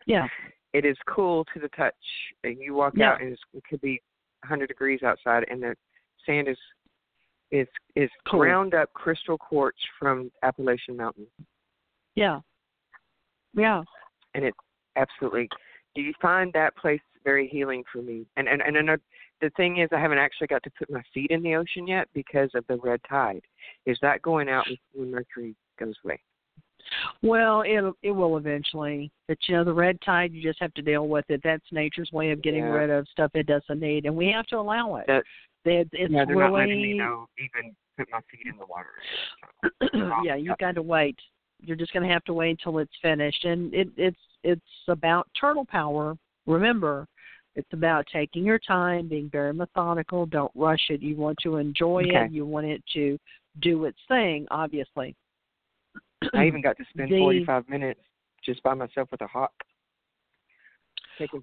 Yeah. 0.05 0.27
It 0.73 0.85
is 0.85 0.97
cool 1.07 1.45
to 1.53 1.59
the 1.59 1.69
touch. 1.69 1.95
You 2.43 2.73
walk 2.73 2.93
Yeah. 2.95 3.13
out 3.13 3.21
and 3.21 3.31
it's, 3.33 3.41
it 3.53 3.63
could 3.69 3.81
be 3.81 4.01
100 4.43 4.67
degrees 4.67 5.03
outside, 5.03 5.45
and 5.49 5.61
the 5.61 5.75
sand 6.25 6.47
is 6.47 6.57
is 7.49 7.67
is 7.95 8.09
Cool. 8.27 8.41
ground 8.41 8.73
up 8.73 8.91
crystal 8.93 9.37
quartz 9.37 9.79
from 9.97 10.29
Appalachian 10.43 10.97
Mountain, 10.97 11.27
Yeah. 12.15 12.41
Yeah. 13.53 13.83
and 14.33 14.43
it 14.43 14.53
absolutely. 14.97 15.49
Do 15.95 16.01
you 16.01 16.13
find 16.21 16.51
that 16.53 16.75
place 16.75 17.01
very 17.23 17.47
healing 17.47 17.83
for 17.91 18.01
me? 18.01 18.27
And 18.35 18.49
and 18.49 18.61
and 18.61 18.75
another, 18.75 19.01
the 19.39 19.49
thing 19.51 19.77
is, 19.77 19.89
I 19.93 19.99
haven't 19.99 20.17
actually 20.17 20.47
got 20.47 20.61
to 20.63 20.71
put 20.71 20.89
my 20.89 21.01
feet 21.13 21.31
in 21.31 21.41
the 21.41 21.55
ocean 21.55 21.87
yet 21.87 22.09
because 22.13 22.49
of 22.53 22.67
the 22.67 22.77
red 22.77 22.99
tide. 23.07 23.43
Is 23.85 23.97
that 24.01 24.21
going 24.21 24.49
out 24.49 24.67
when 24.93 25.09
Mercury 25.11 25.55
goes 25.79 25.95
away? 26.03 26.19
Well, 27.21 27.61
it 27.61 27.93
it 28.03 28.11
will 28.11 28.37
eventually. 28.37 29.11
But 29.27 29.37
you 29.47 29.55
know, 29.55 29.63
the 29.63 29.73
red 29.73 29.99
tide, 30.01 30.31
you 30.33 30.41
just 30.41 30.61
have 30.61 30.73
to 30.75 30.81
deal 30.81 31.07
with 31.07 31.25
it. 31.29 31.41
That's 31.43 31.63
nature's 31.71 32.11
way 32.11 32.31
of 32.31 32.41
getting 32.41 32.63
Yeah. 32.63 32.71
rid 32.73 32.89
of 32.89 33.07
stuff 33.09 33.31
it 33.33 33.47
doesn't 33.47 33.79
need, 33.79 34.05
and 34.05 34.15
we 34.15 34.27
have 34.31 34.47
to 34.47 34.57
allow 34.57 34.95
it. 34.97 35.07
That- 35.07 35.23
it's 35.65 35.89
yeah, 35.93 36.23
they're 36.23 36.37
really 36.37 36.49
not 36.49 36.53
letting 36.53 36.81
me 36.81 36.93
know 36.93 37.27
even 37.37 37.75
put 37.97 38.07
my 38.09 38.19
feet 38.31 38.47
in 38.49 38.57
the 38.57 38.65
water. 38.65 40.21
yeah, 40.23 40.35
you've 40.35 40.57
got 40.59 40.75
to 40.75 40.81
wait. 40.81 41.17
You're 41.59 41.75
just 41.75 41.91
going 41.91 42.07
to 42.07 42.13
have 42.13 42.23
to 42.25 42.33
wait 42.33 42.51
until 42.51 42.77
it's 42.79 42.93
finished, 43.01 43.43
and 43.43 43.73
it, 43.73 43.89
it's 43.97 44.19
it's 44.43 44.61
about 44.87 45.27
turtle 45.37 45.65
power. 45.65 46.15
Remember, 46.45 47.05
it's 47.55 47.73
about 47.73 48.05
taking 48.13 48.45
your 48.45 48.59
time, 48.59 49.09
being 49.09 49.29
very 49.29 49.53
methodical. 49.53 50.25
Don't 50.25 50.51
rush 50.55 50.85
it. 50.89 51.01
You 51.01 51.17
want 51.17 51.37
to 51.43 51.57
enjoy 51.57 52.03
Okay. 52.03 52.25
it. 52.25 52.31
You 52.31 52.45
want 52.45 52.67
it 52.67 52.81
to 52.93 53.17
do 53.61 53.85
its 53.85 53.99
thing. 54.07 54.47
Obviously. 54.51 55.15
I 56.33 56.45
even 56.45 56.61
got 56.61 56.77
to 56.77 56.85
spend 56.89 57.11
The- 57.11 57.19
45 57.19 57.69
minutes 57.69 57.99
just 58.43 58.61
by 58.63 58.73
myself 58.73 59.09
with 59.11 59.21
a 59.21 59.27
hawk. 59.27 59.53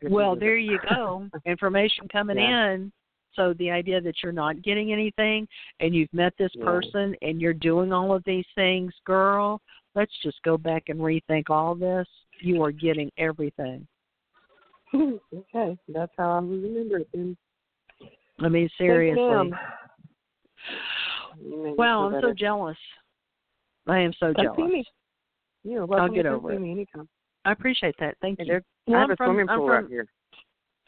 Well, 0.09 0.37
there 0.37 0.57
you 0.57 0.79
go. 0.89 1.29
Information 1.47 2.07
coming 2.09 2.39
Yeah. 2.39 2.72
in. 2.75 2.93
So 3.35 3.53
the 3.55 3.70
idea 3.70 4.01
that 4.01 4.14
you're 4.22 4.33
not 4.33 4.62
getting 4.62 4.93
anything 4.93 5.49
and 5.81 5.93
you've 5.93 6.12
met 6.12 6.33
this 6.39 6.53
Yeah. 6.55 6.64
person 6.64 7.16
and 7.22 7.41
you're 7.41 7.53
doing 7.53 7.93
all 7.93 8.14
of 8.14 8.22
these 8.22 8.47
things, 8.55 8.95
girl, 9.05 9.61
let's 9.97 10.12
just 10.22 10.41
go 10.45 10.57
back 10.57 10.89
and 10.89 11.01
rethink 11.01 11.51
all 11.51 11.75
this. 11.75 12.07
You 12.41 12.62
are 12.62 12.70
getting 12.70 13.11
everything. 13.18 13.87
okay, 14.95 15.77
that's 15.89 16.12
how 16.16 16.31
I 16.31 16.39
remember 16.39 16.99
it. 16.99 17.09
Then. 17.12 17.37
I 18.41 18.49
mean, 18.49 18.68
seriously. 18.79 19.20
ma'am. 19.25 19.59
You 21.43 21.57
made 21.62 21.70
me 21.70 21.75
Wow, 21.77 22.05
I'm 22.14 22.20
so 22.20 22.33
jealous. 22.33 22.79
I 23.87 23.99
am 24.01 24.12
so 24.18 24.32
Come 24.35 24.45
jealous. 24.45 24.57
see 24.57 24.62
me. 24.64 24.85
You're 25.64 25.87
welcome 25.87 26.05
I'll 26.11 26.14
get 26.14 26.26
over 26.26 26.51
see 26.51 26.57
it. 26.57 26.61
me 26.61 26.72
anytime. 26.72 27.09
I 27.45 27.53
appreciate 27.53 27.95
that. 28.01 28.16
Thank 28.20 28.39
Hey, 28.41 28.47
you. 28.47 28.61
Well, 28.87 28.97
I 28.97 29.01
have 29.01 29.09
I'm 29.09 29.12
a 29.12 29.16
from- 29.16 29.26
swimming 29.28 29.49
I'm 29.51 29.59
pool 29.59 29.66
from- 29.68 29.85
right 29.85 29.91
here. 29.91 30.07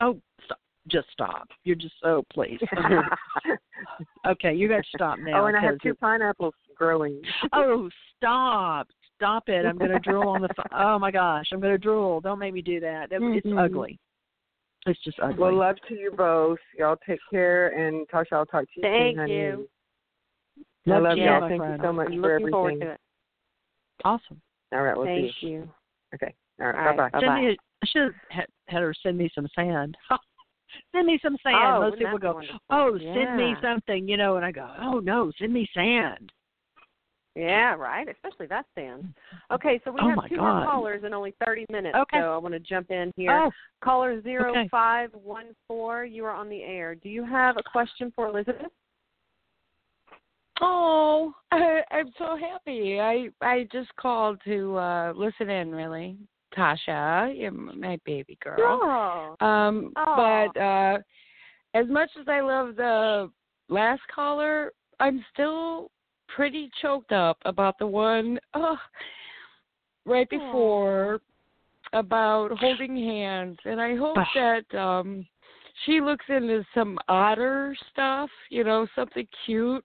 Oh, 0.00 0.20
stop. 0.44 0.58
just 0.88 1.08
stop. 1.12 1.48
You're 1.64 1.76
just 1.76 1.94
oh 2.04 2.22
please. 2.32 2.60
okay, 4.26 4.54
you 4.54 4.68
got 4.68 4.78
to 4.78 4.88
stop 4.94 5.18
now. 5.18 5.42
oh, 5.42 5.46
and 5.46 5.56
I 5.56 5.60
have 5.62 5.78
two 5.82 5.94
pineapples 5.94 6.54
growing. 6.76 7.20
Oh, 7.52 7.88
stop. 8.16 8.88
Stop 9.16 9.48
it. 9.48 9.64
I'm 9.64 9.78
going 9.78 9.90
to 9.92 9.98
drool 9.98 10.28
on 10.28 10.42
the 10.42 10.48
phone. 10.56 10.66
Oh 10.74 10.98
my 10.98 11.10
gosh, 11.10 11.46
I'm 11.52 11.60
going 11.60 11.72
to 11.72 11.78
drool. 11.78 12.20
Don't 12.20 12.38
make 12.38 12.52
me 12.52 12.60
do 12.62 12.80
that. 12.80 13.12
It- 13.12 13.22
It's 13.22 13.46
Mhm. 13.46 13.62
ugly. 13.62 13.98
It's 14.86 15.02
just 15.02 15.18
ugly. 15.20 15.38
Well, 15.38 15.54
love 15.54 15.76
to 15.88 15.94
you 15.94 16.12
both. 16.16 16.58
Y'all 16.78 16.96
take 17.06 17.18
care, 17.30 17.68
and 17.68 18.06
Tasha, 18.08 18.32
I'll 18.34 18.46
talk 18.46 18.64
to 18.64 18.70
you 18.76 18.82
Thank 18.82 19.16
soon, 19.16 19.18
honey. 19.18 19.66
You. 20.86 20.92
I 20.92 20.96
Love 20.96 21.04
love 21.04 21.18
you, 21.18 21.24
y'all. 21.24 21.48
Thank 21.48 21.60
friend. 21.60 21.82
you 21.82 21.86
so 21.88 21.92
much 21.92 22.08
I'm 22.08 22.20
for 22.20 22.32
looking 22.34 22.50
forward 22.50 22.70
everything. 22.72 22.86
to 22.88 22.92
it. 22.94 23.00
awesome. 24.04 24.40
All 24.72 24.82
right, 24.82 24.96
we'll 24.96 25.06
Thank 25.06 25.32
see. 25.40 25.46
you. 25.48 25.68
Okay. 26.14 26.34
All 26.60 26.66
right. 26.66 26.76
All 26.76 26.84
right, 26.84 26.96
bye 26.96 27.20
bye. 27.20 27.26
bye. 27.26 27.26
Send 27.26 27.34
me. 27.46 27.50
A, 27.50 27.56
I 27.82 27.86
should 27.86 28.02
have 28.02 28.14
had, 28.30 28.46
had 28.68 28.82
her 28.82 28.94
send 29.02 29.18
me 29.18 29.30
some 29.34 29.46
sand. 29.54 29.96
send 30.94 31.06
me 31.06 31.18
some 31.22 31.36
sand. 31.42 31.56
Oh, 31.76 31.80
Most 31.80 31.90
wouldn't 31.90 31.98
people 31.98 32.12
that 32.12 32.20
be 32.20 32.26
go, 32.26 32.34
wonderful? 32.34 32.60
"Oh, 32.70 32.98
send 32.98 33.36
me 33.36 33.54
something," 33.62 34.08
you 34.08 34.16
know, 34.16 34.36
and 34.36 34.44
I 34.44 34.52
go, 34.52 34.68
"Oh 34.80 35.00
no, 35.00 35.30
send 35.38 35.52
me 35.52 35.68
sand." 35.74 36.32
Yeah, 37.36 37.74
right. 37.74 38.08
Especially 38.08 38.46
that 38.46 38.64
sand. 38.74 39.14
Okay, 39.52 39.80
so 39.84 39.92
we 39.92 40.00
Oh, 40.02 40.08
have 40.08 40.28
two 40.28 40.36
God. 40.36 40.42
more 40.42 40.64
callers 40.64 41.04
in 41.04 41.12
only 41.14 41.34
30 41.44 41.66
minutes. 41.70 41.94
Okay. 41.96 42.18
So 42.18 42.32
I 42.32 42.36
want 42.38 42.54
to 42.54 42.58
jump 42.60 42.90
in 42.90 43.12
here. 43.16 43.30
Oh, 43.44 43.50
Caller 43.82 44.20
zero 44.22 44.54
five 44.70 45.10
one 45.12 45.54
four. 45.68 46.04
You 46.04 46.24
are 46.24 46.32
on 46.32 46.48
the 46.48 46.62
air. 46.62 46.94
Do 46.94 47.08
you 47.08 47.24
have 47.24 47.56
a 47.58 47.62
question 47.62 48.12
for 48.16 48.26
Elizabeth? 48.28 48.72
Oh, 50.60 51.34
I, 51.52 51.80
I'm 51.90 52.10
so 52.18 52.36
happy. 52.36 53.00
I 53.00 53.28
I 53.40 53.68
just 53.72 53.94
called 53.96 54.40
to 54.44 54.76
uh 54.76 55.12
listen 55.14 55.50
in. 55.50 55.74
Really, 55.74 56.16
Tasha, 56.56 57.38
you're 57.38 57.50
my 57.50 57.98
baby 58.04 58.38
girl. 58.42 58.56
Oh. 59.40 59.46
Um, 59.46 59.92
but 59.94 60.60
uh 60.60 60.98
as 61.74 61.86
much 61.88 62.10
as 62.18 62.26
I 62.28 62.40
love 62.40 62.76
the 62.76 63.30
last 63.68 64.00
caller, 64.14 64.72
I'm 64.98 65.24
still 65.32 65.90
pretty 66.28 66.70
choked 66.80 67.12
up 67.12 67.38
about 67.44 67.78
the 67.78 67.86
one 67.86 68.38
oh, 68.54 68.78
right 70.06 70.28
before 70.30 71.20
about 71.92 72.50
holding 72.58 72.96
hands, 72.96 73.58
and 73.64 73.80
I 73.80 73.94
hope 73.94 74.16
that 74.34 74.78
um 74.78 75.26
she 75.84 76.00
looks 76.00 76.24
into 76.28 76.64
some 76.74 76.98
otter 77.08 77.76
stuff, 77.92 78.30
you 78.48 78.64
know, 78.64 78.86
something 78.96 79.26
cute. 79.44 79.84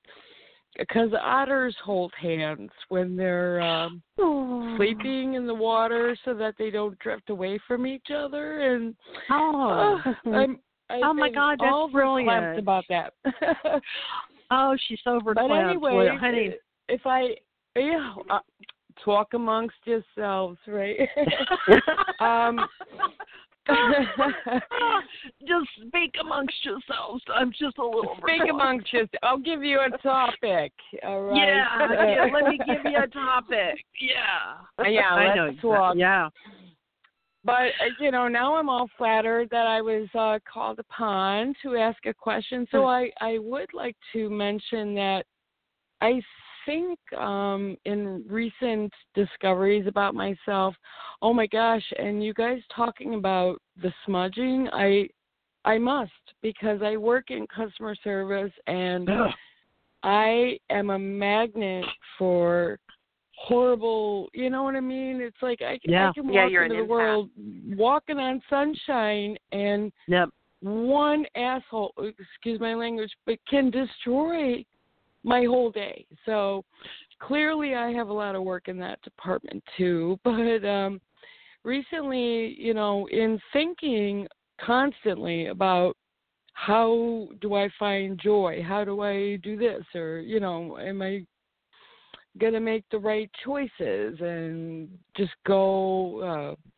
Because 0.78 1.10
otters 1.22 1.76
hold 1.84 2.14
hands 2.20 2.72
when 2.90 3.16
they're 3.16 3.62
um 3.62 4.02
sleeping 4.78 5.34
in 5.34 5.48
the 5.48 5.54
water 5.54 6.16
so 6.24 6.34
that 6.34 6.56
they 6.58 6.70
don't 6.70 6.98
drift 7.00 7.30
away 7.30 7.60
from 7.68 7.86
each 7.86 8.08
other 8.14 8.62
and 8.62 8.96
Oh. 9.30 10.02
uh, 10.06 10.30
I'm 10.30 10.60
I've 10.90 11.04
Oh, 11.04 11.14
my 11.14 11.30
God, 11.30 11.58
that's 11.60 11.72
all 11.72 11.90
brilliant. 11.90 12.60
about 12.60 12.84
that. 12.90 13.14
oh, 14.52 14.76
she's 14.88 15.00
so 15.04 15.20
but 15.24 15.38
anyway, 15.38 16.08
Well, 16.08 16.18
honey. 16.18 16.56
if 16.90 17.02
I 17.06 17.36
yeah, 17.76 18.14
uh, 18.30 18.40
talk 19.04 19.34
amongst 19.34 19.76
yourselves, 19.86 20.58
right? 20.68 20.98
um 22.20 22.68
just 25.48 25.70
speak 25.88 26.16
amongst 26.20 26.56
yourselves. 26.64 27.24
I'm 27.34 27.52
just 27.52 27.78
a 27.78 27.84
little 27.86 28.16
Speak 28.18 28.42
verklempt. 28.42 28.50
amongst 28.50 28.92
yourselves. 28.94 29.20
I'll 29.24 29.38
give 29.38 29.64
you 29.64 29.80
a 29.80 29.98
topic. 30.00 30.74
All 31.04 31.22
right. 31.24 31.38
Yeah, 31.38 31.88
yeah, 31.92 32.26
let 32.34 32.50
me 32.50 32.58
give 32.66 32.92
you 32.92 32.98
a 32.98 33.08
topic. 33.14 33.84
Yeah. 34.00 34.88
Yeah, 34.90 35.16
let's 35.16 35.64
know. 35.64 35.76
talk. 35.76 35.96
Yeah. 35.98 36.30
But 37.44 37.54
uh, 37.54 37.90
you 38.00 38.12
know, 38.12 38.28
now 38.28 38.56
I'm 38.56 38.70
all 38.70 38.90
flattered 38.98 39.50
that 39.52 39.68
I 39.68 39.82
was 39.82 40.08
uh, 40.14 40.40
called 40.52 40.80
upon 40.80 41.56
to 41.64 41.76
ask 41.76 42.06
a 42.06 42.14
question. 42.14 42.68
So 42.72 42.86
I 42.86 43.10
I 43.20 43.38
would 43.40 43.74
like 43.74 43.96
to 44.14 44.30
mention 44.30 44.94
that 44.96 45.26
I 46.02 46.22
think 46.72 47.00
um 47.20 47.78
in 47.86 48.24
recent 48.30 48.92
discoveries 49.16 49.88
about 49.88 50.16
myself, 50.16 50.76
oh 51.22 51.34
my 51.34 51.48
gosh, 51.48 51.84
and 51.98 52.24
you 52.24 52.34
guys 52.34 52.60
talking 52.76 53.16
about 53.16 53.62
the 53.82 53.92
smudging, 54.06 54.70
I 54.72 55.08
I 55.66 55.78
must 55.78 56.12
because 56.42 56.82
I 56.82 56.98
work 56.98 57.30
in 57.30 57.46
customer 57.48 57.96
service 58.04 58.54
and 58.68 59.10
I 60.04 60.58
am 60.70 60.90
a 60.90 61.00
magnet 61.00 61.86
for 62.18 62.80
horrible 63.36 64.30
you 64.34 64.50
know 64.50 64.64
what 64.64 64.76
I 64.76 64.80
mean? 64.82 65.22
It's 65.22 65.42
like 65.42 65.62
I, 65.62 65.78
can 65.80 65.92
Yeah. 65.92 66.10
I 66.10 66.14
can 66.14 66.28
Yeah, 66.28 66.44
walk 66.44 66.52
you're 66.52 66.64
into 66.64 66.76
the 66.76 66.82
empath. 66.82 66.88
world 66.88 67.30
walking 67.76 68.18
on 68.18 68.42
sunshine 68.50 69.38
and 69.52 69.92
Yep. 70.08 70.30
one 70.62 71.26
asshole 71.36 71.94
excuse 71.98 72.60
my 72.60 72.76
language, 72.76 73.12
but 73.26 73.38
can 73.50 73.72
destroy 73.72 74.64
my 75.24 75.44
whole 75.44 75.72
day. 75.72 76.06
So 76.26 76.64
clearly 77.20 77.76
I 77.76 77.92
have 77.92 78.10
a 78.10 78.14
lot 78.14 78.36
of 78.36 78.44
work 78.44 78.68
in 78.68 78.78
that 78.80 79.02
department 79.02 79.64
too. 79.78 80.20
But 80.24 80.66
um 80.66 81.02
recently, 81.64 82.56
you 82.60 82.74
know, 82.74 83.08
in 83.12 83.40
thinking 83.54 84.28
constantly 84.60 85.48
about 85.48 85.96
how 86.54 87.28
do 87.42 87.56
I 87.56 87.70
find 87.80 88.20
joy? 88.22 88.64
How 88.68 88.84
do 88.84 89.02
I 89.02 89.38
do 89.38 89.58
this? 89.58 89.84
Or, 89.96 90.20
you 90.20 90.40
know, 90.40 90.78
am 90.78 91.02
I 91.02 91.26
going 92.40 92.54
to 92.54 92.60
make 92.60 92.84
the 92.92 93.00
right 93.00 93.30
choices 93.44 94.18
and 94.20 94.90
just 95.18 95.32
go 95.46 96.22
uh, 96.22 96.70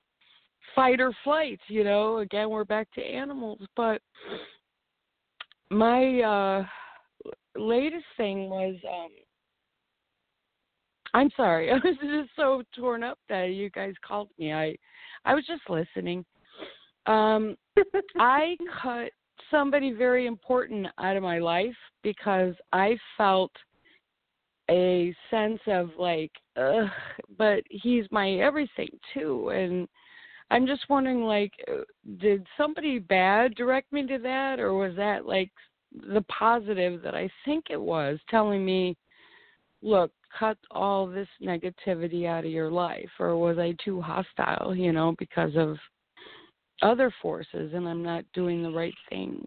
fight 0.76 1.02
or 1.02 1.12
flight? 1.24 1.60
You 1.68 1.84
know, 1.84 2.20
again, 2.20 2.50
we're 2.50 2.66
back 2.66 2.88
to 2.94 3.02
animals. 3.02 3.60
But 3.76 4.02
my 5.70 6.22
uh, 6.22 6.66
latest 7.56 8.06
thing 8.18 8.50
was 8.50 8.76
um, 8.88 9.10
I'm 11.14 11.30
sorry. 11.36 11.72
I 11.72 11.76
was 11.76 11.96
just 12.02 12.30
so 12.36 12.64
torn 12.76 13.04
up 13.04 13.20
that 13.30 13.46
you 13.46 13.70
guys 13.70 13.94
called 14.06 14.30
me. 14.38 14.54
I 14.54 14.76
I 15.26 15.34
was 15.34 15.46
just 15.46 15.70
listening. 15.70 16.26
Um 17.06 17.56
I 18.18 18.58
cut 18.82 19.12
somebody 19.52 19.92
very 19.92 20.26
important 20.26 20.88
out 21.00 21.18
of 21.18 21.24
my 21.24 21.40
life 21.40 21.76
because 22.02 22.54
I 22.72 22.98
felt 23.18 23.52
a 24.72 25.14
sense 25.30 25.60
of 25.68 25.90
like 25.98 26.32
ugh, 26.56 26.88
but 27.38 27.64
he's 27.70 28.06
my 28.12 28.32
everything 28.36 28.90
too 29.14 29.50
and 29.50 29.88
I'm 30.50 30.68
just 30.68 30.88
wondering 30.90 31.24
like 31.24 31.52
uh, 31.68 31.82
did 32.20 32.46
somebody 32.58 33.00
bad 33.00 33.56
direct 33.56 33.92
me 33.92 34.06
to 34.08 34.20
that 34.20 34.60
or 34.60 34.74
was 34.74 34.96
that 34.96 35.26
like 35.26 35.52
the 35.94 36.24
positive 36.24 37.02
that 37.04 37.16
I 37.16 37.30
think 37.46 37.66
it 37.70 37.80
was, 37.80 38.20
telling 38.30 38.66
me, 38.66 38.96
look, 39.82 40.12
cut 40.38 40.58
all 40.72 41.06
this 41.08 41.28
negativity 41.42 42.26
out 42.26 42.46
of 42.46 42.52
your 42.52 42.72
life, 42.72 43.10
or 43.20 43.38
was 43.38 43.58
I 43.58 43.76
too 43.84 44.02
hostile, 44.02 44.76
you 44.76 44.92
know, 44.92 45.16
because 45.20 45.56
of 45.56 45.78
other 46.82 47.14
forces 47.22 47.74
and 47.74 47.88
I'm 47.88 48.04
not 48.04 48.26
doing 48.34 48.64
the 48.64 48.72
right 48.72 48.96
things? 49.10 49.46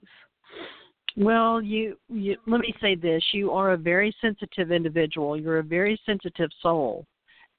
Well, 1.16 1.62
you, 1.62 1.96
you 2.08 2.36
let 2.46 2.60
me 2.60 2.74
say 2.80 2.94
this: 2.94 3.22
you 3.32 3.50
are 3.50 3.72
a 3.72 3.76
very 3.76 4.14
sensitive 4.20 4.70
individual. 4.70 5.36
You're 5.38 5.58
a 5.58 5.62
very 5.62 5.98
sensitive 6.04 6.50
soul, 6.60 7.06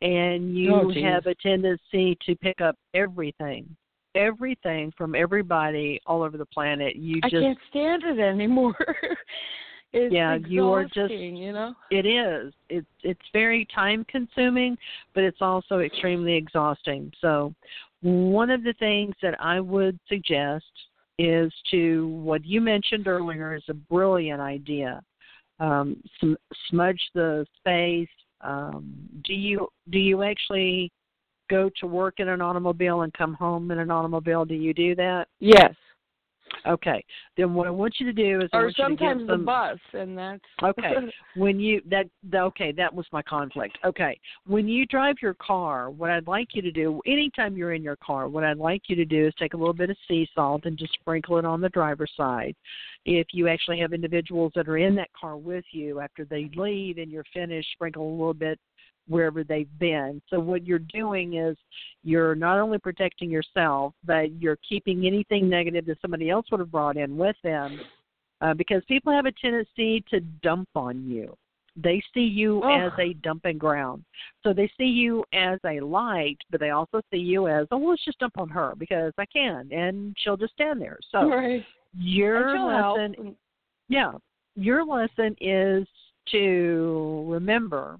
and 0.02 0.56
oh, 0.56 0.60
you 0.60 0.72
Oh, 0.72 0.94
have 1.04 1.26
a 1.26 1.36
tendency 1.36 2.18
to 2.26 2.36
pick 2.36 2.62
up 2.62 2.76
everything, 2.94 3.76
everything 4.18 4.92
from 4.98 5.16
everybody 5.16 6.00
all 6.06 6.22
over 6.24 6.38
the 6.38 6.46
planet. 6.46 6.96
You 6.96 7.20
I 7.24 7.30
just 7.30 7.42
can't 7.42 7.58
stand 7.70 8.04
it 8.04 8.20
anymore. 8.20 8.76
it's 9.94 10.14
Yeah, 10.14 10.36
you 10.36 10.72
are 10.74 10.84
just- 10.84 11.14
you 11.14 11.54
know. 11.54 11.74
it 11.92 12.06
is. 12.06 12.54
It's 12.70 12.88
it's 13.04 13.22
very 13.32 13.66
time 13.74 14.06
consuming, 14.10 14.78
but 15.14 15.24
it's 15.24 15.42
also 15.42 15.80
extremely 15.80 16.34
exhausting. 16.34 17.12
So, 17.22 17.54
one 18.02 18.50
of 18.50 18.64
the 18.64 18.74
things 18.74 19.16
that 19.22 19.40
I 19.42 19.60
would 19.60 19.98
suggest 20.10 20.66
is 21.20 21.52
to 21.72 22.10
what 22.10 22.46
you 22.46 22.62
mentioned 22.62 23.08
earlier 23.08 23.56
is 23.56 23.64
a 23.70 23.74
brilliant 23.74 24.42
idea. 24.42 25.02
Um, 25.60 26.02
sm- 26.20 26.34
smudge 26.70 27.02
the 27.16 27.46
space. 27.58 28.10
Um, 28.42 28.94
do 29.24 29.34
you 29.34 29.68
do 29.90 29.98
you 29.98 30.22
actually 30.22 30.92
go 31.50 31.70
to 31.80 31.88
work 31.88 32.16
in 32.20 32.28
an 32.30 32.42
automobile 32.42 33.02
and 33.02 33.14
come 33.14 33.34
home 33.34 33.72
in 33.72 33.80
an 33.80 33.92
automobile? 33.92 34.46
Do 34.46 34.56
you 34.56 34.74
do 34.74 34.96
that? 34.96 35.28
Yes. 35.40 35.74
Okay. 36.66 37.04
Then 37.36 37.54
what 37.54 37.68
I 37.68 37.70
want 37.70 37.96
you 38.00 38.06
to 38.06 38.14
do 38.14 38.40
is 38.42 38.50
I 38.54 38.58
Or 38.58 38.64
want 38.64 38.78
you 38.78 38.84
to 38.86 38.90
get 38.92 38.98
sometimes 39.00 39.28
the 39.28 39.34
some- 39.34 39.46
bus 39.46 39.80
and 39.94 40.18
that's 40.18 40.44
Okay. 40.64 40.94
when 41.36 41.60
you 41.60 41.82
that 41.90 42.08
the- 42.30 42.40
okay 42.44 42.72
that 42.72 42.94
was 42.94 43.06
my 43.12 43.22
conflict 43.22 43.78
okay 43.86 44.18
when 44.46 44.68
you 44.68 44.86
drive 44.86 45.18
your 45.22 45.34
car 45.36 45.90
what 45.92 46.10
i'd 46.10 46.26
like 46.28 46.48
you 46.56 46.62
to 46.62 46.72
do 46.72 47.02
anytime 47.06 47.56
you're 47.58 47.74
in 47.74 47.84
your 47.84 47.98
car 47.98 48.28
what 48.28 48.44
i'd 48.46 48.58
like 48.58 48.84
you 48.88 48.96
to 48.96 49.06
do 49.06 49.28
is 49.28 49.34
take 49.38 49.54
a 49.54 49.58
little 49.58 49.74
bit 49.74 49.90
of 49.90 49.98
sea 50.08 50.28
salt 50.34 50.66
and 50.66 50.78
just 50.78 50.94
sprinkle 50.94 51.38
it 51.38 51.46
on 51.46 51.62
the 51.62 51.70
driver's 51.70 52.12
side 52.18 52.56
if 53.06 53.28
you 53.34 53.48
actually 53.48 53.80
have 53.80 53.94
individuals 53.94 54.52
that 54.56 54.68
are 54.68 54.78
in 54.78 54.96
that 54.96 55.10
car 55.20 55.38
with 55.38 55.66
you 55.72 56.00
after 56.00 56.26
they 56.26 56.50
leave 56.56 56.98
and 56.98 57.12
you're 57.12 57.26
finished 57.34 57.70
sprinkle 57.74 58.08
a 58.10 58.12
little 58.18 58.34
bit 58.34 58.58
wherever 59.08 59.44
they've 59.44 59.80
been 59.80 60.22
so 60.30 60.40
what 60.40 60.66
you're 60.66 60.80
doing 60.80 61.36
is 61.36 61.58
you're 62.04 62.36
not 62.36 62.60
only 62.60 62.78
protecting 62.78 63.30
yourself 63.30 63.94
but 64.04 64.32
you're 64.42 64.58
keeping 64.68 65.06
anything 65.06 65.50
negative 65.50 65.86
that 65.86 65.98
somebody 66.02 66.30
else 66.30 66.46
would 66.52 66.60
have 66.60 66.72
brought 66.72 66.98
in 66.98 67.18
with 67.18 67.36
them 67.44 67.80
uh, 68.42 68.54
because 68.54 68.84
people 68.88 69.12
have 69.12 69.26
a 69.26 69.32
tendency 69.32 70.04
to 70.10 70.20
dump 70.44 70.70
on 70.76 71.10
you. 71.10 71.36
They 71.76 72.02
see 72.14 72.22
you 72.22 72.62
Oh. 72.64 72.72
as 72.72 72.92
a 73.00 73.14
dumping 73.14 73.58
ground. 73.58 74.04
So 74.44 74.54
they 74.54 74.70
see 74.78 74.86
you 74.86 75.24
as 75.34 75.60
a 75.66 75.80
light, 75.80 76.38
but 76.50 76.60
they 76.60 76.72
also 76.72 77.02
see 77.12 77.18
you 77.20 77.48
as, 77.48 77.68
oh, 77.72 77.78
well, 77.78 77.90
let's 77.92 78.04
just 78.04 78.20
dump 78.20 78.38
on 78.40 78.50
her 78.50 78.74
because 78.78 79.14
I 79.18 79.26
can, 79.26 79.72
and 79.72 80.16
she'll 80.20 80.38
just 80.38 80.54
stand 80.54 80.82
there. 80.82 80.98
So 81.12 81.30
right. 81.30 81.64
your 81.94 82.56
she'll 82.56 82.70
help. 82.70 82.98
lesson, 82.98 83.36
yeah, 83.90 84.14
your 84.56 84.84
lesson 84.86 85.36
is 85.40 85.88
to 86.32 87.26
remember. 87.28 87.98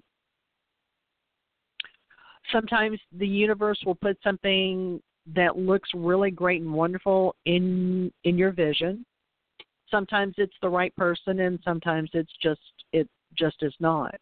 Sometimes 2.52 3.00
the 3.18 3.28
universe 3.28 3.80
will 3.86 3.96
put 3.96 4.18
something 4.24 5.02
that 5.36 5.58
looks 5.58 5.90
really 5.94 6.32
great 6.32 6.62
and 6.62 6.74
wonderful 6.74 7.36
in 7.46 8.12
in 8.24 8.38
your 8.38 8.52
vision. 8.52 9.06
Sometimes 9.90 10.34
it's 10.38 10.56
the 10.62 10.70
right 10.70 10.96
person 10.96 11.42
and 11.42 11.60
sometimes 11.64 12.10
it's 12.14 12.32
just 12.42 12.62
it 12.94 13.08
just 13.38 13.58
is 13.62 13.74
not. 13.80 14.20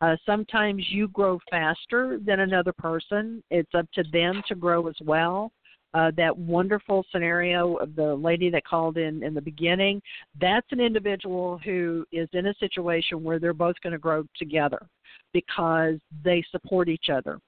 Uh, 0.00 0.16
sometimes 0.24 0.82
you 0.90 1.08
grow 1.08 1.38
faster 1.50 2.18
than 2.24 2.40
another 2.40 2.72
person. 2.72 3.42
It's 3.50 3.74
up 3.74 3.86
to 3.92 4.04
them 4.12 4.42
to 4.48 4.54
grow 4.54 4.88
as 4.88 4.96
well. 5.04 5.52
Uh, 5.92 6.10
that 6.16 6.36
wonderful 6.36 7.04
scenario 7.10 7.74
of 7.76 7.96
the 7.96 8.14
lady 8.14 8.48
that 8.48 8.64
called 8.64 8.96
in 8.96 9.24
in 9.24 9.34
the 9.34 9.40
beginning 9.40 10.00
that's 10.40 10.68
an 10.70 10.78
individual 10.78 11.58
who 11.64 12.06
is 12.12 12.28
in 12.32 12.46
a 12.46 12.54
situation 12.60 13.24
where 13.24 13.40
they're 13.40 13.52
both 13.52 13.74
going 13.82 13.92
to 13.92 13.98
grow 13.98 14.24
together 14.36 14.86
because 15.32 15.96
they 16.22 16.44
support 16.52 16.88
each 16.88 17.08
other 17.12 17.40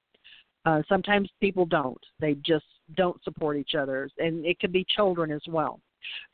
uh, 0.65 0.83
sometimes 0.89 1.29
people 1.41 1.67
don't 1.67 2.01
they 2.21 2.35
just 2.45 2.65
don't 2.97 3.23
support 3.25 3.57
each 3.57 3.75
other 3.75 4.09
and 4.19 4.45
it 4.45 4.59
could 4.61 4.73
be 4.73 4.85
children 4.95 5.31
as 5.31 5.43
well 5.49 5.81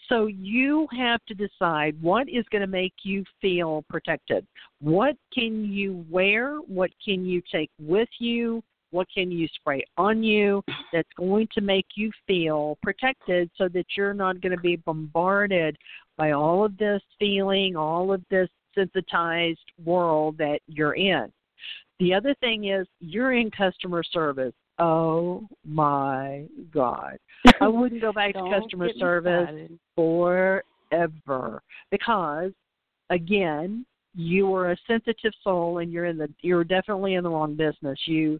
so 0.08 0.26
you 0.26 0.88
have 0.96 1.20
to 1.26 1.34
decide 1.34 2.00
what 2.00 2.28
is 2.28 2.44
going 2.50 2.62
to 2.62 2.66
make 2.66 2.94
you 3.02 3.24
feel 3.40 3.84
protected. 3.88 4.46
What 4.80 5.16
can 5.32 5.64
you 5.64 6.04
wear? 6.08 6.56
What 6.56 6.90
can 7.04 7.26
you 7.26 7.42
take 7.52 7.70
with 7.78 8.08
you? 8.18 8.62
What 8.90 9.06
can 9.12 9.30
you 9.30 9.46
spray 9.48 9.84
on 9.98 10.22
you 10.22 10.62
that's 10.94 11.08
going 11.18 11.48
to 11.52 11.60
make 11.60 11.86
you 11.94 12.10
feel 12.26 12.78
protected 12.82 13.50
so 13.58 13.68
that 13.68 13.84
you're 13.96 14.14
not 14.14 14.40
going 14.40 14.56
to 14.56 14.62
be 14.62 14.76
bombarded 14.76 15.76
by 16.16 16.32
all 16.32 16.64
of 16.64 16.76
this 16.78 17.02
feeling, 17.18 17.76
all 17.76 18.12
of 18.12 18.22
this 18.30 18.48
sensitized 18.74 19.72
world 19.84 20.38
that 20.38 20.60
you're 20.66 20.94
in? 20.94 21.30
The 22.01 22.14
other 22.14 22.34
thing 22.40 22.66
is 22.66 22.86
you're 23.01 23.32
in 23.32 23.51
customer 23.51 24.03
service. 24.03 24.55
Oh 24.78 25.49
my 25.64 26.46
God. 26.72 27.18
I 27.61 27.68
wouldn't 27.68 28.01
go 28.01 28.12
back 28.12 28.34
to 28.34 28.61
customer 28.61 28.88
service 28.99 29.70
forever 29.96 31.62
because 31.90 32.53
again 33.11 33.84
you 34.14 34.55
are 34.55 34.72
a 34.72 34.76
sensitive 34.86 35.32
soul 35.42 35.78
and 35.78 35.92
you're 35.92 36.07
in 36.07 36.18
the 36.18 36.28
you're 36.40 36.64
definitely 36.64 37.14
in 37.14 37.24
the 37.24 37.30
wrong 37.30 37.57
business. 37.57 37.99
You 38.07 38.38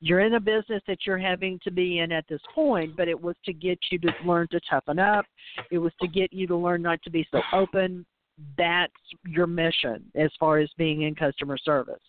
you're 0.00 0.20
in 0.20 0.34
a 0.34 0.40
business 0.40 0.82
that 0.86 0.98
you're 1.06 1.18
having 1.18 1.58
to 1.64 1.70
be 1.70 1.98
in 1.98 2.10
at 2.10 2.24
this 2.28 2.40
point 2.54 2.96
but 2.96 3.08
it 3.08 3.20
was 3.20 3.36
to 3.44 3.52
get 3.52 3.78
you 3.92 3.98
to 3.98 4.10
learn 4.24 4.48
to 4.50 4.60
toughen 4.68 4.98
up. 4.98 5.26
It 5.70 5.78
was 5.78 5.92
to 6.00 6.08
get 6.08 6.32
you 6.32 6.46
to 6.46 6.56
learn 6.56 6.80
not 6.80 7.02
to 7.02 7.10
be 7.10 7.26
so 7.30 7.42
open. 7.52 8.06
That's 8.56 8.92
your 9.26 9.46
mission 9.46 10.04
as 10.14 10.30
far 10.40 10.58
as 10.58 10.70
being 10.78 11.02
in 11.02 11.14
customer 11.14 11.58
service 11.58 12.00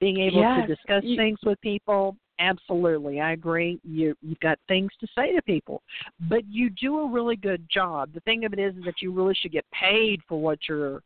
being 0.00 0.18
able 0.20 0.40
Yes, 0.40 0.66
to 0.68 0.74
discuss 0.74 1.04
you- 1.04 1.16
things 1.16 1.38
with 1.44 1.60
people 1.60 2.16
absolutely 2.40 3.20
i 3.20 3.30
agree 3.30 3.78
you 3.84 4.12
you've 4.20 4.40
got 4.40 4.58
things 4.66 4.90
to 4.98 5.06
say 5.16 5.32
to 5.32 5.40
people 5.42 5.80
but 6.28 6.44
you 6.48 6.68
do 6.70 6.98
a 6.98 7.08
really 7.08 7.36
good 7.36 7.64
job. 7.70 8.12
The 8.12 8.18
thing 8.20 8.44
of 8.44 8.52
it 8.52 8.58
is, 8.58 8.74
is 8.76 8.82
that 8.86 9.00
you 9.00 9.12
really 9.12 9.34
should 9.34 9.52
get 9.52 9.64
paid 9.72 10.20
for 10.28 10.40
what 10.40 10.58
you're 10.68 11.00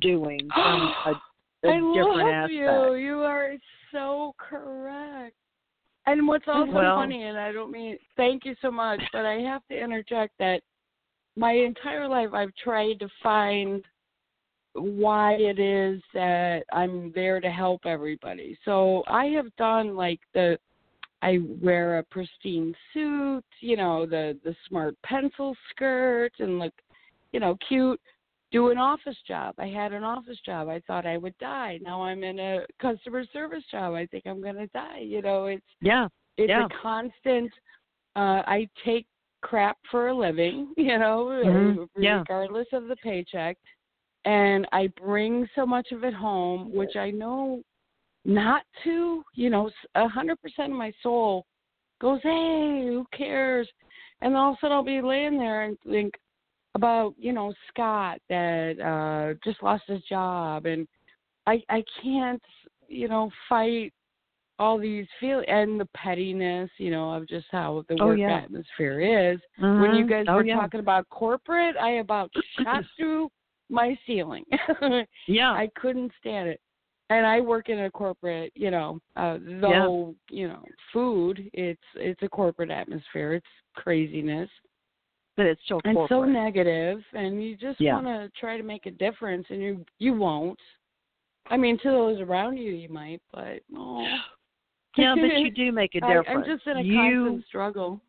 doing 0.00 0.40
from 0.54 0.92
a, 1.06 1.10
a 1.10 1.70
I 1.70 1.76
different 1.94 1.96
love 2.18 2.28
aspect. 2.28 2.52
you. 2.52 2.94
You 2.96 3.18
are 3.20 3.54
so 3.92 4.34
correct. 4.36 5.34
And 6.06 6.28
what's 6.28 6.44
also 6.48 6.70
Well- 6.70 6.96
funny, 6.96 7.22
and 7.24 7.38
I 7.38 7.50
don't 7.50 7.70
mean 7.70 7.96
thank 8.16 8.44
you 8.44 8.54
so 8.60 8.70
much, 8.70 9.00
but 9.12 9.24
I 9.24 9.36
have 9.40 9.62
to 9.70 9.78
interject 9.82 10.34
that 10.38 10.60
my 11.36 11.52
entire 11.52 12.06
life 12.06 12.28
I've 12.34 12.54
tried 12.62 13.00
to 13.00 13.08
find 13.22 13.82
why 14.74 15.34
it 15.34 15.58
is 15.58 16.02
that 16.12 16.64
I'm 16.72 17.12
there 17.14 17.40
to 17.40 17.50
help 17.50 17.86
everybody. 17.86 18.58
So 18.64 19.02
I 19.06 19.26
have 19.26 19.54
done 19.56 19.96
like 19.96 20.20
the 20.34 20.58
I 21.22 21.38
wear 21.62 21.98
a 21.98 22.02
pristine 22.02 22.74
suit, 22.92 23.44
you 23.60 23.76
know, 23.76 24.04
the 24.04 24.38
the 24.44 24.54
smart 24.68 24.94
pencil 25.02 25.56
skirt 25.70 26.32
and 26.38 26.58
look, 26.58 26.74
you 27.32 27.40
know, 27.40 27.56
cute. 27.66 28.00
Do 28.52 28.70
an 28.70 28.78
office 28.78 29.16
job. 29.26 29.56
I 29.58 29.66
had 29.66 29.92
an 29.92 30.04
office 30.04 30.38
job. 30.46 30.68
I 30.68 30.80
thought 30.86 31.06
I 31.06 31.16
would 31.16 31.36
die. 31.38 31.80
Now 31.82 32.02
I'm 32.02 32.22
in 32.22 32.38
a 32.38 32.60
customer 32.80 33.24
service 33.32 33.64
job. 33.68 33.94
I 33.94 34.06
think 34.06 34.26
I'm 34.26 34.40
going 34.40 34.54
to 34.54 34.68
die. 34.68 35.00
You 35.00 35.22
know, 35.22 35.46
it's 35.46 35.64
Yeah, 35.80 36.08
it's 36.36 36.50
Yeah. 36.50 36.66
a 36.66 36.68
constant 36.80 37.52
uh 38.16 38.42
I 38.46 38.68
take 38.84 39.06
crap 39.40 39.76
for 39.90 40.08
a 40.08 40.14
living, 40.14 40.72
you 40.76 40.98
know, 40.98 41.26
Mhm. 41.26 41.88
Yeah. 41.96 42.18
regardless 42.20 42.68
of 42.72 42.86
the 42.86 42.96
paycheck. 42.96 43.56
And 44.24 44.66
I 44.72 44.88
bring 45.00 45.48
so 45.54 45.66
much 45.66 45.92
of 45.92 46.04
it 46.04 46.14
home, 46.14 46.72
which 46.72 46.96
I 46.96 47.10
know 47.10 47.62
not 48.24 48.62
to, 48.84 49.22
you 49.34 49.50
know, 49.50 49.70
a 49.94 50.08
hundred 50.08 50.40
percent 50.40 50.72
of 50.72 50.78
my 50.78 50.92
soul 51.02 51.44
goes, 52.00 52.20
Hey, 52.22 52.84
who 52.86 53.06
cares? 53.16 53.68
And 54.20 54.34
all 54.34 54.52
of 54.52 54.56
a 54.56 54.58
sudden 54.60 54.76
I'll 54.76 54.82
be 54.82 55.02
laying 55.02 55.38
there 55.38 55.62
and 55.62 55.76
think 55.88 56.14
about, 56.74 57.14
you 57.18 57.32
know, 57.32 57.52
Scott 57.68 58.18
that 58.28 58.80
uh 58.80 59.34
just 59.44 59.62
lost 59.62 59.84
his 59.86 60.02
job 60.04 60.66
and 60.66 60.88
I 61.46 61.62
I 61.68 61.84
can't, 62.02 62.42
you 62.88 63.08
know, 63.08 63.30
fight 63.48 63.92
all 64.58 64.78
these 64.78 65.06
feel 65.18 65.42
and 65.48 65.80
the 65.80 65.88
pettiness, 65.96 66.70
you 66.78 66.90
know, 66.90 67.12
of 67.12 67.28
just 67.28 67.46
how 67.50 67.84
the 67.88 67.96
Oh, 68.00 68.06
work 68.06 68.20
yeah. 68.20 68.38
atmosphere 68.38 69.00
is. 69.32 69.40
When 69.56 69.94
you 69.94 70.04
Mhm. 70.04 70.08
guys 70.08 70.26
oh, 70.28 70.36
were 70.36 70.44
yeah. 70.44 70.54
talking 70.56 70.80
about 70.80 71.08
corporate, 71.10 71.76
I 71.76 71.92
about 71.92 72.30
shot 72.62 72.84
through 72.96 73.30
my 73.74 73.98
ceiling. 74.06 74.44
yeah, 75.26 75.50
I 75.52 75.68
couldn't 75.76 76.12
stand 76.20 76.48
it. 76.48 76.60
And 77.10 77.26
I 77.26 77.40
work 77.40 77.68
in 77.68 77.80
a 77.80 77.90
corporate, 77.90 78.52
you 78.54 78.70
know, 78.70 78.98
uh 79.16 79.38
though, 79.60 80.14
you 80.30 80.48
know, 80.48 80.64
food, 80.92 81.50
it's 81.52 81.82
it's 81.96 82.22
a 82.22 82.28
corporate 82.28 82.70
atmosphere. 82.70 83.34
It's 83.34 83.46
craziness. 83.74 84.48
but 85.36 85.46
it's 85.46 85.60
still 85.64 85.80
corporate. 85.82 85.98
and 85.98 86.08
so 86.08 86.24
negative 86.24 87.02
and 87.12 87.42
you 87.42 87.56
just 87.56 87.80
Yeah. 87.80 87.94
want 87.94 88.06
to 88.06 88.30
try 88.40 88.56
to 88.56 88.62
make 88.62 88.86
a 88.86 88.90
difference 88.92 89.46
and 89.50 89.60
you 89.60 89.84
you 89.98 90.14
won't 90.14 90.58
i 91.50 91.56
mean 91.56 91.76
to 91.78 91.90
those 91.90 92.20
around 92.20 92.56
you 92.56 92.70
you 92.70 92.88
might 92.88 93.20
but 93.32 93.60
oh 93.76 94.06
yeah, 94.96 95.14
but 95.20 95.32
you 95.40 95.50
do 95.64 95.72
make 95.72 95.94
a 95.96 96.00
difference. 96.00 96.28
i'm 96.30 96.44
just 96.44 96.66
in 96.68 96.76
a 96.78 96.82
you 96.82 97.24
constant 97.24 97.46
struggle 97.46 98.00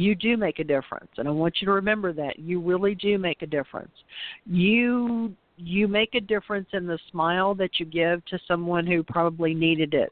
you 0.00 0.14
do 0.14 0.36
make 0.36 0.58
a 0.58 0.64
difference. 0.64 1.10
And 1.18 1.28
i 1.28 1.30
want 1.30 1.56
you 1.60 1.66
to 1.66 1.72
remember 1.72 2.12
that. 2.14 2.38
You 2.38 2.60
really 2.60 2.94
do 2.94 3.18
make 3.18 3.42
a 3.42 3.46
difference. 3.46 3.92
You 4.46 5.34
you 5.62 5.86
make 5.86 6.14
a 6.14 6.20
difference 6.20 6.68
in 6.72 6.86
the 6.86 6.98
smile 7.10 7.54
that 7.56 7.78
you 7.78 7.84
give 7.84 8.24
to 8.26 8.38
someone 8.48 8.86
who 8.86 9.02
probably 9.02 9.52
needed 9.52 9.92
it. 9.92 10.10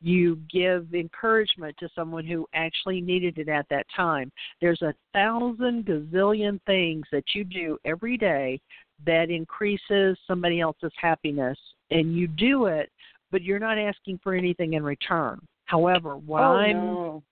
You 0.00 0.38
give 0.50 0.94
encouragement 0.94 1.76
to 1.80 1.90
someone 1.94 2.24
who 2.24 2.46
actually 2.54 3.02
needed 3.02 3.36
it 3.36 3.50
at 3.50 3.68
that 3.68 3.84
time. 3.94 4.32
There's 4.62 4.80
a 4.80 4.94
thousand 5.12 5.84
gazillion 5.84 6.60
things 6.64 7.04
that 7.12 7.24
you 7.34 7.44
do 7.44 7.76
every 7.84 8.16
day 8.16 8.58
that 9.04 9.28
increases 9.28 10.16
somebody 10.26 10.60
else's 10.60 10.92
happiness. 10.98 11.58
And 11.90 12.16
you 12.16 12.26
do 12.26 12.66
it 12.66 12.90
but 13.30 13.42
you're 13.42 13.58
not 13.58 13.78
asking 13.78 14.20
for 14.22 14.34
anything 14.34 14.74
in 14.74 14.82
return. 14.82 15.40
However 15.64 16.16
what 16.16 16.42
oh, 16.42 16.56
i'm 16.56 16.76
no. 16.76 17.22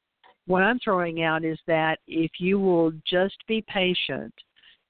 What 0.46 0.62
I'm 0.62 0.78
throwing 0.78 1.22
out 1.22 1.44
is 1.44 1.58
that 1.66 1.98
if 2.06 2.32
you 2.38 2.58
will 2.58 2.92
just 3.06 3.36
be 3.48 3.64
patient, 3.68 4.32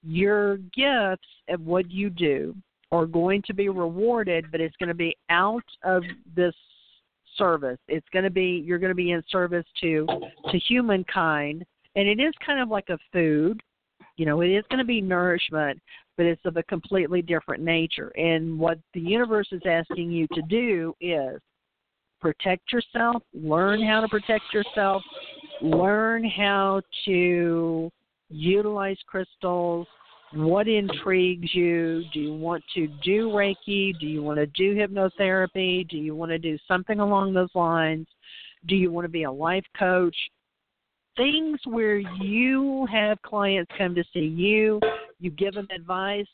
your 0.02 0.58
gifts 0.74 1.28
and 1.48 1.64
what 1.64 1.90
you 1.90 2.10
do 2.10 2.54
are 2.92 3.06
going 3.06 3.42
to 3.46 3.54
be 3.54 3.68
rewarded, 3.68 4.46
but 4.50 4.60
it's 4.60 4.76
going 4.76 4.88
to 4.88 4.94
be 4.94 5.16
out 5.30 5.64
of 5.82 6.02
this 6.36 6.54
service. 7.36 7.78
It's 7.88 8.06
going 8.12 8.24
to 8.24 8.30
be 8.30 8.62
you're 8.64 8.78
going 8.78 8.90
to 8.90 8.94
be 8.94 9.12
in 9.12 9.22
service 9.30 9.66
to 9.80 10.06
to 10.50 10.58
humankind, 10.58 11.64
and 11.96 12.08
it 12.08 12.20
is 12.20 12.32
kind 12.44 12.60
of 12.60 12.68
like 12.68 12.90
a 12.90 12.98
food. 13.12 13.60
You 14.16 14.26
know, 14.26 14.42
it 14.42 14.48
is 14.48 14.64
going 14.70 14.78
to 14.78 14.84
be 14.84 15.00
nourishment, 15.00 15.80
but 16.16 16.26
it's 16.26 16.44
of 16.44 16.56
a 16.56 16.62
completely 16.64 17.22
different 17.22 17.64
nature. 17.64 18.12
And 18.16 18.58
what 18.58 18.78
the 18.92 19.00
universe 19.00 19.48
is 19.50 19.62
asking 19.66 20.12
you 20.12 20.28
to 20.34 20.42
do 20.42 20.94
is 21.00 21.40
protect 22.20 22.72
yourself, 22.72 23.22
learn 23.34 23.82
how 23.82 24.00
to 24.00 24.08
protect 24.08 24.44
yourself, 24.52 25.02
learn 25.60 26.24
how 26.24 26.82
to 27.04 27.90
utilize 28.28 28.98
crystals. 29.06 29.86
What 30.32 30.66
intrigues 30.66 31.54
you? 31.54 32.02
Do 32.12 32.20
you 32.20 32.34
want 32.34 32.64
to 32.74 32.88
do 33.04 33.28
Reiki? 33.28 33.98
Do 33.98 34.06
you 34.06 34.22
want 34.22 34.38
to 34.38 34.46
do 34.46 34.74
hypnotherapy? 34.74 35.88
Do 35.88 35.96
you 35.96 36.16
want 36.16 36.30
to 36.30 36.38
do 36.38 36.58
something 36.66 36.98
along 36.98 37.34
those 37.34 37.54
lines? 37.54 38.06
Do 38.66 38.74
you 38.74 38.90
want 38.90 39.04
to 39.04 39.10
be 39.10 39.24
a 39.24 39.30
life 39.30 39.64
coach? 39.78 40.16
Things 41.16 41.60
where 41.64 41.98
you 41.98 42.86
have 42.90 43.22
clients 43.22 43.70
come 43.78 43.94
to 43.94 44.02
see 44.12 44.26
you, 44.26 44.80
you 45.20 45.30
give 45.30 45.54
them 45.54 45.68
advice, 45.72 46.26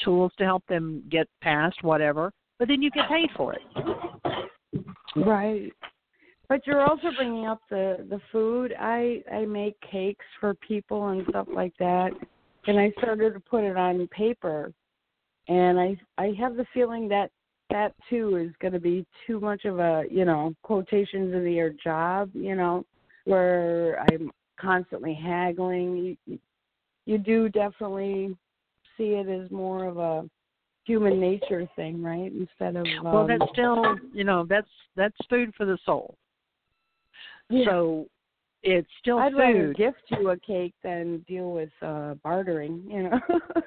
tools 0.00 0.30
to 0.38 0.44
help 0.44 0.64
them 0.68 1.02
get 1.10 1.26
past 1.40 1.82
whatever, 1.82 2.32
but 2.58 2.68
then 2.68 2.82
you 2.82 2.90
get 2.90 3.08
paid 3.08 3.30
for 3.36 3.54
it. 3.54 3.62
Right. 5.16 5.72
But 6.52 6.66
you're 6.66 6.86
also 6.86 7.08
bringing 7.16 7.46
up 7.46 7.62
the 7.70 8.04
the 8.10 8.20
food. 8.30 8.74
I 8.78 9.22
I 9.32 9.46
make 9.46 9.74
cakes 9.80 10.26
for 10.38 10.52
people 10.56 11.08
and 11.08 11.24
stuff 11.30 11.46
like 11.50 11.72
that, 11.78 12.10
and 12.66 12.78
I 12.78 12.92
started 12.98 13.32
to 13.32 13.40
put 13.40 13.64
it 13.64 13.78
on 13.78 14.06
paper, 14.08 14.70
and 15.48 15.80
I 15.80 15.98
I 16.18 16.34
have 16.38 16.56
the 16.56 16.66
feeling 16.74 17.08
that 17.08 17.30
that 17.70 17.94
too 18.10 18.36
is 18.36 18.52
going 18.60 18.74
to 18.74 18.80
be 18.80 19.06
too 19.26 19.40
much 19.40 19.64
of 19.64 19.78
a 19.78 20.04
you 20.10 20.26
know 20.26 20.54
quotations 20.62 21.32
in 21.32 21.42
the 21.42 21.58
air 21.58 21.72
job. 21.82 22.28
You 22.34 22.54
know, 22.54 22.84
where 23.24 23.98
I'm 24.10 24.30
constantly 24.60 25.14
haggling. 25.14 26.18
You, 26.26 26.38
you 27.06 27.16
do 27.16 27.48
definitely 27.48 28.36
see 28.98 29.14
it 29.14 29.26
as 29.26 29.50
more 29.50 29.86
of 29.86 29.96
a 29.96 30.28
human 30.84 31.18
nature 31.18 31.66
thing, 31.76 32.02
right? 32.02 32.30
Instead 32.30 32.76
of 32.76 32.84
um, 32.84 33.04
Well, 33.10 33.26
that's 33.26 33.50
still, 33.52 33.96
you 34.12 34.24
know, 34.24 34.44
that's 34.46 34.68
that's 34.96 35.16
food 35.30 35.54
for 35.56 35.64
the 35.64 35.78
soul. 35.86 36.14
Yeah. 37.50 37.64
So 37.66 38.06
it's 38.62 38.88
still 39.00 39.18
I'd 39.18 39.34
rather 39.34 39.68
food. 39.68 39.76
gift 39.76 40.02
you 40.10 40.30
a 40.30 40.36
cake 40.38 40.74
than 40.82 41.24
deal 41.28 41.52
with 41.52 41.70
uh 41.82 42.14
bartering, 42.22 42.82
you 42.88 43.04
know. 43.04 43.20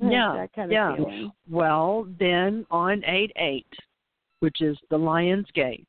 Yeah, 0.00 0.34
that 0.36 0.52
kind 0.52 0.66
of 0.66 0.72
yeah. 0.72 0.96
feeling. 0.96 1.32
Well, 1.48 2.08
then 2.18 2.66
on 2.70 3.02
eight 3.06 3.32
eight, 3.36 3.72
which 4.40 4.60
is 4.60 4.76
the 4.90 4.98
Lion's 4.98 5.46
Gate, 5.54 5.86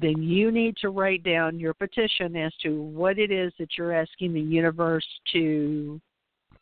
then 0.00 0.22
you 0.22 0.50
need 0.50 0.76
to 0.78 0.90
write 0.90 1.22
down 1.22 1.58
your 1.58 1.74
petition 1.74 2.36
as 2.36 2.52
to 2.62 2.82
what 2.82 3.18
it 3.18 3.30
is 3.30 3.52
that 3.58 3.78
you're 3.78 3.92
asking 3.92 4.34
the 4.34 4.40
universe 4.40 5.06
to 5.32 6.00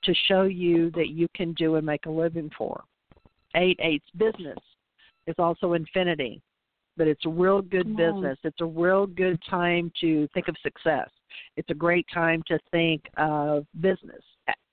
to 0.04 0.14
show 0.28 0.42
you 0.42 0.90
that 0.90 1.08
you 1.08 1.26
can 1.34 1.52
do 1.54 1.76
and 1.76 1.86
make 1.86 2.06
a 2.06 2.10
living 2.10 2.50
for. 2.56 2.82
Eight 3.56 3.78
eight's 3.82 4.10
business. 4.16 4.58
is 5.26 5.36
also 5.38 5.72
infinity. 5.72 6.42
But 6.96 7.08
it's 7.08 7.24
a 7.24 7.30
real 7.30 7.62
good 7.62 7.96
business. 7.96 8.38
It's 8.44 8.60
a 8.60 8.66
real 8.66 9.06
good 9.06 9.40
time 9.48 9.90
to 10.00 10.28
think 10.34 10.48
of 10.48 10.56
success. 10.62 11.08
It's 11.56 11.70
a 11.70 11.74
great 11.74 12.06
time 12.12 12.42
to 12.48 12.58
think 12.70 13.02
of 13.16 13.66
business 13.80 14.22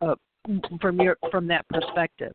uh, 0.02 0.16
from 0.82 1.00
your 1.00 1.18
from 1.32 1.48
that 1.48 1.66
perspective. 1.70 2.34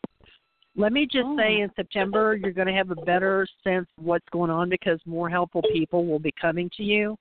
Let 0.77 0.93
me 0.93 1.05
just 1.05 1.29
say 1.37 1.61
Oh. 1.61 1.65
in 1.65 1.71
September 1.77 2.35
you're 2.35 2.53
going 2.53 2.67
to 2.67 2.73
have 2.73 2.91
a 2.91 2.97
better 2.97 3.47
sense 3.63 3.87
of 3.99 4.05
what's 4.05 4.29
going 4.31 4.51
on 4.51 4.69
because 4.69 4.99
more 5.07 5.29
helpful 5.29 5.63
people 5.73 6.07
will 6.07 6.19
be 6.19 6.33
coming 6.41 6.71
to 6.77 6.83
you. 6.83 7.17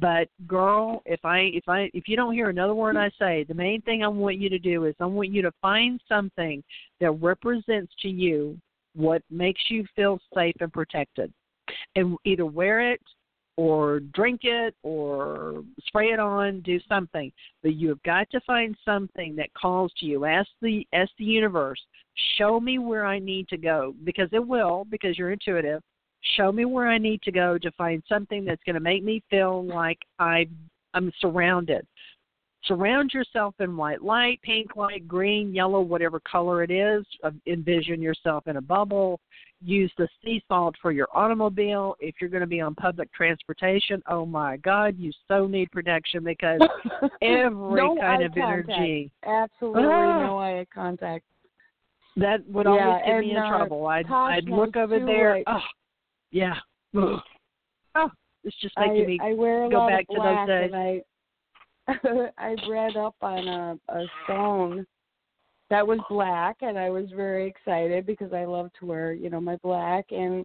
But 0.00 0.28
girl, 0.46 1.02
if 1.06 1.24
I 1.24 1.50
if 1.54 1.66
I 1.66 1.90
if 1.94 2.08
you 2.08 2.16
don't 2.16 2.34
hear 2.34 2.50
another 2.50 2.74
word 2.74 2.96
I 2.96 3.10
say, 3.18 3.44
the 3.44 3.54
main 3.54 3.80
thing 3.82 4.04
I 4.04 4.08
want 4.08 4.36
you 4.36 4.50
to 4.50 4.58
do 4.58 4.84
is 4.84 4.94
I 5.00 5.06
want 5.06 5.30
you 5.30 5.42
to 5.42 5.52
find 5.62 6.00
something 6.08 6.62
that 7.00 7.10
represents 7.12 7.92
to 8.02 8.08
you 8.08 8.58
what 8.94 9.22
makes 9.30 9.62
you 9.70 9.86
feel 9.96 10.18
safe 10.34 10.56
and 10.60 10.72
protected. 10.72 11.32
And 11.96 12.16
either 12.24 12.46
wear 12.46 12.92
it 12.92 13.00
or 13.56 13.98
drink 14.14 14.42
it 14.44 14.74
or 14.84 15.64
spray 15.86 16.06
it 16.12 16.20
on, 16.20 16.60
do 16.60 16.78
something. 16.88 17.32
But 17.62 17.74
you 17.74 17.88
have 17.88 18.02
got 18.04 18.30
to 18.30 18.40
find 18.46 18.76
something 18.84 19.34
that 19.36 19.52
calls 19.54 19.92
to 19.98 20.06
you. 20.06 20.24
Ask 20.24 20.48
the 20.62 20.86
ask 20.92 21.10
the 21.18 21.24
universe, 21.24 21.80
show 22.36 22.60
me 22.60 22.78
where 22.78 23.04
I 23.04 23.18
need 23.18 23.48
to 23.48 23.56
go 23.56 23.94
because 24.04 24.28
it 24.32 24.46
will 24.46 24.86
because 24.90 25.18
you're 25.18 25.32
intuitive. 25.32 25.82
Show 26.36 26.52
me 26.52 26.66
where 26.66 26.88
I 26.88 26.98
need 26.98 27.20
to 27.22 27.32
go 27.32 27.58
to 27.58 27.70
find 27.72 28.02
something 28.08 28.44
that's 28.44 28.62
going 28.64 28.74
to 28.74 28.80
make 28.80 29.02
me 29.02 29.22
feel 29.28 29.64
like 29.64 29.98
I 30.20 30.48
I'm 30.94 31.12
surrounded. 31.20 31.84
Surround 32.64 33.12
yourself 33.14 33.54
in 33.60 33.76
white 33.76 34.02
light, 34.02 34.40
pink 34.42 34.74
light, 34.76 35.06
green, 35.06 35.54
yellow, 35.54 35.80
whatever 35.80 36.20
color 36.20 36.62
it 36.62 36.70
is. 36.70 37.04
Envision 37.46 38.02
yourself 38.02 38.46
in 38.48 38.56
a 38.56 38.60
bubble. 38.60 39.20
Use 39.64 39.90
the 39.96 40.08
sea 40.22 40.42
salt 40.48 40.74
for 40.82 40.92
your 40.92 41.08
automobile. 41.14 41.96
If 42.00 42.16
you're 42.20 42.30
going 42.30 42.42
to 42.42 42.46
be 42.48 42.60
on 42.60 42.74
public 42.74 43.12
transportation, 43.12 44.02
oh 44.08 44.26
my 44.26 44.56
God, 44.58 44.96
you 44.98 45.10
so 45.28 45.46
need 45.46 45.70
protection 45.70 46.22
because 46.24 46.60
every 47.22 47.50
no 47.80 47.96
kind 48.00 48.22
of 48.22 48.32
contact. 48.34 48.68
energy 48.70 49.10
Absolutely 49.24 49.84
Ah. 49.84 50.26
no 50.26 50.38
eye 50.38 50.66
contact. 50.72 51.24
that 52.16 52.44
would 52.48 52.66
Yeah, 52.66 52.70
always 52.72 53.02
get 53.06 53.18
me 53.20 53.30
in 53.32 53.36
uh, 53.38 53.48
trouble. 53.48 53.86
I'd 53.86 54.10
I'd 54.10 54.44
look 54.48 54.76
over 54.76 54.98
there. 54.98 55.42
oh, 55.46 55.58
yeah. 56.32 56.54
Oh, 56.94 58.10
it's 58.44 58.56
just 58.60 58.74
making 58.78 59.02
I, 59.04 59.06
me 59.06 59.18
I 59.22 59.32
wear 59.34 59.64
a 59.64 59.70
go 59.70 59.78
lot 59.78 59.88
back 59.90 60.06
of 60.08 60.16
to 60.16 60.22
those 60.22 60.46
days. 60.46 60.70
and 60.72 60.76
I 60.76 61.02
I 62.38 62.54
read 62.68 62.96
up 62.96 63.16
on 63.22 63.48
a, 63.48 63.78
a 63.88 64.04
stone 64.24 64.86
that 65.70 65.86
was 65.86 65.98
black 66.08 66.56
and 66.60 66.78
I 66.78 66.90
was 66.90 67.06
very 67.14 67.46
excited 67.46 68.06
because 68.06 68.32
I 68.32 68.44
love 68.44 68.70
to 68.80 68.86
wear, 68.86 69.12
you 69.12 69.30
know, 69.30 69.40
my 69.40 69.56
black 69.56 70.06
and 70.10 70.44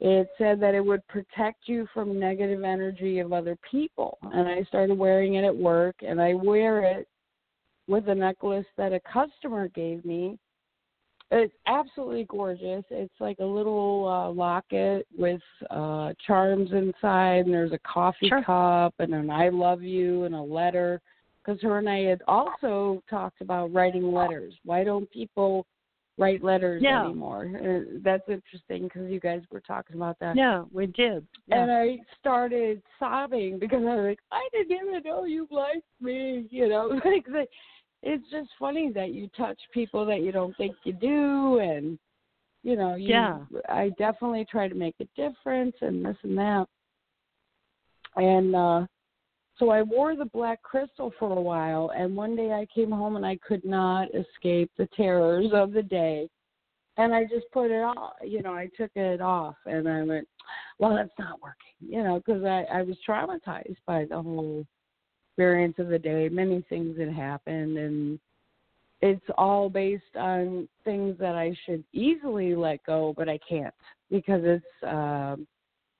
it 0.00 0.28
said 0.38 0.60
that 0.60 0.74
it 0.74 0.84
would 0.84 1.06
protect 1.08 1.66
you 1.66 1.86
from 1.92 2.18
negative 2.18 2.64
energy 2.64 3.18
of 3.18 3.34
other 3.34 3.56
people. 3.70 4.16
And 4.22 4.48
I 4.48 4.62
started 4.64 4.96
wearing 4.96 5.34
it 5.34 5.44
at 5.44 5.54
work 5.54 5.96
and 6.00 6.20
I 6.20 6.32
wear 6.34 6.82
it 6.82 7.06
with 7.86 8.08
a 8.08 8.14
necklace 8.14 8.66
that 8.78 8.92
a 8.92 9.00
customer 9.00 9.68
gave 9.68 10.04
me. 10.04 10.38
It's 11.32 11.54
absolutely 11.66 12.24
gorgeous. 12.24 12.84
It's 12.90 13.14
like 13.20 13.38
a 13.38 13.44
little 13.44 14.08
uh, 14.08 14.30
locket 14.32 15.06
with 15.16 15.40
uh 15.70 16.12
charms 16.26 16.70
inside, 16.72 17.44
and 17.44 17.54
there's 17.54 17.72
a 17.72 17.78
coffee 17.78 18.28
Sure. 18.28 18.42
cup 18.42 18.94
and 18.98 19.14
an 19.14 19.30
"I 19.30 19.48
love 19.48 19.82
you" 19.82 20.24
and 20.24 20.34
a 20.34 20.42
letter. 20.42 21.00
Because 21.44 21.62
her 21.62 21.78
and 21.78 21.88
I 21.88 22.00
had 22.00 22.20
also 22.28 23.02
talked 23.08 23.40
about 23.40 23.72
writing 23.72 24.12
letters. 24.12 24.54
Why 24.64 24.84
don't 24.84 25.10
people 25.10 25.66
write 26.18 26.44
letters 26.44 26.82
Yeah. 26.82 27.04
anymore? 27.06 27.50
Uh, 27.54 27.98
that's 28.02 28.28
interesting 28.28 28.84
because 28.84 29.10
you 29.10 29.20
guys 29.20 29.42
were 29.50 29.60
talking 29.60 29.96
about 29.96 30.18
that. 30.18 30.36
Yeah, 30.36 30.64
we 30.72 30.86
did. 30.86 31.26
Yeah. 31.46 31.62
And 31.62 31.72
I 31.72 31.98
started 32.18 32.82
sobbing 32.98 33.58
because 33.58 33.82
I 33.82 33.94
was 33.96 34.04
like, 34.08 34.20
I 34.30 34.48
didn't 34.52 34.72
even 34.72 35.02
know 35.02 35.24
you 35.24 35.48
liked 35.50 35.86
me. 36.00 36.46
You 36.50 36.68
know, 36.68 36.88
like 37.04 37.24
it's 38.02 38.28
just 38.30 38.50
funny 38.58 38.90
that 38.92 39.12
you 39.12 39.28
touch 39.36 39.58
people 39.72 40.04
that 40.06 40.22
you 40.22 40.32
don't 40.32 40.56
think 40.56 40.74
you 40.84 40.92
do, 40.92 41.58
and 41.58 41.98
you 42.62 42.76
know, 42.76 42.94
you, 42.94 43.08
Yeah. 43.08 43.38
I 43.68 43.90
definitely 43.98 44.46
try 44.50 44.68
to 44.68 44.74
make 44.74 44.94
a 45.00 45.06
difference 45.16 45.74
and 45.80 46.04
this 46.04 46.16
and 46.22 46.36
that. 46.38 46.66
And 48.16 48.54
uh 48.54 48.86
So 49.58 49.70
I 49.70 49.82
wore 49.82 50.16
the 50.16 50.24
black 50.26 50.62
crystal 50.62 51.12
for 51.18 51.36
a 51.36 51.40
while, 51.40 51.90
and 51.94 52.16
one 52.16 52.34
day 52.34 52.52
I 52.52 52.66
came 52.74 52.90
home 52.90 53.16
and 53.16 53.26
I 53.26 53.36
could 53.46 53.64
not 53.64 54.08
escape 54.14 54.70
the 54.76 54.88
terrors 54.96 55.50
of 55.52 55.72
the 55.72 55.82
day. 55.82 56.28
And 56.96 57.14
I 57.14 57.24
just 57.24 57.46
put 57.52 57.70
it 57.70 57.82
off, 57.82 58.14
you 58.22 58.42
know, 58.42 58.52
I 58.52 58.68
took 58.76 58.90
it 58.94 59.20
off 59.20 59.56
and 59.64 59.88
I 59.88 60.02
went, 60.02 60.28
well, 60.78 60.94
that's 60.94 61.18
not 61.18 61.40
working, 61.40 61.76
you 61.80 62.02
know, 62.02 62.18
because 62.18 62.44
I, 62.44 62.64
I 62.72 62.82
was 62.82 62.96
traumatized 63.08 63.76
by 63.86 64.04
the 64.04 64.20
whole 64.20 64.66
experience 65.30 65.76
of 65.78 65.88
the 65.88 65.98
day. 65.98 66.28
Many 66.28 66.64
things 66.68 66.98
had 66.98 67.12
happened, 67.12 67.78
and 67.78 68.18
it's 69.00 69.24
all 69.38 69.70
based 69.70 70.16
on 70.16 70.68
things 70.84 71.16
that 71.18 71.34
I 71.34 71.56
should 71.64 71.84
easily 71.92 72.54
let 72.54 72.84
go, 72.84 73.14
but 73.16 73.28
I 73.28 73.38
can't 73.48 73.74
because 74.10 74.42
it's 74.44 74.82
uh, 74.86 75.36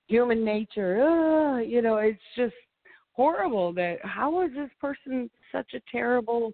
human 0.08 0.44
nature. 0.44 1.02
Uh, 1.02 1.58
you 1.58 1.80
know, 1.80 1.96
it's 1.96 2.18
just 2.36 2.54
horrible 3.12 3.72
that 3.74 3.96
how 4.02 4.42
is 4.42 4.50
this 4.54 4.70
person 4.80 5.30
such 5.52 5.74
a 5.74 5.80
terrible 5.90 6.52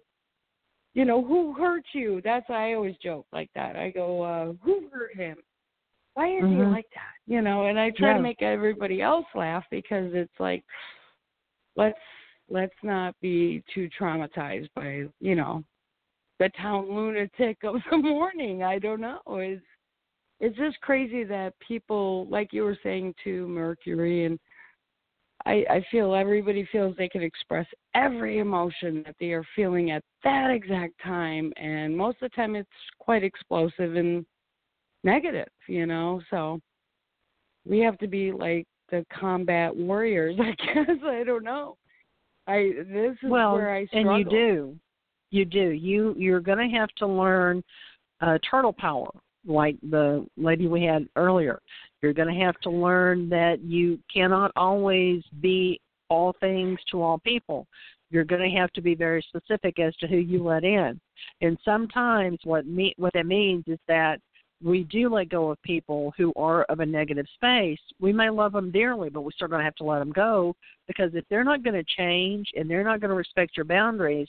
you 0.95 1.05
know 1.05 1.23
who 1.23 1.53
hurt 1.53 1.83
you 1.93 2.19
that's 2.23 2.49
i 2.49 2.73
always 2.73 2.95
joke 3.01 3.25
like 3.31 3.49
that 3.53 3.75
i 3.75 3.89
go 3.91 4.21
uh 4.23 4.51
who 4.65 4.89
hurt 4.91 5.15
him 5.15 5.37
why 6.15 6.27
is 6.27 6.43
Mhm. 6.43 6.57
he 6.57 6.65
like 6.65 6.89
that 6.95 7.13
you 7.27 7.41
know 7.41 7.67
and 7.67 7.79
i 7.79 7.91
try 7.91 8.07
Yeah. 8.07 8.13
to 8.15 8.19
make 8.19 8.41
everybody 8.41 9.01
else 9.01 9.27
laugh 9.35 9.63
because 9.69 10.13
it's 10.13 10.39
like 10.39 10.65
let's 11.77 11.99
let's 12.49 12.75
not 12.83 13.15
be 13.21 13.63
too 13.73 13.89
traumatized 13.99 14.69
by 14.75 15.03
you 15.19 15.35
know 15.35 15.63
the 16.39 16.49
town 16.59 16.87
lunatic 16.89 17.57
of 17.63 17.75
the 17.91 17.97
morning 18.01 18.63
i 18.63 18.79
don't 18.79 19.01
know 19.01 19.19
it's 19.27 19.63
it's 20.39 20.57
just 20.57 20.79
crazy 20.81 21.23
that 21.23 21.53
people 21.65 22.27
like 22.29 22.53
you 22.53 22.63
were 22.63 22.77
saying 22.83 23.13
to 23.23 23.47
mercury 23.47 24.25
and 24.25 24.39
I, 25.45 25.63
I 25.69 25.85
feel 25.91 26.13
everybody 26.13 26.67
feels 26.71 26.95
they 26.97 27.07
can 27.07 27.21
express 27.21 27.65
every 27.95 28.39
emotion 28.39 29.03
that 29.05 29.15
they 29.19 29.31
are 29.31 29.45
feeling 29.55 29.91
at 29.91 30.03
that 30.23 30.49
exact 30.51 30.93
time, 31.01 31.53
and 31.57 31.95
most 31.95 32.17
of 32.21 32.29
the 32.29 32.35
time 32.35 32.55
it's 32.55 32.67
quite 32.99 33.23
explosive 33.23 33.95
and 33.95 34.25
negative, 35.03 35.47
you 35.67 35.85
know. 35.85 36.21
So 36.29 36.59
we 37.65 37.79
have 37.79 37.97
to 37.99 38.07
be 38.07 38.31
like 38.31 38.65
the 38.89 39.05
combat 39.13 39.73
warriors, 39.73 40.37
I 40.39 40.51
guess. 40.65 40.97
I 41.05 41.23
don't 41.23 41.43
know. 41.45 41.77
I 42.47 42.71
this 42.89 43.17
is 43.21 43.29
well, 43.29 43.53
where 43.53 43.73
I 43.73 43.85
struggle. 43.87 44.15
and 44.15 44.19
you 44.19 44.29
do, 44.29 44.75
you 45.31 45.45
do. 45.45 45.69
You 45.69 46.15
you're 46.17 46.39
going 46.39 46.69
to 46.69 46.77
have 46.77 46.89
to 46.97 47.07
learn 47.07 47.63
uh, 48.21 48.37
turtle 48.49 48.73
power, 48.73 49.09
like 49.45 49.77
the 49.89 50.25
lady 50.37 50.67
we 50.67 50.83
had 50.83 51.07
earlier. 51.15 51.59
You're 52.01 52.13
going 52.13 52.33
to 52.33 52.45
have 52.45 52.57
to 52.61 52.69
learn 52.69 53.29
that 53.29 53.61
you 53.61 53.99
cannot 54.13 54.51
always 54.55 55.23
be 55.41 55.79
all 56.09 56.33
things 56.39 56.79
to 56.91 57.01
all 57.01 57.19
people. 57.19 57.67
You're 58.09 58.23
going 58.23 58.49
to 58.49 58.57
have 58.57 58.71
to 58.73 58.81
be 58.81 58.95
very 58.95 59.25
specific 59.27 59.79
as 59.79 59.95
to 59.97 60.07
who 60.07 60.17
you 60.17 60.43
let 60.43 60.63
in. 60.63 60.99
And 61.41 61.57
sometimes 61.65 62.39
what 62.43 62.65
me 62.65 62.93
what 62.97 63.13
that 63.13 63.25
means 63.25 63.65
is 63.67 63.79
that 63.87 64.19
we 64.63 64.83
do 64.85 65.09
let 65.09 65.29
go 65.29 65.51
of 65.51 65.61
people 65.61 66.13
who 66.17 66.33
are 66.35 66.63
of 66.63 66.79
a 66.79 66.85
negative 66.85 67.27
space. 67.35 67.79
We 67.99 68.11
may 68.11 68.29
love 68.29 68.53
them 68.53 68.71
dearly, 68.71 69.09
but 69.09 69.21
we're 69.21 69.31
still 69.31 69.47
going 69.47 69.59
to 69.59 69.65
have 69.65 69.75
to 69.75 69.83
let 69.83 69.99
them 69.99 70.11
go 70.11 70.55
because 70.87 71.11
if 71.13 71.25
they're 71.29 71.43
not 71.43 71.63
going 71.63 71.75
to 71.75 71.85
change 71.97 72.47
and 72.55 72.69
they're 72.69 72.83
not 72.83 72.99
going 72.99 73.09
to 73.09 73.15
respect 73.15 73.55
your 73.55 73.65
boundaries, 73.65 74.27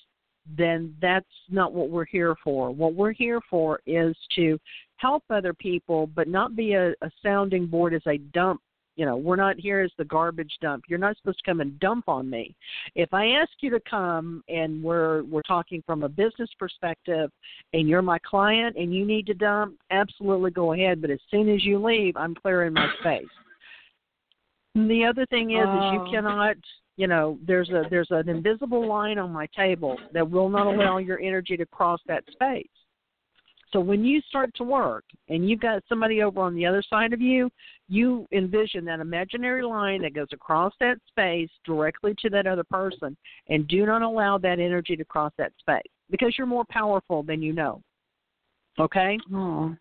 then 0.57 0.95
that's 1.01 1.27
not 1.51 1.73
what 1.73 1.91
we're 1.91 2.05
here 2.05 2.35
for. 2.43 2.71
What 2.71 2.95
we're 2.95 3.13
here 3.13 3.41
for 3.51 3.81
is 3.87 4.17
to 4.37 4.59
help 4.97 5.23
other 5.31 5.55
people, 5.55 6.07
but 6.09 6.29
not 6.29 6.57
be 6.57 6.75
a, 6.75 6.91
a 6.91 7.11
sounding 7.23 7.67
board 7.67 7.95
as 7.95 8.03
a 8.07 8.19
dump. 8.19 8.61
You 8.99 9.07
know, 9.07 9.17
we're 9.17 9.37
not 9.37 9.61
here 9.61 9.79
as 9.79 9.93
the 9.97 10.05
garbage 10.05 10.53
dump. 10.61 10.83
You're 10.89 10.99
not 10.99 11.17
supposed 11.17 11.39
to 11.39 11.45
come 11.49 11.61
and 11.61 11.79
dump 11.79 12.09
on 12.09 12.29
me. 12.29 12.57
If 12.97 13.15
I 13.15 13.29
ask 13.29 13.53
you 13.61 13.71
to 13.71 13.81
come 13.89 14.43
and 14.49 14.83
we're 14.83 15.23
we're 15.23 15.43
talking 15.43 15.85
from 15.87 16.03
a 16.03 16.09
business 16.09 16.51
perspective 16.59 17.31
and 17.73 17.89
you're 17.89 18.03
my 18.03 18.19
client 18.29 18.75
and 18.77 18.93
you 18.93 19.07
need 19.07 19.27
to 19.27 19.35
dump, 19.35 19.77
absolutely 19.93 20.51
go 20.51 20.73
ahead. 20.73 21.01
But 21.01 21.11
as 21.11 21.21
soon 21.31 21.49
as 21.49 21.65
you 21.65 21.79
leave, 21.79 22.17
I'm 22.17 22.35
clearing 22.35 22.73
my 22.73 22.89
space. 22.99 23.29
And 24.75 24.91
the 24.91 25.05
other 25.05 25.25
thing 25.27 25.53
is, 25.53 25.63
is 25.63 25.69
Oh. 25.69 25.93
you 25.93 26.11
cannot 26.11 26.57
you 26.97 27.07
know 27.07 27.39
there's 27.47 27.71
a 27.71 27.85
there's 27.91 28.11
an 28.11 28.29
invisible 28.29 28.85
line 28.85 29.19
on 29.19 29.31
my 29.31 29.47
table 29.57 29.97
that 30.13 30.29
will 30.29 30.49
not 30.49 30.67
allow 30.67 30.99
your 30.99 31.21
energy 31.21 31.57
to 31.57 31.67
cross 31.67 32.01
that 32.09 32.25
space 32.33 32.67
so 33.73 33.81
when 33.81 34.05
you 34.05 34.21
start 34.29 34.55
to 34.57 34.65
work 34.65 35.05
and 35.29 35.49
you've 35.49 35.61
got 35.61 35.83
somebody 35.89 36.23
over 36.23 36.41
on 36.41 36.55
the 36.55 36.67
other 36.67 36.83
side 36.89 37.13
of 37.13 37.21
you 37.21 37.51
you 37.89 38.27
envision 38.33 38.85
that 38.85 39.01
imaginary 39.01 39.63
line 39.63 40.03
that 40.03 40.15
goes 40.15 40.29
across 40.33 40.73
that 40.81 40.99
space 41.09 41.51
directly 41.65 42.15
to 42.19 42.31
that 42.31 42.47
other 42.47 42.65
person 42.65 43.17
and 43.49 43.69
do 43.69 43.87
not 43.87 44.03
allow 44.03 44.39
that 44.39 44.59
energy 44.59 44.97
to 44.97 45.05
cross 45.05 45.33
that 45.39 45.53
space 45.59 45.83
because 46.11 46.35
you're 46.37 46.47
more 46.47 46.65
powerful 46.71 47.23
than 47.23 47.43
you 47.43 47.53
know 47.53 47.83
okay 48.79 49.19
Oh, 49.33 49.75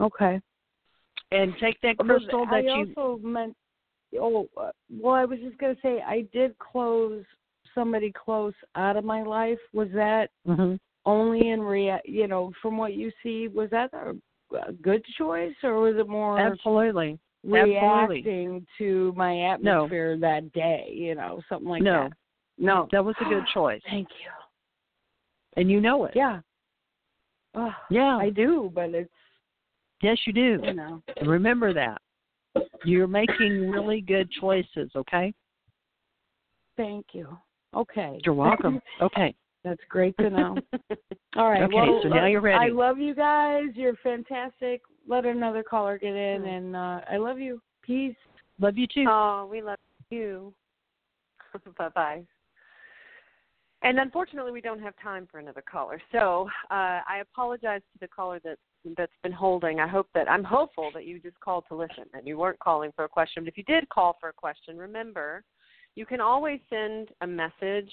okay. 0.00 0.40
and 1.30 1.54
take 1.60 1.80
that 1.82 1.98
crystal 1.98 2.46
that 2.46 2.64
I 2.64 2.76
you 2.76 2.94
also 2.96 3.20
meant. 3.22 3.56
Oh, 4.18 4.48
well, 4.54 5.14
I 5.14 5.24
was 5.24 5.38
just 5.40 5.58
gonna 5.58 5.76
say 5.82 6.00
I 6.00 6.26
did 6.32 6.56
close 6.58 7.24
somebody 7.74 8.12
close 8.12 8.54
out 8.76 8.96
of 8.96 9.04
my 9.04 9.22
life. 9.22 9.58
Was 9.72 9.90
that 9.92 10.30
Mhm. 10.46 10.78
Only 11.06 11.50
in 11.50 11.60
rea? 11.60 11.98
You 12.04 12.28
know, 12.28 12.52
from 12.62 12.76
what 12.76 12.94
you 12.94 13.10
see, 13.22 13.48
was 13.48 13.70
that 13.70 13.90
a, 13.92 14.14
a 14.56 14.72
good 14.72 15.04
choice, 15.18 15.54
or 15.62 15.80
was 15.80 15.96
it 15.96 16.08
more 16.08 16.38
absolutely 16.38 17.18
absolutely. 17.44 18.22
reacting 18.22 18.66
to 18.78 19.12
my 19.16 19.52
atmosphere 19.52 20.16
that 20.18 20.52
day? 20.52 20.90
You 20.92 21.14
know, 21.14 21.40
something 21.48 21.68
like 21.68 21.82
No. 21.82 22.04
that. 22.04 22.12
No, 22.56 22.74
No. 22.74 22.88
that 22.92 23.04
was 23.04 23.16
a 23.20 23.24
good 23.24 23.44
choice 23.54 23.82
Thank 23.84 24.08
you. 24.22 24.30
and 25.56 25.70
you 25.70 25.80
know 25.80 26.04
it 26.04 26.12
Yeah. 26.14 26.40
Oh, 27.56 27.74
yeah 27.90 28.16
I 28.16 28.30
do, 28.30 28.70
but 28.74 28.90
it's 28.94 29.10
yes 30.02 30.18
you 30.26 30.32
do 30.32 30.60
you 30.62 30.74
know. 30.74 31.02
Remember 31.22 31.72
that. 31.72 32.00
You're 32.84 33.08
making 33.08 33.70
really 33.70 34.00
good 34.00 34.30
choices, 34.30 34.90
okay? 34.94 35.32
Thank 36.76 37.06
you. 37.12 37.36
Okay. 37.74 38.20
You're 38.24 38.34
welcome. 38.34 38.80
Okay. 39.02 39.34
That's 39.64 39.80
great 39.88 40.14
to 40.18 40.28
know. 40.30 40.56
All 41.36 41.50
right. 41.50 41.62
Okay, 41.62 41.74
well, 41.74 42.00
so 42.02 42.08
now 42.08 42.26
you're 42.26 42.42
ready. 42.42 42.66
I 42.66 42.68
love 42.68 42.98
you 42.98 43.14
guys. 43.14 43.68
You're 43.74 43.96
fantastic. 44.02 44.82
Let 45.08 45.24
another 45.24 45.62
caller 45.62 45.98
get 45.98 46.14
in, 46.14 46.42
Hmm. 46.42 46.48
and 46.48 46.76
uh, 46.76 47.00
I 47.10 47.16
love 47.16 47.38
you. 47.38 47.60
Peace. 47.82 48.16
Love 48.60 48.76
you 48.76 48.86
too. 48.86 49.06
Oh, 49.08 49.48
we 49.50 49.62
love 49.62 49.78
you. 50.10 50.54
bye 51.78 51.88
bye. 51.88 52.24
And 53.82 53.98
unfortunately, 53.98 54.52
we 54.52 54.62
don't 54.62 54.80
have 54.80 54.94
time 55.02 55.28
for 55.30 55.38
another 55.38 55.62
caller. 55.70 56.00
So 56.10 56.48
uh, 56.70 57.00
I 57.06 57.18
apologize 57.20 57.82
to 57.92 57.98
the 58.00 58.08
caller 58.08 58.40
that 58.44 58.56
that's 58.96 59.12
been 59.22 59.32
holding. 59.32 59.80
I 59.80 59.86
hope 59.86 60.08
that 60.14 60.30
I'm 60.30 60.44
hopeful 60.44 60.90
that 60.94 61.06
you 61.06 61.18
just 61.18 61.38
called 61.40 61.64
to 61.68 61.74
listen 61.74 62.04
and 62.14 62.26
you 62.26 62.38
weren't 62.38 62.58
calling 62.58 62.92
for 62.96 63.04
a 63.04 63.08
question. 63.08 63.44
But 63.44 63.48
if 63.48 63.58
you 63.58 63.64
did 63.64 63.88
call 63.90 64.16
for 64.20 64.30
a 64.30 64.32
question, 64.32 64.78
remember 64.78 65.42
you 65.96 66.06
can 66.06 66.20
always 66.20 66.60
send 66.70 67.10
a 67.20 67.26
message 67.26 67.90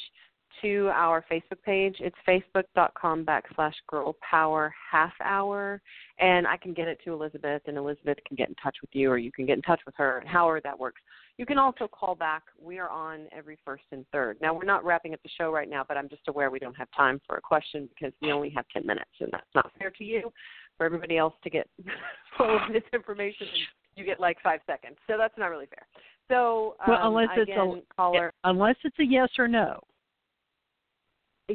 to 0.62 0.90
our 0.94 1.24
Facebook 1.32 1.62
page. 1.66 1.96
It's 2.00 2.16
facebook.com 2.28 3.26
backslash 3.26 3.74
girl 3.88 4.16
power 4.28 4.74
half 4.92 5.14
hour. 5.24 5.82
And 6.20 6.46
I 6.48 6.58
can 6.58 6.74
get 6.74 6.88
it 6.88 7.00
to 7.06 7.14
Elizabeth, 7.14 7.62
and 7.68 7.78
Elizabeth 7.78 8.18
can 8.28 8.36
get 8.36 8.50
in 8.50 8.56
touch 8.56 8.76
with 8.82 8.92
you, 8.94 9.10
or 9.10 9.18
you 9.18 9.32
can 9.32 9.46
get 9.46 9.56
in 9.56 9.62
touch 9.62 9.82
with 9.86 9.96
her, 9.98 10.20
and 10.20 10.28
however 10.28 10.62
that 10.64 10.78
works. 10.78 11.02
You 11.38 11.46
can 11.46 11.58
also 11.58 11.88
call 11.88 12.14
back. 12.16 12.44
We 12.62 12.78
are 12.78 12.90
on 12.90 13.28
every 13.36 13.58
first 13.66 13.84
and 13.92 14.06
third. 14.12 14.38
Now, 14.42 14.54
we're 14.54 14.66
not 14.66 14.86
wrapping 14.86 15.14
up 15.14 15.24
the 15.24 15.30
show 15.38 15.52
right 15.52 15.70
now, 15.70 15.84
but 15.88 15.98
I'm 15.98 16.10
just 16.10 16.28
aware 16.28 16.52
we 16.52 16.60
don't 16.60 16.78
have 16.78 16.90
time 16.96 17.20
for 17.28 17.38
a 17.38 17.42
question 17.42 17.90
because 17.90 18.14
we 18.22 18.32
only 18.32 18.50
have 18.52 18.66
10 18.74 18.86
minutes, 18.86 19.10
and 19.20 19.30
that's 19.32 19.44
not 19.56 19.72
fair 19.80 19.90
to 19.90 20.04
you. 20.04 20.32
For 20.78 20.86
everybody 20.86 21.18
else 21.18 21.34
to 21.44 21.50
get 21.50 21.68
full 22.38 22.56
of 22.58 22.74
this 22.74 22.84
information, 22.94 23.48
you 23.96 24.06
get 24.06 24.20
like 24.20 24.38
five 24.44 24.60
seconds. 24.68 24.98
So 25.08 25.16
that's 25.18 25.38
not 25.38 25.48
really 25.48 25.68
fair. 25.68 25.86
So, 26.30 26.76
um, 26.86 26.92
Well, 26.92 27.08
unless 27.08 27.30
it's 27.36 27.52
a- 27.52 27.96
caller. 27.96 28.34
Unless 28.44 28.76
it's 28.84 28.98
a 29.00 29.04
yes 29.04 29.30
or 29.38 29.48
no. 29.48 29.82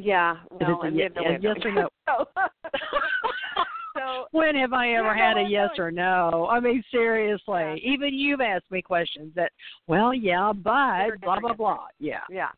Yeah, 0.01 0.37
well, 0.51 0.59
it's 0.59 0.83
a 0.83 0.87
and 0.87 0.95
we 0.95 1.03
have 1.03 1.15
no 1.15 1.21
a 1.23 1.39
yes 1.39 1.57
or 1.63 1.71
no. 1.71 1.89
So, 3.97 3.97
so 3.97 4.25
When 4.31 4.55
have 4.55 4.73
I 4.73 4.91
ever 4.93 5.15
Yeah, 5.15 5.27
had 5.27 5.37
no, 5.37 5.45
a 5.45 5.49
yes 5.49 5.69
or 5.79 5.91
no? 5.91 6.47
I 6.49 6.59
mean, 6.59 6.83
seriously. 6.91 7.41
Yeah. 7.47 7.75
Even 7.75 8.13
you've 8.13 8.41
asked 8.41 8.69
me 8.69 8.81
questions 8.81 9.31
that, 9.35 9.51
well, 9.87 10.13
yeah, 10.13 10.53
but 10.53 11.19
blah 11.21 11.39
blah 11.39 11.53
blah. 11.53 11.87
Yeah. 11.99 12.19
yeah. 12.29 12.49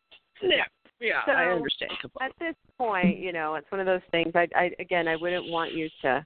Yeah. 0.42 0.64
Yeah. 1.00 1.24
So, 1.24 1.32
I 1.32 1.46
understand. 1.46 1.92
At 2.20 2.32
this 2.38 2.54
point, 2.76 3.18
you 3.18 3.32
know, 3.32 3.54
it's 3.54 3.70
one 3.72 3.80
of 3.80 3.86
those 3.86 4.02
things. 4.10 4.32
I, 4.34 4.46
I 4.54 4.70
again, 4.78 5.08
I 5.08 5.16
wouldn't 5.16 5.50
want 5.50 5.72
you 5.72 5.88
to 6.02 6.24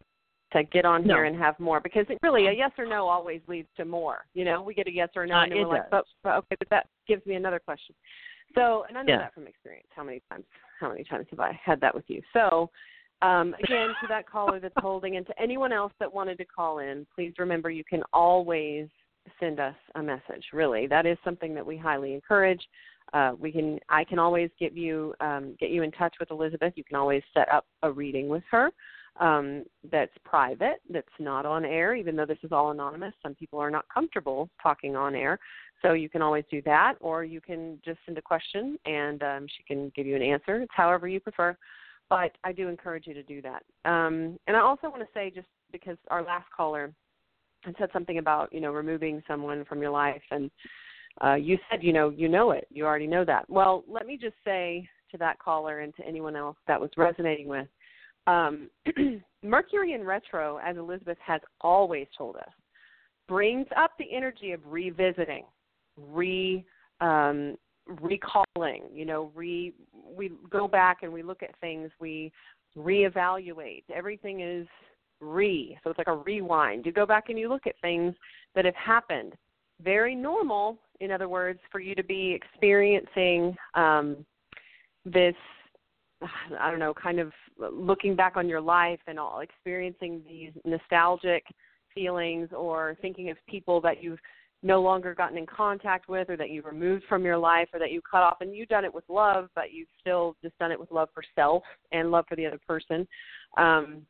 to 0.52 0.62
get 0.64 0.84
on 0.84 1.06
No. 1.06 1.14
here 1.14 1.24
and 1.24 1.36
have 1.36 1.58
more 1.58 1.80
because 1.80 2.06
it 2.08 2.18
really 2.22 2.46
a 2.46 2.52
yes 2.52 2.70
or 2.78 2.86
no 2.86 3.08
always 3.08 3.40
leads 3.48 3.68
to 3.76 3.84
more. 3.84 4.24
You 4.34 4.44
know, 4.44 4.62
we 4.62 4.74
get 4.74 4.86
a 4.86 4.92
yes 4.92 5.08
or 5.16 5.26
no, 5.26 5.36
Uh, 5.36 5.44
and 5.44 5.54
we're 5.54 5.66
like, 5.66 5.90
but, 5.90 6.04
but 6.22 6.34
okay, 6.36 6.56
but 6.58 6.68
that 6.70 6.86
gives 7.08 7.24
me 7.26 7.34
another 7.34 7.58
question. 7.58 7.94
So, 8.54 8.84
and 8.88 8.96
I 8.96 9.02
know 9.02 9.12
Yeah. 9.12 9.18
that 9.18 9.34
from 9.34 9.46
experience. 9.46 9.88
How 9.94 10.04
many 10.04 10.20
times? 10.30 10.44
How 10.80 10.88
many 10.88 11.04
times 11.04 11.26
have 11.30 11.40
I 11.40 11.52
had 11.52 11.80
that 11.80 11.94
with 11.94 12.08
you? 12.08 12.22
So, 12.32 12.70
um, 13.22 13.54
again, 13.62 13.94
to 14.00 14.06
that 14.08 14.28
caller 14.28 14.60
that's 14.60 14.74
holding, 14.78 15.16
and 15.16 15.26
to 15.26 15.40
anyone 15.40 15.72
else 15.72 15.92
that 15.98 16.12
wanted 16.12 16.38
to 16.38 16.44
call 16.44 16.78
in, 16.78 17.06
please 17.14 17.32
remember 17.38 17.70
you 17.70 17.84
can 17.84 18.02
always 18.12 18.88
send 19.40 19.60
us 19.60 19.76
a 19.94 20.02
message. 20.02 20.44
Really, 20.52 20.86
that 20.86 21.06
is 21.06 21.18
something 21.24 21.54
that 21.54 21.64
we 21.64 21.76
highly 21.76 22.14
encourage. 22.14 22.62
Uh, 23.12 23.32
we 23.38 23.52
can 23.52 23.78
I 23.88 24.04
can 24.04 24.18
always 24.18 24.50
give 24.58 24.76
you 24.76 25.14
um, 25.20 25.56
get 25.58 25.70
you 25.70 25.82
in 25.82 25.92
touch 25.92 26.14
with 26.20 26.30
Elizabeth. 26.30 26.72
You 26.76 26.84
can 26.84 26.96
always 26.96 27.22
set 27.32 27.48
up 27.52 27.66
a 27.82 27.90
reading 27.90 28.28
with 28.28 28.42
her 28.50 28.70
um, 29.20 29.64
that's 29.90 30.12
private, 30.24 30.80
that's 30.90 31.06
not 31.18 31.46
on 31.46 31.64
air, 31.64 31.94
even 31.94 32.16
though 32.16 32.26
this 32.26 32.38
is 32.42 32.52
all 32.52 32.70
anonymous. 32.70 33.14
Some 33.22 33.34
people 33.34 33.58
are 33.58 33.70
not 33.70 33.84
comfortable 33.92 34.50
talking 34.62 34.96
on 34.96 35.14
air. 35.14 35.38
So 35.84 35.92
you 35.92 36.08
can 36.08 36.22
always 36.22 36.44
do 36.50 36.62
that, 36.62 36.94
or 37.00 37.24
you 37.24 37.40
can 37.40 37.78
just 37.84 37.98
send 38.06 38.16
a 38.16 38.22
question 38.22 38.78
and 38.86 39.22
um, 39.22 39.46
she 39.54 39.62
can 39.64 39.92
give 39.94 40.06
you 40.06 40.16
an 40.16 40.22
answer. 40.22 40.62
It's 40.62 40.72
however 40.74 41.06
you 41.08 41.20
prefer. 41.20 41.56
But 42.08 42.32
I 42.42 42.52
do 42.52 42.68
encourage 42.68 43.06
you 43.06 43.14
to 43.14 43.22
do 43.22 43.42
that. 43.42 43.62
Um, 43.84 44.38
and 44.46 44.56
I 44.56 44.60
also 44.60 44.88
want 44.88 45.00
to 45.00 45.08
say, 45.12 45.30
just 45.30 45.46
because 45.72 45.96
our 46.10 46.22
last 46.22 46.46
caller 46.56 46.92
said 47.78 47.88
something 47.92 48.18
about 48.18 48.52
you 48.52 48.60
know 48.60 48.72
removing 48.72 49.22
someone 49.26 49.64
from 49.64 49.80
your 49.80 49.90
life, 49.90 50.22
and 50.30 50.50
uh, 51.22 51.34
you 51.34 51.58
said 51.70 51.82
you 51.82 51.92
know 51.92 52.10
you 52.10 52.28
know 52.28 52.50
it, 52.50 52.66
you 52.70 52.84
already 52.84 53.06
know 53.06 53.24
that. 53.24 53.48
Well, 53.48 53.84
let 53.88 54.06
me 54.06 54.18
just 54.20 54.36
say 54.44 54.88
to 55.10 55.18
that 55.18 55.38
caller 55.38 55.80
and 55.80 55.94
to 55.96 56.06
anyone 56.06 56.36
else 56.36 56.56
that 56.66 56.80
was 56.80 56.90
resonating 56.96 57.48
with 57.48 57.68
um, 58.26 58.68
Mercury 59.42 59.92
in 59.92 60.04
retro, 60.04 60.58
as 60.64 60.76
Elizabeth 60.76 61.18
has 61.24 61.40
always 61.60 62.06
told 62.16 62.36
us, 62.36 62.52
brings 63.28 63.66
up 63.76 63.92
the 63.98 64.14
energy 64.14 64.52
of 64.52 64.60
revisiting, 64.66 65.44
re 65.96 66.64
um, 67.00 67.56
recalling. 67.86 68.84
You 68.92 69.04
know, 69.04 69.30
re 69.34 69.72
we 70.16 70.32
go 70.50 70.68
back 70.68 70.98
and 71.02 71.12
we 71.12 71.22
look 71.22 71.42
at 71.42 71.58
things, 71.60 71.90
we 72.00 72.32
reevaluate. 72.76 73.84
Everything 73.94 74.40
is 74.40 74.66
re, 75.20 75.78
so 75.82 75.90
it's 75.90 75.98
like 75.98 76.08
a 76.08 76.16
rewind. 76.16 76.86
You 76.86 76.92
go 76.92 77.06
back 77.06 77.28
and 77.28 77.38
you 77.38 77.48
look 77.48 77.66
at 77.66 77.74
things 77.80 78.14
that 78.54 78.64
have 78.64 78.74
happened. 78.74 79.34
Very 79.82 80.14
normal, 80.14 80.78
in 81.00 81.10
other 81.10 81.28
words, 81.28 81.58
for 81.70 81.80
you 81.80 81.94
to 81.94 82.04
be 82.04 82.32
experiencing 82.32 83.56
um, 83.74 84.24
this 85.04 85.34
I 86.58 86.70
don't 86.70 86.78
know, 86.78 86.94
kind 86.94 87.18
of 87.18 87.32
looking 87.58 88.16
back 88.16 88.36
on 88.36 88.48
your 88.48 88.60
life 88.60 89.00
and 89.06 89.18
all 89.18 89.40
experiencing 89.40 90.22
these 90.26 90.52
nostalgic 90.64 91.44
feelings 91.94 92.48
or 92.56 92.96
thinking 93.00 93.30
of 93.30 93.36
people 93.48 93.80
that 93.82 94.02
you've 94.02 94.18
no 94.64 94.80
longer 94.80 95.14
gotten 95.14 95.38
in 95.38 95.46
contact 95.46 96.08
with 96.08 96.28
or 96.30 96.36
that 96.36 96.50
you've 96.50 96.64
removed 96.64 97.04
from 97.08 97.24
your 97.24 97.36
life 97.36 97.68
or 97.72 97.78
that 97.78 97.92
you 97.92 98.00
cut 98.08 98.22
off 98.22 98.38
and 98.40 98.54
you've 98.54 98.68
done 98.68 98.84
it 98.84 98.92
with 98.92 99.04
love 99.08 99.48
but 99.54 99.72
you've 99.72 99.88
still 100.00 100.36
just 100.42 100.58
done 100.58 100.72
it 100.72 100.80
with 100.80 100.90
love 100.90 101.08
for 101.12 101.22
self 101.34 101.62
and 101.92 102.10
love 102.10 102.24
for 102.28 102.36
the 102.36 102.46
other 102.46 102.60
person 102.66 103.06
um, 103.58 104.02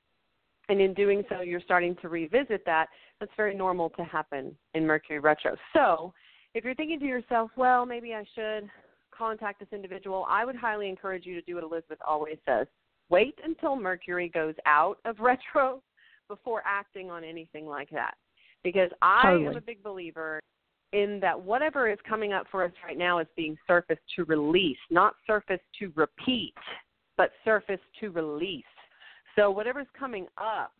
and 0.69 0.81
in 0.81 0.95
doing 0.95 1.23
so 1.29 1.41
you're 1.43 1.61
starting 1.61 1.97
to 2.01 2.09
revisit 2.09 2.65
that 2.65 2.87
that's 3.21 3.33
very 3.37 3.55
normal 3.55 3.91
to 3.91 4.05
happen 4.05 4.55
in 4.75 4.87
mercury 4.87 5.19
retro 5.19 5.57
so 5.73 6.13
if 6.55 6.65
you're 6.65 6.75
thinking 6.75 7.01
to 7.01 7.07
yourself 7.07 7.51
well 7.57 7.85
maybe 7.85 8.15
i 8.15 8.25
should 8.35 8.71
contact 9.17 9.61
this 9.61 9.69
individual, 9.73 10.27
I 10.29 10.45
would 10.45 10.57
highly 10.57 10.89
encourage 10.89 11.27
you 11.27 11.35
to 11.35 11.43
do 11.43 11.55
what 11.57 11.65
Elizabeth 11.65 11.99
always 12.07 12.37
says. 12.47 12.67
Wait 13.11 13.39
until 13.45 13.77
Mercury 13.77 14.29
goes 14.29 14.55
out 14.67 14.99
of 15.05 15.19
retro 15.21 15.83
before 16.29 16.63
acting 16.67 17.11
on 17.11 17.25
anything 17.25 17.67
like 17.67 17.91
that. 17.91 18.15
Because 18.65 18.91
I 19.03 19.23
totally. 19.23 19.47
am 19.47 19.57
a 19.57 19.61
big 19.61 19.83
believer 19.83 20.41
in 20.93 21.21
that 21.21 21.41
whatever 21.41 21.89
is 21.91 21.99
coming 22.09 22.33
up 22.33 22.47
for 22.51 22.65
us 22.65 22.73
right 22.85 22.97
now 22.99 23.19
is 23.19 23.27
being 23.37 23.57
surfaced 23.67 24.01
to 24.17 24.25
release, 24.25 24.79
not 24.91 25.15
surfaced 25.27 25.65
to 25.79 25.93
repeat, 25.95 26.55
but 27.17 27.31
surfaced 27.45 27.83
to 28.01 28.11
release. 28.11 28.65
So 29.37 29.51
whatever's 29.51 29.89
coming 29.99 30.27
up 30.39 30.73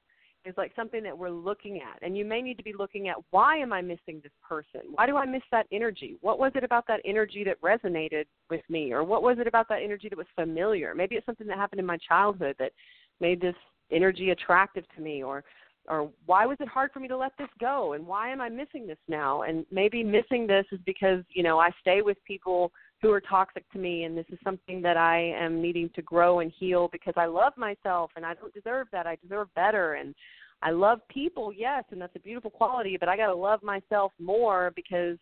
is 0.45 0.55
like 0.57 0.73
something 0.77 1.03
that 1.03 1.17
we're 1.17 1.31
looking 1.31 1.79
at. 1.79 2.03
And 2.03 2.17
you 2.17 2.25
may 2.25 2.43
need 2.43 2.57
to 2.59 2.63
be 2.63 2.75
looking 2.79 3.09
at 3.09 3.17
why 3.31 3.57
am 3.57 3.73
I 3.73 3.81
missing 3.81 4.21
this 4.23 4.33
person? 4.47 4.83
Why 4.95 5.07
do 5.07 5.17
I 5.17 5.27
miss 5.27 5.43
that 5.51 5.67
energy? 5.73 6.17
What 6.21 6.39
was 6.39 6.53
it 6.55 6.65
about 6.65 6.87
that 6.89 7.01
energy 7.05 7.45
that 7.45 7.61
resonated 7.61 8.25
with 8.51 8.61
me? 8.69 8.93
Or 8.93 9.03
what 9.05 9.23
was 9.23 9.39
it 9.39 9.47
about 9.47 9.69
that 9.71 9.83
energy 9.83 10.09
that 10.09 10.19
was 10.19 10.27
familiar? 10.35 10.95
Maybe 10.95 11.17
it's 11.17 11.27
something 11.27 11.47
that 11.47 11.57
happened 11.57 11.81
in 11.81 11.87
my 11.87 11.99
childhood 12.07 12.57
that 12.59 12.73
made 13.21 13.41
this 13.41 13.55
energy 13.91 14.31
attractive 14.31 14.85
to 14.97 15.03
me 15.03 15.23
or 15.23 15.45
or 15.89 16.11
why 16.27 16.47
was 16.47 16.57
it 16.61 16.69
hard 16.69 16.91
for 16.93 17.01
me 17.01 17.09
to 17.09 17.17
let 17.17 17.33
this 17.39 17.49
go 17.61 17.93
and 17.93 18.07
why 18.07 18.31
am 18.31 18.41
I 18.41 18.49
missing 18.49 18.87
this 18.87 18.99
now? 19.09 19.43
And 19.43 19.67
maybe 19.71 20.03
missing 20.03 20.47
this 20.47 20.65
is 20.73 20.81
because, 20.87 21.23
you 21.35 21.43
know, 21.43 21.59
I 21.59 21.71
stay 21.81 22.01
with 22.03 22.17
people 22.25 22.73
who 23.03 23.11
are 23.11 23.21
toxic 23.21 23.71
to 23.73 23.79
me 23.79 24.05
and 24.05 24.17
this 24.17 24.25
is 24.31 24.39
something 24.43 24.81
that 24.83 24.97
I 24.97 25.19
am 25.39 25.61
needing 25.61 25.91
to 25.95 26.03
grow 26.03 26.41
and 26.41 26.51
heal 26.59 26.89
because 26.91 27.15
I 27.17 27.27
love 27.27 27.53
myself 27.57 28.11
and 28.17 28.25
I 28.25 28.35
don't 28.35 28.55
deserve 28.55 28.89
that. 28.93 29.07
I 29.07 29.17
deserve 29.23 29.49
better 29.55 29.95
and 29.95 30.15
I 30.63 30.71
love 30.71 31.01
people, 31.09 31.53
yes, 31.53 31.85
and 31.91 32.01
that's 32.01 32.17
a 32.17 32.21
beautiful 32.21 32.51
quality, 32.51 32.97
but 32.99 33.09
I 33.09 33.17
got 33.17 33.27
to 33.27 33.35
love 33.35 33.63
myself 33.63 34.13
more 34.19 34.73
because 34.75 35.19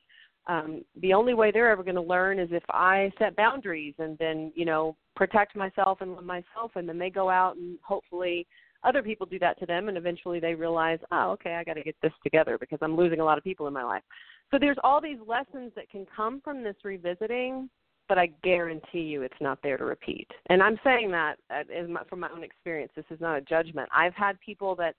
um 0.48 0.82
the 1.00 1.12
only 1.12 1.34
way 1.34 1.52
they're 1.52 1.70
ever 1.70 1.84
going 1.84 1.94
to 1.94 2.02
learn 2.02 2.40
is 2.40 2.48
if 2.50 2.64
I 2.68 3.12
set 3.18 3.36
boundaries 3.36 3.94
and 3.98 4.18
then, 4.18 4.52
you 4.54 4.64
know, 4.64 4.96
protect 5.14 5.54
myself 5.56 6.00
and 6.00 6.14
love 6.14 6.24
myself 6.24 6.72
and 6.74 6.88
then 6.88 6.98
they 6.98 7.10
go 7.10 7.30
out 7.30 7.56
and 7.56 7.78
hopefully 7.82 8.46
other 8.84 9.02
people 9.02 9.26
do 9.26 9.38
that 9.38 9.58
to 9.60 9.66
them 9.66 9.88
and 9.88 9.96
eventually 9.96 10.40
they 10.40 10.54
realize, 10.54 10.98
"Oh, 11.10 11.30
okay, 11.32 11.54
I 11.54 11.64
got 11.64 11.74
to 11.74 11.82
get 11.82 11.96
this 12.02 12.12
together 12.22 12.58
because 12.58 12.78
I'm 12.82 12.96
losing 12.96 13.20
a 13.20 13.24
lot 13.24 13.38
of 13.38 13.44
people 13.44 13.66
in 13.66 13.72
my 13.72 13.84
life." 13.84 14.02
So 14.50 14.58
there's 14.58 14.78
all 14.84 15.00
these 15.00 15.18
lessons 15.26 15.72
that 15.76 15.90
can 15.90 16.06
come 16.14 16.40
from 16.42 16.62
this 16.62 16.76
revisiting, 16.84 17.70
but 18.08 18.18
I 18.18 18.26
guarantee 18.42 19.00
you 19.00 19.22
it's 19.22 19.40
not 19.40 19.58
there 19.62 19.78
to 19.78 19.84
repeat. 19.84 20.28
And 20.50 20.62
I'm 20.62 20.78
saying 20.84 21.10
that 21.12 21.36
uh, 21.50 22.04
from 22.08 22.20
my 22.20 22.28
own 22.30 22.44
experience. 22.44 22.92
This 22.94 23.06
is 23.10 23.20
not 23.20 23.36
a 23.36 23.40
judgment. 23.40 23.88
I've 23.94 24.14
had 24.14 24.38
people 24.40 24.74
that 24.76 24.94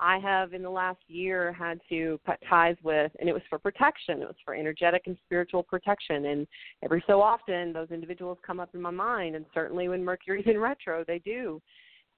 I 0.00 0.18
have 0.18 0.54
in 0.54 0.62
the 0.62 0.70
last 0.70 1.00
year 1.08 1.52
had 1.52 1.78
to 1.90 2.18
cut 2.24 2.38
ties 2.48 2.76
with, 2.82 3.12
and 3.20 3.28
it 3.28 3.32
was 3.32 3.42
for 3.50 3.58
protection. 3.58 4.22
It 4.22 4.26
was 4.26 4.36
for 4.44 4.54
energetic 4.54 5.02
and 5.06 5.16
spiritual 5.26 5.62
protection. 5.62 6.26
And 6.26 6.46
every 6.82 7.04
so 7.06 7.20
often, 7.20 7.72
those 7.72 7.90
individuals 7.90 8.38
come 8.46 8.60
up 8.60 8.74
in 8.74 8.80
my 8.80 8.90
mind, 8.90 9.36
and 9.36 9.44
certainly 9.52 9.88
when 9.88 10.02
Mercury's 10.02 10.46
in 10.46 10.58
retro, 10.58 11.04
they 11.06 11.18
do. 11.18 11.60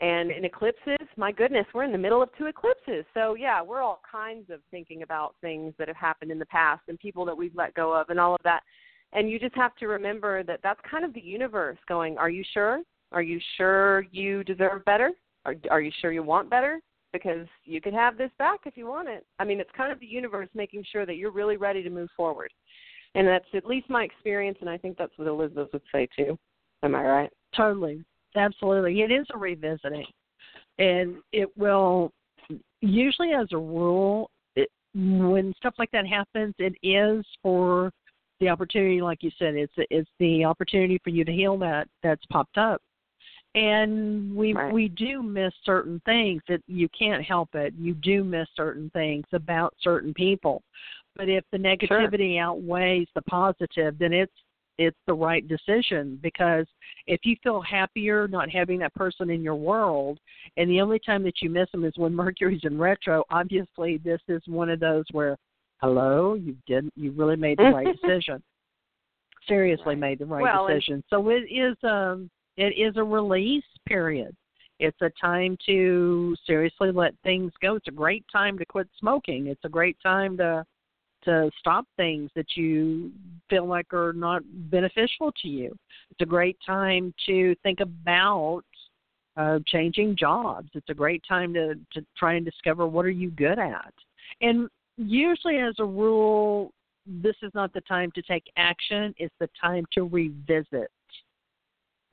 And 0.03 0.33
in 0.33 0.45
eclipses, 0.45 1.07
my 1.17 1.31
goodness, 1.31 1.65
we're 1.73 1.85
in 1.85 1.93
the 1.93 1.99
middle 1.99 2.21
of 2.21 2.29
two 2.37 2.47
eclipses. 2.47 3.05
So, 3.15 3.35
yeah, 3.35 3.63
we're 3.63 3.81
all 3.81 4.03
kinds 4.11 4.51
of 4.51 4.59
thinking 4.73 5.03
about 5.05 5.37
things 5.41 5.75
that 5.79 5.87
have 5.87 5.97
happened 5.97 6.33
in 6.33 6.41
the 6.41 6.47
past 6.47 6.83
and 6.89 6.99
people 6.99 7.25
that 7.25 7.37
we've 7.37 7.55
let 7.55 7.73
go 7.75 7.95
of 7.95 8.11
and 8.11 8.19
all 8.19 8.35
of 8.35 8.41
that. 8.43 8.65
And 9.13 9.31
you 9.31 9.39
just 9.39 9.55
have 9.55 9.77
to 9.77 9.87
remember 9.87 10.43
that 10.43 10.59
that's 10.61 10.81
kind 10.91 11.05
of 11.05 11.15
the 11.15 11.21
universe 11.21 11.79
going, 11.89 12.19
Are 12.19 12.31
you 12.31 12.43
sure? 12.53 12.83
Are 13.13 13.23
you 13.23 13.39
sure 13.57 14.05
you 14.11 14.43
deserve 14.43 14.85
better? 14.85 15.13
Are, 15.45 15.55
are 15.71 15.81
you 15.81 15.93
sure 16.01 16.11
you 16.13 16.25
want 16.25 16.51
better? 16.51 16.81
Because 17.13 17.47
you 17.65 17.81
could 17.81 17.95
have 17.95 18.19
this 18.19 18.31
back 18.39 18.61
if 18.65 18.77
you 18.77 18.89
want 18.89 19.09
it. 19.09 19.25
I 19.39 19.45
mean, 19.45 19.61
it's 19.61 19.71
kind 19.77 19.93
of 19.93 20.01
the 20.01 20.07
universe 20.07 20.49
making 20.53 20.85
sure 20.91 21.07
that 21.07 21.15
you're 21.15 21.31
really 21.31 21.59
ready 21.59 21.83
to 21.85 21.91
move 21.91 22.09
forward. 22.17 22.51
And 23.15 23.29
that's 23.29 23.45
at 23.55 23.67
least 23.67 23.89
my 23.89 24.03
experience, 24.03 24.59
and 24.63 24.71
I 24.71 24.79
think 24.79 24.99
that's 24.99 25.17
what 25.17 25.29
Elizabeth 25.29 25.69
would 25.73 25.83
say 25.93 26.09
too. 26.17 26.37
Am 26.83 26.97
I 26.97 27.05
right? 27.05 27.31
Totally. 27.55 28.03
Absolutely. 28.37 29.01
It 29.03 29.11
is 29.11 29.27
a 29.35 29.39
revisiting. 29.39 30.07
And 30.79 31.17
it 31.33 31.49
will, 31.57 32.13
usually 32.81 33.33
as 33.33 33.49
a 33.53 33.59
rule, 33.59 34.31
it, 34.57 34.69
when 34.95 35.53
stuff 35.57 35.75
like 35.79 35.91
that 35.93 36.07
happens, 36.07 36.55
it 36.59 36.75
is 36.83 37.25
for 37.43 37.93
the 38.43 38.49
opportunity, 38.49 39.01
like 39.01 39.23
you 39.23 39.31
said, 39.39 39.55
it's 39.55 39.73
it's 39.77 40.11
the 40.19 40.45
opportunity 40.45 41.01
for 41.05 41.11
you 41.11 41.25
to 41.25 41.33
heal 41.33 41.57
that 41.59 41.87
that's 42.03 42.25
popped 42.27 42.59
up. 42.59 42.83
And 43.55 44.35
we 44.35 44.53
right. 44.53 44.73
we 44.73 44.89
do 44.89 45.23
miss 45.23 45.53
certain 45.65 46.01
things 46.05 46.43
that 46.49 46.61
you 46.67 46.89
can't 46.99 47.23
help 47.23 47.55
it. 47.55 47.73
You 47.79 47.95
do 47.95 48.25
miss 48.25 48.49
certain 48.57 48.91
things 48.91 49.25
about 49.33 49.75
certain 49.81 50.13
people. 50.15 50.63
But 51.15 51.29
if 51.29 51.45
the 51.53 51.59
negativity 51.59 52.35
sure. 52.35 52.43
outweighs 52.43 53.09
the 53.15 53.23
positive, 53.23 53.99
then 53.99 54.13
it's 54.13 54.33
it's 54.79 54.97
the 55.07 55.15
right 55.15 55.47
decision 55.49 56.19
because 56.23 56.67
if 57.07 57.21
you 57.25 57.37
feel 57.43 57.61
happier 57.61 58.27
not 58.27 58.51
having 58.51 58.79
that 58.79 58.95
person 58.95 59.31
in 59.31 59.43
your 59.43 59.55
world 59.55 60.19
and 60.57 60.71
the 60.71 60.81
only 60.81 60.99
time 60.99 61.23
that 61.23 61.43
you 61.43 61.51
miss 61.51 61.71
them 61.73 61.85
is 61.85 61.93
when 61.97 62.15
mercury's 62.15 62.65
in 62.65 62.79
retro 62.79 63.23
obviously 63.31 63.99
this 63.99 64.21
is 64.29 64.43
one 64.47 64.71
of 64.71 64.81
those 64.81 65.05
where 65.13 65.37
hello 65.83 66.35
you 66.35 66.57
didn't 66.67 66.93
you 66.97 67.11
really 67.13 67.37
made 67.37 67.59
the 67.59 67.65
right 67.65 67.97
decision. 68.03 68.43
Seriously 69.49 69.87
right. 69.87 69.99
made 69.99 70.19
the 70.21 70.25
right 70.25 70.43
well, 70.43 70.69
decision. 70.69 71.03
So 71.11 71.29
it 71.29 71.45
is 71.51 71.77
um 71.83 72.31
it 72.57 72.75
is 72.79 72.97
a 72.97 73.03
release 73.03 73.65
period. 73.87 74.35
It's 74.79 75.01
a 75.01 75.11
time 75.21 75.57
to 75.67 76.35
seriously 76.47 76.91
let 76.93 77.15
things 77.23 77.53
go. 77.61 77.77
It's 77.77 77.89
a 77.89 77.93
great 77.93 78.25
time 78.33 78.59
to 78.59 78.65
quit 78.65 78.89
smoking. 78.99 79.49
It's 79.49 79.65
a 79.65 79.69
great 79.69 79.97
time 80.03 80.37
to 80.39 80.65
to 81.25 81.51
stop 81.59 81.87
things 81.97 82.31
that 82.35 82.57
you 82.57 83.11
feel 83.49 83.67
like 83.67 83.93
are 83.93 84.13
not 84.13 84.43
beneficial 84.71 85.33
to 85.43 85.49
you. 85.49 85.77
It's 86.11 86.21
a 86.21 86.27
great 86.27 86.57
time 86.65 87.15
to 87.27 87.55
think 87.63 87.81
about 87.81 88.63
uh, 89.37 89.59
changing 89.67 90.17
jobs. 90.17 90.69
It's 90.75 90.91
a 90.91 90.95
great 90.95 91.23
time 91.29 91.55
to, 91.55 91.75
to 91.93 92.07
try 92.17 92.35
and 92.35 92.45
discover 92.45 92.87
what 92.87 93.05
are 93.05 93.11
you 93.11 93.31
good 93.31 93.59
at. 93.59 93.95
And 94.41 94.69
usually, 94.97 95.59
as 95.59 95.75
a 95.79 95.85
rule, 95.85 96.71
this 97.07 97.37
is 97.43 97.51
not 97.55 97.73
the 97.73 97.81
time 97.83 98.11
to 98.15 98.23
take 98.23 98.45
action. 98.57 99.15
It's 99.19 99.35
the 99.41 99.49
time 99.61 99.85
to 99.93 100.05
revisit. 100.05 100.91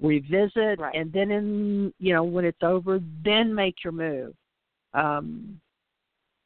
Revisit, 0.01 0.79
right. 0.79 0.95
and 0.95 1.11
then 1.11 1.29
in 1.29 1.93
you 1.99 2.13
know 2.13 2.23
when 2.23 2.45
it's 2.45 2.63
over, 2.63 3.01
then 3.23 3.53
make 3.53 3.83
your 3.83 3.91
move. 3.91 4.33
Um, 4.93 5.59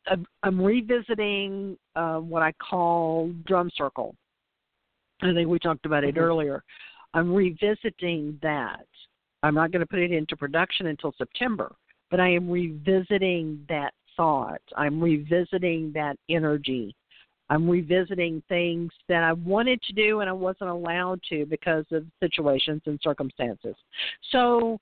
I'm, 0.07 0.61
revisiting 0.61 1.77
uh, 1.95 2.19
what 2.19 2.43
I 2.43 2.51
call 2.53 3.31
drum 3.45 3.69
circle. 3.75 4.15
I 5.21 5.33
think 5.33 5.47
we 5.47 5.59
talked 5.59 5.85
about 5.85 6.03
it 6.03 6.15
Mhm. 6.15 6.21
earlier. 6.21 6.63
I'm 7.13 7.33
revisiting 7.33 8.37
that. 8.41 8.85
I'm 9.43 9.55
not 9.55 9.71
going 9.71 9.81
to 9.81 9.85
put 9.85 9.99
it 9.99 10.11
into 10.11 10.35
production 10.35 10.87
until 10.87 11.13
September, 11.13 11.75
but 12.09 12.19
I 12.19 12.29
am 12.29 12.49
revisiting 12.49 13.65
that 13.69 13.93
thought. 14.15 14.61
I'm 14.75 15.01
revisiting 15.01 15.91
that 15.93 16.17
energy. 16.29 16.95
I'm 17.49 17.69
revisiting 17.69 18.41
things 18.47 18.91
that 19.07 19.23
I 19.23 19.33
wanted 19.33 19.81
to 19.83 19.93
do 19.93 20.21
and 20.21 20.29
I 20.29 20.33
wasn't 20.33 20.69
allowed 20.69 21.21
to 21.29 21.45
because 21.45 21.85
of 21.91 22.05
situations 22.19 22.81
and 22.85 22.99
circumstances. 23.01 23.75
So 24.31 24.79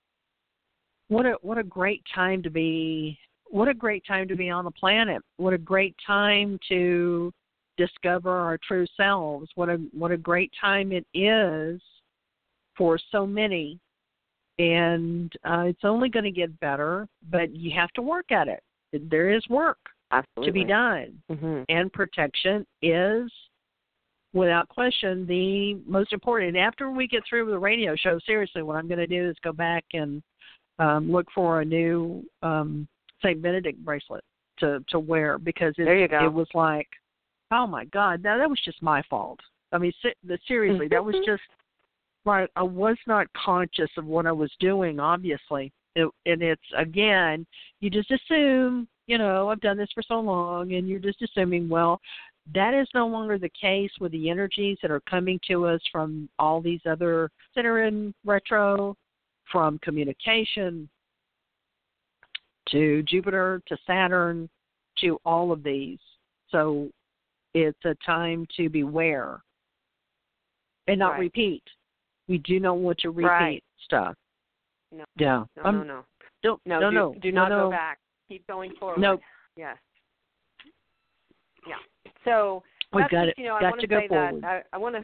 what 1.10 1.26
a 1.26 1.34
what 1.42 1.58
a 1.58 1.64
great 1.64 2.02
time 2.14 2.42
to 2.44 2.50
be 2.50 3.20
what 3.52 3.68
a 3.68 3.74
great 3.74 4.04
time 4.08 4.28
to 4.28 4.36
be 4.36 4.50
on 4.50 4.66
the 4.66 4.72
planet. 4.72 5.22
What 5.38 5.54
a 5.54 5.58
great 5.58 5.96
time 6.06 6.58
to 6.70 7.32
discover 7.78 8.32
our 8.32 8.58
true 8.68 8.86
selves. 8.98 9.50
What 9.56 9.70
a 9.70 9.78
what 9.94 10.12
a 10.12 10.18
great 10.18 10.52
time 10.60 10.92
it 10.92 11.06
is 11.14 11.82
for 12.78 12.98
so 13.12 13.28
many. 13.28 13.80
And 14.60 15.32
uh, 15.44 15.64
it's 15.68 15.84
only 15.84 16.10
going 16.10 16.26
to 16.26 16.32
get 16.32 16.58
better, 16.60 17.08
but 17.30 17.56
you 17.56 17.72
have 17.76 17.90
to 17.92 18.02
work 18.02 18.32
at 18.32 18.48
it. 18.48 18.62
There 19.10 19.30
is 19.30 19.48
work 19.50 19.80
Absolutely. 20.12 20.46
to 20.46 20.54
be 20.54 20.66
done 20.66 21.22
hmm 21.30 21.62
and 21.70 21.92
protection 21.94 22.66
is 22.82 23.32
without 24.34 24.68
question 24.70 25.26
the 25.28 25.76
most 25.86 26.14
important. 26.14 26.50
And 26.50 26.58
after 26.58 26.92
we 26.92 27.08
get 27.08 27.24
through 27.28 27.46
with 27.46 27.54
the 27.54 27.60
radio 27.60 27.96
show, 27.96 28.20
seriously, 28.26 28.62
what 28.62 28.76
I'm 28.76 28.88
going 28.88 29.00
to 29.00 29.08
do 29.08 29.30
is 29.30 29.36
go 29.44 29.52
back 29.52 29.84
and 29.94 30.22
um, 30.80 31.12
look 31.12 31.28
for 31.34 31.62
a 31.62 31.66
new 31.66 32.24
um, 32.42 32.88
Saint 33.24 33.42
Benedict 33.42 33.84
bracelet 33.84 34.24
to 34.60 34.84
to 34.90 35.00
wear 35.00 35.38
because 35.38 35.74
it, 35.78 35.86
There 35.86 35.98
you 35.98 36.08
go. 36.08 36.26
it 36.26 36.34
was 36.34 36.48
like, 36.54 36.88
oh 37.52 37.68
my 37.68 37.86
God, 37.86 38.24
that 38.24 38.38
that 38.38 38.50
was 38.50 38.60
just 38.64 38.82
my 38.82 39.02
fault. 39.10 39.40
I 39.72 39.78
mean, 39.78 39.94
seriously, 40.48 40.88
that 40.90 41.04
was 41.04 41.16
just 41.26 41.42
like 42.26 42.50
I 42.56 42.64
was 42.64 42.98
not 43.08 43.28
conscious 43.34 43.90
of 43.98 44.06
what 44.06 44.26
I 44.26 44.32
was 44.32 44.52
doing. 44.60 45.00
Obviously, 45.00 45.72
it, 45.96 46.10
and 46.26 46.42
it's 46.42 46.62
again, 46.78 47.46
you 47.80 47.90
just 47.90 48.12
assume, 48.12 48.88
you 49.08 49.18
know, 49.18 49.50
I've 49.50 49.62
done 49.62 49.78
this 49.78 49.90
for 49.94 50.04
so 50.04 50.20
long, 50.20 50.74
and 50.74 50.88
you're 50.88 51.00
just 51.00 51.22
assuming, 51.22 51.68
well, 51.68 52.00
that 52.54 52.74
is 52.74 52.88
no 52.94 53.08
longer 53.08 53.38
the 53.38 53.52
case 53.60 53.92
with 54.00 54.12
the 54.12 54.30
energies 54.30 54.78
that 54.82 54.92
are 54.92 55.02
coming 55.02 55.40
to 55.48 55.66
us 55.68 55.82
from 55.92 56.28
all 56.40 56.62
these 56.62 56.82
other 56.90 57.30
that 57.56 57.66
are 57.66 57.84
in 57.84 58.14
retro, 58.26 58.96
from 59.52 59.80
communication 59.80 60.90
to 62.72 63.04
Jupiter 63.04 63.62
to 63.68 63.78
Saturn 63.86 64.50
to 65.00 65.18
all 65.26 65.52
of 65.52 65.64
these. 65.64 66.00
So 66.50 66.90
it's 67.54 67.84
a 67.86 67.96
time 68.06 68.46
to 68.58 68.70
beware 68.70 69.42
and 70.88 71.00
not 71.00 71.12
Right. 71.12 71.20
repeat. 71.22 71.64
We 72.28 72.38
do 72.40 72.60
not 72.60 72.78
want 72.78 73.00
to 73.00 73.12
repeat 73.12 73.28
Right. 73.28 73.64
stuff. 73.84 74.16
No. 74.92 75.06
Yeah. 75.16 75.46
No, 75.58 75.64
Um, 75.64 75.78
no, 75.80 75.84
no. 75.84 76.06
Don't, 76.44 76.62
No, 76.66 76.80
no, 76.80 76.90
do, 76.90 76.96
no. 76.96 77.14
Do 77.16 77.32
not 77.32 77.50
no. 77.50 77.66
go 77.66 77.72
back. 77.72 78.00
Keep 78.28 78.48
going 78.48 78.74
forward. 78.76 79.00
Nope. 79.00 79.22
Yes. 79.56 79.78
Yeah. 81.68 81.78
So 82.24 82.64
We've 82.94 83.10
got 83.10 83.30
it. 83.30 83.38
You 83.38 83.46
know, 83.46 83.56
I 83.56 83.62
got 83.62 83.70
want 83.72 83.82
to 83.82 83.88
go 83.88 84.00
say 84.02 84.08
forward. 84.08 84.42
that 84.44 84.66
I, 84.72 84.76
I 84.76 84.78
want 84.78 84.96
to. 84.96 85.04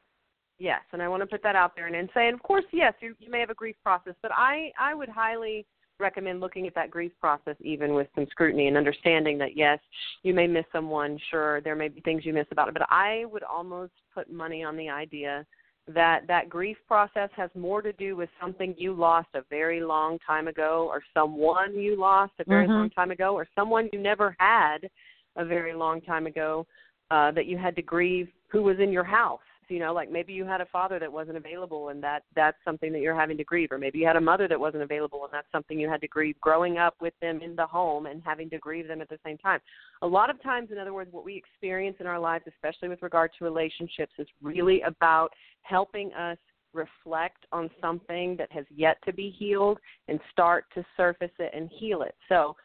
Yes, 0.59 0.81
and 0.91 1.01
I 1.03 1.07
want 1.07 1.21
to 1.21 1.27
put 1.27 1.43
that 1.43 1.55
out 1.55 1.75
there 1.75 1.85
and, 1.85 1.95
and 1.95 2.09
say, 2.13 2.27
and 2.27 2.33
of 2.33 2.41
course, 2.41 2.65
yes, 2.71 2.93
you, 2.99 3.15
you 3.19 3.29
may 3.29 3.39
have 3.39 3.51
a 3.51 3.53
grief 3.53 3.75
process, 3.83 4.15
but 4.21 4.31
I 4.33 4.71
I 4.79 4.93
would 4.95 5.07
highly 5.07 5.65
recommend 5.99 6.39
looking 6.39 6.67
at 6.67 6.75
that 6.75 6.91
grief 6.91 7.11
process 7.19 7.55
even 7.61 7.93
with 7.93 8.07
some 8.15 8.27
scrutiny 8.29 8.67
and 8.67 8.77
understanding 8.77 9.37
that 9.39 9.55
yes, 9.55 9.79
you 10.23 10.33
may 10.33 10.47
miss 10.47 10.65
someone. 10.71 11.19
Sure, 11.29 11.61
there 11.61 11.75
may 11.75 11.87
be 11.87 12.01
things 12.01 12.25
you 12.25 12.33
miss 12.33 12.47
about 12.51 12.67
it, 12.67 12.73
but 12.73 12.87
I 12.89 13.25
would 13.25 13.43
almost 13.43 13.93
put 14.13 14.31
money 14.31 14.63
on 14.63 14.77
the 14.77 14.89
idea 14.89 15.45
that 15.87 16.27
that 16.27 16.49
grief 16.49 16.77
process 16.87 17.29
has 17.35 17.49
more 17.55 17.81
to 17.81 17.93
do 17.93 18.15
with 18.15 18.29
something 18.41 18.75
you 18.77 18.93
lost 18.93 19.29
a 19.35 19.41
very 19.49 19.79
long 19.81 20.19
time 20.25 20.47
ago 20.47 20.87
or 20.89 21.01
someone 21.13 21.73
you 21.75 21.95
lost 21.95 22.33
a 22.39 22.43
very 22.43 22.67
Mhm. 22.67 22.75
long 22.75 22.89
time 22.89 23.11
ago 23.11 23.33
or 23.33 23.47
someone 23.55 23.89
you 23.93 23.99
never 23.99 24.35
had 24.37 24.89
a 25.37 25.45
very 25.45 25.73
long 25.73 26.01
time 26.01 26.27
ago 26.27 26.67
uh 27.09 27.31
that 27.31 27.45
you 27.45 27.57
had 27.57 27.73
to 27.75 27.81
grieve 27.81 28.29
who 28.49 28.61
was 28.61 28.79
in 28.79 28.91
your 28.91 29.03
house 29.03 29.46
you 29.69 29.79
know 29.79 29.93
like 29.93 30.11
maybe 30.11 30.33
you 30.33 30.45
had 30.45 30.61
a 30.61 30.65
father 30.67 30.99
that 30.99 31.11
wasn't 31.11 31.35
available 31.35 31.89
and 31.89 32.01
that 32.03 32.23
that's 32.35 32.57
something 32.63 32.91
that 32.91 32.99
you're 32.99 33.15
having 33.15 33.37
to 33.37 33.43
grieve 33.43 33.71
or 33.71 33.77
maybe 33.77 33.99
you 33.99 34.05
had 34.05 34.15
a 34.15 34.21
mother 34.21 34.47
that 34.47 34.59
wasn't 34.59 34.81
available 34.81 35.23
and 35.23 35.33
that's 35.33 35.51
something 35.51 35.79
you 35.79 35.89
had 35.89 36.01
to 36.01 36.07
grieve 36.07 36.39
growing 36.41 36.77
up 36.77 36.95
with 37.01 37.13
them 37.21 37.41
in 37.41 37.55
the 37.55 37.65
home 37.65 38.05
and 38.05 38.21
having 38.25 38.49
to 38.49 38.57
grieve 38.57 38.87
them 38.87 39.01
at 39.01 39.09
the 39.09 39.19
same 39.25 39.37
time. 39.37 39.59
A 40.01 40.07
lot 40.07 40.29
of 40.29 40.41
times 40.41 40.69
in 40.71 40.77
other 40.77 40.93
words 40.93 41.11
what 41.11 41.25
we 41.25 41.35
experience 41.35 41.97
in 41.99 42.07
our 42.07 42.19
lives 42.19 42.45
especially 42.47 42.89
with 42.89 43.01
regard 43.01 43.31
to 43.37 43.45
relationships 43.45 44.13
is 44.17 44.27
really 44.41 44.81
about 44.81 45.29
helping 45.61 46.13
us 46.13 46.37
reflect 46.73 47.45
on 47.51 47.69
something 47.81 48.35
that 48.37 48.51
has 48.51 48.65
yet 48.69 48.97
to 49.05 49.13
be 49.13 49.29
healed 49.37 49.79
and 50.07 50.19
start 50.31 50.65
to 50.75 50.85
surface 50.95 51.31
it 51.39 51.51
and 51.55 51.69
heal 51.73 52.01
it. 52.01 52.15
So 52.29 52.55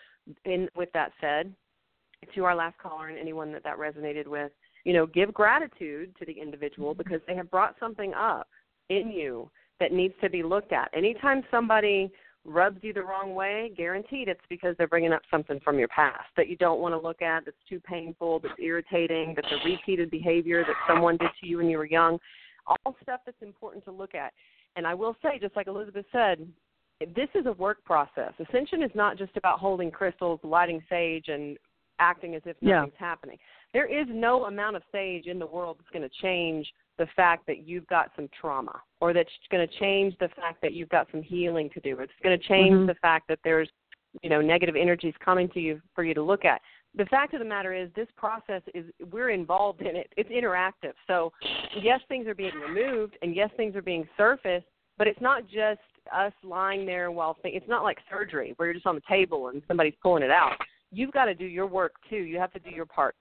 in 0.45 0.69
with 0.77 0.91
that 0.93 1.13
said 1.21 1.53
to 2.35 2.45
our 2.45 2.55
last 2.55 2.79
caller 2.79 3.09
and 3.09 3.19
anyone 3.19 3.53
that 3.53 3.65
that 3.65 3.79
resonated 3.79 4.27
with 4.27 4.53
you 4.85 4.93
know 4.93 5.07
give 5.07 5.33
gratitude 5.33 6.15
to 6.19 6.27
the 6.27 6.33
individual 6.33 6.93
mm-hmm. 6.93 6.99
because 6.99 7.21
they 7.27 7.35
have 7.35 7.51
brought 7.51 7.75
something 7.79 8.13
up 8.15 8.49
in 8.89 9.11
you 9.11 9.51
that 9.81 9.93
needs 9.93 10.15
to 10.21 10.31
be 10.31 10.43
looked 10.43 10.73
at. 10.73 10.91
Anytime 10.95 11.43
somebody 11.51 12.11
rubs 12.45 12.79
you 12.83 12.93
the 12.93 13.03
wrong 13.03 13.35
way 13.35 13.73
guaranteed 13.77 14.27
it's 14.27 14.41
because 14.49 14.75
they're 14.77 14.89
bringing 14.89 15.13
up 15.13 15.23
something 15.31 15.61
from 15.61 15.79
your 15.79 15.87
past 15.89 16.25
that 16.37 16.49
you 16.49 16.57
don't 16.57 16.81
want 16.81 16.93
to 16.93 16.99
look 16.99 17.23
at 17.23 17.45
that's 17.45 17.57
too 17.69 17.79
painful 17.81 18.41
that's 18.41 18.55
irritating 18.61 19.33
that's 19.37 19.47
a 19.53 19.69
repeated 19.69 20.11
behavior 20.11 20.65
that 20.65 20.75
someone 20.89 21.17
did 21.19 21.31
to 21.41 21.47
you 21.47 21.59
when 21.59 21.69
you 21.69 21.79
were 21.79 21.87
young. 21.87 22.19
All 22.67 22.97
stuff 23.03 23.21
that's 23.25 23.43
important 23.43 23.85
to 23.85 23.93
look 23.93 24.15
at. 24.15 24.33
And 24.75 24.87
i 24.87 24.95
will 24.95 25.17
say 25.23 25.39
just 25.41 25.55
like 25.55 25.69
elizabeth 25.69 26.07
said 26.11 26.47
this 27.15 27.29
is 27.35 27.47
a 27.47 27.53
work 27.53 27.85
process. 27.85 28.33
Ascension 28.39 28.83
is 28.83 28.91
not 28.95 29.19
just 29.19 29.37
about 29.37 29.59
holding 29.59 29.91
crystals 29.91 30.41
lighting 30.43 30.83
sage 30.89 31.27
and 31.29 31.59
acting 32.03 32.35
as 32.35 32.43
if 32.45 32.57
Yeah. 32.61 32.81
nothing's 32.81 32.99
happening 32.99 33.39
there 33.73 33.87
is 33.87 34.07
no 34.11 34.45
amount 34.45 34.77
of 34.77 34.83
sage 34.93 35.27
in 35.27 35.39
the 35.39 35.47
world 35.47 35.79
that's 35.79 35.91
going 35.91 36.09
to 36.09 36.15
change 36.21 36.71
the 36.99 37.07
fact 37.17 37.47
that 37.47 37.67
you've 37.67 37.87
got 37.87 38.11
some 38.15 38.29
trauma 38.39 38.81
or 39.01 39.13
that's 39.13 39.31
going 39.51 39.67
to 39.67 39.79
change 39.79 40.15
the 40.21 40.29
fact 40.37 40.61
that 40.61 40.75
you've 40.75 40.91
got 40.91 41.09
some 41.11 41.23
healing 41.23 41.71
to 41.71 41.81
do. 41.81 41.99
It's 42.01 42.13
going 42.23 42.39
to 42.39 42.47
change 42.47 42.75
Mhm. 42.75 42.87
the 42.87 42.95
fact 42.97 43.29
that 43.29 43.39
there's, 43.43 43.71
you 44.23 44.29
know, 44.29 44.43
negative 44.43 44.77
energies 44.77 45.17
coming 45.25 45.49
to 45.51 45.61
you 45.61 45.81
for 45.95 46.05
you 46.05 46.13
to 46.13 46.23
look 46.23 46.45
at. 46.45 46.61
The 46.95 47.07
fact 47.07 47.33
of 47.33 47.39
the 47.39 47.47
matter 47.47 47.73
is 47.73 47.91
this 47.95 48.11
process 48.17 48.63
is 48.75 48.85
we're 49.11 49.31
involved 49.31 49.81
in 49.81 49.97
it. 49.97 50.13
It's 50.19 50.29
interactive. 50.29 50.93
So, 51.07 51.33
yes, 51.81 52.03
things 52.09 52.27
are 52.27 52.35
being 52.35 52.55
removed 52.57 53.17
and 53.23 53.35
yes, 53.35 53.51
things 53.57 53.75
are 53.75 53.83
being 53.83 54.07
surfaced, 54.19 54.67
but 54.99 55.07
it's 55.07 55.21
not 55.23 55.47
just 55.47 55.81
us 56.13 56.35
lying 56.43 56.85
there 56.85 57.11
while 57.11 57.35
th- 57.43 57.55
it's 57.55 57.69
not 57.69 57.83
like 57.85 57.99
surgery 58.11 58.53
where 58.57 58.67
you're 58.67 58.75
just 58.75 58.87
on 58.87 58.97
the 58.97 59.01
table 59.09 59.49
and 59.49 59.63
somebody's 59.67 59.95
pulling 60.03 60.23
it 60.23 60.31
out. 60.31 60.61
You've 60.93 61.13
got 61.13 61.25
to 61.25 61.35
do 61.35 61.47
your 61.47 61.67
work 61.67 61.95
too. 62.09 62.17
You 62.17 62.39
have 62.39 62.53
to 62.53 62.61
do 62.61 62.71
your 62.71 62.87
part. 62.87 63.17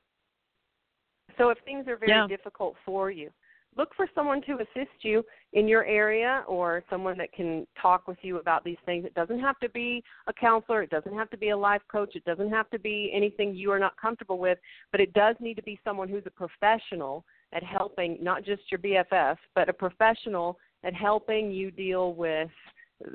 So 1.37 1.49
if 1.49 1.57
things 1.59 1.87
are 1.87 1.95
very 1.95 2.11
Yeah. 2.11 2.27
difficult 2.27 2.77
for 2.85 3.09
you, 3.09 3.31
look 3.77 3.95
for 3.95 4.07
someone 4.13 4.41
to 4.41 4.59
assist 4.59 5.03
you 5.03 5.25
in 5.53 5.67
your 5.67 5.85
area 5.85 6.43
or 6.45 6.83
someone 6.89 7.17
that 7.17 7.31
can 7.31 7.65
talk 7.75 8.07
with 8.07 8.21
you 8.23 8.37
about 8.37 8.65
these 8.65 8.77
things. 8.85 9.05
It 9.05 9.13
doesn't 9.13 9.39
have 9.39 9.57
to 9.59 9.69
be 9.69 10.03
a 10.27 10.33
counselor, 10.33 10.83
it 10.83 10.89
doesn't 10.89 11.13
have 11.13 11.29
to 11.29 11.37
be 11.37 11.49
a 11.49 11.57
life 11.57 11.81
coach, 11.89 12.15
it 12.15 12.25
doesn't 12.25 12.49
have 12.49 12.69
to 12.71 12.79
be 12.79 13.09
anything 13.13 13.55
you 13.55 13.71
are 13.71 13.79
not 13.79 13.95
comfortable 13.95 14.37
with, 14.37 14.59
but 14.91 14.99
it 14.99 15.13
does 15.13 15.37
need 15.39 15.55
to 15.55 15.63
be 15.63 15.79
someone 15.85 16.09
who's 16.09 16.25
a 16.25 16.31
professional 16.31 17.25
at 17.53 17.63
helping 17.63 18.21
not 18.21 18.43
just 18.43 18.69
your 18.69 18.79
BFF, 18.79 19.37
but 19.55 19.69
a 19.69 19.73
professional 19.73 20.59
at 20.83 20.93
helping 20.93 21.51
you 21.51 21.71
deal 21.71 22.13
with 22.13 22.51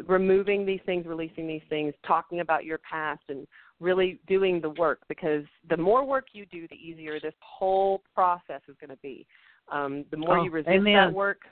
removing 0.06 0.66
these 0.66 0.80
things, 0.86 1.06
releasing 1.06 1.46
these 1.46 1.62
things, 1.68 1.94
talking 2.06 2.40
about 2.40 2.64
your 2.64 2.78
past 2.78 3.22
and 3.28 3.46
really 3.80 4.20
doing 4.26 4.60
the 4.60 4.70
work 4.70 5.00
because 5.08 5.44
the 5.68 5.76
more 5.76 6.04
work 6.04 6.28
you 6.32 6.46
do, 6.46 6.66
the 6.68 6.76
easier 6.76 7.20
this 7.20 7.34
whole 7.40 8.02
process 8.14 8.62
is 8.68 8.76
going 8.80 8.90
to 8.90 8.98
be. 9.02 9.26
Um, 9.70 10.04
the 10.10 10.16
more 10.16 10.38
Oh, 10.38 10.44
you 10.44 10.50
resist 10.50 10.70
amen. 10.70 10.94
that 10.94 11.12
work, 11.12 11.42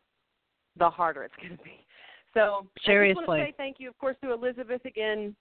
the 0.79 0.89
harder 0.89 1.25
it's 1.25 1.35
going 1.37 1.57
to 1.57 1.65
be. 1.65 1.85
So 2.33 2.67
I 2.87 3.07
just 3.07 3.17
want 3.17 3.27
to 3.27 3.47
say 3.47 3.55
thank 3.57 3.77
you, 3.79 3.89
of 3.89 3.99
course, 3.99 4.17
to 4.23 4.33
Elizabeth 4.33 4.85
again 4.85 5.37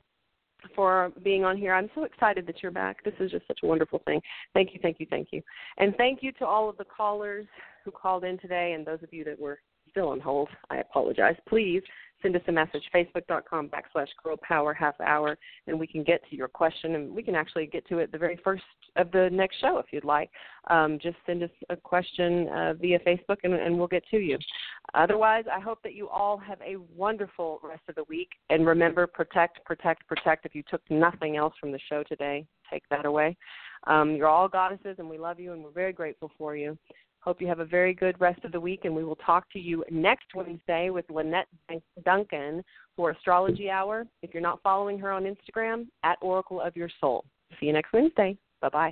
for 0.76 1.12
being 1.24 1.44
on 1.44 1.58
here. 1.58 1.74
I'm 1.74 1.90
so 1.96 2.04
excited 2.04 2.46
that 2.48 2.62
you're 2.62 2.72
back. 2.72 3.04
This 3.04 3.14
is 3.20 3.32
just 3.32 3.48
such 3.48 3.60
a 3.64 3.66
wonderful 3.66 4.02
thing. 4.06 4.22
Thank 4.54 4.74
you, 4.74 4.80
thank 4.82 5.00
you, 5.00 5.08
thank 5.10 5.30
you. 5.32 5.42
And 5.78 5.96
thank 5.98 6.22
you 6.22 6.32
to 6.34 6.46
all 6.46 6.70
of 6.70 6.78
the 6.78 6.86
callers 6.86 7.48
who 7.84 7.92
called 7.92 8.24
in 8.24 8.38
today 8.38 8.74
and 8.74 8.86
those 8.86 9.02
of 9.04 9.12
you 9.12 9.24
that 9.26 9.40
were 9.40 9.60
still 9.90 10.10
on 10.10 10.20
hold. 10.20 10.50
I 10.70 10.78
apologize. 10.78 11.36
Please 11.48 11.82
send 12.24 12.36
us 12.36 12.42
a 12.48 12.52
message, 12.52 12.84
facebook.com 12.96 13.70
backslash 13.70 14.08
girl 14.24 14.38
power 14.42 14.74
half 14.74 15.00
hour, 15.02 15.38
and 15.68 15.80
we 15.80 15.86
can 15.86 16.04
get 16.04 16.22
to 16.30 16.36
your 16.36 16.48
question 16.48 16.96
and 16.96 17.14
we 17.14 17.22
can 17.22 17.36
actually 17.36 17.68
get 17.68 17.88
to 17.90 18.00
it 18.00 18.12
the 18.12 18.18
very 18.18 18.40
first 18.44 18.64
of 18.96 19.12
the 19.12 19.30
next 19.32 19.60
show 19.60 19.78
if 19.78 19.88
you'd 19.92 20.04
like. 20.04 20.32
Um, 20.70 20.98
just 21.02 21.18
send 21.26 21.44
us 21.44 21.50
a 21.70 21.76
question 21.76 22.48
uh, 22.50 22.74
via 22.74 23.00
Facebook 23.00 23.38
and, 23.44 23.54
and 23.54 23.78
we'll 23.78 23.88
get 23.88 24.04
to 24.10 24.18
you. 24.18 24.40
Otherwise, 24.96 25.46
I 25.54 25.60
hope 25.60 25.84
that 25.84 25.94
you 25.94 26.08
all 26.10 26.38
have 26.38 26.60
a 26.62 26.78
wonderful 26.96 27.60
rest 27.64 27.84
of 27.90 27.96
the 27.96 28.06
week. 28.06 28.30
And 28.50 28.66
remember, 28.66 29.06
protect, 29.06 29.64
protect, 29.66 30.08
protect. 30.08 30.46
If 30.46 30.56
you 30.56 30.64
took 30.70 30.82
nothing 30.90 31.38
else 31.38 31.54
from 31.60 31.72
the 31.72 31.80
show 31.90 32.04
today, 32.04 32.46
take 32.72 32.84
that 32.90 33.06
away. 33.06 33.36
Um, 33.88 34.16
you're 34.16 34.28
all 34.28 34.48
goddesses, 34.48 34.96
and 35.00 35.10
we 35.10 35.18
love 35.18 35.40
you, 35.40 35.52
and 35.54 35.64
we're 35.64 35.72
very 35.72 35.92
grateful 35.92 36.32
for 36.38 36.56
you. 36.56 36.78
Hope 37.24 37.40
you 37.40 37.48
have 37.48 37.60
a 37.60 37.66
very 37.66 37.94
good 37.94 38.20
rest 38.20 38.44
of 38.44 38.52
the 38.52 38.60
week, 38.60 38.82
and 38.84 38.94
we 38.94 39.06
will 39.06 39.16
talk 39.16 39.50
to 39.52 39.60
you 39.60 39.86
next 39.90 40.26
Wednesday 40.36 40.90
with 40.90 41.06
Lynette 41.10 41.48
Duncan 42.04 42.62
for 42.98 43.12
Astrology 43.12 43.70
Hour. 43.70 44.06
If 44.22 44.34
you're 44.34 44.44
not 44.44 44.62
following 44.62 45.00
her 45.00 45.10
on 45.10 45.24
Instagram, 45.24 45.88
at 46.04 46.18
Oracle 46.22 46.60
of 46.60 46.76
Your 46.76 46.90
Soul. 47.00 47.24
See 47.60 47.68
you 47.68 47.74
next 47.74 47.94
Wednesday. 47.94 48.38
Bye 48.62 48.70
bye. 48.70 48.92